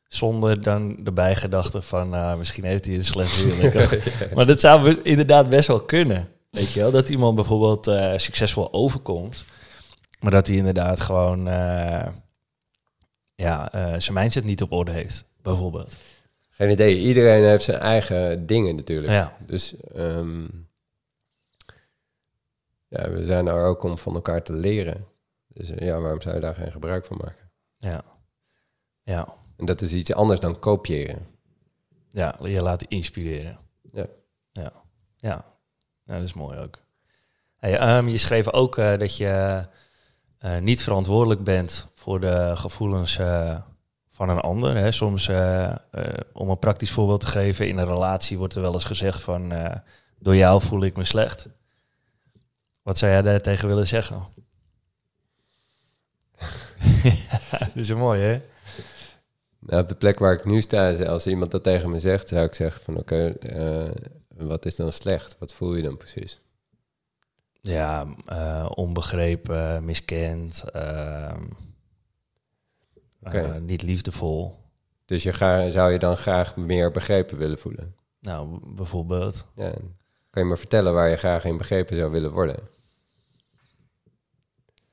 Zonder 0.08 0.62
dan 0.62 1.04
de 1.04 1.12
bijgedachte 1.12 1.82
van, 1.82 2.16
uh, 2.16 2.36
misschien 2.36 2.64
heeft 2.64 2.86
hij 2.86 2.96
een 2.96 3.06
slecht 3.06 3.36
huwelijk. 3.42 4.04
maar 4.36 4.46
dat 4.46 4.60
zou 4.60 5.02
inderdaad 5.02 5.50
best 5.50 5.68
wel 5.68 5.82
kunnen. 5.82 6.30
Weet 6.50 6.72
je 6.72 6.80
wel, 6.80 6.92
dat 6.92 7.10
iemand 7.10 7.36
bijvoorbeeld 7.36 7.88
uh, 7.88 8.18
succesvol 8.18 8.74
overkomt. 8.74 9.46
Maar 10.20 10.32
dat 10.32 10.48
hij 10.48 10.56
inderdaad 10.56 11.02
gewoon 11.02 11.48
uh, 11.48 12.08
ja, 13.36 13.70
zijn 14.00 14.14
mindset 14.14 14.44
niet 14.44 14.62
op 14.62 14.72
orde 14.72 14.92
heeft, 14.92 15.26
bijvoorbeeld. 15.42 15.98
Geen 16.50 16.70
idee. 16.70 16.98
Iedereen 16.98 17.44
heeft 17.44 17.64
zijn 17.64 17.80
eigen 17.80 18.46
dingen 18.46 18.76
natuurlijk. 18.76 19.12
Ja. 19.12 19.38
Dus 19.46 19.76
um, 19.96 20.68
ja, 22.88 23.10
we 23.10 23.26
zijn 23.26 23.48
er 23.48 23.66
ook 23.66 23.84
om 23.84 23.98
van 23.98 24.14
elkaar 24.14 24.44
te 24.44 24.54
leren. 24.54 25.06
Dus 25.48 25.72
ja, 25.76 26.00
waarom 26.00 26.22
zou 26.22 26.36
je 26.36 26.42
daar 26.42 26.56
geen 26.56 26.72
gebruik 26.72 27.06
van 27.06 27.18
maken? 27.18 27.52
Ja. 27.78 28.04
Ja. 29.04 29.37
En 29.58 29.66
dat 29.66 29.82
is 29.82 29.94
iets 29.94 30.14
anders 30.14 30.40
dan 30.40 30.60
kopiëren. 30.60 31.28
Ja, 32.12 32.36
je 32.44 32.62
laten 32.62 32.88
inspireren. 32.88 33.58
Ja. 33.92 34.06
Ja, 34.52 34.72
ja. 35.18 35.46
ja 36.04 36.16
dat 36.16 36.24
is 36.24 36.34
mooi 36.34 36.58
ook. 36.58 36.80
Hey, 37.58 37.98
um, 37.98 38.08
je 38.08 38.18
schreef 38.18 38.52
ook 38.52 38.78
uh, 38.78 38.98
dat 38.98 39.18
je 39.18 39.64
uh, 40.42 40.58
niet 40.58 40.84
verantwoordelijk 40.84 41.44
bent 41.44 41.92
voor 41.96 42.20
de 42.20 42.52
gevoelens 42.56 43.20
uh, 43.20 43.58
van 44.10 44.30
een 44.30 44.40
ander. 44.40 44.76
Hè. 44.76 44.92
Soms, 44.92 45.30
om 46.34 46.50
een 46.50 46.60
praktisch 46.60 46.92
voorbeeld 46.92 47.20
te 47.20 47.28
geven, 47.28 47.68
in 47.68 47.78
een 47.78 47.86
relatie 47.86 48.38
wordt 48.38 48.56
er 48.56 48.62
wel 48.62 48.74
eens 48.74 48.84
gezegd 48.84 49.22
van... 49.22 49.54
door 50.20 50.36
jou 50.36 50.62
voel 50.62 50.84
ik 50.84 50.98
me 50.98 51.04
slecht. 51.04 51.48
Wat 52.84 52.98
zou 52.98 53.12
jij 53.12 53.22
daar 53.22 53.42
tegen 53.42 53.68
willen 53.68 53.88
zeggen? 53.88 54.28
dat 57.52 57.76
is 57.76 57.94
mooi, 57.94 58.22
hè? 58.22 58.42
Nou, 59.68 59.82
op 59.82 59.90
de 59.90 59.96
plek 59.96 60.20
waar 60.20 60.34
ik 60.34 60.46
nu 60.46 60.62
sta, 60.62 61.04
als 61.04 61.28
iemand 61.28 61.52
dat 61.52 61.64
tegen 61.64 61.90
me 61.90 62.00
zegt, 62.00 62.28
zou 62.28 62.46
ik 62.46 62.54
zeggen 62.54 62.82
van 62.82 62.98
oké, 62.98 63.36
okay, 63.42 63.86
uh, 63.86 63.92
wat 64.38 64.66
is 64.66 64.76
dan 64.76 64.92
slecht? 64.92 65.36
Wat 65.40 65.54
voel 65.54 65.76
je 65.76 65.84
dan 65.84 65.98
precies? 65.98 66.42
Ja, 67.62 68.08
eh, 68.26 68.70
onbegrepen, 68.76 69.86
miskend, 69.86 70.64
ehm, 70.74 71.44
eh, 73.22 73.56
niet 73.56 73.82
liefdevol. 73.82 74.56
Dus 75.06 75.24
je 75.24 75.34
ga, 75.34 75.70
zou 75.70 75.92
je 75.92 76.00
dan 76.00 76.18
graag 76.18 76.56
meer 76.56 76.92
begrepen 76.92 77.38
willen 77.38 77.58
voelen? 77.58 77.96
Nou, 78.20 78.60
bijvoorbeeld. 78.76 79.46
Ja. 79.56 79.74
Kan 80.30 80.44
je 80.44 80.50
me 80.50 80.58
vertellen 80.58 80.94
waar 80.94 81.10
je 81.10 81.18
graag 81.18 81.46
in 81.46 81.58
begrepen 81.58 81.98
zou 81.98 82.12
willen 82.12 82.32
worden? 82.32 82.60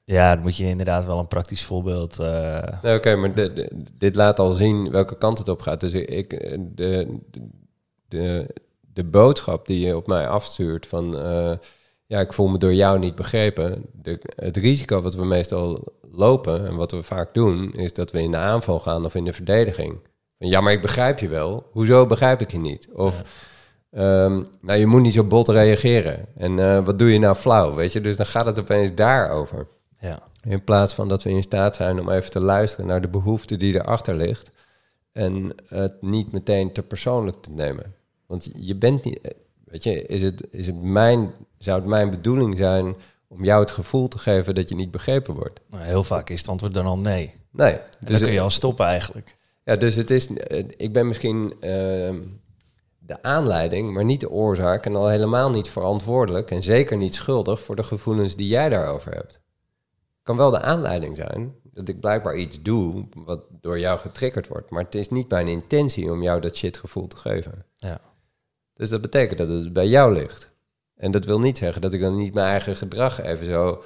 Ja, 0.05 0.35
dan 0.35 0.43
moet 0.43 0.57
je 0.57 0.65
inderdaad 0.65 1.05
wel 1.05 1.19
een 1.19 1.29
praktisch 1.29 1.65
voorbeeld. 1.65 2.19
eh, 2.19 2.95
Oké, 2.95 3.15
maar 3.17 3.35
de- 3.35 3.53
de- 3.53 3.71
dit 3.99 4.15
laat 4.15 4.39
al 4.39 4.53
zien 4.53 4.91
welke 4.91 5.19
kant 5.19 5.39
het 5.39 5.49
op 5.49 5.61
gaat. 5.61 5.81
Dus 5.81 5.93
ik, 5.93 6.31
de, 6.77 7.19
de, 8.09 8.47
de 8.93 9.05
boodschap 9.05 9.67
die 9.67 9.87
je 9.87 9.97
op 9.97 10.07
mij 10.07 10.29
afstuurt 10.29 10.87
van... 10.87 11.19
eh, 11.19 11.53
ja, 12.07 12.21
ik 12.21 12.33
voel 12.33 12.49
me 12.49 12.59
door 12.59 12.75
jou 12.75 12.99
niet 12.99 13.15
begrepen. 13.15 13.85
De, 13.93 14.21
het 14.37 14.57
risico 14.57 15.01
wat 15.03 15.15
we 15.15 15.25
meestal 15.25 15.85
lopen 16.13 16.67
en 16.67 16.77
wat 16.77 16.91
we 16.91 17.03
vaak 17.03 17.35
doen... 17.35 17.73
is 17.73 17.93
dat 17.93 18.11
we 18.11 18.23
in 18.23 18.31
de 18.31 18.37
aanval 18.37 18.79
gaan 18.81 19.05
of 19.05 19.15
in 19.15 19.25
de 19.25 19.33
verdediging. 19.33 19.99
Van, 20.39 20.49
ja, 20.49 20.61
maar 20.61 20.73
ik 20.73 20.83
begrijp 20.83 21.19
je 21.19 21.29
wel. 21.29 21.67
Hoezo 21.71 22.07
begrijp 22.07 22.41
ik 22.41 22.51
je 22.51 22.59
niet? 22.59 22.89
Of... 22.93 23.23
ehm, 23.91 24.43
nou, 24.61 24.79
je 24.79 24.87
moet 24.87 25.03
niet 25.03 25.13
zo 25.13 25.25
bot 25.25 25.49
reageren. 25.49 26.27
En 26.37 26.59
eh, 26.59 26.85
wat 26.85 26.99
doe 26.99 27.13
je 27.13 27.19
nou 27.19 27.35
flauw, 27.35 27.75
weet 27.75 27.93
je? 27.93 28.01
Dus 28.01 28.17
dan 28.17 28.27
gaat 28.27 28.47
het 28.47 28.59
opeens 28.59 28.91
daarover. 28.95 29.67
Ja. 30.05 30.23
In 30.43 30.65
plaats 30.65 30.95
van 30.95 31.09
dat 31.09 31.23
we 31.23 31.31
in 31.31 31.43
staat 31.43 31.77
zijn 31.77 32.01
om 32.01 32.11
even 32.11 32.31
te 32.31 32.41
luisteren 32.41 32.87
naar 32.87 33.01
de 33.01 33.09
behoefte 33.09 33.57
die 33.57 33.75
erachter 33.75 34.15
ligt. 34.15 34.51
En 35.13 35.55
het 35.69 36.03
niet 36.03 36.33
meteen 36.33 36.73
te 36.73 36.83
persoonlijk 36.83 37.43
te 37.43 37.51
nemen. 37.51 37.95
Want 38.27 38.49
je 38.57 38.77
bent 38.77 39.05
niet. 39.05 39.35
Weet 39.65 39.85
je, 39.85 40.07
is 40.07 40.23
het, 40.23 40.47
is 40.51 40.67
het 40.67 40.83
mijn, 40.83 41.31
zou 41.59 41.79
het 41.81 41.89
mijn 41.89 42.11
bedoeling 42.11 42.57
zijn 42.57 42.95
om 43.29 43.45
jou 43.45 43.61
het 43.61 43.71
gevoel 43.71 44.09
te 44.09 44.19
geven 44.19 44.55
dat 44.55 44.69
je 44.69 44.75
niet 44.75 44.91
begrepen 44.91 45.35
wordt? 45.35 45.61
Nou, 45.71 45.85
heel 45.85 46.05
vaak 46.05 46.31
is 46.31 46.39
het 46.39 46.49
antwoord 46.49 46.75
dan 46.75 46.87
al 46.87 46.99
nee. 46.99 47.35
Nee. 47.51 47.73
Dus 47.73 47.81
Dus, 48.01 48.19
dan 48.19 48.19
kun 48.19 48.33
je 48.33 48.41
al 48.41 48.51
stoppen 48.51 48.87
eigenlijk. 48.87 49.37
ja, 49.65 49.77
dus 49.77 49.95
het 49.95 50.11
is. 50.11 50.29
Ik 50.77 50.93
ben 50.93 51.09
misschien 51.09 51.55
ehm, 51.61 52.21
de 52.99 53.23
aanleiding, 53.23 53.93
maar 53.93 54.05
niet 54.05 54.21
de 54.21 54.31
oorzaak. 54.31 54.87
En 54.87 54.97
al 54.97 55.09
helemaal 55.09 55.51
niet 55.51 55.69
verantwoordelijk. 55.69 56.51
En 56.51 56.63
zeker 56.63 56.97
niet 56.97 57.15
schuldig 57.15 57.61
voor 57.61 57.77
de 57.77 57.83
gevoelens 57.83 58.37
die 58.37 58.49
jij 58.49 58.69
daarover 58.69 59.13
hebt. 59.13 59.43
Kan 60.25 60.37
wel 60.37 60.51
de 60.51 60.61
aanleiding 60.61 61.17
zijn 61.17 61.55
dat 61.63 61.89
ik 61.89 62.01
blijkbaar 62.01 62.37
iets 62.37 62.63
doe 62.63 63.05
wat 63.15 63.45
door 63.61 63.79
jou 63.79 63.99
getriggerd 63.99 64.49
wordt. 64.49 64.71
Maar 64.71 64.85
het 64.85 64.95
is 64.95 65.09
niet 65.09 65.29
mijn 65.29 65.49
intentie 65.49 66.13
om 66.13 66.23
jou 66.23 66.41
dat 66.41 66.57
shitgevoel 66.57 67.07
te 67.07 67.17
geven. 67.17 67.65
Ja. 67.77 68.01
Dus 68.73 68.89
dat 68.89 69.01
betekent 69.01 69.39
dat 69.39 69.49
het 69.49 69.73
bij 69.73 69.87
jou 69.87 70.13
ligt. 70.13 70.53
En 70.97 71.11
dat 71.11 71.25
wil 71.25 71.41
niet 71.41 71.59
zeggen 71.59 71.83
dat 71.83 71.93
ik 71.93 72.01
dan 72.01 72.17
niet 72.17 72.35
mijn 72.35 72.47
eigen 72.47 72.77
gedrag 72.77 73.21
even 73.21 73.47
zo 73.47 73.83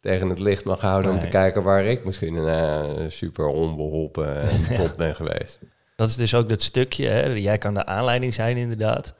tegen 0.00 0.28
het 0.28 0.38
licht 0.38 0.64
mag 0.64 0.80
houden 0.80 1.12
om 1.12 1.18
te 1.18 1.28
kijken 1.28 1.62
waar 1.62 1.84
ik 1.84 2.04
misschien 2.04 2.36
eh, 2.36 2.90
super 3.08 3.46
onbeholpen 3.46 4.40
en 4.40 4.76
tot 4.84 4.96
ben 4.96 5.14
geweest. 5.14 5.60
Dat 5.96 6.08
is 6.08 6.16
dus 6.16 6.34
ook 6.34 6.48
dat 6.48 6.62
stukje. 6.62 7.06
Hè? 7.06 7.32
Jij 7.32 7.58
kan 7.58 7.74
de 7.74 7.86
aanleiding 7.86 8.34
zijn, 8.34 8.56
inderdaad. 8.56 9.14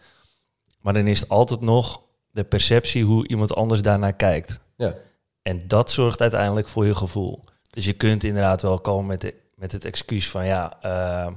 Maar 0.81 0.95
dan 0.95 1.07
is 1.07 1.21
het 1.21 1.29
altijd 1.29 1.61
nog 1.61 2.03
de 2.31 2.45
perceptie 2.45 3.05
hoe 3.05 3.29
iemand 3.29 3.55
anders 3.55 3.83
daarnaar 3.83 4.13
kijkt. 4.13 4.61
Ja. 4.77 4.95
En 5.43 5.63
dat 5.67 5.91
zorgt 5.91 6.21
uiteindelijk 6.21 6.69
voor 6.69 6.87
je 6.87 6.95
gevoel. 6.95 7.45
Dus 7.71 7.85
je 7.85 7.93
kunt 7.93 8.25
inderdaad 8.25 8.63
wel 8.63 8.81
komen 8.81 9.07
met, 9.07 9.35
met 9.55 9.73
het 9.73 9.85
excuus 9.85 10.31
van 10.31 10.47
ja, 10.47 10.81
eh, 10.81 11.33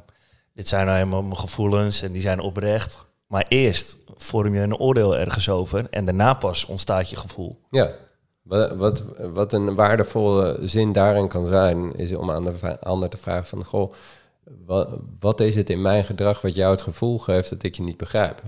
dit 0.54 0.68
zijn 0.68 0.86
nou 0.86 0.98
helemaal 0.98 1.24
mijn 1.24 1.38
gevoelens 1.38 2.02
en 2.02 2.12
die 2.12 2.22
zijn 2.22 2.40
oprecht. 2.40 3.06
Maar 3.28 3.46
eerst 3.48 3.98
vorm 4.16 4.56
je 4.56 4.62
een 4.62 4.78
oordeel 4.78 5.18
ergens 5.18 5.50
over 5.50 5.88
en 5.90 6.06
daarna 6.06 6.34
pas 6.34 6.66
ontstaat 6.66 7.10
je 7.10 7.16
gevoel. 7.16 7.60
Ja, 7.70 7.92
wat, 8.42 8.76
wat, 8.76 9.04
wat 9.34 9.54
een 9.54 9.76
waardevolle 9.76 10.58
zin 10.62 10.92
daarin 10.92 11.28
kan 11.28 11.48
zijn, 11.48 11.96
is 11.96 12.14
om 12.14 12.32
aan 12.32 12.44
de 12.44 12.80
ander 12.80 13.10
te 13.10 13.18
vragen 13.18 13.46
van, 13.46 13.66
goh, 13.66 13.94
wat, 14.66 14.90
wat 15.20 15.40
is 15.40 15.56
het 15.56 15.70
in 15.70 15.82
mijn 15.82 16.04
gedrag 16.04 16.42
wat 16.42 16.56
jou 16.56 16.72
het 16.72 16.82
gevoel 16.82 17.18
geeft 17.18 17.50
dat 17.50 17.64
ik 17.64 17.76
je 17.76 17.84
niet 17.84 17.98
begrijp? 17.98 18.42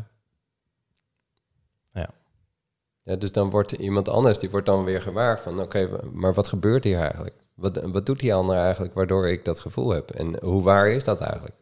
Ja. 3.07 3.15
dus 3.15 3.31
dan 3.31 3.49
wordt 3.49 3.71
iemand 3.71 4.09
anders, 4.09 4.39
die 4.39 4.49
wordt 4.49 4.65
dan 4.65 4.83
weer 4.83 5.01
gewaar 5.01 5.39
van, 5.39 5.61
oké, 5.61 5.89
maar 6.13 6.33
wat 6.33 6.47
gebeurt 6.47 6.83
hier 6.83 6.99
eigenlijk? 6.99 7.35
Wat, 7.53 7.81
wat 7.83 8.05
doet 8.05 8.19
die 8.19 8.33
ander 8.33 8.55
eigenlijk 8.55 8.93
waardoor 8.93 9.27
ik 9.27 9.45
dat 9.45 9.59
gevoel 9.59 9.89
heb? 9.89 10.11
En 10.11 10.43
hoe 10.43 10.63
waar 10.63 10.89
is 10.89 11.03
dat 11.03 11.19
eigenlijk? 11.21 11.57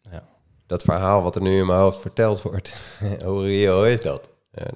Ja. 0.00 0.28
Dat 0.66 0.82
verhaal 0.82 1.22
wat 1.22 1.34
er 1.34 1.42
nu 1.42 1.58
in 1.58 1.66
mijn 1.66 1.78
hoofd 1.78 2.00
verteld 2.00 2.42
wordt, 2.42 2.74
hoe 3.24 3.44
reëel 3.44 3.86
is 3.86 4.00
dat? 4.00 4.28
Ja. 4.52 4.66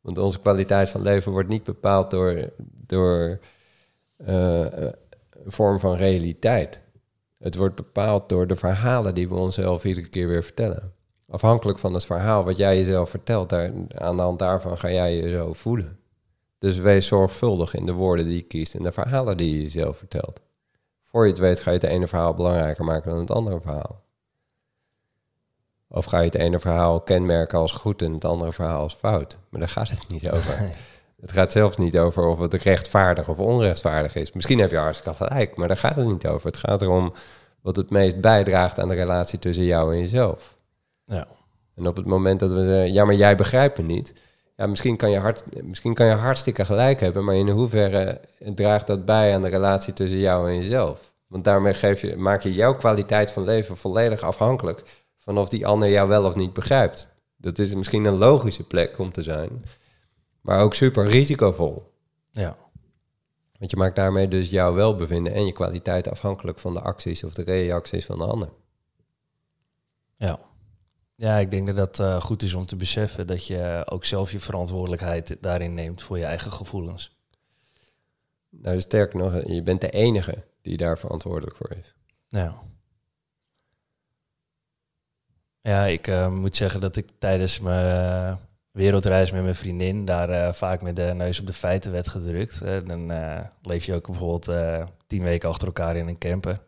Want 0.00 0.18
onze 0.18 0.40
kwaliteit 0.40 0.90
van 0.90 1.02
leven 1.02 1.32
wordt 1.32 1.48
niet 1.48 1.64
bepaald 1.64 2.10
door, 2.10 2.50
door 2.86 3.38
eh, 4.16 4.60
een 5.44 5.52
vorm 5.52 5.80
van 5.80 5.96
realiteit. 5.96 6.80
Het 7.38 7.54
wordt 7.54 7.74
bepaald 7.74 8.28
door 8.28 8.46
de 8.46 8.56
verhalen 8.56 9.14
die 9.14 9.28
we 9.28 9.34
onszelf 9.34 9.84
iedere 9.84 10.08
keer 10.08 10.28
weer 10.28 10.44
vertellen. 10.44 10.92
Afhankelijk 11.30 11.78
van 11.78 11.94
het 11.94 12.04
verhaal 12.04 12.44
wat 12.44 12.56
jij 12.56 12.76
jezelf 12.76 13.10
vertelt, 13.10 13.48
daar, 13.48 13.72
aan 13.94 14.16
de 14.16 14.22
hand 14.22 14.38
daarvan 14.38 14.78
ga 14.78 14.90
jij 14.90 15.16
je 15.16 15.30
zo 15.30 15.52
voelen. 15.52 15.98
Dus 16.58 16.76
wees 16.76 17.06
zorgvuldig 17.06 17.74
in 17.74 17.86
de 17.86 17.92
woorden 17.92 18.26
die 18.26 18.36
je 18.36 18.42
kiest 18.42 18.74
en 18.74 18.82
de 18.82 18.92
verhalen 18.92 19.36
die 19.36 19.52
je 19.56 19.62
jezelf 19.62 19.96
vertelt. 19.96 20.40
Voor 21.02 21.24
je 21.24 21.30
het 21.30 21.40
weet 21.40 21.60
ga 21.60 21.70
je 21.70 21.76
het 21.76 21.86
ene 21.86 22.06
verhaal 22.06 22.34
belangrijker 22.34 22.84
maken 22.84 23.10
dan 23.10 23.18
het 23.18 23.30
andere 23.30 23.60
verhaal. 23.60 24.04
Of 25.88 26.04
ga 26.04 26.18
je 26.18 26.24
het 26.24 26.34
ene 26.34 26.60
verhaal 26.60 27.00
kenmerken 27.00 27.58
als 27.58 27.72
goed 27.72 28.02
en 28.02 28.12
het 28.12 28.24
andere 28.24 28.52
verhaal 28.52 28.82
als 28.82 28.94
fout. 28.94 29.38
Maar 29.48 29.60
daar 29.60 29.68
gaat 29.68 29.88
het 29.88 30.08
niet 30.08 30.30
over. 30.34 30.60
Nee. 30.60 30.70
Het 31.20 31.32
gaat 31.32 31.52
zelfs 31.52 31.76
niet 31.76 31.98
over 31.98 32.26
of 32.26 32.38
het 32.38 32.54
rechtvaardig 32.54 33.28
of 33.28 33.38
onrechtvaardig 33.38 34.14
is. 34.14 34.32
Misschien 34.32 34.58
heb 34.58 34.70
je 34.70 34.76
hartstikke 34.76 35.24
gelijk, 35.24 35.56
maar 35.56 35.68
daar 35.68 35.76
gaat 35.76 35.96
het 35.96 36.06
niet 36.06 36.26
over. 36.26 36.46
Het 36.46 36.56
gaat 36.56 36.82
erom 36.82 37.12
wat 37.60 37.76
het 37.76 37.90
meest 37.90 38.20
bijdraagt 38.20 38.78
aan 38.78 38.88
de 38.88 38.94
relatie 38.94 39.38
tussen 39.38 39.64
jou 39.64 39.92
en 39.92 40.00
jezelf. 40.00 40.57
Ja. 41.08 41.26
En 41.74 41.86
op 41.86 41.96
het 41.96 42.06
moment 42.06 42.40
dat 42.40 42.52
we 42.52 42.64
zeggen, 42.64 42.92
ja, 42.92 43.04
maar 43.04 43.14
jij 43.14 43.36
begrijpt 43.36 43.78
me 43.78 43.84
niet. 43.84 44.12
Ja, 44.56 44.66
misschien 44.66 44.96
kan, 44.96 45.10
je 45.10 45.18
hart, 45.18 45.62
misschien 45.62 45.94
kan 45.94 46.06
je 46.06 46.12
hartstikke 46.12 46.64
gelijk 46.64 47.00
hebben, 47.00 47.24
maar 47.24 47.34
in 47.34 47.48
hoeverre 47.48 48.20
draagt 48.54 48.86
dat 48.86 49.04
bij 49.04 49.34
aan 49.34 49.42
de 49.42 49.48
relatie 49.48 49.92
tussen 49.92 50.18
jou 50.18 50.50
en 50.50 50.56
jezelf? 50.56 51.14
Want 51.26 51.44
daarmee 51.44 51.74
geef 51.74 52.00
je, 52.00 52.16
maak 52.16 52.42
je 52.42 52.54
jouw 52.54 52.76
kwaliteit 52.76 53.30
van 53.30 53.44
leven 53.44 53.76
volledig 53.76 54.22
afhankelijk 54.22 54.82
van 55.18 55.38
of 55.38 55.48
die 55.48 55.66
ander 55.66 55.88
jou 55.88 56.08
wel 56.08 56.24
of 56.24 56.34
niet 56.34 56.52
begrijpt. 56.52 57.08
Dat 57.36 57.58
is 57.58 57.74
misschien 57.74 58.04
een 58.04 58.18
logische 58.18 58.66
plek 58.66 58.98
om 58.98 59.12
te 59.12 59.22
zijn, 59.22 59.64
maar 60.40 60.60
ook 60.60 60.74
super 60.74 61.06
risicovol. 61.06 61.92
Ja. 62.30 62.56
Want 63.58 63.70
je 63.70 63.76
maakt 63.76 63.96
daarmee 63.96 64.28
dus 64.28 64.50
jouw 64.50 64.74
welbevinden 64.74 65.32
en 65.32 65.46
je 65.46 65.52
kwaliteit 65.52 66.10
afhankelijk 66.10 66.58
van 66.58 66.74
de 66.74 66.80
acties 66.80 67.24
of 67.24 67.34
de 67.34 67.42
reacties 67.42 68.06
van 68.06 68.18
de 68.18 68.24
ander. 68.24 68.48
Ja. 70.16 70.38
Ja, 71.18 71.38
ik 71.38 71.50
denk 71.50 71.66
dat 71.66 71.76
dat 71.76 72.00
eh, 72.00 72.20
goed 72.20 72.42
is 72.42 72.54
om 72.54 72.66
te 72.66 72.76
beseffen 72.76 73.26
dat 73.26 73.46
je 73.46 73.82
ook 73.88 74.04
zelf 74.04 74.32
je 74.32 74.38
verantwoordelijkheid 74.38 75.36
daarin 75.40 75.74
neemt 75.74 76.02
voor 76.02 76.18
je 76.18 76.24
eigen 76.24 76.52
gevoelens. 76.52 77.16
Nou, 78.50 78.80
sterker 78.80 79.18
nog, 79.18 79.46
je 79.46 79.62
bent 79.62 79.80
de 79.80 79.90
enige 79.90 80.44
die 80.62 80.76
daar 80.76 80.98
verantwoordelijk 80.98 81.56
voor 81.56 81.70
is. 81.70 81.94
Ja. 82.28 82.54
Ja, 85.60 85.86
ik 85.86 86.06
eh, 86.06 86.28
moet 86.28 86.56
zeggen 86.56 86.80
dat 86.80 86.96
ik 86.96 87.08
tijdens 87.18 87.60
mijn 87.60 88.30
eh, 88.30 88.36
wereldreis 88.70 89.30
met 89.30 89.42
mijn 89.42 89.54
vriendin 89.54 90.04
daar 90.04 90.30
eh, 90.30 90.52
vaak 90.52 90.82
met 90.82 90.96
de 90.96 91.12
neus 91.14 91.40
op 91.40 91.46
de 91.46 91.52
feiten 91.52 91.92
werd 91.92 92.08
gedrukt. 92.08 92.60
Eh, 92.60 92.76
dan 92.84 93.10
eh, 93.10 93.40
leef 93.62 93.84
je 93.84 93.94
ook 93.94 94.06
bijvoorbeeld 94.06 94.48
eh, 94.48 94.86
tien 95.06 95.22
weken 95.22 95.48
achter 95.48 95.66
elkaar 95.66 95.96
in 95.96 96.08
een 96.08 96.18
camper. 96.18 96.60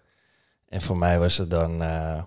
En 0.69 0.81
voor 0.81 0.99
mij 0.99 1.19
was 1.19 1.37
het 1.37 1.51
dan, 1.51 1.83
eh, 1.83 2.23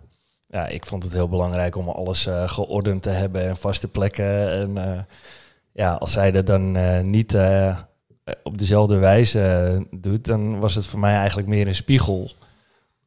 ja, 0.54 0.68
ik 0.68 0.86
vond 0.86 1.04
het 1.04 1.14
heel 1.14 1.30
belangrijk 1.30 1.76
om 1.76 1.90
alles 1.90 2.26
eh, 2.26 2.50
geordend 2.50 3.04
te 3.04 3.10
hebben 3.10 3.42
en 3.42 3.58
vaste 3.58 3.88
plekken. 3.88 4.50
En 4.50 4.78
eh, 4.78 5.00
ja, 5.72 5.94
als 5.94 6.12
zij 6.12 6.32
dat 6.32 6.46
dan 6.46 6.76
eh, 6.76 7.02
niet 7.02 7.38
op 8.44 8.58
dezelfde 8.58 8.98
wijze 8.98 9.86
doet, 9.92 10.26
dan 10.26 10.60
was 10.60 10.76
het 10.76 10.86
voor 10.86 11.00
mij 11.00 11.16
eigenlijk 11.16 11.48
meer 11.48 11.68
een 11.68 11.76
spiegel 11.76 12.32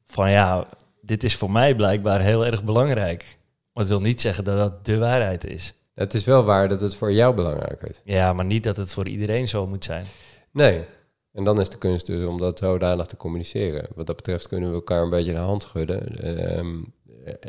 van 0.07 0.31
ja, 0.31 0.67
dit 1.01 1.25
is 1.25 1.37
voor 1.37 1.51
mij 1.51 1.75
blijkbaar 1.75 2.21
heel 2.21 2.47
erg 2.47 2.65
belangrijk. 2.65 3.39
Maar 3.73 3.85
het 3.85 3.93
wil 3.93 4.01
niet 4.01 4.21
zeggen 4.21 4.45
dat 4.45 4.59
dat 4.59 4.85
de 4.85 4.99
waarheid 4.99 5.45
is. 5.45 5.75
Het 5.95 6.15
is 6.15 6.25
wel 6.25 6.45
waar 6.45 6.69
dat 6.69 6.81
het 6.81 6.95
voor 6.95 7.13
jou 7.13 7.35
belangrijk 7.35 7.83
is. 7.83 8.01
Ja, 8.05 8.33
maar 8.33 8.45
niet 8.45 8.65
dat 8.65 8.77
het 8.77 8.93
voor 8.93 9.09
iedereen 9.09 9.49
zo 9.49 9.67
moet 9.67 9.85
zijn. 9.85 10.05
Nee. 10.51 10.85
En 11.33 11.45
dan 11.45 11.61
is 11.61 11.69
de 11.69 11.79
kunst 11.79 12.07
dus 12.07 12.27
om 12.27 12.39
dat 12.39 12.59
zodanig 12.59 13.07
te 13.07 13.17
communiceren. 13.17 13.89
Wat 13.95 14.07
dat 14.07 14.17
betreft 14.17 14.49
kunnen 14.49 14.69
we 14.69 14.75
elkaar 14.75 15.03
een 15.03 15.11
beetje 15.11 15.33
de 15.33 15.39
hand 15.39 15.63
schudden. 15.63 16.19
Eh, 16.23 16.65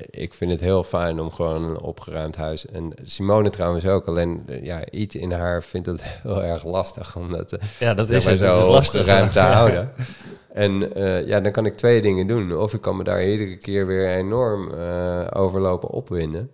ik 0.10 0.34
vind 0.34 0.52
het 0.52 0.60
heel 0.60 0.84
fijn 0.84 1.20
om 1.20 1.32
gewoon 1.32 1.64
een 1.64 1.80
opgeruimd 1.82 2.36
huis. 2.36 2.66
En 2.66 2.94
Simone 3.04 3.50
trouwens 3.50 3.88
ook. 3.88 4.06
Alleen 4.06 4.44
eh, 4.48 4.64
ja, 4.64 4.90
iets 4.92 5.16
in 5.16 5.32
haar 5.32 5.64
vindt 5.64 5.88
het 5.88 6.02
heel 6.24 6.44
erg 6.44 6.64
lastig 6.66 7.16
om 7.16 7.32
dat 7.32 7.54
eh, 7.54 7.68
Ja, 7.80 7.94
dat 7.94 8.10
is 8.10 8.26
het. 8.26 8.40
Dat 8.40 8.56
zo 8.56 8.62
is 8.62 8.68
lastig. 8.68 9.00
opgeruimd 9.00 9.32
te 9.32 9.40
houden. 9.40 9.94
En 10.54 10.94
eh, 10.94 11.28
ja, 11.28 11.40
dan 11.40 11.52
kan 11.52 11.66
ik 11.66 11.76
twee 11.76 12.02
dingen 12.02 12.28
doen. 12.28 12.58
Of 12.58 12.74
ik 12.74 12.82
kan 12.82 12.98
me 12.98 13.04
daar 13.04 13.26
iedere 13.26 13.58
keer 13.58 13.88
weer 13.88 14.10
enorm 14.10 14.72
eh 14.72 15.28
overlopen 15.34 15.90
opwinden. 15.90 16.52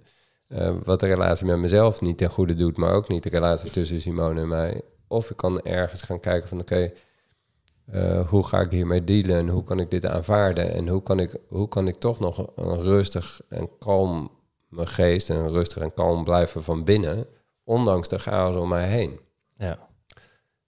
Eh, 0.48 0.76
wat 0.84 1.00
de 1.00 1.08
relatie 1.08 1.46
met 1.46 1.58
mezelf 1.58 2.02
niet 2.02 2.18
ten 2.18 2.30
goede 2.30 2.56
doet, 2.56 2.78
maar 2.78 2.94
ook 2.94 3.08
niet 3.08 3.24
de 3.24 3.30
relatie 3.30 3.70
tussen 3.72 4.02
Simone 4.02 4.42
en 4.42 4.48
mij. 4.48 4.82
Of 5.08 5.30
ik 5.30 5.38
kan 5.38 5.62
ergens 5.62 6.02
gaan 6.02 6.20
kijken 6.20 6.50
van 6.50 6.60
oké, 6.60 6.92
eh, 7.92 8.30
hoe 8.30 8.46
ga 8.46 8.60
ik 8.62 8.72
hiermee 8.72 9.04
dealen 9.04 9.36
en 9.36 9.48
hoe 9.50 9.64
kan 9.64 9.80
ik 9.80 9.92
dit 9.92 10.06
aanvaarden 10.06 10.74
en 10.74 10.88
hoe 10.88 11.04
kan 11.04 11.20
ik, 11.20 11.36
hoe 11.48 11.68
kan 11.68 11.88
ik 11.88 11.96
toch 11.96 12.20
nog 12.20 12.48
een 12.56 12.82
rustig 12.82 13.42
en 13.50 13.70
kalm 13.80 14.32
mijn 14.70 14.88
geest 14.88 15.30
en 15.30 15.50
rustig 15.50 15.78
en 15.84 15.94
kalm 15.94 16.24
blijven 16.24 16.64
van 16.64 16.84
binnen, 16.84 17.26
ondanks 17.64 18.08
de 18.08 18.20
chaos 18.20 18.56
om 18.56 18.70
mij 18.70 18.88
heen. 18.88 19.20
Ja. 19.58 19.78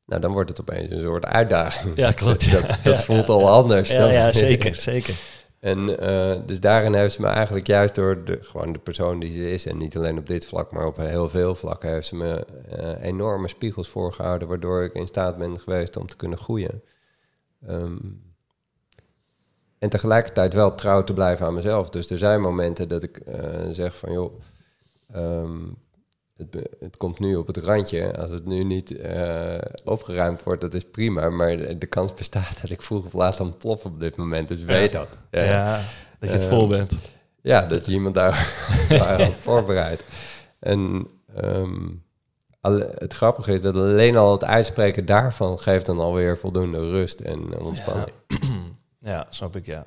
Nou, 0.05 0.21
dan 0.21 0.31
wordt 0.31 0.49
het 0.49 0.61
opeens 0.61 0.91
een 0.91 1.01
soort 1.01 1.25
uitdaging. 1.25 1.97
Ja, 1.97 2.11
klopt. 2.11 2.51
Dat, 2.61 2.79
dat 2.83 3.03
voelt 3.03 3.29
al 3.29 3.49
anders. 3.49 3.89
Dan- 3.89 4.11
ja, 4.11 4.31
zeker, 4.47 4.75
zeker. 4.75 5.15
En 5.59 5.99
eh, 5.99 6.39
dus 6.45 6.59
daarin 6.59 6.93
heeft 6.93 7.13
ze 7.13 7.21
me 7.21 7.27
eigenlijk 7.27 7.67
juist 7.67 7.95
door 7.95 8.25
de, 8.25 8.37
gewoon 8.41 8.73
de 8.73 8.79
persoon 8.79 9.19
die 9.19 9.33
ze 9.33 9.51
is, 9.51 9.65
en 9.65 9.77
niet 9.77 9.97
alleen 9.97 10.17
op 10.17 10.27
dit 10.27 10.45
vlak, 10.45 10.71
maar 10.71 10.85
op 10.85 10.97
heel 10.97 11.29
veel 11.29 11.55
vlakken, 11.55 11.89
heeft 11.89 12.07
ze 12.07 12.15
me 12.15 12.45
eh, 12.69 13.07
enorme 13.07 13.47
spiegels 13.47 13.89
voorgehouden, 13.89 14.47
waardoor 14.47 14.83
ik 14.83 14.93
in 14.93 15.07
staat 15.07 15.37
ben 15.37 15.59
geweest 15.59 15.97
om 15.97 16.07
te 16.07 16.15
kunnen 16.15 16.37
groeien. 16.37 16.81
Ehm, 17.67 17.97
en 19.79 19.89
tegelijkertijd 19.89 20.53
wel 20.53 20.75
trouw 20.75 21.03
te 21.03 21.13
blijven 21.13 21.45
aan 21.45 21.53
mezelf. 21.53 21.89
Dus 21.89 22.09
er 22.09 22.17
zijn 22.17 22.41
momenten 22.41 22.87
dat 22.87 23.03
ik 23.03 23.17
eh, 23.17 23.39
zeg 23.69 23.97
van 23.97 24.11
joh, 24.11 24.41
ehm, 25.13 25.57
het, 26.37 26.67
het 26.79 26.97
komt 26.97 27.19
nu 27.19 27.35
op 27.35 27.47
het 27.47 27.57
randje. 27.57 28.17
Als 28.17 28.29
het 28.29 28.45
nu 28.45 28.63
niet 28.63 28.97
eh, 28.97 29.57
opgeruimd 29.83 30.43
wordt, 30.43 30.61
dat 30.61 30.73
is 30.73 30.89
prima. 30.89 31.29
Maar 31.29 31.57
de, 31.57 31.77
de 31.77 31.85
kans 31.85 32.13
bestaat 32.13 32.61
dat 32.61 32.69
ik 32.69 32.81
vroeg 32.81 33.05
of 33.05 33.13
laat 33.13 33.37
dan 33.37 33.57
plof 33.57 33.85
op 33.85 33.99
dit 33.99 34.15
moment. 34.15 34.47
Dus 34.47 34.63
weet 34.63 34.91
dat. 34.91 35.17
Ja, 35.31 35.75
dat 36.19 36.29
je 36.29 36.35
het 36.35 36.43
Eh, 36.43 36.49
vol 36.49 36.67
bent. 36.67 36.91
Ja, 37.41 37.61
dat 37.61 37.85
je 37.85 37.91
iemand 37.91 38.15
daar 38.15 38.65
daarop 38.89 39.33
voorbereidt. 39.33 40.03
En 40.59 41.07
ehm, 41.35 41.87
het 42.73 43.13
grappige 43.13 43.53
is 43.53 43.61
dat 43.61 43.77
alleen 43.77 44.17
al 44.17 44.31
het 44.31 44.43
uitspreken 44.43 45.05
daarvan 45.05 45.59
geeft 45.59 45.85
dan 45.85 45.99
alweer 45.99 46.37
voldoende 46.37 46.89
rust 46.89 47.19
en 47.19 47.59
ontspanning. 47.59 48.11
Ja, 48.99 49.25
snap 49.29 49.55
ik, 49.55 49.65
ja. 49.65 49.85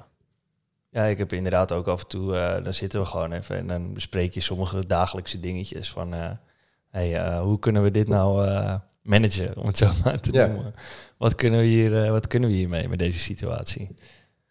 Ja, 0.90 1.04
ik 1.04 1.18
heb 1.18 1.32
inderdaad 1.32 1.72
ook 1.72 1.86
af 1.86 2.02
en 2.02 2.08
toe, 2.08 2.36
eh, 2.36 2.64
dan 2.64 2.74
zitten 2.74 3.00
we 3.00 3.06
gewoon 3.06 3.32
even 3.32 3.56
en 3.56 3.66
dan 3.66 3.92
bespreek 3.94 4.34
je 4.34 4.40
sommige 4.40 4.86
dagelijkse 4.86 5.40
dingetjes 5.40 5.90
van, 5.90 6.14
eh, 6.14 6.30
hey, 6.90 7.16
eh, 7.16 7.40
hoe 7.40 7.58
kunnen 7.58 7.82
we 7.82 7.90
dit 7.90 8.08
nou 8.08 8.48
managen, 9.02 9.56
om 9.56 9.66
het 9.66 9.76
zo 9.78 9.90
maar 10.04 10.20
te 10.20 10.32
Ja. 10.32 10.46
noemen. 10.46 10.74
Wat 11.16 11.34
kunnen, 11.34 11.60
we 11.60 11.66
hier, 11.66 12.10
wat 12.10 12.26
kunnen 12.26 12.48
we 12.48 12.54
hiermee 12.54 12.88
met 12.88 12.98
deze 12.98 13.18
situatie? 13.18 13.94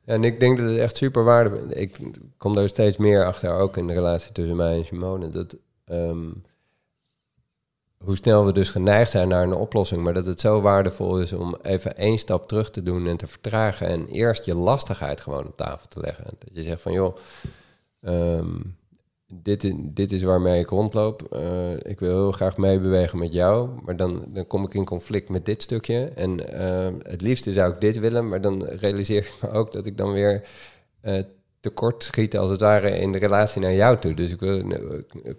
Ja, 0.05 0.13
en 0.13 0.23
ik 0.23 0.39
denk 0.39 0.57
dat 0.57 0.69
het 0.69 0.77
echt 0.79 0.95
super 0.97 1.23
waardevol 1.23 1.67
is. 1.67 1.73
Ik 1.75 1.99
kom 2.37 2.57
er 2.57 2.69
steeds 2.69 2.97
meer 2.97 3.25
achter, 3.25 3.51
ook 3.53 3.77
in 3.77 3.87
de 3.87 3.93
relatie 3.93 4.31
tussen 4.31 4.55
mij 4.55 4.77
en 4.77 4.85
Simone. 4.85 5.29
Dat, 5.29 5.55
ehm, 5.85 6.25
hoe 8.07 8.15
snel 8.15 8.45
we 8.45 8.53
dus 8.53 8.69
geneigd 8.69 9.11
zijn 9.11 9.27
naar 9.27 9.43
een 9.43 9.53
oplossing, 9.53 10.03
maar 10.03 10.13
dat 10.13 10.25
het 10.25 10.39
zo 10.39 10.61
waardevol 10.61 11.19
is 11.19 11.33
om 11.33 11.57
even 11.61 11.97
één 11.97 12.17
stap 12.17 12.47
terug 12.47 12.69
te 12.69 12.83
doen 12.83 13.07
en 13.07 13.17
te 13.17 13.27
vertragen 13.27 13.87
en 13.87 14.07
eerst 14.07 14.45
je 14.45 14.55
lastigheid 14.55 15.21
gewoon 15.21 15.45
op 15.47 15.57
tafel 15.57 15.87
te 15.87 15.99
leggen. 15.99 16.23
Dat 16.25 16.49
je 16.53 16.63
zegt 16.63 16.81
van 16.81 16.91
joh, 16.91 17.15
ehm, 18.01 18.55
dit, 19.33 19.73
dit 19.77 20.11
is 20.11 20.21
waarmee 20.21 20.59
ik 20.59 20.69
rondloop. 20.69 21.21
Eh, 21.31 21.73
ik 21.73 21.99
wil 21.99 22.09
heel 22.09 22.31
graag 22.31 22.57
meebewegen 22.57 23.19
met 23.19 23.33
jou, 23.33 23.69
maar 23.85 23.97
dan, 23.97 24.25
dan 24.27 24.47
kom 24.47 24.63
ik 24.63 24.73
in 24.73 24.85
conflict 24.85 25.29
met 25.29 25.45
dit 25.45 25.61
stukje. 25.61 26.11
En 26.15 26.53
eh, 26.53 26.93
het 27.01 27.21
liefste 27.21 27.53
zou 27.53 27.73
ik 27.73 27.81
dit 27.81 27.99
willen, 27.99 28.29
maar 28.29 28.41
dan 28.41 28.65
realiseer 28.65 29.17
ik 29.17 29.35
me 29.41 29.49
ook 29.51 29.71
dat 29.71 29.85
ik 29.85 29.97
dan 29.97 30.11
weer 30.11 30.47
eh, 31.01 31.23
tekort 31.59 32.03
schiet 32.03 32.37
als 32.37 32.49
het 32.49 32.61
ware 32.61 32.89
in 32.89 33.11
de 33.11 33.17
relatie 33.17 33.61
naar 33.61 33.73
jou 33.73 33.97
toe. 33.97 34.13
Dus 34.13 34.31
ik 34.31 34.39
wil, 34.39 34.61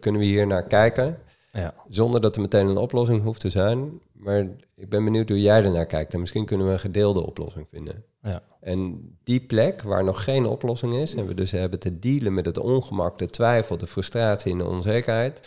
kunnen 0.01 0.21
we 0.21 0.27
hier 0.27 0.47
naar 0.47 0.67
kijken, 0.67 1.19
Ja, 1.61 1.75
zonder 1.89 2.21
dat 2.21 2.35
er 2.37 2.41
meteen 2.43 2.69
een 2.69 2.77
oplossing 2.77 3.23
hoeft 3.23 3.41
te 3.41 3.51
zijn. 3.51 4.01
Maar 4.13 4.47
ik 4.77 4.89
ben 4.89 5.05
benieuwd 5.05 5.29
hoe 5.29 5.41
jij 5.41 5.65
ernaar 5.65 5.87
kijkt. 5.87 6.15
En 6.15 6.21
misschien 6.21 6.45
kunnen 6.45 6.67
we 6.67 6.73
een 6.73 6.79
gedeelde 6.79 7.27
oplossing 7.27 7.67
vinden. 7.71 8.05
ja, 8.23 8.43
En 8.61 9.01
die 9.25 9.41
plek 9.41 9.83
waar 9.83 10.05
nog 10.05 10.25
geen 10.25 10.47
oplossing 10.47 10.95
is, 10.95 11.15
en 11.15 11.27
we 11.27 11.35
dus 11.35 11.51
hebben 11.51 11.79
te 11.79 11.99
dealen 11.99 12.35
met 12.35 12.47
het 12.47 12.59
ongemak, 12.59 13.19
de 13.19 13.27
twijfel, 13.27 13.79
de 13.79 13.87
frustratie 13.87 14.53
en 14.53 14.59
de 14.59 14.67
onzekerheid, 14.67 15.41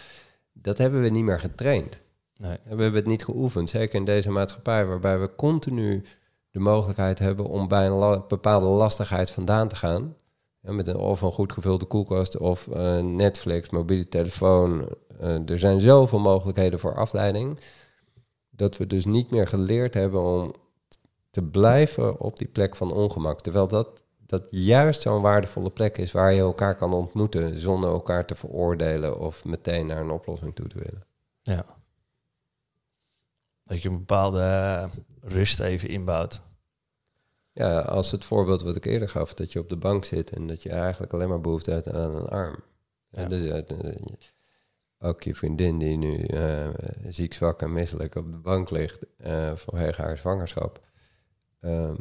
dat 0.54 0.78
hebben 0.78 1.02
we 1.02 1.10
niet 1.10 1.24
meer 1.24 1.40
getraind. 1.40 2.00
nee, 2.38 2.58
we 2.64 2.70
hebben 2.82 2.94
het 2.94 3.06
niet 3.06 3.24
geoefend, 3.24 3.70
zeker 3.70 3.96
in 4.00 4.06
deze 4.06 4.30
maatschappij, 4.32 4.86
waarbij 4.86 5.20
we 5.20 5.36
continu 5.36 6.04
de 6.52 6.60
mogelijkheid 6.60 7.20
hebben 7.20 7.46
om 7.46 7.68
bij 7.68 7.86
een 7.86 7.92
la- 7.94 8.24
bepaalde 8.28 8.66
lastigheid 8.66 9.32
vandaan 9.32 9.68
te 9.68 9.76
gaan. 9.76 10.16
Ja, 10.62 10.72
met 10.72 10.88
een, 10.88 10.96
of 10.96 11.22
een 11.22 11.32
goed 11.32 11.54
gevulde 11.54 11.86
koelkast 11.86 12.38
of 12.38 12.68
Netflix, 13.02 13.70
mobiele 13.70 14.08
telefoon. 14.08 14.96
Eh, 15.20 15.50
er 15.50 15.60
zijn 15.60 15.80
zoveel 15.80 16.20
mogelijkheden 16.20 16.80
voor 16.80 16.96
afleiding, 16.96 17.60
dat 18.50 18.78
we 18.78 18.88
dus 18.88 19.06
niet 19.06 19.32
meer 19.32 19.48
geleerd 19.48 19.94
hebben 19.94 20.22
om 20.22 20.54
te 21.30 21.44
blijven 21.44 22.20
op 22.20 22.38
die 22.38 22.48
plek 22.48 22.76
van 22.76 22.94
ongemak. 22.94 23.42
Terwijl 23.42 23.68
dat, 23.68 24.02
dat 24.26 24.48
juist 24.50 25.02
zo'n 25.02 25.22
waardevolle 25.22 25.70
plek 25.70 25.98
is 25.98 26.12
waar 26.12 26.34
je 26.34 26.40
elkaar 26.40 26.76
kan 26.76 26.94
ontmoeten 26.94 27.58
zonder 27.58 27.90
elkaar 27.90 28.26
te 28.26 28.36
veroordelen 28.36 29.20
of 29.20 29.46
meteen 29.46 29.86
naar 29.86 30.02
een 30.02 30.12
oplossing 30.12 30.56
toe 30.56 30.68
te 30.68 30.78
willen. 30.78 31.06
ja. 31.42 31.66
Dat 33.64 33.82
je 33.82 33.90
een 33.90 33.98
bepaalde 33.98 34.90
rust 35.22 35.60
even 35.60 35.90
inbouwt. 35.90 36.42
Ja, 37.54 37.80
als 37.80 38.12
het 38.12 38.26
voorbeeld 38.26 38.62
wat 38.62 38.76
ik 38.76 38.86
eerder 38.86 39.10
gaf, 39.10 39.34
dat 39.34 39.52
je 39.52 39.60
op 39.60 39.70
de 39.70 39.78
bank 39.78 40.06
zit 40.06 40.32
en 40.32 40.48
dat 40.48 40.64
je 40.64 40.70
eigenlijk 40.70 41.14
alleen 41.14 41.30
maar 41.30 41.42
behoefte 41.42 41.72
hebt 41.72 41.92
aan 41.92 42.16
een 42.16 42.28
arm. 42.28 42.64
Ja. 43.10 43.26
Dus, 43.26 43.46
eh, 43.46 43.78
ook 45.00 45.24
je 45.24 45.36
vriendin 45.36 45.78
die 45.78 45.98
nu 45.98 46.24
eh, 46.24 46.70
ziek, 47.08 47.34
zwak 47.34 47.62
en 47.62 47.74
misselijk 47.74 48.16
op 48.16 48.32
de 48.32 48.38
bank 48.38 48.70
ligt 48.70 49.06
eh, 49.18 49.56
vanwege 49.56 50.02
haar 50.02 50.18
zwangerschap, 50.18 50.88
ehm, 51.60 51.96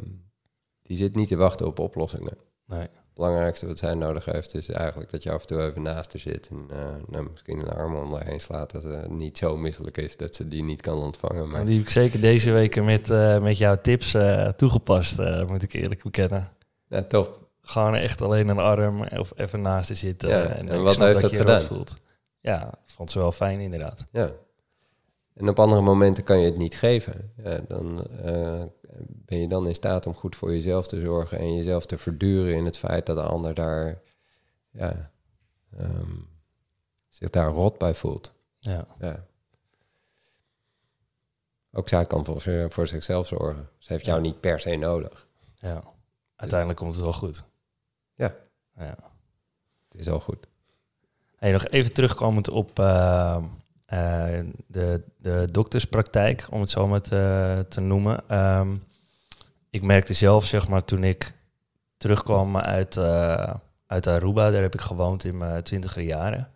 die 0.81 0.97
zit 0.97 1.15
niet 1.15 1.27
te 1.27 1.35
wachten 1.35 1.67
op 1.67 1.79
oplossingen. 1.79 2.37
Nee, 2.65 2.87
belangrijkste 3.13 3.67
wat 3.67 3.77
zij 3.77 3.93
nodig 3.93 4.25
heeft 4.25 4.53
is 4.53 4.69
eigenlijk 4.69 5.11
dat 5.11 5.23
je 5.23 5.31
af 5.31 5.41
en 5.41 5.47
toe 5.47 5.61
even 5.61 5.81
naast 5.81 6.13
haar 6.13 6.21
zit 6.21 6.47
en 6.47 6.65
eh, 6.69 6.77
nou, 7.07 7.27
misschien 7.31 7.59
een 7.59 7.69
arm 7.69 7.95
om 7.95 8.13
haar 8.13 8.25
heen 8.25 8.39
slaat 8.39 8.71
dat 8.71 8.81
ze 8.81 9.05
niet 9.09 9.37
zo 9.37 9.57
misselijk 9.57 9.97
is 9.97 10.17
dat 10.17 10.35
ze 10.35 10.47
die 10.47 10.63
niet 10.63 10.81
kan 10.81 10.97
ontvangen. 10.97 11.41
Maar 11.41 11.57
maar 11.57 11.65
die 11.65 11.75
heb 11.75 11.83
ik 11.83 11.89
zeker 11.89 12.21
deze 12.21 12.51
weken 12.51 12.85
met, 12.85 13.09
eh, 13.09 13.39
met 13.39 13.57
jouw 13.57 13.81
tips 13.81 14.13
eh, 14.13 14.47
toegepast, 14.47 15.17
moet 15.47 15.63
ik 15.63 15.73
eerlijk 15.73 16.03
bekennen. 16.03 16.49
ja, 16.87 17.03
top. 17.03 17.39
Gewoon 17.61 17.95
echt 17.95 18.21
alleen 18.21 18.47
een 18.47 18.59
arm 18.59 19.03
of 19.03 19.33
even 19.35 19.61
naast 19.61 19.87
te 19.87 19.95
zitten. 19.95 20.29
Ja, 20.29 20.43
en, 20.43 20.69
en 20.69 20.83
wat 20.83 20.97
heeft 20.97 21.21
dat 21.21 21.31
dat 21.31 21.39
gedaan? 21.39 21.59
voelt. 21.59 21.95
Ja, 22.39 22.73
vond 22.85 23.11
ze 23.11 23.19
wel 23.19 23.31
fijn 23.31 23.59
inderdaad. 23.59 24.07
Ja. 24.11 24.31
En 25.41 25.49
op 25.49 25.59
andere 25.59 25.81
momenten 25.81 26.23
kan 26.23 26.39
je 26.39 26.45
het 26.45 26.57
niet 26.57 26.75
geven. 26.75 27.31
Ja, 27.43 27.59
dan 27.67 28.05
eh, 28.07 28.63
ben 29.05 29.41
je 29.41 29.47
dan 29.47 29.67
in 29.67 29.75
staat 29.75 30.05
om 30.05 30.15
goed 30.15 30.35
voor 30.35 30.51
jezelf 30.51 30.87
te 30.87 30.99
zorgen 30.99 31.37
en 31.37 31.55
jezelf 31.55 31.85
te 31.85 31.97
verduren 31.97 32.55
in 32.55 32.65
het 32.65 32.77
feit 32.77 33.05
dat 33.05 33.15
de 33.15 33.23
ander 33.23 33.53
daar 33.53 34.01
ja, 34.71 35.11
ehm, 35.77 36.15
zich 37.09 37.29
daar 37.29 37.49
rot 37.49 37.77
bij 37.77 37.95
voelt. 37.95 38.33
Ja, 38.59 38.87
Ja. 38.99 39.25
Ook 41.71 41.89
zij 41.89 42.05
kan 42.05 42.25
voor, 42.25 42.71
voor 42.71 42.87
zichzelf 42.87 43.27
zorgen. 43.27 43.69
Ze 43.77 43.93
heeft 43.93 44.05
jou 44.05 44.21
niet 44.21 44.39
per 44.39 44.59
se 44.59 44.75
nodig. 44.75 45.27
ja. 45.55 45.83
Uiteindelijk 46.35 46.79
komt 46.79 46.93
het 46.93 47.03
wel 47.03 47.13
goed. 47.13 47.43
Ja. 48.15 48.35
ja. 48.75 48.97
Het 49.89 49.99
is 49.99 50.09
al 50.09 50.19
goed. 50.19 50.47
Hey, 51.35 51.51
nog 51.51 51.67
even 51.67 51.93
terugkomend 51.93 52.49
op 52.49 52.79
eh, 52.79 53.43
de, 54.67 55.01
de 55.17 55.47
dokterspraktijk, 55.51 56.47
om 56.49 56.59
het 56.59 56.69
zo 56.69 56.87
maar 56.87 57.01
te, 57.01 57.79
noemen. 57.81 58.23
Ehm, 58.27 58.75
ik 59.69 59.83
merkte 59.83 60.13
zelf, 60.13 60.45
zeg 60.45 60.67
maar, 60.67 60.85
toen 60.85 61.03
ik 61.03 61.33
terugkwam 61.97 62.57
uit, 62.57 62.97
eh, 62.97 63.53
uit 63.87 64.07
Aruba, 64.07 64.51
daar 64.51 64.61
heb 64.61 64.73
ik 64.73 64.81
gewoond 64.81 65.23
in 65.23 65.37
mijn 65.37 65.63
twintiger 65.63 66.01
jaren. 66.01 66.49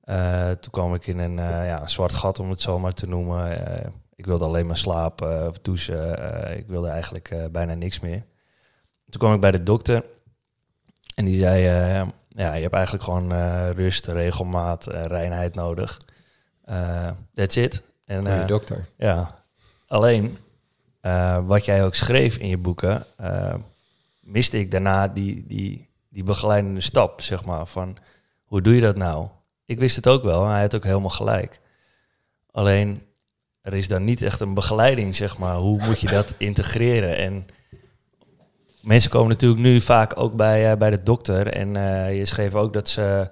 Eh, 0.00 0.50
toen 0.50 0.70
kwam 0.70 0.94
ik 0.94 1.06
in 1.06 1.18
een, 1.18 1.38
eh, 1.38 1.66
ja, 1.66 1.86
zwart 1.86 2.12
gat, 2.12 2.38
om 2.38 2.50
het 2.50 2.60
zo 2.60 2.78
maar 2.78 2.92
te 2.92 3.08
noemen. 3.08 3.66
Eh, 3.66 3.86
ik 4.14 4.26
wilde 4.26 4.44
alleen 4.44 4.66
maar 4.66 4.76
slapen 4.76 5.48
of 5.48 5.58
douchen. 5.58 6.18
Eh, 6.44 6.56
ik 6.56 6.66
wilde 6.66 6.88
eigenlijk 6.88 7.30
eh, 7.30 7.44
bijna 7.50 7.74
niks 7.74 8.00
meer. 8.00 8.24
Toen 9.08 9.20
kwam 9.20 9.34
ik 9.34 9.40
bij 9.40 9.50
de 9.50 9.62
dokter 9.62 10.04
en 11.14 11.24
die 11.24 11.36
zei... 11.36 11.66
eh, 11.66 12.08
ja, 12.28 12.54
je 12.54 12.62
hebt 12.62 12.74
eigenlijk 12.74 13.04
gewoon 13.04 13.32
eh, 13.32 13.70
rust, 13.70 14.06
regelmaat, 14.06 14.86
eh, 14.86 15.02
reinheid 15.02 15.54
nodig. 15.54 15.96
Eh 16.72 17.10
that's 17.34 17.56
it. 17.56 17.82
En, 18.04 18.20
Goeie 18.20 18.40
eh, 18.40 18.46
dokter. 18.46 18.88
ja, 18.96 19.44
alleen 19.86 20.38
eh, 21.00 21.46
wat 21.46 21.64
jij 21.64 21.84
ook 21.84 21.94
schreef 21.94 22.36
in 22.36 22.48
je 22.48 22.56
boeken, 22.56 23.06
miste 24.20 24.58
ik 24.58 24.70
daarna 24.70 25.08
die, 25.08 25.44
die, 25.46 25.88
die 26.08 26.22
begeleidende 26.22 26.80
stap, 26.80 27.20
zeg 27.20 27.44
maar, 27.44 27.66
van 27.66 27.96
hoe 28.44 28.60
doe 28.60 28.74
je 28.74 28.80
dat 28.80 28.96
nou? 28.96 29.28
Ik 29.66 29.78
wist 29.78 29.96
het 29.96 30.08
ook 30.08 30.22
wel, 30.22 30.44
en 30.44 30.50
hij 30.50 30.60
had 30.60 30.74
ook 30.74 30.84
helemaal 30.84 31.10
gelijk. 31.10 31.60
Alleen, 32.50 33.02
er 33.60 33.74
is 33.74 33.88
dan 33.88 34.04
niet 34.04 34.22
echt 34.22 34.40
een 34.40 34.54
begeleiding, 34.54 35.14
zeg 35.14 35.38
maar, 35.38 35.56
hoe 35.56 35.84
moet 35.84 36.00
je 36.00 36.06
dat 36.08 36.34
integreren? 36.48 37.16
En 37.16 37.46
mensen 38.80 39.10
komen 39.10 39.28
natuurlijk 39.28 39.62
nu 39.62 39.80
vaak 39.80 40.18
ook 40.18 40.34
bij, 40.34 40.76
bij 40.76 40.90
de 40.90 41.02
dokter 41.02 41.46
en 41.46 41.74
je 42.14 42.24
schreef 42.24 42.54
ook 42.54 42.72
dat 42.72 42.88
ze... 42.88 43.28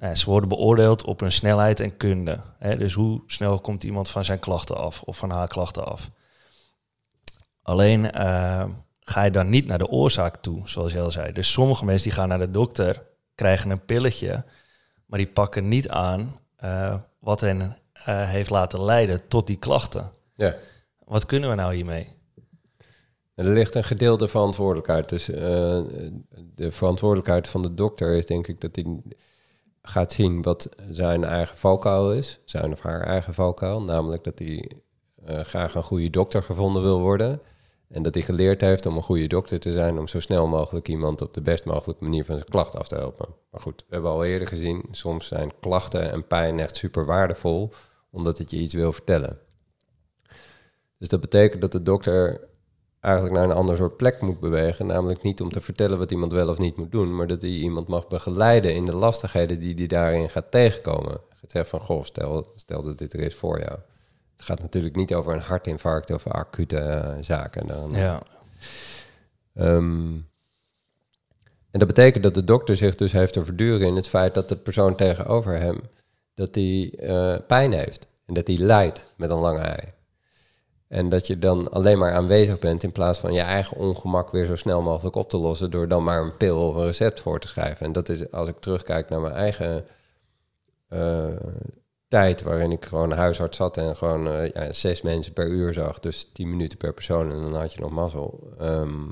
nou, 0.00 0.14
ze 0.14 0.30
worden 0.30 0.48
beoordeeld 0.48 1.04
op 1.04 1.20
hun 1.20 1.32
snelheid 1.32 1.80
en 1.80 1.96
kunde. 1.96 2.40
Hè? 2.58 2.76
Dus 2.76 2.94
hoe 2.94 3.22
snel 3.26 3.60
komt 3.60 3.84
iemand 3.84 4.08
van 4.08 4.24
zijn 4.24 4.38
klachten 4.38 4.76
af 4.76 5.02
of 5.02 5.16
van 5.16 5.30
haar 5.30 5.48
klachten 5.48 5.84
af. 5.84 6.10
Alleen 7.62 8.12
eh, 8.12 8.64
ga 9.00 9.24
je 9.24 9.30
dan 9.30 9.48
niet 9.48 9.66
naar 9.66 9.78
de 9.78 9.88
oorzaak 9.88 10.36
toe, 10.36 10.68
zoals 10.68 10.92
je 10.92 11.00
al 11.00 11.10
zei. 11.10 11.32
Dus 11.32 11.52
sommige 11.52 11.84
mensen 11.84 12.08
die 12.08 12.18
gaan 12.18 12.28
naar 12.28 12.38
de 12.38 12.50
dokter, 12.50 13.02
krijgen 13.34 13.70
een 13.70 13.84
pilletje, 13.84 14.44
maar 15.06 15.18
die 15.18 15.28
pakken 15.28 15.68
niet 15.68 15.88
aan 15.88 16.40
eh, 16.56 16.94
wat 17.18 17.40
hen 17.40 17.76
eh, 17.92 18.28
heeft 18.28 18.50
laten 18.50 18.82
leiden 18.82 19.28
tot 19.28 19.46
die 19.46 19.58
klachten. 19.58 20.10
Ja. 20.34 20.56
Wat 21.04 21.26
kunnen 21.26 21.50
we 21.50 21.54
nou 21.54 21.74
hiermee? 21.74 22.08
Er 23.34 23.44
ligt 23.44 23.74
een 23.74 23.84
gedeelde 23.84 24.28
verantwoordelijkheid. 24.28 25.08
Dus 25.08 25.24
de 26.54 26.72
verantwoordelijkheid 26.72 27.48
van 27.48 27.62
de 27.62 27.74
dokter 27.74 28.14
is 28.16 28.26
denk 28.26 28.46
ik 28.46 28.60
dat 28.60 28.76
hij 28.76 29.02
gaat 29.82 30.12
zien 30.12 30.42
wat 30.42 30.68
zijn 30.90 31.24
eigen 31.24 31.56
valkuil 31.56 32.12
is. 32.12 32.40
Zijn 32.44 32.72
of 32.72 32.80
haar 32.80 33.00
eigen 33.00 33.34
valkuil. 33.34 33.82
Namelijk 33.82 34.24
dat 34.24 34.38
hij 34.38 34.70
uh, 35.28 35.38
graag 35.40 35.74
een 35.74 35.82
goede 35.82 36.10
dokter 36.10 36.42
gevonden 36.42 36.82
wil 36.82 37.00
worden. 37.00 37.40
En 37.88 38.02
dat 38.02 38.14
hij 38.14 38.22
geleerd 38.22 38.60
heeft 38.60 38.86
om 38.86 38.96
een 38.96 39.02
goede 39.02 39.26
dokter 39.26 39.60
te 39.60 39.72
zijn, 39.72 39.98
om 39.98 40.08
zo 40.08 40.20
snel 40.20 40.46
mogelijk 40.46 40.88
iemand 40.88 41.22
op 41.22 41.34
de 41.34 41.40
best 41.40 41.64
mogelijke 41.64 42.04
manier 42.04 42.24
van 42.24 42.34
zijn 42.34 42.48
klacht 42.48 42.76
af 42.76 42.88
te 42.88 42.94
helpen. 42.94 43.28
Maar 43.50 43.60
goed, 43.60 43.84
we 43.88 43.94
hebben 43.94 44.10
al 44.10 44.24
eerder 44.24 44.48
gezien, 44.48 44.84
soms 44.90 45.26
zijn 45.26 45.52
klachten 45.60 46.12
en 46.12 46.26
pijn 46.26 46.60
echt 46.60 46.76
super 46.76 47.04
waardevol, 47.06 47.72
omdat 48.10 48.38
het 48.38 48.50
je 48.50 48.56
iets 48.56 48.74
wil 48.74 48.92
vertellen. 48.92 49.38
Dus 50.96 51.08
dat 51.08 51.20
betekent 51.20 51.60
dat 51.60 51.72
de 51.72 51.82
dokter 51.82 52.48
eigenlijk 53.00 53.34
naar 53.34 53.44
een 53.44 53.56
ander 53.56 53.76
soort 53.76 53.96
plek 53.96 54.20
moet 54.20 54.40
bewegen. 54.40 54.86
Namelijk 54.86 55.22
niet 55.22 55.40
om 55.40 55.50
te 55.50 55.60
vertellen 55.60 55.98
wat 55.98 56.10
iemand 56.10 56.32
wel 56.32 56.48
of 56.48 56.58
niet 56.58 56.76
moet 56.76 56.92
doen, 56.92 57.16
maar 57.16 57.26
dat 57.26 57.42
hij 57.42 57.50
iemand 57.50 57.88
mag 57.88 58.08
begeleiden 58.08 58.74
in 58.74 58.86
de 58.86 58.96
lastigheden 58.96 59.58
die 59.58 59.74
hij 59.74 59.86
daarin 59.86 60.30
gaat 60.30 60.50
tegenkomen. 60.50 61.20
Het 61.40 61.50
zegt 61.50 61.68
van, 61.68 61.80
goh, 61.80 62.04
stel, 62.04 62.52
stel 62.54 62.82
dat 62.82 62.98
dit 62.98 63.12
er 63.12 63.20
is 63.20 63.34
voor 63.34 63.58
jou. 63.58 63.78
Het 64.36 64.44
gaat 64.44 64.60
natuurlijk 64.60 64.96
niet 64.96 65.14
over 65.14 65.32
een 65.32 65.40
hartinfarct 65.40 66.10
of 66.10 66.26
acute 66.26 66.76
uh, 66.76 67.24
zaken. 67.24 67.66
Dan, 67.66 67.90
Ja, 67.90 68.22
Um, 69.54 70.28
en 71.70 71.78
dat 71.78 71.88
betekent 71.88 72.22
dat 72.22 72.34
de 72.34 72.44
dokter 72.44 72.76
zich 72.76 72.94
dus 72.94 73.12
heeft 73.12 73.32
te 73.32 73.44
verduren 73.44 73.86
in 73.86 73.96
het 73.96 74.08
feit 74.08 74.34
dat 74.34 74.48
de 74.48 74.56
persoon 74.56 74.94
tegenover 74.94 75.58
hem 75.58 75.80
dat 76.34 76.54
die 76.54 77.02
uh, 77.02 77.36
pijn 77.46 77.72
heeft 77.72 78.06
en 78.26 78.34
dat 78.34 78.46
hij 78.46 78.56
lijdt 78.56 79.06
met 79.16 79.30
een 79.30 79.38
lange 79.38 79.60
ei. 79.60 79.92
En 80.90 81.08
dat 81.08 81.26
je 81.26 81.38
dan 81.38 81.70
alleen 81.70 81.98
maar 81.98 82.12
aanwezig 82.12 82.58
bent 82.58 82.82
in 82.82 82.92
plaats 82.92 83.18
van 83.18 83.32
je 83.32 83.40
eigen 83.40 83.76
ongemak 83.76 84.30
weer 84.30 84.44
zo 84.44 84.56
snel 84.56 84.82
mogelijk 84.82 85.16
op 85.16 85.28
te 85.28 85.36
lossen 85.36 85.70
door 85.70 85.88
dan 85.88 86.04
maar 86.04 86.22
een 86.22 86.36
pil 86.36 86.68
of 86.68 86.74
een 86.74 86.84
recept 86.84 87.20
voor 87.20 87.40
te 87.40 87.48
schrijven. 87.48 87.86
En 87.86 87.92
dat 87.92 88.08
is 88.08 88.32
als 88.32 88.48
ik 88.48 88.58
terugkijk 88.58 89.08
naar 89.08 89.20
mijn 89.20 89.34
eigen 89.34 89.86
uh, 90.92 91.26
tijd 92.08 92.42
waarin 92.42 92.72
ik 92.72 92.84
gewoon 92.84 93.12
huisarts 93.12 93.56
zat 93.56 93.76
en 93.76 93.96
gewoon 93.96 94.26
uh, 94.26 94.48
ja, 94.48 94.72
zes 94.72 95.02
mensen 95.02 95.32
per 95.32 95.48
uur 95.48 95.72
zag, 95.72 95.98
dus 95.98 96.30
tien 96.32 96.50
minuten 96.50 96.78
per 96.78 96.92
persoon 96.92 97.32
en 97.32 97.42
dan 97.42 97.54
had 97.54 97.72
je 97.72 97.80
nog 97.80 97.90
mazzel. 97.90 98.52
Um, 98.60 99.10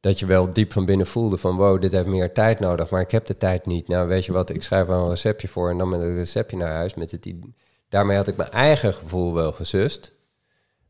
dat 0.00 0.18
je 0.18 0.26
wel 0.26 0.50
diep 0.50 0.72
van 0.72 0.84
binnen 0.84 1.06
voelde 1.06 1.38
van 1.38 1.56
wow, 1.56 1.82
dit 1.82 1.92
heeft 1.92 2.06
meer 2.06 2.32
tijd 2.32 2.60
nodig, 2.60 2.90
maar 2.90 3.00
ik 3.00 3.10
heb 3.10 3.26
de 3.26 3.36
tijd 3.36 3.66
niet. 3.66 3.88
Nou, 3.88 4.08
weet 4.08 4.24
je 4.24 4.32
wat, 4.32 4.50
ik 4.50 4.62
schrijf 4.62 4.86
wel 4.86 5.02
een 5.02 5.10
receptje 5.10 5.48
voor 5.48 5.70
en 5.70 5.78
dan 5.78 5.88
met 5.88 6.02
een 6.02 6.14
receptje 6.14 6.56
naar 6.56 6.72
huis. 6.72 6.94
Met 6.94 7.10
het, 7.10 7.34
daarmee 7.88 8.16
had 8.16 8.28
ik 8.28 8.36
mijn 8.36 8.50
eigen 8.50 8.94
gevoel 8.94 9.34
wel 9.34 9.52
gesust. 9.52 10.12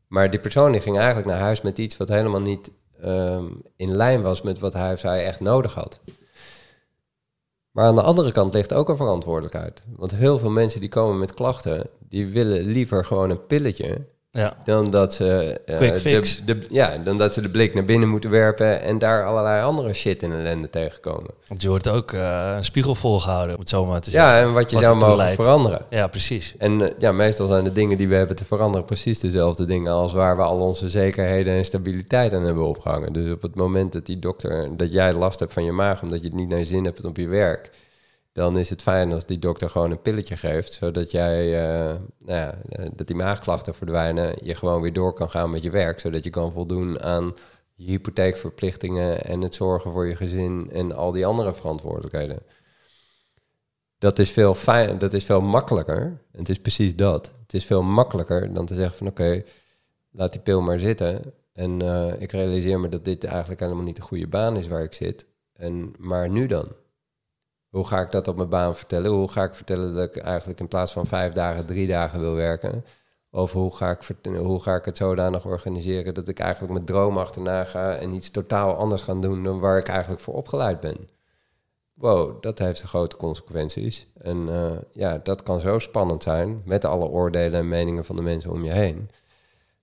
Maar 0.07 0.31
die 0.31 0.39
persoon 0.39 0.71
die 0.71 0.81
ging 0.81 0.97
eigenlijk 0.97 1.27
naar 1.27 1.39
huis 1.39 1.61
met 1.61 1.77
iets 1.77 1.97
wat 1.97 2.07
helemaal 2.07 2.41
niet 2.41 2.71
um, 3.03 3.61
in 3.75 3.95
lijn 3.95 4.21
was 4.21 4.41
met 4.41 4.59
wat 4.59 4.73
hij 4.73 4.93
of 4.93 4.99
zij 4.99 5.25
echt 5.25 5.39
nodig 5.39 5.73
had. 5.73 5.99
Maar 7.71 7.85
aan 7.85 7.95
de 7.95 8.01
andere 8.01 8.31
kant 8.31 8.53
ligt 8.53 8.73
ook 8.73 8.89
een 8.89 8.97
verantwoordelijkheid. 8.97 9.83
Want 9.95 10.11
heel 10.11 10.39
veel 10.39 10.49
mensen 10.49 10.79
die 10.79 10.89
komen 10.89 11.19
met 11.19 11.33
klachten, 11.33 11.89
die 11.99 12.27
willen 12.27 12.65
liever 12.65 13.05
gewoon 13.05 13.29
een 13.29 13.45
pilletje 13.45 14.07
ja. 14.31 14.57
dan 14.65 14.89
dat 14.91 15.13
ze 15.13 15.61
uh, 15.65 15.79
de, 15.79 16.43
de, 16.45 16.65
ja, 16.69 16.97
dan 16.97 17.17
dat 17.17 17.33
ze 17.33 17.41
de 17.41 17.49
blik 17.49 17.73
naar 17.73 17.85
binnen 17.85 18.09
moeten 18.09 18.29
werpen 18.29 18.81
en 18.81 18.99
daar 18.99 19.25
allerlei 19.25 19.63
andere 19.63 19.93
shit 19.93 20.23
in 20.23 20.31
ellende 20.31 20.69
tegenkomen. 20.69 21.31
Want 21.47 21.61
je 21.61 21.69
wordt 21.69 21.87
ook 21.87 22.11
uh, 22.11 22.53
een 22.55 22.63
spiegel 22.63 22.95
volgehouden, 22.95 23.53
om 23.53 23.59
het 23.59 23.69
zo 23.69 23.85
maar 23.85 24.01
te 24.01 24.09
zeggen. 24.09 24.31
Ja, 24.31 24.41
en 24.41 24.53
wat 24.53 24.69
je 24.69 24.75
wat 24.75 24.85
zou 24.85 24.97
mogen 24.97 25.17
leidt. 25.17 25.35
veranderen. 25.35 25.85
Ja, 25.89 26.07
precies. 26.07 26.55
En 26.57 26.79
uh, 26.79 26.87
ja, 26.99 27.11
meestal 27.11 27.47
zijn 27.47 27.63
de 27.63 27.71
dingen 27.71 27.97
die 27.97 28.07
we 28.07 28.15
hebben 28.15 28.35
te 28.35 28.45
veranderen 28.45 28.85
precies 28.85 29.19
dezelfde 29.19 29.65
dingen 29.65 29.93
als 29.93 30.13
waar 30.13 30.35
we 30.37 30.43
al 30.43 30.59
onze 30.59 30.89
zekerheden 30.89 31.53
en 31.53 31.65
stabiliteit 31.65 32.33
aan 32.33 32.43
hebben 32.43 32.67
opgehangen. 32.67 33.13
Dus 33.13 33.31
op 33.31 33.41
het 33.41 33.55
moment 33.55 33.91
dat 33.91 34.05
die 34.05 34.19
dokter, 34.19 34.77
dat 34.77 34.93
jij 34.93 35.13
last 35.13 35.39
hebt 35.39 35.53
van 35.53 35.63
je 35.63 35.71
maag 35.71 36.01
omdat 36.01 36.21
je 36.21 36.27
het 36.27 36.35
niet 36.35 36.49
naar 36.49 36.59
je 36.59 36.65
zin 36.65 36.83
hebt 36.83 37.05
op 37.05 37.17
je 37.17 37.27
werk, 37.27 37.69
dan 38.31 38.57
is 38.57 38.69
het 38.69 38.81
fijn 38.81 39.13
als 39.13 39.25
die 39.25 39.39
dokter 39.39 39.69
gewoon 39.69 39.91
een 39.91 40.01
pilletje 40.01 40.37
geeft, 40.37 40.73
zodat 40.73 41.11
jij, 41.11 41.47
uh, 41.47 41.95
nou 42.17 42.39
ja, 42.39 42.57
dat 42.93 43.07
die 43.07 43.15
maagklachten 43.15 43.73
verdwijnen, 43.73 44.35
je 44.41 44.55
gewoon 44.55 44.81
weer 44.81 44.93
door 44.93 45.13
kan 45.13 45.29
gaan 45.29 45.49
met 45.49 45.63
je 45.63 45.69
werk, 45.69 45.99
zodat 45.99 46.23
je 46.23 46.29
kan 46.29 46.51
voldoen 46.51 47.01
aan 47.01 47.33
je 47.75 47.85
hypotheekverplichtingen 47.85 49.23
en 49.25 49.41
het 49.41 49.55
zorgen 49.55 49.91
voor 49.91 50.07
je 50.07 50.15
gezin 50.15 50.69
en 50.71 50.91
al 50.91 51.11
die 51.11 51.25
andere 51.25 51.53
verantwoordelijkheden. 51.53 52.39
Dat 53.97 54.19
is 54.19 54.31
veel 54.31 54.55
fijn, 54.55 54.97
dat 54.97 55.13
is 55.13 55.23
veel 55.23 55.41
makkelijker. 55.41 56.21
Het 56.31 56.49
is 56.49 56.59
precies 56.59 56.95
dat. 56.95 57.33
Het 57.41 57.53
is 57.53 57.65
veel 57.65 57.83
makkelijker 57.83 58.53
dan 58.53 58.65
te 58.65 58.73
zeggen 58.73 58.97
van 58.97 59.07
oké, 59.07 59.43
laat 60.11 60.31
die 60.31 60.41
pil 60.41 60.61
maar 60.61 60.79
zitten. 60.79 61.33
En 61.53 61.83
uh, 61.83 62.21
ik 62.21 62.31
realiseer 62.31 62.79
me 62.79 62.89
dat 62.89 63.05
dit 63.05 63.23
eigenlijk 63.23 63.59
helemaal 63.59 63.83
niet 63.83 63.95
de 63.95 64.01
goede 64.01 64.27
baan 64.27 64.57
is 64.57 64.67
waar 64.67 64.83
ik 64.83 64.93
zit. 64.93 65.27
En, 65.53 65.93
maar 65.97 66.29
nu 66.29 66.45
dan? 66.47 66.67
Hoe 67.69 67.87
ga 67.87 68.01
ik 68.01 68.11
dat 68.11 68.27
op 68.27 68.35
mijn 68.35 68.49
baan 68.49 68.75
vertellen? 68.75 69.11
Hoe 69.11 69.27
ga 69.27 69.43
ik 69.43 69.53
vertellen 69.53 69.93
dat 69.93 70.15
ik 70.15 70.17
eigenlijk 70.17 70.59
in 70.59 70.67
plaats 70.67 70.91
van 70.91 71.05
vijf 71.05 71.33
dagen, 71.33 71.65
drie 71.65 71.87
dagen 71.87 72.19
wil 72.19 72.33
werken? 72.33 72.85
Of 73.31 73.53
hoe 73.53 73.75
ga 73.75 73.91
ik, 73.91 73.99
hoe 74.35 74.61
ga 74.61 74.75
ik 74.75 74.85
het 74.85 74.97
zodanig 74.97 75.45
organiseren 75.45 76.13
dat 76.13 76.27
ik 76.27 76.39
eigenlijk 76.39 76.73
mijn 76.73 76.85
droom 76.85 77.17
achterna 77.17 77.63
ga 77.63 77.95
en 77.95 78.13
iets 78.13 78.31
totaal 78.31 78.75
anders 78.75 79.01
ga 79.01 79.13
doen 79.15 79.43
dan 79.43 79.59
waar 79.59 79.77
ik 79.77 79.87
eigenlijk 79.87 80.21
voor 80.21 80.33
opgeleid 80.33 80.79
ben? 80.79 81.09
Wow, 81.93 82.41
dat 82.41 82.59
heeft 82.59 82.81
grote 82.81 83.15
consequenties. 83.17 84.07
En 84.21 84.47
uh, 84.47 84.71
ja, 84.91 85.17
dat 85.17 85.43
kan 85.43 85.59
zo 85.59 85.79
spannend 85.79 86.23
zijn 86.23 86.61
met 86.65 86.85
alle 86.85 87.05
oordelen 87.07 87.59
en 87.59 87.67
meningen 87.67 88.05
van 88.05 88.15
de 88.15 88.21
mensen 88.21 88.51
om 88.51 88.63
je 88.63 88.71
heen. 88.71 89.09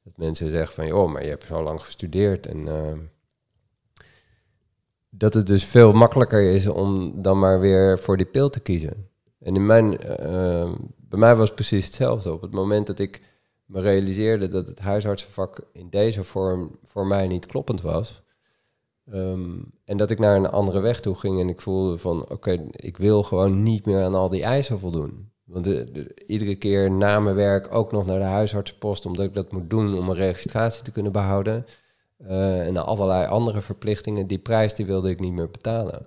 Dat 0.04 0.16
mensen 0.16 0.50
zeggen 0.50 0.74
van, 0.74 0.86
joh, 0.86 1.12
maar 1.12 1.22
je 1.22 1.28
hebt 1.28 1.46
zo 1.46 1.62
lang 1.62 1.82
gestudeerd 1.82 2.46
en... 2.46 2.66
Uh, 2.66 2.92
dat 5.18 5.34
het 5.34 5.46
dus 5.46 5.64
veel 5.64 5.92
makkelijker 5.92 6.50
is 6.50 6.66
om 6.66 7.12
dan 7.22 7.38
maar 7.38 7.60
weer 7.60 7.98
voor 7.98 8.16
die 8.16 8.26
pil 8.26 8.48
te 8.48 8.60
kiezen. 8.60 9.08
En 9.38 9.54
in 9.54 9.66
mijn, 9.66 9.92
uh, 9.92 10.72
bij 10.96 11.18
mij 11.18 11.36
was 11.36 11.46
het 11.46 11.54
precies 11.54 11.84
hetzelfde. 11.84 12.32
Op 12.32 12.40
het 12.40 12.52
moment 12.52 12.86
dat 12.86 12.98
ik 12.98 13.22
me 13.64 13.80
realiseerde 13.80 14.48
dat 14.48 14.66
het 14.66 14.78
huisartsenvak 14.78 15.60
in 15.72 15.90
deze 15.90 16.24
vorm 16.24 16.78
voor 16.84 17.06
mij 17.06 17.26
niet 17.26 17.46
kloppend 17.46 17.80
was. 17.80 18.22
Um, 19.12 19.72
en 19.84 19.96
dat 19.96 20.10
ik 20.10 20.18
naar 20.18 20.36
een 20.36 20.50
andere 20.50 20.80
weg 20.80 21.00
toe 21.00 21.14
ging 21.14 21.40
en 21.40 21.48
ik 21.48 21.60
voelde 21.60 21.98
van 21.98 22.30
oké, 22.30 22.66
ik 22.70 22.96
wil 22.96 23.22
gewoon 23.22 23.62
niet 23.62 23.86
meer 23.86 24.02
aan 24.02 24.14
al 24.14 24.28
die 24.28 24.42
eisen 24.42 24.78
voldoen. 24.78 25.30
Want 25.44 25.64
de, 25.64 25.92
de, 25.92 26.22
iedere 26.26 26.54
keer 26.54 26.90
na 26.90 27.20
mijn 27.20 27.36
werk 27.36 27.74
ook 27.74 27.92
nog 27.92 28.06
naar 28.06 28.18
de 28.18 28.24
huisartsenpost, 28.24 29.06
omdat 29.06 29.24
ik 29.24 29.34
dat 29.34 29.52
moet 29.52 29.70
doen 29.70 29.98
om 29.98 30.08
een 30.08 30.14
registratie 30.14 30.82
te 30.82 30.90
kunnen 30.90 31.12
behouden. 31.12 31.66
Uh, 32.18 32.66
en 32.66 32.76
allerlei 32.76 33.26
andere 33.26 33.60
verplichtingen. 33.60 34.26
Die 34.26 34.38
prijs 34.38 34.74
die 34.74 34.86
wilde 34.86 35.10
ik 35.10 35.20
niet 35.20 35.32
meer 35.32 35.50
betalen. 35.50 36.06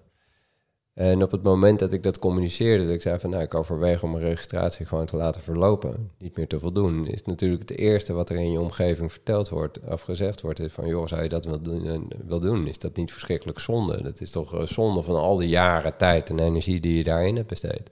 En 0.94 1.23
op 1.23 1.31
het 1.31 1.44
moment 1.44 1.80
dat 1.80 1.94
ik 1.94 2.03
dat 2.03 2.19
communiceerde, 2.19 2.86
dat 2.86 2.94
ik 2.94 3.02
zei 3.02 3.19
van 3.19 3.30
nou, 3.30 3.44
ik 3.44 3.53
overweeg 3.53 4.03
om 4.03 4.11
mijn 4.11 4.23
registratie 4.23 4.86
gewoon 4.86 5.06
te 5.06 5.15
laten 5.15 5.41
verlopen, 5.41 6.11
niet 6.18 6.38
meer 6.38 6.48
te 6.48 6.60
voldoen, 6.60 7.07
is 7.07 7.23
natuurlijk 7.23 7.69
het 7.69 7.77
eerste 7.77 8.14
wat 8.14 8.30
er 8.30 8.36
in 8.36 8.52
je 8.52 8.60
omgeving 8.60 9.11
verteld 9.11 9.49
wordt, 9.49 9.80
of 9.80 10.02
gezegd 10.02 10.41
wordt, 10.41 10.60
is 10.60 10.73
van 10.73 10.88
joh, 10.88 11.07
zou 11.07 11.23
je 11.23 11.30
dat 11.30 11.45
wel 11.45 11.61
doen, 11.61 12.11
wil 12.26 12.40
doen? 12.40 12.68
Is 12.68 12.80
dat 12.80 12.95
niet 12.95 13.11
verschrikkelijk 13.11 13.60
zonde? 13.60 14.03
Dat 14.03 14.22
is 14.22 14.31
toch 14.31 14.68
zonde 14.68 15.03
van 15.03 15.15
al 15.15 15.38
die 15.38 15.49
jaren 15.49 15.98
tijd 15.98 16.30
en 16.30 16.40
energie 16.40 16.80
die 16.80 16.98
je 16.98 17.03
daarin 17.03 17.36
hebt 17.36 17.48
besteed 17.48 17.91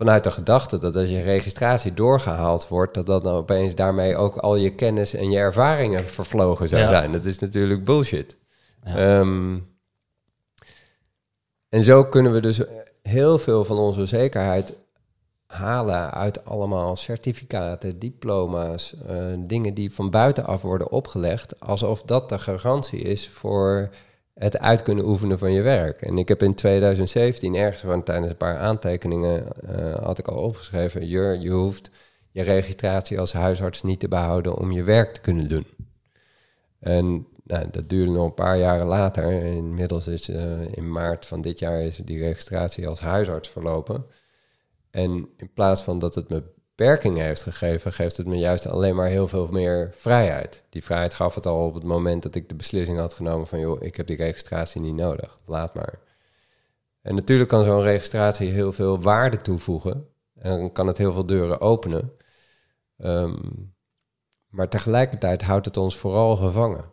vanuit 0.00 0.24
de 0.24 0.30
gedachte 0.30 0.78
dat 0.78 0.96
als 0.96 1.08
je 1.08 1.20
registratie 1.20 1.94
doorgehaald 1.94 2.68
wordt, 2.68 2.94
dat 2.94 3.06
dat 3.06 3.24
dan 3.24 3.34
opeens 3.34 3.74
daarmee 3.74 4.16
ook 4.16 4.36
al 4.36 4.56
je 4.56 4.74
kennis 4.74 5.14
en 5.14 5.30
je 5.30 5.38
ervaringen 5.38 6.04
vervlogen 6.04 6.68
zou 6.68 6.82
ja. 6.82 6.88
zijn. 6.88 7.12
Dat 7.12 7.24
is 7.24 7.38
natuurlijk 7.38 7.84
bullshit. 7.84 8.38
Ja. 8.84 9.18
Um, 9.18 9.68
en 11.68 11.82
zo 11.82 12.04
kunnen 12.04 12.32
we 12.32 12.40
dus 12.40 12.60
heel 13.02 13.38
veel 13.38 13.64
van 13.64 13.78
onze 13.78 14.06
zekerheid 14.06 14.72
halen 15.46 16.10
uit 16.10 16.44
allemaal 16.44 16.96
certificaten, 16.96 17.98
diploma's, 17.98 18.94
uh, 19.10 19.34
dingen 19.38 19.74
die 19.74 19.94
van 19.94 20.10
buitenaf 20.10 20.62
worden 20.62 20.90
opgelegd, 20.90 21.60
alsof 21.60 22.02
dat 22.02 22.28
de 22.28 22.38
garantie 22.38 23.00
is 23.00 23.28
voor 23.28 23.90
het 24.34 24.58
uit 24.58 24.82
kunnen 24.82 25.04
oefenen 25.04 25.38
van 25.38 25.52
je 25.52 25.62
werk. 25.62 26.02
En 26.02 26.18
ik 26.18 26.28
heb 26.28 26.42
in 26.42 26.54
2017 26.54 27.54
ergens 27.54 27.80
gewoon 27.80 28.02
tijdens 28.02 28.30
een 28.30 28.36
paar 28.36 28.58
aantekeningen 28.58 29.46
uh, 29.70 29.94
had 29.94 30.18
ik 30.18 30.28
al 30.28 30.42
opgeschreven, 30.42 31.08
je, 31.08 31.36
je 31.40 31.50
hoeft 31.50 31.90
je 32.30 32.42
registratie 32.42 33.20
als 33.20 33.32
huisarts 33.32 33.82
niet 33.82 34.00
te 34.00 34.08
behouden 34.08 34.56
om 34.56 34.70
je 34.70 34.82
werk 34.82 35.14
te 35.14 35.20
kunnen 35.20 35.48
doen. 35.48 35.66
En 36.78 37.26
Nou, 37.50 37.70
dat 37.70 37.88
duurde 37.88 38.12
nog 38.12 38.24
een 38.24 38.34
paar 38.34 38.58
jaren 38.58 38.86
later. 38.86 39.32
Inmiddels 39.32 40.06
is 40.06 40.28
uh, 40.28 40.72
in 40.72 40.92
maart 40.92 41.26
van 41.26 41.40
dit 41.40 41.58
jaar 41.58 41.80
is 41.80 41.96
die 41.96 42.18
registratie 42.18 42.88
als 42.88 43.00
huisarts 43.00 43.48
verlopen. 43.48 44.04
En 44.90 45.28
in 45.36 45.52
plaats 45.54 45.82
van 45.82 45.98
dat 45.98 46.14
het 46.14 46.28
me 46.28 46.42
beperkingen 46.80 47.24
heeft 47.24 47.42
gegeven, 47.42 47.92
geeft 47.92 48.16
het 48.16 48.26
me 48.26 48.36
juist 48.36 48.66
alleen 48.66 48.94
maar 48.94 49.08
heel 49.08 49.28
veel 49.28 49.48
meer 49.50 49.90
vrijheid. 49.96 50.64
Die 50.68 50.84
vrijheid 50.84 51.14
gaf 51.14 51.34
het 51.34 51.46
al 51.46 51.66
op 51.66 51.74
het 51.74 51.82
moment 51.82 52.22
dat 52.22 52.34
ik 52.34 52.48
de 52.48 52.54
beslissing 52.54 52.98
had 52.98 53.14
genomen 53.14 53.46
van 53.46 53.60
joh, 53.60 53.82
ik 53.82 53.96
heb 53.96 54.06
die 54.06 54.16
registratie 54.16 54.80
niet 54.80 54.94
nodig, 54.94 55.36
laat 55.46 55.74
maar. 55.74 55.98
En 57.02 57.14
natuurlijk 57.14 57.48
kan 57.48 57.64
zo'n 57.64 57.80
registratie 57.80 58.50
heel 58.50 58.72
veel 58.72 59.00
waarde 59.00 59.36
toevoegen 59.36 60.08
en 60.34 60.72
kan 60.72 60.86
het 60.86 60.98
heel 60.98 61.12
veel 61.12 61.26
deuren 61.26 61.60
openen. 61.60 62.12
Ehm, 62.96 63.36
maar 64.48 64.68
tegelijkertijd 64.68 65.42
houdt 65.42 65.66
het 65.66 65.76
ons 65.76 65.96
vooral 65.96 66.36
gevangen. 66.36 66.84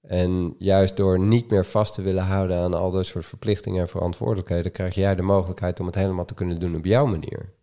En 0.00 0.54
juist 0.58 0.96
door 0.96 1.18
niet 1.18 1.50
meer 1.50 1.64
vast 1.64 1.94
te 1.94 2.02
willen 2.02 2.24
houden 2.24 2.56
aan 2.56 2.74
al 2.74 2.90
dat 2.90 3.06
soort 3.06 3.26
verplichtingen 3.26 3.80
en 3.80 3.88
verantwoordelijkheden, 3.88 4.72
krijg 4.72 4.94
jij 4.94 5.14
de 5.14 5.22
mogelijkheid 5.22 5.80
om 5.80 5.86
het 5.86 5.94
helemaal 5.94 6.24
te 6.24 6.34
kunnen 6.34 6.60
doen 6.60 6.76
op 6.76 6.84
jouw 6.84 7.06
manier. 7.06 7.60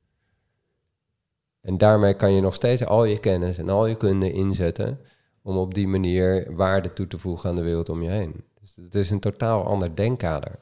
En 1.62 1.78
daarmee 1.78 2.14
kan 2.14 2.34
je 2.34 2.42
nog 2.42 2.54
steeds 2.54 2.86
al 2.86 3.06
je 3.06 3.20
kennis 3.20 3.58
en 3.58 3.70
al 3.70 3.86
je 3.86 3.96
kunde 3.96 4.32
inzetten 4.32 5.00
om 5.42 5.58
op 5.58 5.74
die 5.74 5.88
manier 5.88 6.56
waarde 6.56 6.94
toe 6.94 7.08
te 7.08 7.18
voegen 7.18 7.50
aan 7.50 7.56
de 7.56 7.62
wereld 7.62 7.90
om 7.90 8.02
je 8.02 8.10
heen. 8.10 8.44
Dus 8.62 8.76
het 8.76 8.96
is 8.96 9.10
een 9.10 9.20
totaal 9.20 9.66
ander 9.66 9.96
denkkader. 9.96 10.60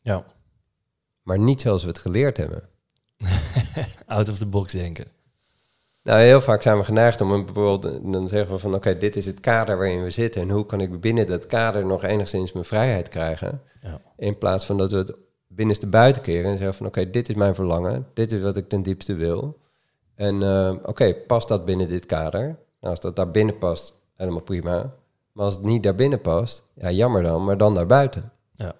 Ja. 0.00 0.24
Maar 1.22 1.38
niet 1.38 1.60
zoals 1.60 1.82
we 1.82 1.88
het 1.88 1.98
geleerd 1.98 2.36
hebben. 2.36 2.68
Out 4.06 4.28
of 4.28 4.38
the 4.38 4.46
box 4.46 4.72
denken. 4.72 5.06
Nou, 6.02 6.20
heel 6.20 6.40
vaak 6.40 6.62
zijn 6.62 6.78
we 6.78 6.84
geneigd 6.84 7.20
om 7.20 7.44
bijvoorbeeld, 7.44 8.12
dan 8.12 8.28
zeggen 8.28 8.54
we 8.54 8.58
van 8.58 8.74
oké, 8.74 8.98
dit 8.98 9.16
is 9.16 9.26
het 9.26 9.40
kader 9.40 9.76
waarin 9.76 10.02
we 10.02 10.10
zitten 10.10 10.42
en 10.42 10.50
hoe 10.50 10.66
kan 10.66 10.80
ik 10.80 11.00
binnen 11.00 11.26
dat 11.26 11.46
kader 11.46 11.86
nog 11.86 12.02
enigszins 12.02 12.52
mijn 12.52 12.64
vrijheid 12.64 13.08
krijgen? 13.08 13.62
Ja. 13.82 14.00
In 14.16 14.38
plaats 14.38 14.66
van 14.66 14.78
dat 14.78 14.90
we 14.90 14.96
het 14.96 15.18
binnenste 15.46 15.86
buiten 15.86 16.22
keren 16.22 16.50
en 16.50 16.56
zeggen 16.56 16.76
van 16.76 16.86
oké, 16.86 17.10
dit 17.10 17.28
is 17.28 17.34
mijn 17.34 17.54
verlangen, 17.54 18.06
dit 18.14 18.32
is 18.32 18.42
wat 18.42 18.56
ik 18.56 18.68
ten 18.68 18.82
diepste 18.82 19.14
wil. 19.14 19.62
En 20.14 20.40
uh, 20.40 20.74
oké, 20.82 21.14
past 21.14 21.48
dat 21.48 21.64
binnen 21.64 21.88
dit 21.88 22.06
kader? 22.06 22.42
Nou, 22.42 22.56
als 22.80 23.00
dat 23.00 23.16
daar 23.16 23.30
binnen 23.30 23.58
past, 23.58 23.94
helemaal 24.14 24.42
prima. 24.42 24.94
Maar 25.32 25.44
als 25.44 25.54
het 25.54 25.64
niet 25.64 25.82
daar 25.82 25.94
binnen 25.94 26.20
past, 26.20 26.64
ja, 26.74 26.90
jammer 26.90 27.22
dan, 27.22 27.44
maar 27.44 27.56
dan 27.56 27.74
daarbuiten. 27.74 28.32
Ja. 28.54 28.76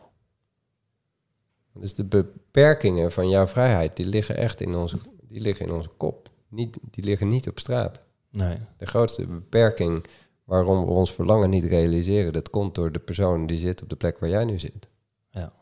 Dus 1.73 1.95
de 1.95 2.05
beperkingen 2.05 3.13
van 3.13 3.29
jouw 3.29 3.47
vrijheid, 3.47 3.97
die 3.97 4.07
liggen 4.07 4.37
echt 4.37 4.61
in 4.61 4.75
onze, 4.75 4.99
die 5.23 5.41
liggen 5.41 5.67
in 5.67 5.73
onze 5.73 5.91
kop. 5.97 6.29
Niet, 6.49 6.79
die 6.91 7.05
liggen 7.05 7.29
niet 7.29 7.49
op 7.49 7.59
straat. 7.59 8.01
Nee. 8.31 8.59
De 8.77 8.87
grootste 8.87 9.27
beperking 9.27 10.07
waarom 10.45 10.85
we 10.85 10.91
ons 10.91 11.13
verlangen 11.13 11.51
niet 11.51 11.65
realiseren, 11.65 12.33
dat 12.33 12.51
komt 12.51 12.75
door 12.75 12.93
de 12.93 12.99
persoon 12.99 13.47
die 13.47 13.59
zit 13.59 13.83
op 13.83 13.89
de 13.89 13.97
plek 13.97 14.19
waar 14.19 14.31
jij 14.31 14.45
nu 14.45 14.59
zit. 14.59 14.89
Ja. 15.31 15.53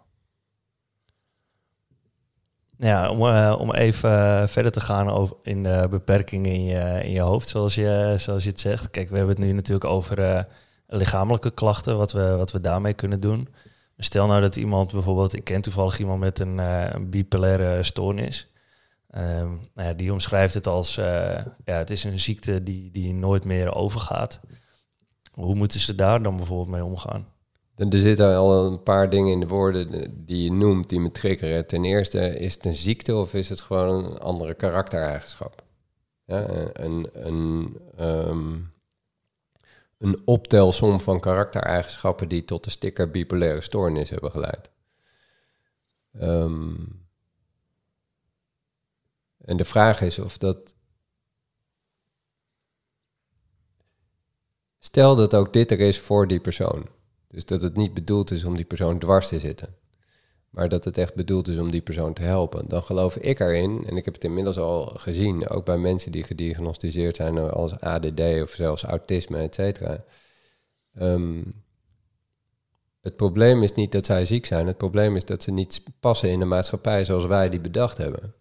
Ja, 2.82 3.10
om, 3.10 3.22
uh, 3.22 3.56
om 3.58 3.72
even 3.72 4.10
uh, 4.10 4.46
verder 4.46 4.72
te 4.72 4.80
gaan 4.80 5.10
over 5.10 5.36
in 5.42 5.62
de 5.62 5.86
beperkingen 5.90 6.52
in 6.52 6.64
je, 6.64 7.00
in 7.02 7.10
je 7.10 7.20
hoofd, 7.20 7.48
zoals 7.48 7.74
je, 7.74 8.14
zoals 8.18 8.44
je 8.44 8.50
het 8.50 8.60
zegt. 8.60 8.90
Kijk, 8.90 9.10
we 9.10 9.16
hebben 9.16 9.34
het 9.34 9.44
nu 9.44 9.52
natuurlijk 9.52 9.84
over 9.84 10.18
uh, 10.18 10.42
lichamelijke 10.86 11.50
klachten, 11.50 11.96
wat 11.96 12.12
we, 12.12 12.36
wat 12.36 12.52
we 12.52 12.60
daarmee 12.60 12.94
kunnen 12.94 13.20
doen. 13.20 13.48
Stel 13.96 14.26
nou 14.26 14.40
dat 14.40 14.56
iemand 14.56 14.92
bijvoorbeeld, 14.92 15.34
ik 15.34 15.44
ken 15.44 15.60
toevallig 15.60 15.98
iemand 15.98 16.20
met 16.20 16.38
een, 16.38 16.58
een 16.58 17.10
bipolaire 17.10 17.82
stoornis. 17.82 18.50
Um, 19.14 19.60
nou 19.74 19.88
ja, 19.88 19.92
die 19.92 20.12
omschrijft 20.12 20.54
het 20.54 20.66
als, 20.66 20.94
ja, 20.94 21.44
het 21.64 21.90
is 21.90 22.04
een 22.04 22.18
ziekte 22.18 22.62
die, 22.62 22.90
die 22.90 23.14
nooit 23.14 23.44
meer 23.44 23.74
overgaat. 23.74 24.40
Hoe 25.32 25.54
moeten 25.54 25.80
ze 25.80 25.94
daar 25.94 26.22
dan 26.22 26.36
bijvoorbeeld 26.36 26.68
mee 26.68 26.84
omgaan? 26.84 27.26
Er 27.76 27.98
zitten 27.98 28.36
al 28.36 28.66
een 28.66 28.82
paar 28.82 29.10
dingen 29.10 29.32
in 29.32 29.40
de 29.40 29.46
woorden 29.46 30.12
die 30.26 30.42
je 30.42 30.52
noemt 30.52 30.88
die 30.88 31.00
me 31.00 31.10
triggeren. 31.10 31.66
Ten 31.66 31.84
eerste, 31.84 32.38
is 32.38 32.54
het 32.54 32.66
een 32.66 32.74
ziekte 32.74 33.14
of 33.16 33.34
is 33.34 33.48
het 33.48 33.60
gewoon 33.60 34.04
een 34.04 34.18
andere 34.18 34.54
karaktereigenschap? 34.54 35.62
Ja, 36.24 36.46
een, 36.72 37.08
een, 37.12 37.76
een 39.98 40.22
optelsom 40.24 41.00
van 41.00 41.20
karaktereigenschappen 41.20 42.28
die 42.28 42.44
tot 42.44 42.64
de 42.64 42.70
sticker 42.70 43.10
bipolaire 43.10 43.60
stoornis 43.60 44.10
hebben 44.10 44.30
geleid. 44.30 44.70
Um, 46.20 47.06
en 49.38 49.56
de 49.56 49.64
vraag 49.64 50.00
is 50.00 50.18
of 50.18 50.38
dat. 50.38 50.74
Stel 54.78 55.16
dat 55.16 55.34
ook 55.34 55.52
dit 55.52 55.70
er 55.70 55.80
is 55.80 56.00
voor 56.00 56.26
die 56.26 56.40
persoon. 56.40 56.88
Dus 57.32 57.44
dat 57.44 57.62
het 57.62 57.76
niet 57.76 57.94
bedoeld 57.94 58.30
is 58.30 58.44
om 58.44 58.56
die 58.56 58.64
persoon 58.64 58.98
dwars 58.98 59.28
te 59.28 59.38
zitten. 59.38 59.74
Maar 60.50 60.68
dat 60.68 60.84
het 60.84 60.98
echt 60.98 61.14
bedoeld 61.14 61.48
is 61.48 61.56
om 61.56 61.70
die 61.70 61.80
persoon 61.80 62.12
te 62.12 62.22
helpen. 62.22 62.68
Dan 62.68 62.82
geloof 62.82 63.16
ik 63.16 63.40
erin, 63.40 63.84
en 63.86 63.96
ik 63.96 64.04
heb 64.04 64.14
het 64.14 64.24
inmiddels 64.24 64.58
al 64.58 64.84
gezien, 64.84 65.48
ook 65.48 65.64
bij 65.64 65.78
mensen 65.78 66.12
die 66.12 66.22
gediagnosticeerd 66.22 67.16
zijn 67.16 67.38
als 67.38 67.80
ADD 67.80 68.20
of 68.42 68.50
zelfs 68.50 68.82
autisme, 68.82 69.38
et 69.38 69.54
cetera. 69.54 70.04
Ehm, 70.94 71.42
het 73.00 73.16
probleem 73.16 73.62
is 73.62 73.74
niet 73.74 73.92
dat 73.92 74.04
zij 74.04 74.24
ziek 74.24 74.46
zijn. 74.46 74.66
Het 74.66 74.76
probleem 74.76 75.16
is 75.16 75.24
dat 75.24 75.42
ze 75.42 75.50
niet 75.50 75.82
passen 76.00 76.30
in 76.30 76.38
de 76.38 76.44
maatschappij 76.44 77.04
zoals 77.04 77.26
wij 77.26 77.48
die 77.48 77.60
bedacht 77.60 77.98
hebben. 77.98 78.34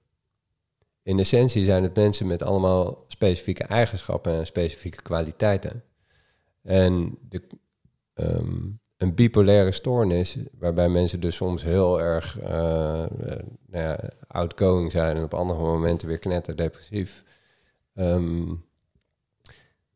In 1.03 1.19
essentie 1.19 1.65
zijn 1.65 1.83
het 1.83 1.95
mensen 1.95 2.27
met 2.27 2.43
allemaal 2.43 3.05
specifieke 3.07 3.63
eigenschappen 3.63 4.33
en 4.33 4.45
specifieke 4.45 5.01
kwaliteiten. 5.01 5.83
En 6.61 7.17
de, 7.29 7.41
ehm, 8.13 8.69
een 9.01 9.15
bipolaire 9.15 9.71
stoornis, 9.71 10.37
waarbij 10.59 10.89
mensen 10.89 11.19
dus 11.19 11.35
soms 11.35 11.63
heel 11.63 12.01
erg 12.01 12.39
uh, 12.41 12.47
nou 12.47 13.85
ja, 13.85 13.99
outgoing 14.27 14.91
zijn 14.91 15.17
en 15.17 15.23
op 15.23 15.33
andere 15.33 15.59
momenten 15.59 16.07
weer 16.07 16.19
knetterdepressief. 16.19 17.23
Um, 17.95 18.63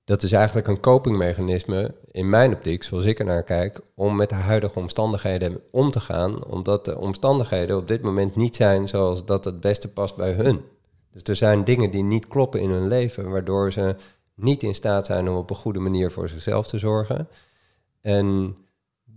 dat 0.04 0.24
is 0.24 0.32
eigenlijk 0.32 0.68
een 0.68 0.80
copingmechanisme, 0.80 1.94
in 2.12 2.30
mijn 2.30 2.54
optiek, 2.54 2.84
zoals 2.84 3.06
ik 3.06 3.20
er 3.20 3.26
naar 3.26 3.44
kijk, 3.44 3.82
om 3.96 4.16
met 4.16 4.30
de 4.30 4.36
huidige 4.36 4.80
omstandigheden 4.80 5.62
om 5.72 5.92
te 5.92 6.00
gaan, 6.00 6.46
omdat 6.46 6.86
de 6.86 6.98
omstandigheden 6.98 7.78
op 7.78 7.88
dit 7.88 8.02
moment 8.02 8.36
niet 8.36 8.56
zijn 8.56 8.88
zoals 8.88 9.26
dat 9.26 9.46
het 9.46 9.60
beste 9.60 9.88
past 9.88 10.16
bij 10.16 10.32
hun. 10.32 10.62
Dus 11.12 11.24
er 11.24 11.36
zijn 11.36 11.64
dingen 11.64 11.92
die 11.92 12.04
niet 12.04 12.28
kloppen 12.28 12.60
in 12.60 12.70
hun 12.70 12.88
leven, 12.88 13.30
waardoor 13.30 13.72
ze 13.72 13.96
niet 14.36 14.64
in 14.64 14.76
staat 14.76 15.06
zijn 15.06 15.30
om 15.30 15.36
op 15.36 15.50
een 15.50 15.56
goede 15.56 15.80
manier 15.80 16.12
voor 16.12 16.30
zichzelf 16.30 16.68
te 16.68 16.80
zorgen. 16.80 17.28
En 18.02 18.58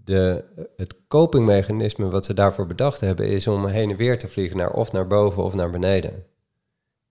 de, 0.09 0.45
het 0.77 0.95
copingmechanisme 1.09 2.09
wat 2.09 2.25
ze 2.25 2.35
daarvoor 2.35 2.67
bedacht 2.67 3.01
hebben, 3.01 3.29
is 3.29 3.47
om 3.47 3.67
heen 3.67 3.91
en 3.91 3.97
weer 3.97 4.19
te 4.19 4.29
vliegen 4.29 4.57
naar 4.57 4.73
of 4.73 4.93
naar 4.93 5.07
boven 5.07 5.43
of 5.43 5.55
naar 5.55 5.71
beneden. 5.71 6.25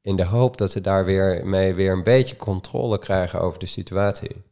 In 0.01 0.15
de 0.15 0.25
hoop 0.25 0.57
dat 0.57 0.71
ze 0.71 0.81
daar 0.81 1.05
weer 1.05 1.45
mee 1.45 1.73
weer 1.73 1.91
een 1.91 2.03
beetje 2.03 2.35
controle 2.35 2.99
krijgen 2.99 3.41
over 3.41 3.59
de 3.59 3.65
situatie. 3.65 4.43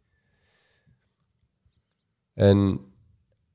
En 2.34 2.80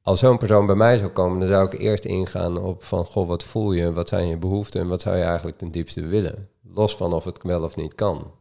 als 0.03 0.19
zo'n 0.19 0.39
persoon 0.39 0.67
bij 0.67 0.75
mij 0.75 0.97
zou 0.97 1.11
komen, 1.11 1.41
dan 1.41 1.49
zou 1.49 1.67
ik 1.67 1.81
eerst 1.81 2.05
ingaan 2.05 2.59
op 2.59 2.85
van, 2.85 3.05
goh, 3.05 3.29
wat 3.29 3.43
voel 3.43 3.73
je, 3.73 3.93
wat 3.93 4.09
zijn 4.09 4.27
je 4.27 4.37
behoeften 4.37 4.81
en 4.81 4.89
wat 4.89 5.01
zou 5.01 5.17
je 5.17 5.23
eigenlijk 5.23 5.59
ten 5.59 5.71
diepste 5.71 6.07
willen? 6.07 6.49
Los 6.62 6.97
van 6.97 7.12
of 7.12 7.25
het 7.25 7.43
wel 7.43 7.62
of 7.62 7.77
niet 7.77 7.95
kan. 7.95 8.33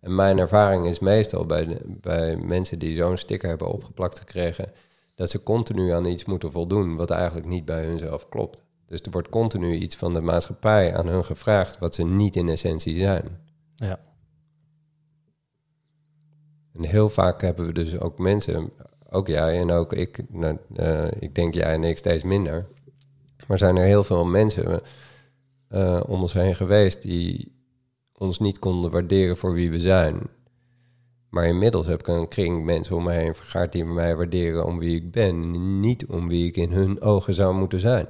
En 0.00 0.14
mijn 0.14 0.38
ervaring 0.38 0.86
is 0.86 0.98
meestal 0.98 1.46
bij, 1.46 1.80
bij 1.84 2.36
mensen 2.36 2.78
die 2.78 2.96
zo'n 2.96 3.16
sticker 3.16 3.48
hebben 3.48 3.68
opgeplakt 3.68 4.18
gekregen, 4.18 4.72
dat 5.14 5.30
ze 5.30 5.42
continu 5.42 5.90
aan 5.90 6.04
iets 6.04 6.24
moeten 6.24 6.52
voldoen 6.52 6.96
wat 6.96 7.10
eigenlijk 7.10 7.46
niet 7.46 7.64
bij 7.64 7.84
hunzelf 7.84 8.28
klopt. 8.28 8.62
Dus 8.86 9.00
er 9.00 9.10
wordt 9.10 9.28
continu 9.28 9.74
iets 9.74 9.96
van 9.96 10.14
de 10.14 10.20
maatschappij 10.20 10.96
aan 10.96 11.06
hun 11.06 11.24
gevraagd 11.24 11.78
wat 11.78 11.94
ze 11.94 12.04
niet 12.04 12.36
in 12.36 12.48
essentie 12.48 12.98
zijn. 12.98 13.40
Ja. 13.76 14.00
En 16.72 16.84
heel 16.84 17.10
vaak 17.10 17.40
hebben 17.40 17.66
we 17.66 17.72
dus 17.72 17.98
ook 17.98 18.18
mensen, 18.18 18.70
ook 19.10 19.26
jij 19.26 19.60
en 19.60 19.70
ook 19.70 19.92
ik, 19.92 20.24
nou, 20.28 20.58
uh, 20.76 21.06
ik 21.18 21.34
denk 21.34 21.54
jij 21.54 21.72
en 21.72 21.84
ik 21.84 21.98
steeds 21.98 22.24
minder. 22.24 22.66
Maar 23.46 23.58
zijn 23.58 23.76
er 23.76 23.84
heel 23.84 24.04
veel 24.04 24.24
mensen 24.24 24.80
uh, 25.70 26.00
om 26.06 26.20
ons 26.20 26.32
heen 26.32 26.54
geweest 26.54 27.02
die 27.02 27.52
ons 28.12 28.38
niet 28.38 28.58
konden 28.58 28.90
waarderen 28.90 29.36
voor 29.36 29.52
wie 29.52 29.70
we 29.70 29.80
zijn. 29.80 30.20
Maar 31.34 31.46
inmiddels 31.46 31.86
heb 31.86 32.00
ik 32.00 32.06
een 32.06 32.28
kring 32.28 32.64
mensen 32.64 32.96
om 32.96 33.04
me 33.04 33.12
heen 33.12 33.34
vergaard 33.34 33.72
die 33.72 33.84
mij 33.84 34.16
waarderen 34.16 34.64
om 34.64 34.78
wie 34.78 34.96
ik 34.96 35.10
ben, 35.10 35.80
niet 35.80 36.06
om 36.06 36.28
wie 36.28 36.46
ik 36.46 36.56
in 36.56 36.72
hun 36.72 37.00
ogen 37.00 37.34
zou 37.34 37.54
moeten 37.54 37.80
zijn. 37.80 38.06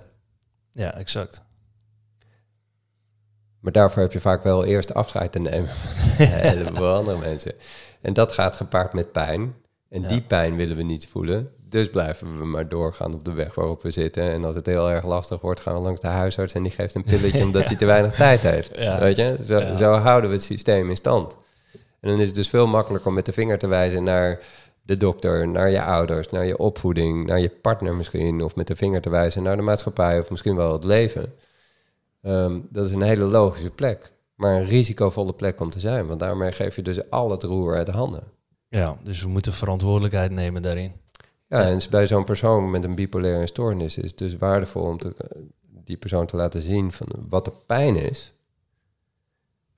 Ja, 0.70 0.94
exact. 0.94 1.44
Maar 3.60 3.72
daarvoor 3.72 4.02
heb 4.02 4.12
je 4.12 4.20
vaak 4.20 4.42
wel 4.42 4.64
eerst 4.64 4.94
afscheid 4.94 5.32
te 5.32 5.38
nemen 5.38 5.68
van 6.74 6.76
andere 6.98 7.18
mensen. 7.18 7.52
En 8.01 8.12
dat 8.12 8.32
gaat 8.32 8.56
gepaard 8.56 8.92
met 8.92 9.12
pijn. 9.12 9.55
En 9.88 10.06
die 10.06 10.22
pijn 10.22 10.56
willen 10.56 10.76
we 10.76 10.82
niet 10.82 11.09
voelen. 11.09 11.51
Dus 11.68 11.90
blijven 11.90 12.38
we 12.38 12.44
maar 12.44 12.68
doorgaan 12.68 13.14
op 13.14 13.24
de 13.24 13.32
weg 13.32 13.55
waarop 13.55 13.82
we 13.82 13.90
zitten. 13.90 14.22
En 14.22 14.44
als 14.44 14.55
het 14.55 14.66
heel 14.66 14.90
erg 14.90 15.05
lastig 15.05 15.40
wordt, 15.40 15.60
gaan 15.60 15.74
we 15.74 15.80
langs 15.80 16.01
de 16.01 16.06
huisarts 16.06 16.55
en 16.55 16.62
die 16.62 16.72
geeft 16.72 16.94
een 16.94 17.05
pilletje 17.05 17.42
omdat 17.42 17.64
hij 17.68 17.76
te 17.76 17.86
weinig 17.86 18.14
tijd 18.14 18.40
heeft. 18.40 18.76
Weet 18.98 19.16
je? 19.16 19.36
Zo, 19.44 19.74
zo, 19.74 19.92
houden 19.92 20.30
we 20.30 20.36
het 20.36 20.44
systeem 20.44 20.88
in 20.88 20.96
stand. 20.96 21.36
En 22.05 22.10
dan 22.10 22.20
is 22.20 22.26
het 22.26 22.35
dus 22.35 22.48
veel 22.48 22.66
makkelijker 22.66 23.09
om 23.09 23.14
met 23.14 23.26
de 23.26 23.32
vinger 23.32 23.59
te 23.59 23.66
wijzen 23.66 24.05
naar 24.05 24.40
de 24.82 24.97
dokter, 24.97 25.48
naar 25.48 25.70
je 25.70 25.82
ouders, 25.82 26.28
naar 26.28 26.47
je 26.47 26.59
opvoeding, 26.59 27.26
naar 27.26 27.40
je 27.40 27.48
partner 27.48 27.94
misschien, 27.94 28.43
of 28.43 28.56
met 28.56 28.66
de 28.66 28.76
vinger 28.76 29.01
te 29.01 29.10
wijzen 29.10 29.43
naar 29.43 29.56
de 29.56 29.62
maatschappij 29.62 30.18
of 30.18 30.31
misschien 30.31 30.56
wel 30.56 30.72
het 30.72 30.85
leven. 30.85 31.32
Ehm, 32.22 32.60
dat 32.70 32.86
is 32.86 32.93
een 32.93 33.02
hele 33.02 33.24
logische 33.24 33.70
plek, 33.70 34.12
maar 34.35 34.55
een 34.55 34.64
risicovolle 34.64 35.32
plek 35.32 35.60
om 35.60 35.70
te 35.70 35.81
zijn, 35.81 36.06
want 36.06 36.20
daarmee 36.20 36.52
geef 36.52 36.76
je 36.76 36.82
dus 36.82 37.10
al 37.10 37.31
het 37.31 37.43
roer 37.43 37.76
uit 37.76 37.86
de 37.86 37.93
handen. 37.93 38.22
Ja, 38.68 38.97
dus 39.02 39.22
we 39.22 39.28
moeten 39.28 39.52
verantwoordelijkheid 39.52 40.31
nemen 40.31 40.62
daarin. 40.62 40.93
Ja, 41.48 41.62
en 41.62 41.81
bij 41.90 42.06
zo'n 42.06 42.24
persoon 42.24 42.70
met 42.70 42.85
een 42.85 42.94
bipolaire 42.94 43.47
stoornis 43.47 43.97
is 43.97 44.10
het 44.10 44.18
dus 44.18 44.36
waardevol 44.36 44.82
om 44.82 44.98
te, 44.98 45.14
die 45.85 45.97
persoon 45.97 46.26
te 46.26 46.36
laten 46.36 46.62
zien 46.62 46.93
van 46.93 47.06
wat 47.28 47.44
de 47.44 47.52
pijn 47.66 47.97
is 47.97 48.34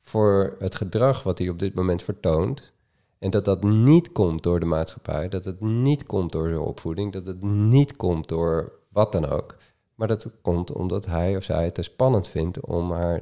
voor 0.09 0.57
het 0.59 0.75
gedrag 0.75 1.23
wat 1.23 1.39
hij 1.39 1.49
op 1.49 1.59
dit 1.59 1.75
moment 1.75 2.03
vertoont. 2.03 2.73
En 3.19 3.31
dat 3.31 3.45
dat 3.45 3.63
niet 3.63 4.13
komt 4.13 4.43
door 4.43 4.61
de 4.61 4.67
maatschappij, 4.67 5.29
dat 5.29 5.45
het 5.45 5.61
niet 5.61 6.05
komt 6.05 6.33
door 6.33 6.49
zijn 6.49 6.61
opvoeding, 6.61 7.13
dat 7.13 7.27
het 7.27 7.43
niet 7.43 7.97
komt 7.97 8.29
door 8.29 8.73
wat 8.89 9.13
dan 9.13 9.27
ook. 9.29 9.57
Maar 9.95 10.09
dat 10.09 10.23
het 10.23 10.35
komt 10.43 10.73
omdat 10.73 11.07
hij 11.07 11.37
of 11.37 11.45
zij 11.45 11.65
het 11.65 11.75
te 11.75 11.83
spannend 11.83 12.29
vindt 12.29 12.61
om 12.61 12.93
haar, 12.93 13.21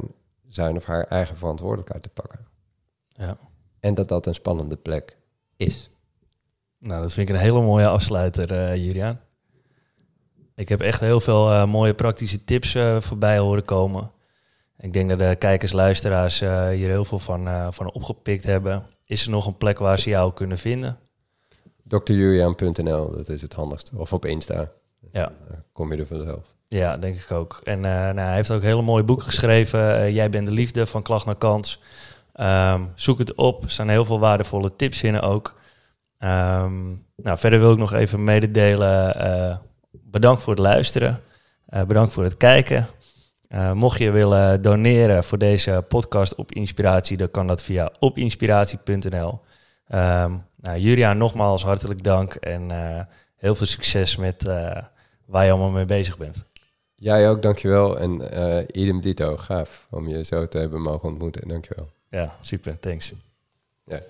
zijn 0.48 0.76
of 0.76 0.84
haar 0.84 1.06
eigen 1.06 1.36
verantwoordelijkheid 1.36 2.02
te 2.02 2.08
pakken. 2.08 2.46
Ja. 3.08 3.38
En 3.80 3.94
dat 3.94 4.08
dat 4.08 4.26
een 4.26 4.34
spannende 4.34 4.76
plek 4.76 5.16
is. 5.56 5.90
Nou, 6.78 7.02
dat 7.02 7.12
vind 7.12 7.28
ik 7.28 7.34
een 7.34 7.40
hele 7.40 7.62
mooie 7.62 7.88
afsluiter, 7.88 8.50
uh, 8.50 8.84
Julian. 8.84 9.18
Ik 10.54 10.68
heb 10.68 10.80
echt 10.80 11.00
heel 11.00 11.20
veel 11.20 11.50
uh, 11.50 11.66
mooie 11.66 11.94
praktische 11.94 12.44
tips 12.44 12.74
uh, 12.74 13.00
voorbij 13.00 13.38
horen 13.38 13.64
komen. 13.64 14.10
Ik 14.84 14.92
denk 14.92 15.08
dat 15.08 15.18
de 15.18 15.36
kijkers, 15.38 15.72
luisteraars 15.72 16.40
hier 16.40 16.88
heel 16.88 17.04
veel 17.04 17.18
van, 17.18 17.72
van 17.72 17.92
opgepikt 17.92 18.44
hebben. 18.44 18.86
Is 19.04 19.24
er 19.24 19.30
nog 19.30 19.46
een 19.46 19.56
plek 19.56 19.78
waar 19.78 19.98
ze 19.98 20.08
jou 20.08 20.32
kunnen 20.32 20.58
vinden? 20.58 20.98
drjulian.nl, 21.88 23.10
dat 23.16 23.28
is 23.28 23.42
het 23.42 23.52
handigste. 23.52 23.96
Of 23.96 24.12
op 24.12 24.24
Insta. 24.24 24.70
Ja. 25.12 25.32
kom 25.72 25.92
je 25.92 25.98
er 25.98 26.06
vanzelf. 26.06 26.54
Ja, 26.68 26.96
denk 26.96 27.16
ik 27.16 27.30
ook. 27.30 27.60
En 27.64 27.80
nou, 27.80 28.18
hij 28.18 28.34
heeft 28.34 28.50
ook 28.50 28.62
hele 28.62 28.82
mooie 28.82 29.02
boeken 29.02 29.26
geschreven. 29.26 30.12
Jij 30.12 30.30
bent 30.30 30.46
de 30.46 30.52
liefde, 30.52 30.86
van 30.86 31.02
klacht 31.02 31.26
naar 31.26 31.36
kans. 31.36 31.80
Um, 32.40 32.92
zoek 32.94 33.18
het 33.18 33.34
op. 33.34 33.62
Er 33.62 33.70
staan 33.70 33.88
heel 33.88 34.04
veel 34.04 34.18
waardevolle 34.18 34.76
tips 34.76 35.02
in 35.02 35.20
ook. 35.20 35.54
Um, 36.18 37.04
nou, 37.16 37.38
verder 37.38 37.58
wil 37.60 37.72
ik 37.72 37.78
nog 37.78 37.92
even 37.92 38.24
mededelen. 38.24 39.60
Bedankt 39.90 40.42
voor 40.42 40.52
het 40.52 40.62
luisteren. 40.62 41.20
Bedankt 41.86 42.12
voor 42.12 42.24
het 42.24 42.36
kijken. 42.36 42.88
Uh, 43.48 43.72
mocht 43.72 43.98
je 43.98 44.10
willen 44.10 44.62
doneren 44.62 45.24
voor 45.24 45.38
deze 45.38 45.84
podcast 45.88 46.34
op 46.34 46.52
Inspiratie, 46.52 47.16
dan 47.16 47.30
kan 47.30 47.46
dat 47.46 47.62
via 47.62 47.92
opinspiratie.nl. 47.98 49.28
Um, 49.28 49.38
ehm, 49.86 50.32
nou, 50.56 50.78
Julia, 50.78 51.12
nogmaals 51.12 51.64
hartelijk 51.64 52.02
dank 52.02 52.34
en 52.34 52.70
heel 53.36 53.54
veel 53.54 53.66
succes 53.66 54.16
met 54.16 54.42
waar 55.26 55.44
je 55.44 55.50
allemaal 55.50 55.70
mee 55.70 55.84
bezig 55.84 56.18
bent. 56.18 56.44
Jij 56.94 57.28
ook, 57.28 57.42
dankjewel. 57.42 57.98
En 57.98 58.22
idem 58.72 59.00
dito, 59.00 59.36
gaaf 59.36 59.86
om 59.90 60.08
je 60.08 60.24
zo 60.24 60.46
te 60.46 60.58
hebben 60.58 60.80
mogen 60.80 61.08
ontmoeten. 61.08 61.48
Dankjewel. 61.48 61.90
Ja, 62.10 62.36
super, 62.40 62.78
thanks. 62.80 63.12
Ja. 63.86 64.00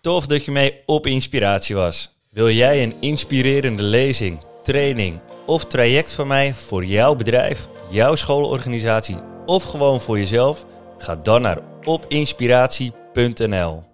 Tof 0.00 0.26
dat 0.26 0.44
je 0.44 0.50
mee 0.50 0.82
op 0.86 1.06
inspiratie 1.06 1.74
was. 1.74 2.18
Wil 2.30 2.50
jij 2.50 2.82
een 2.82 2.94
inspirerende 3.00 3.82
lezing, 3.82 4.38
training 4.62 5.20
of 5.46 5.64
traject 5.64 6.12
van 6.12 6.26
mij 6.26 6.54
voor 6.54 6.84
jouw 6.84 7.14
bedrijf, 7.14 7.68
jouw 7.90 8.14
schoolorganisatie 8.14 9.18
of 9.46 9.62
gewoon 9.62 10.00
voor 10.00 10.18
jezelf? 10.18 10.66
Ga 10.98 11.16
dan 11.16 11.42
naar 11.42 11.58
opinspiratie.nl. 11.84 13.89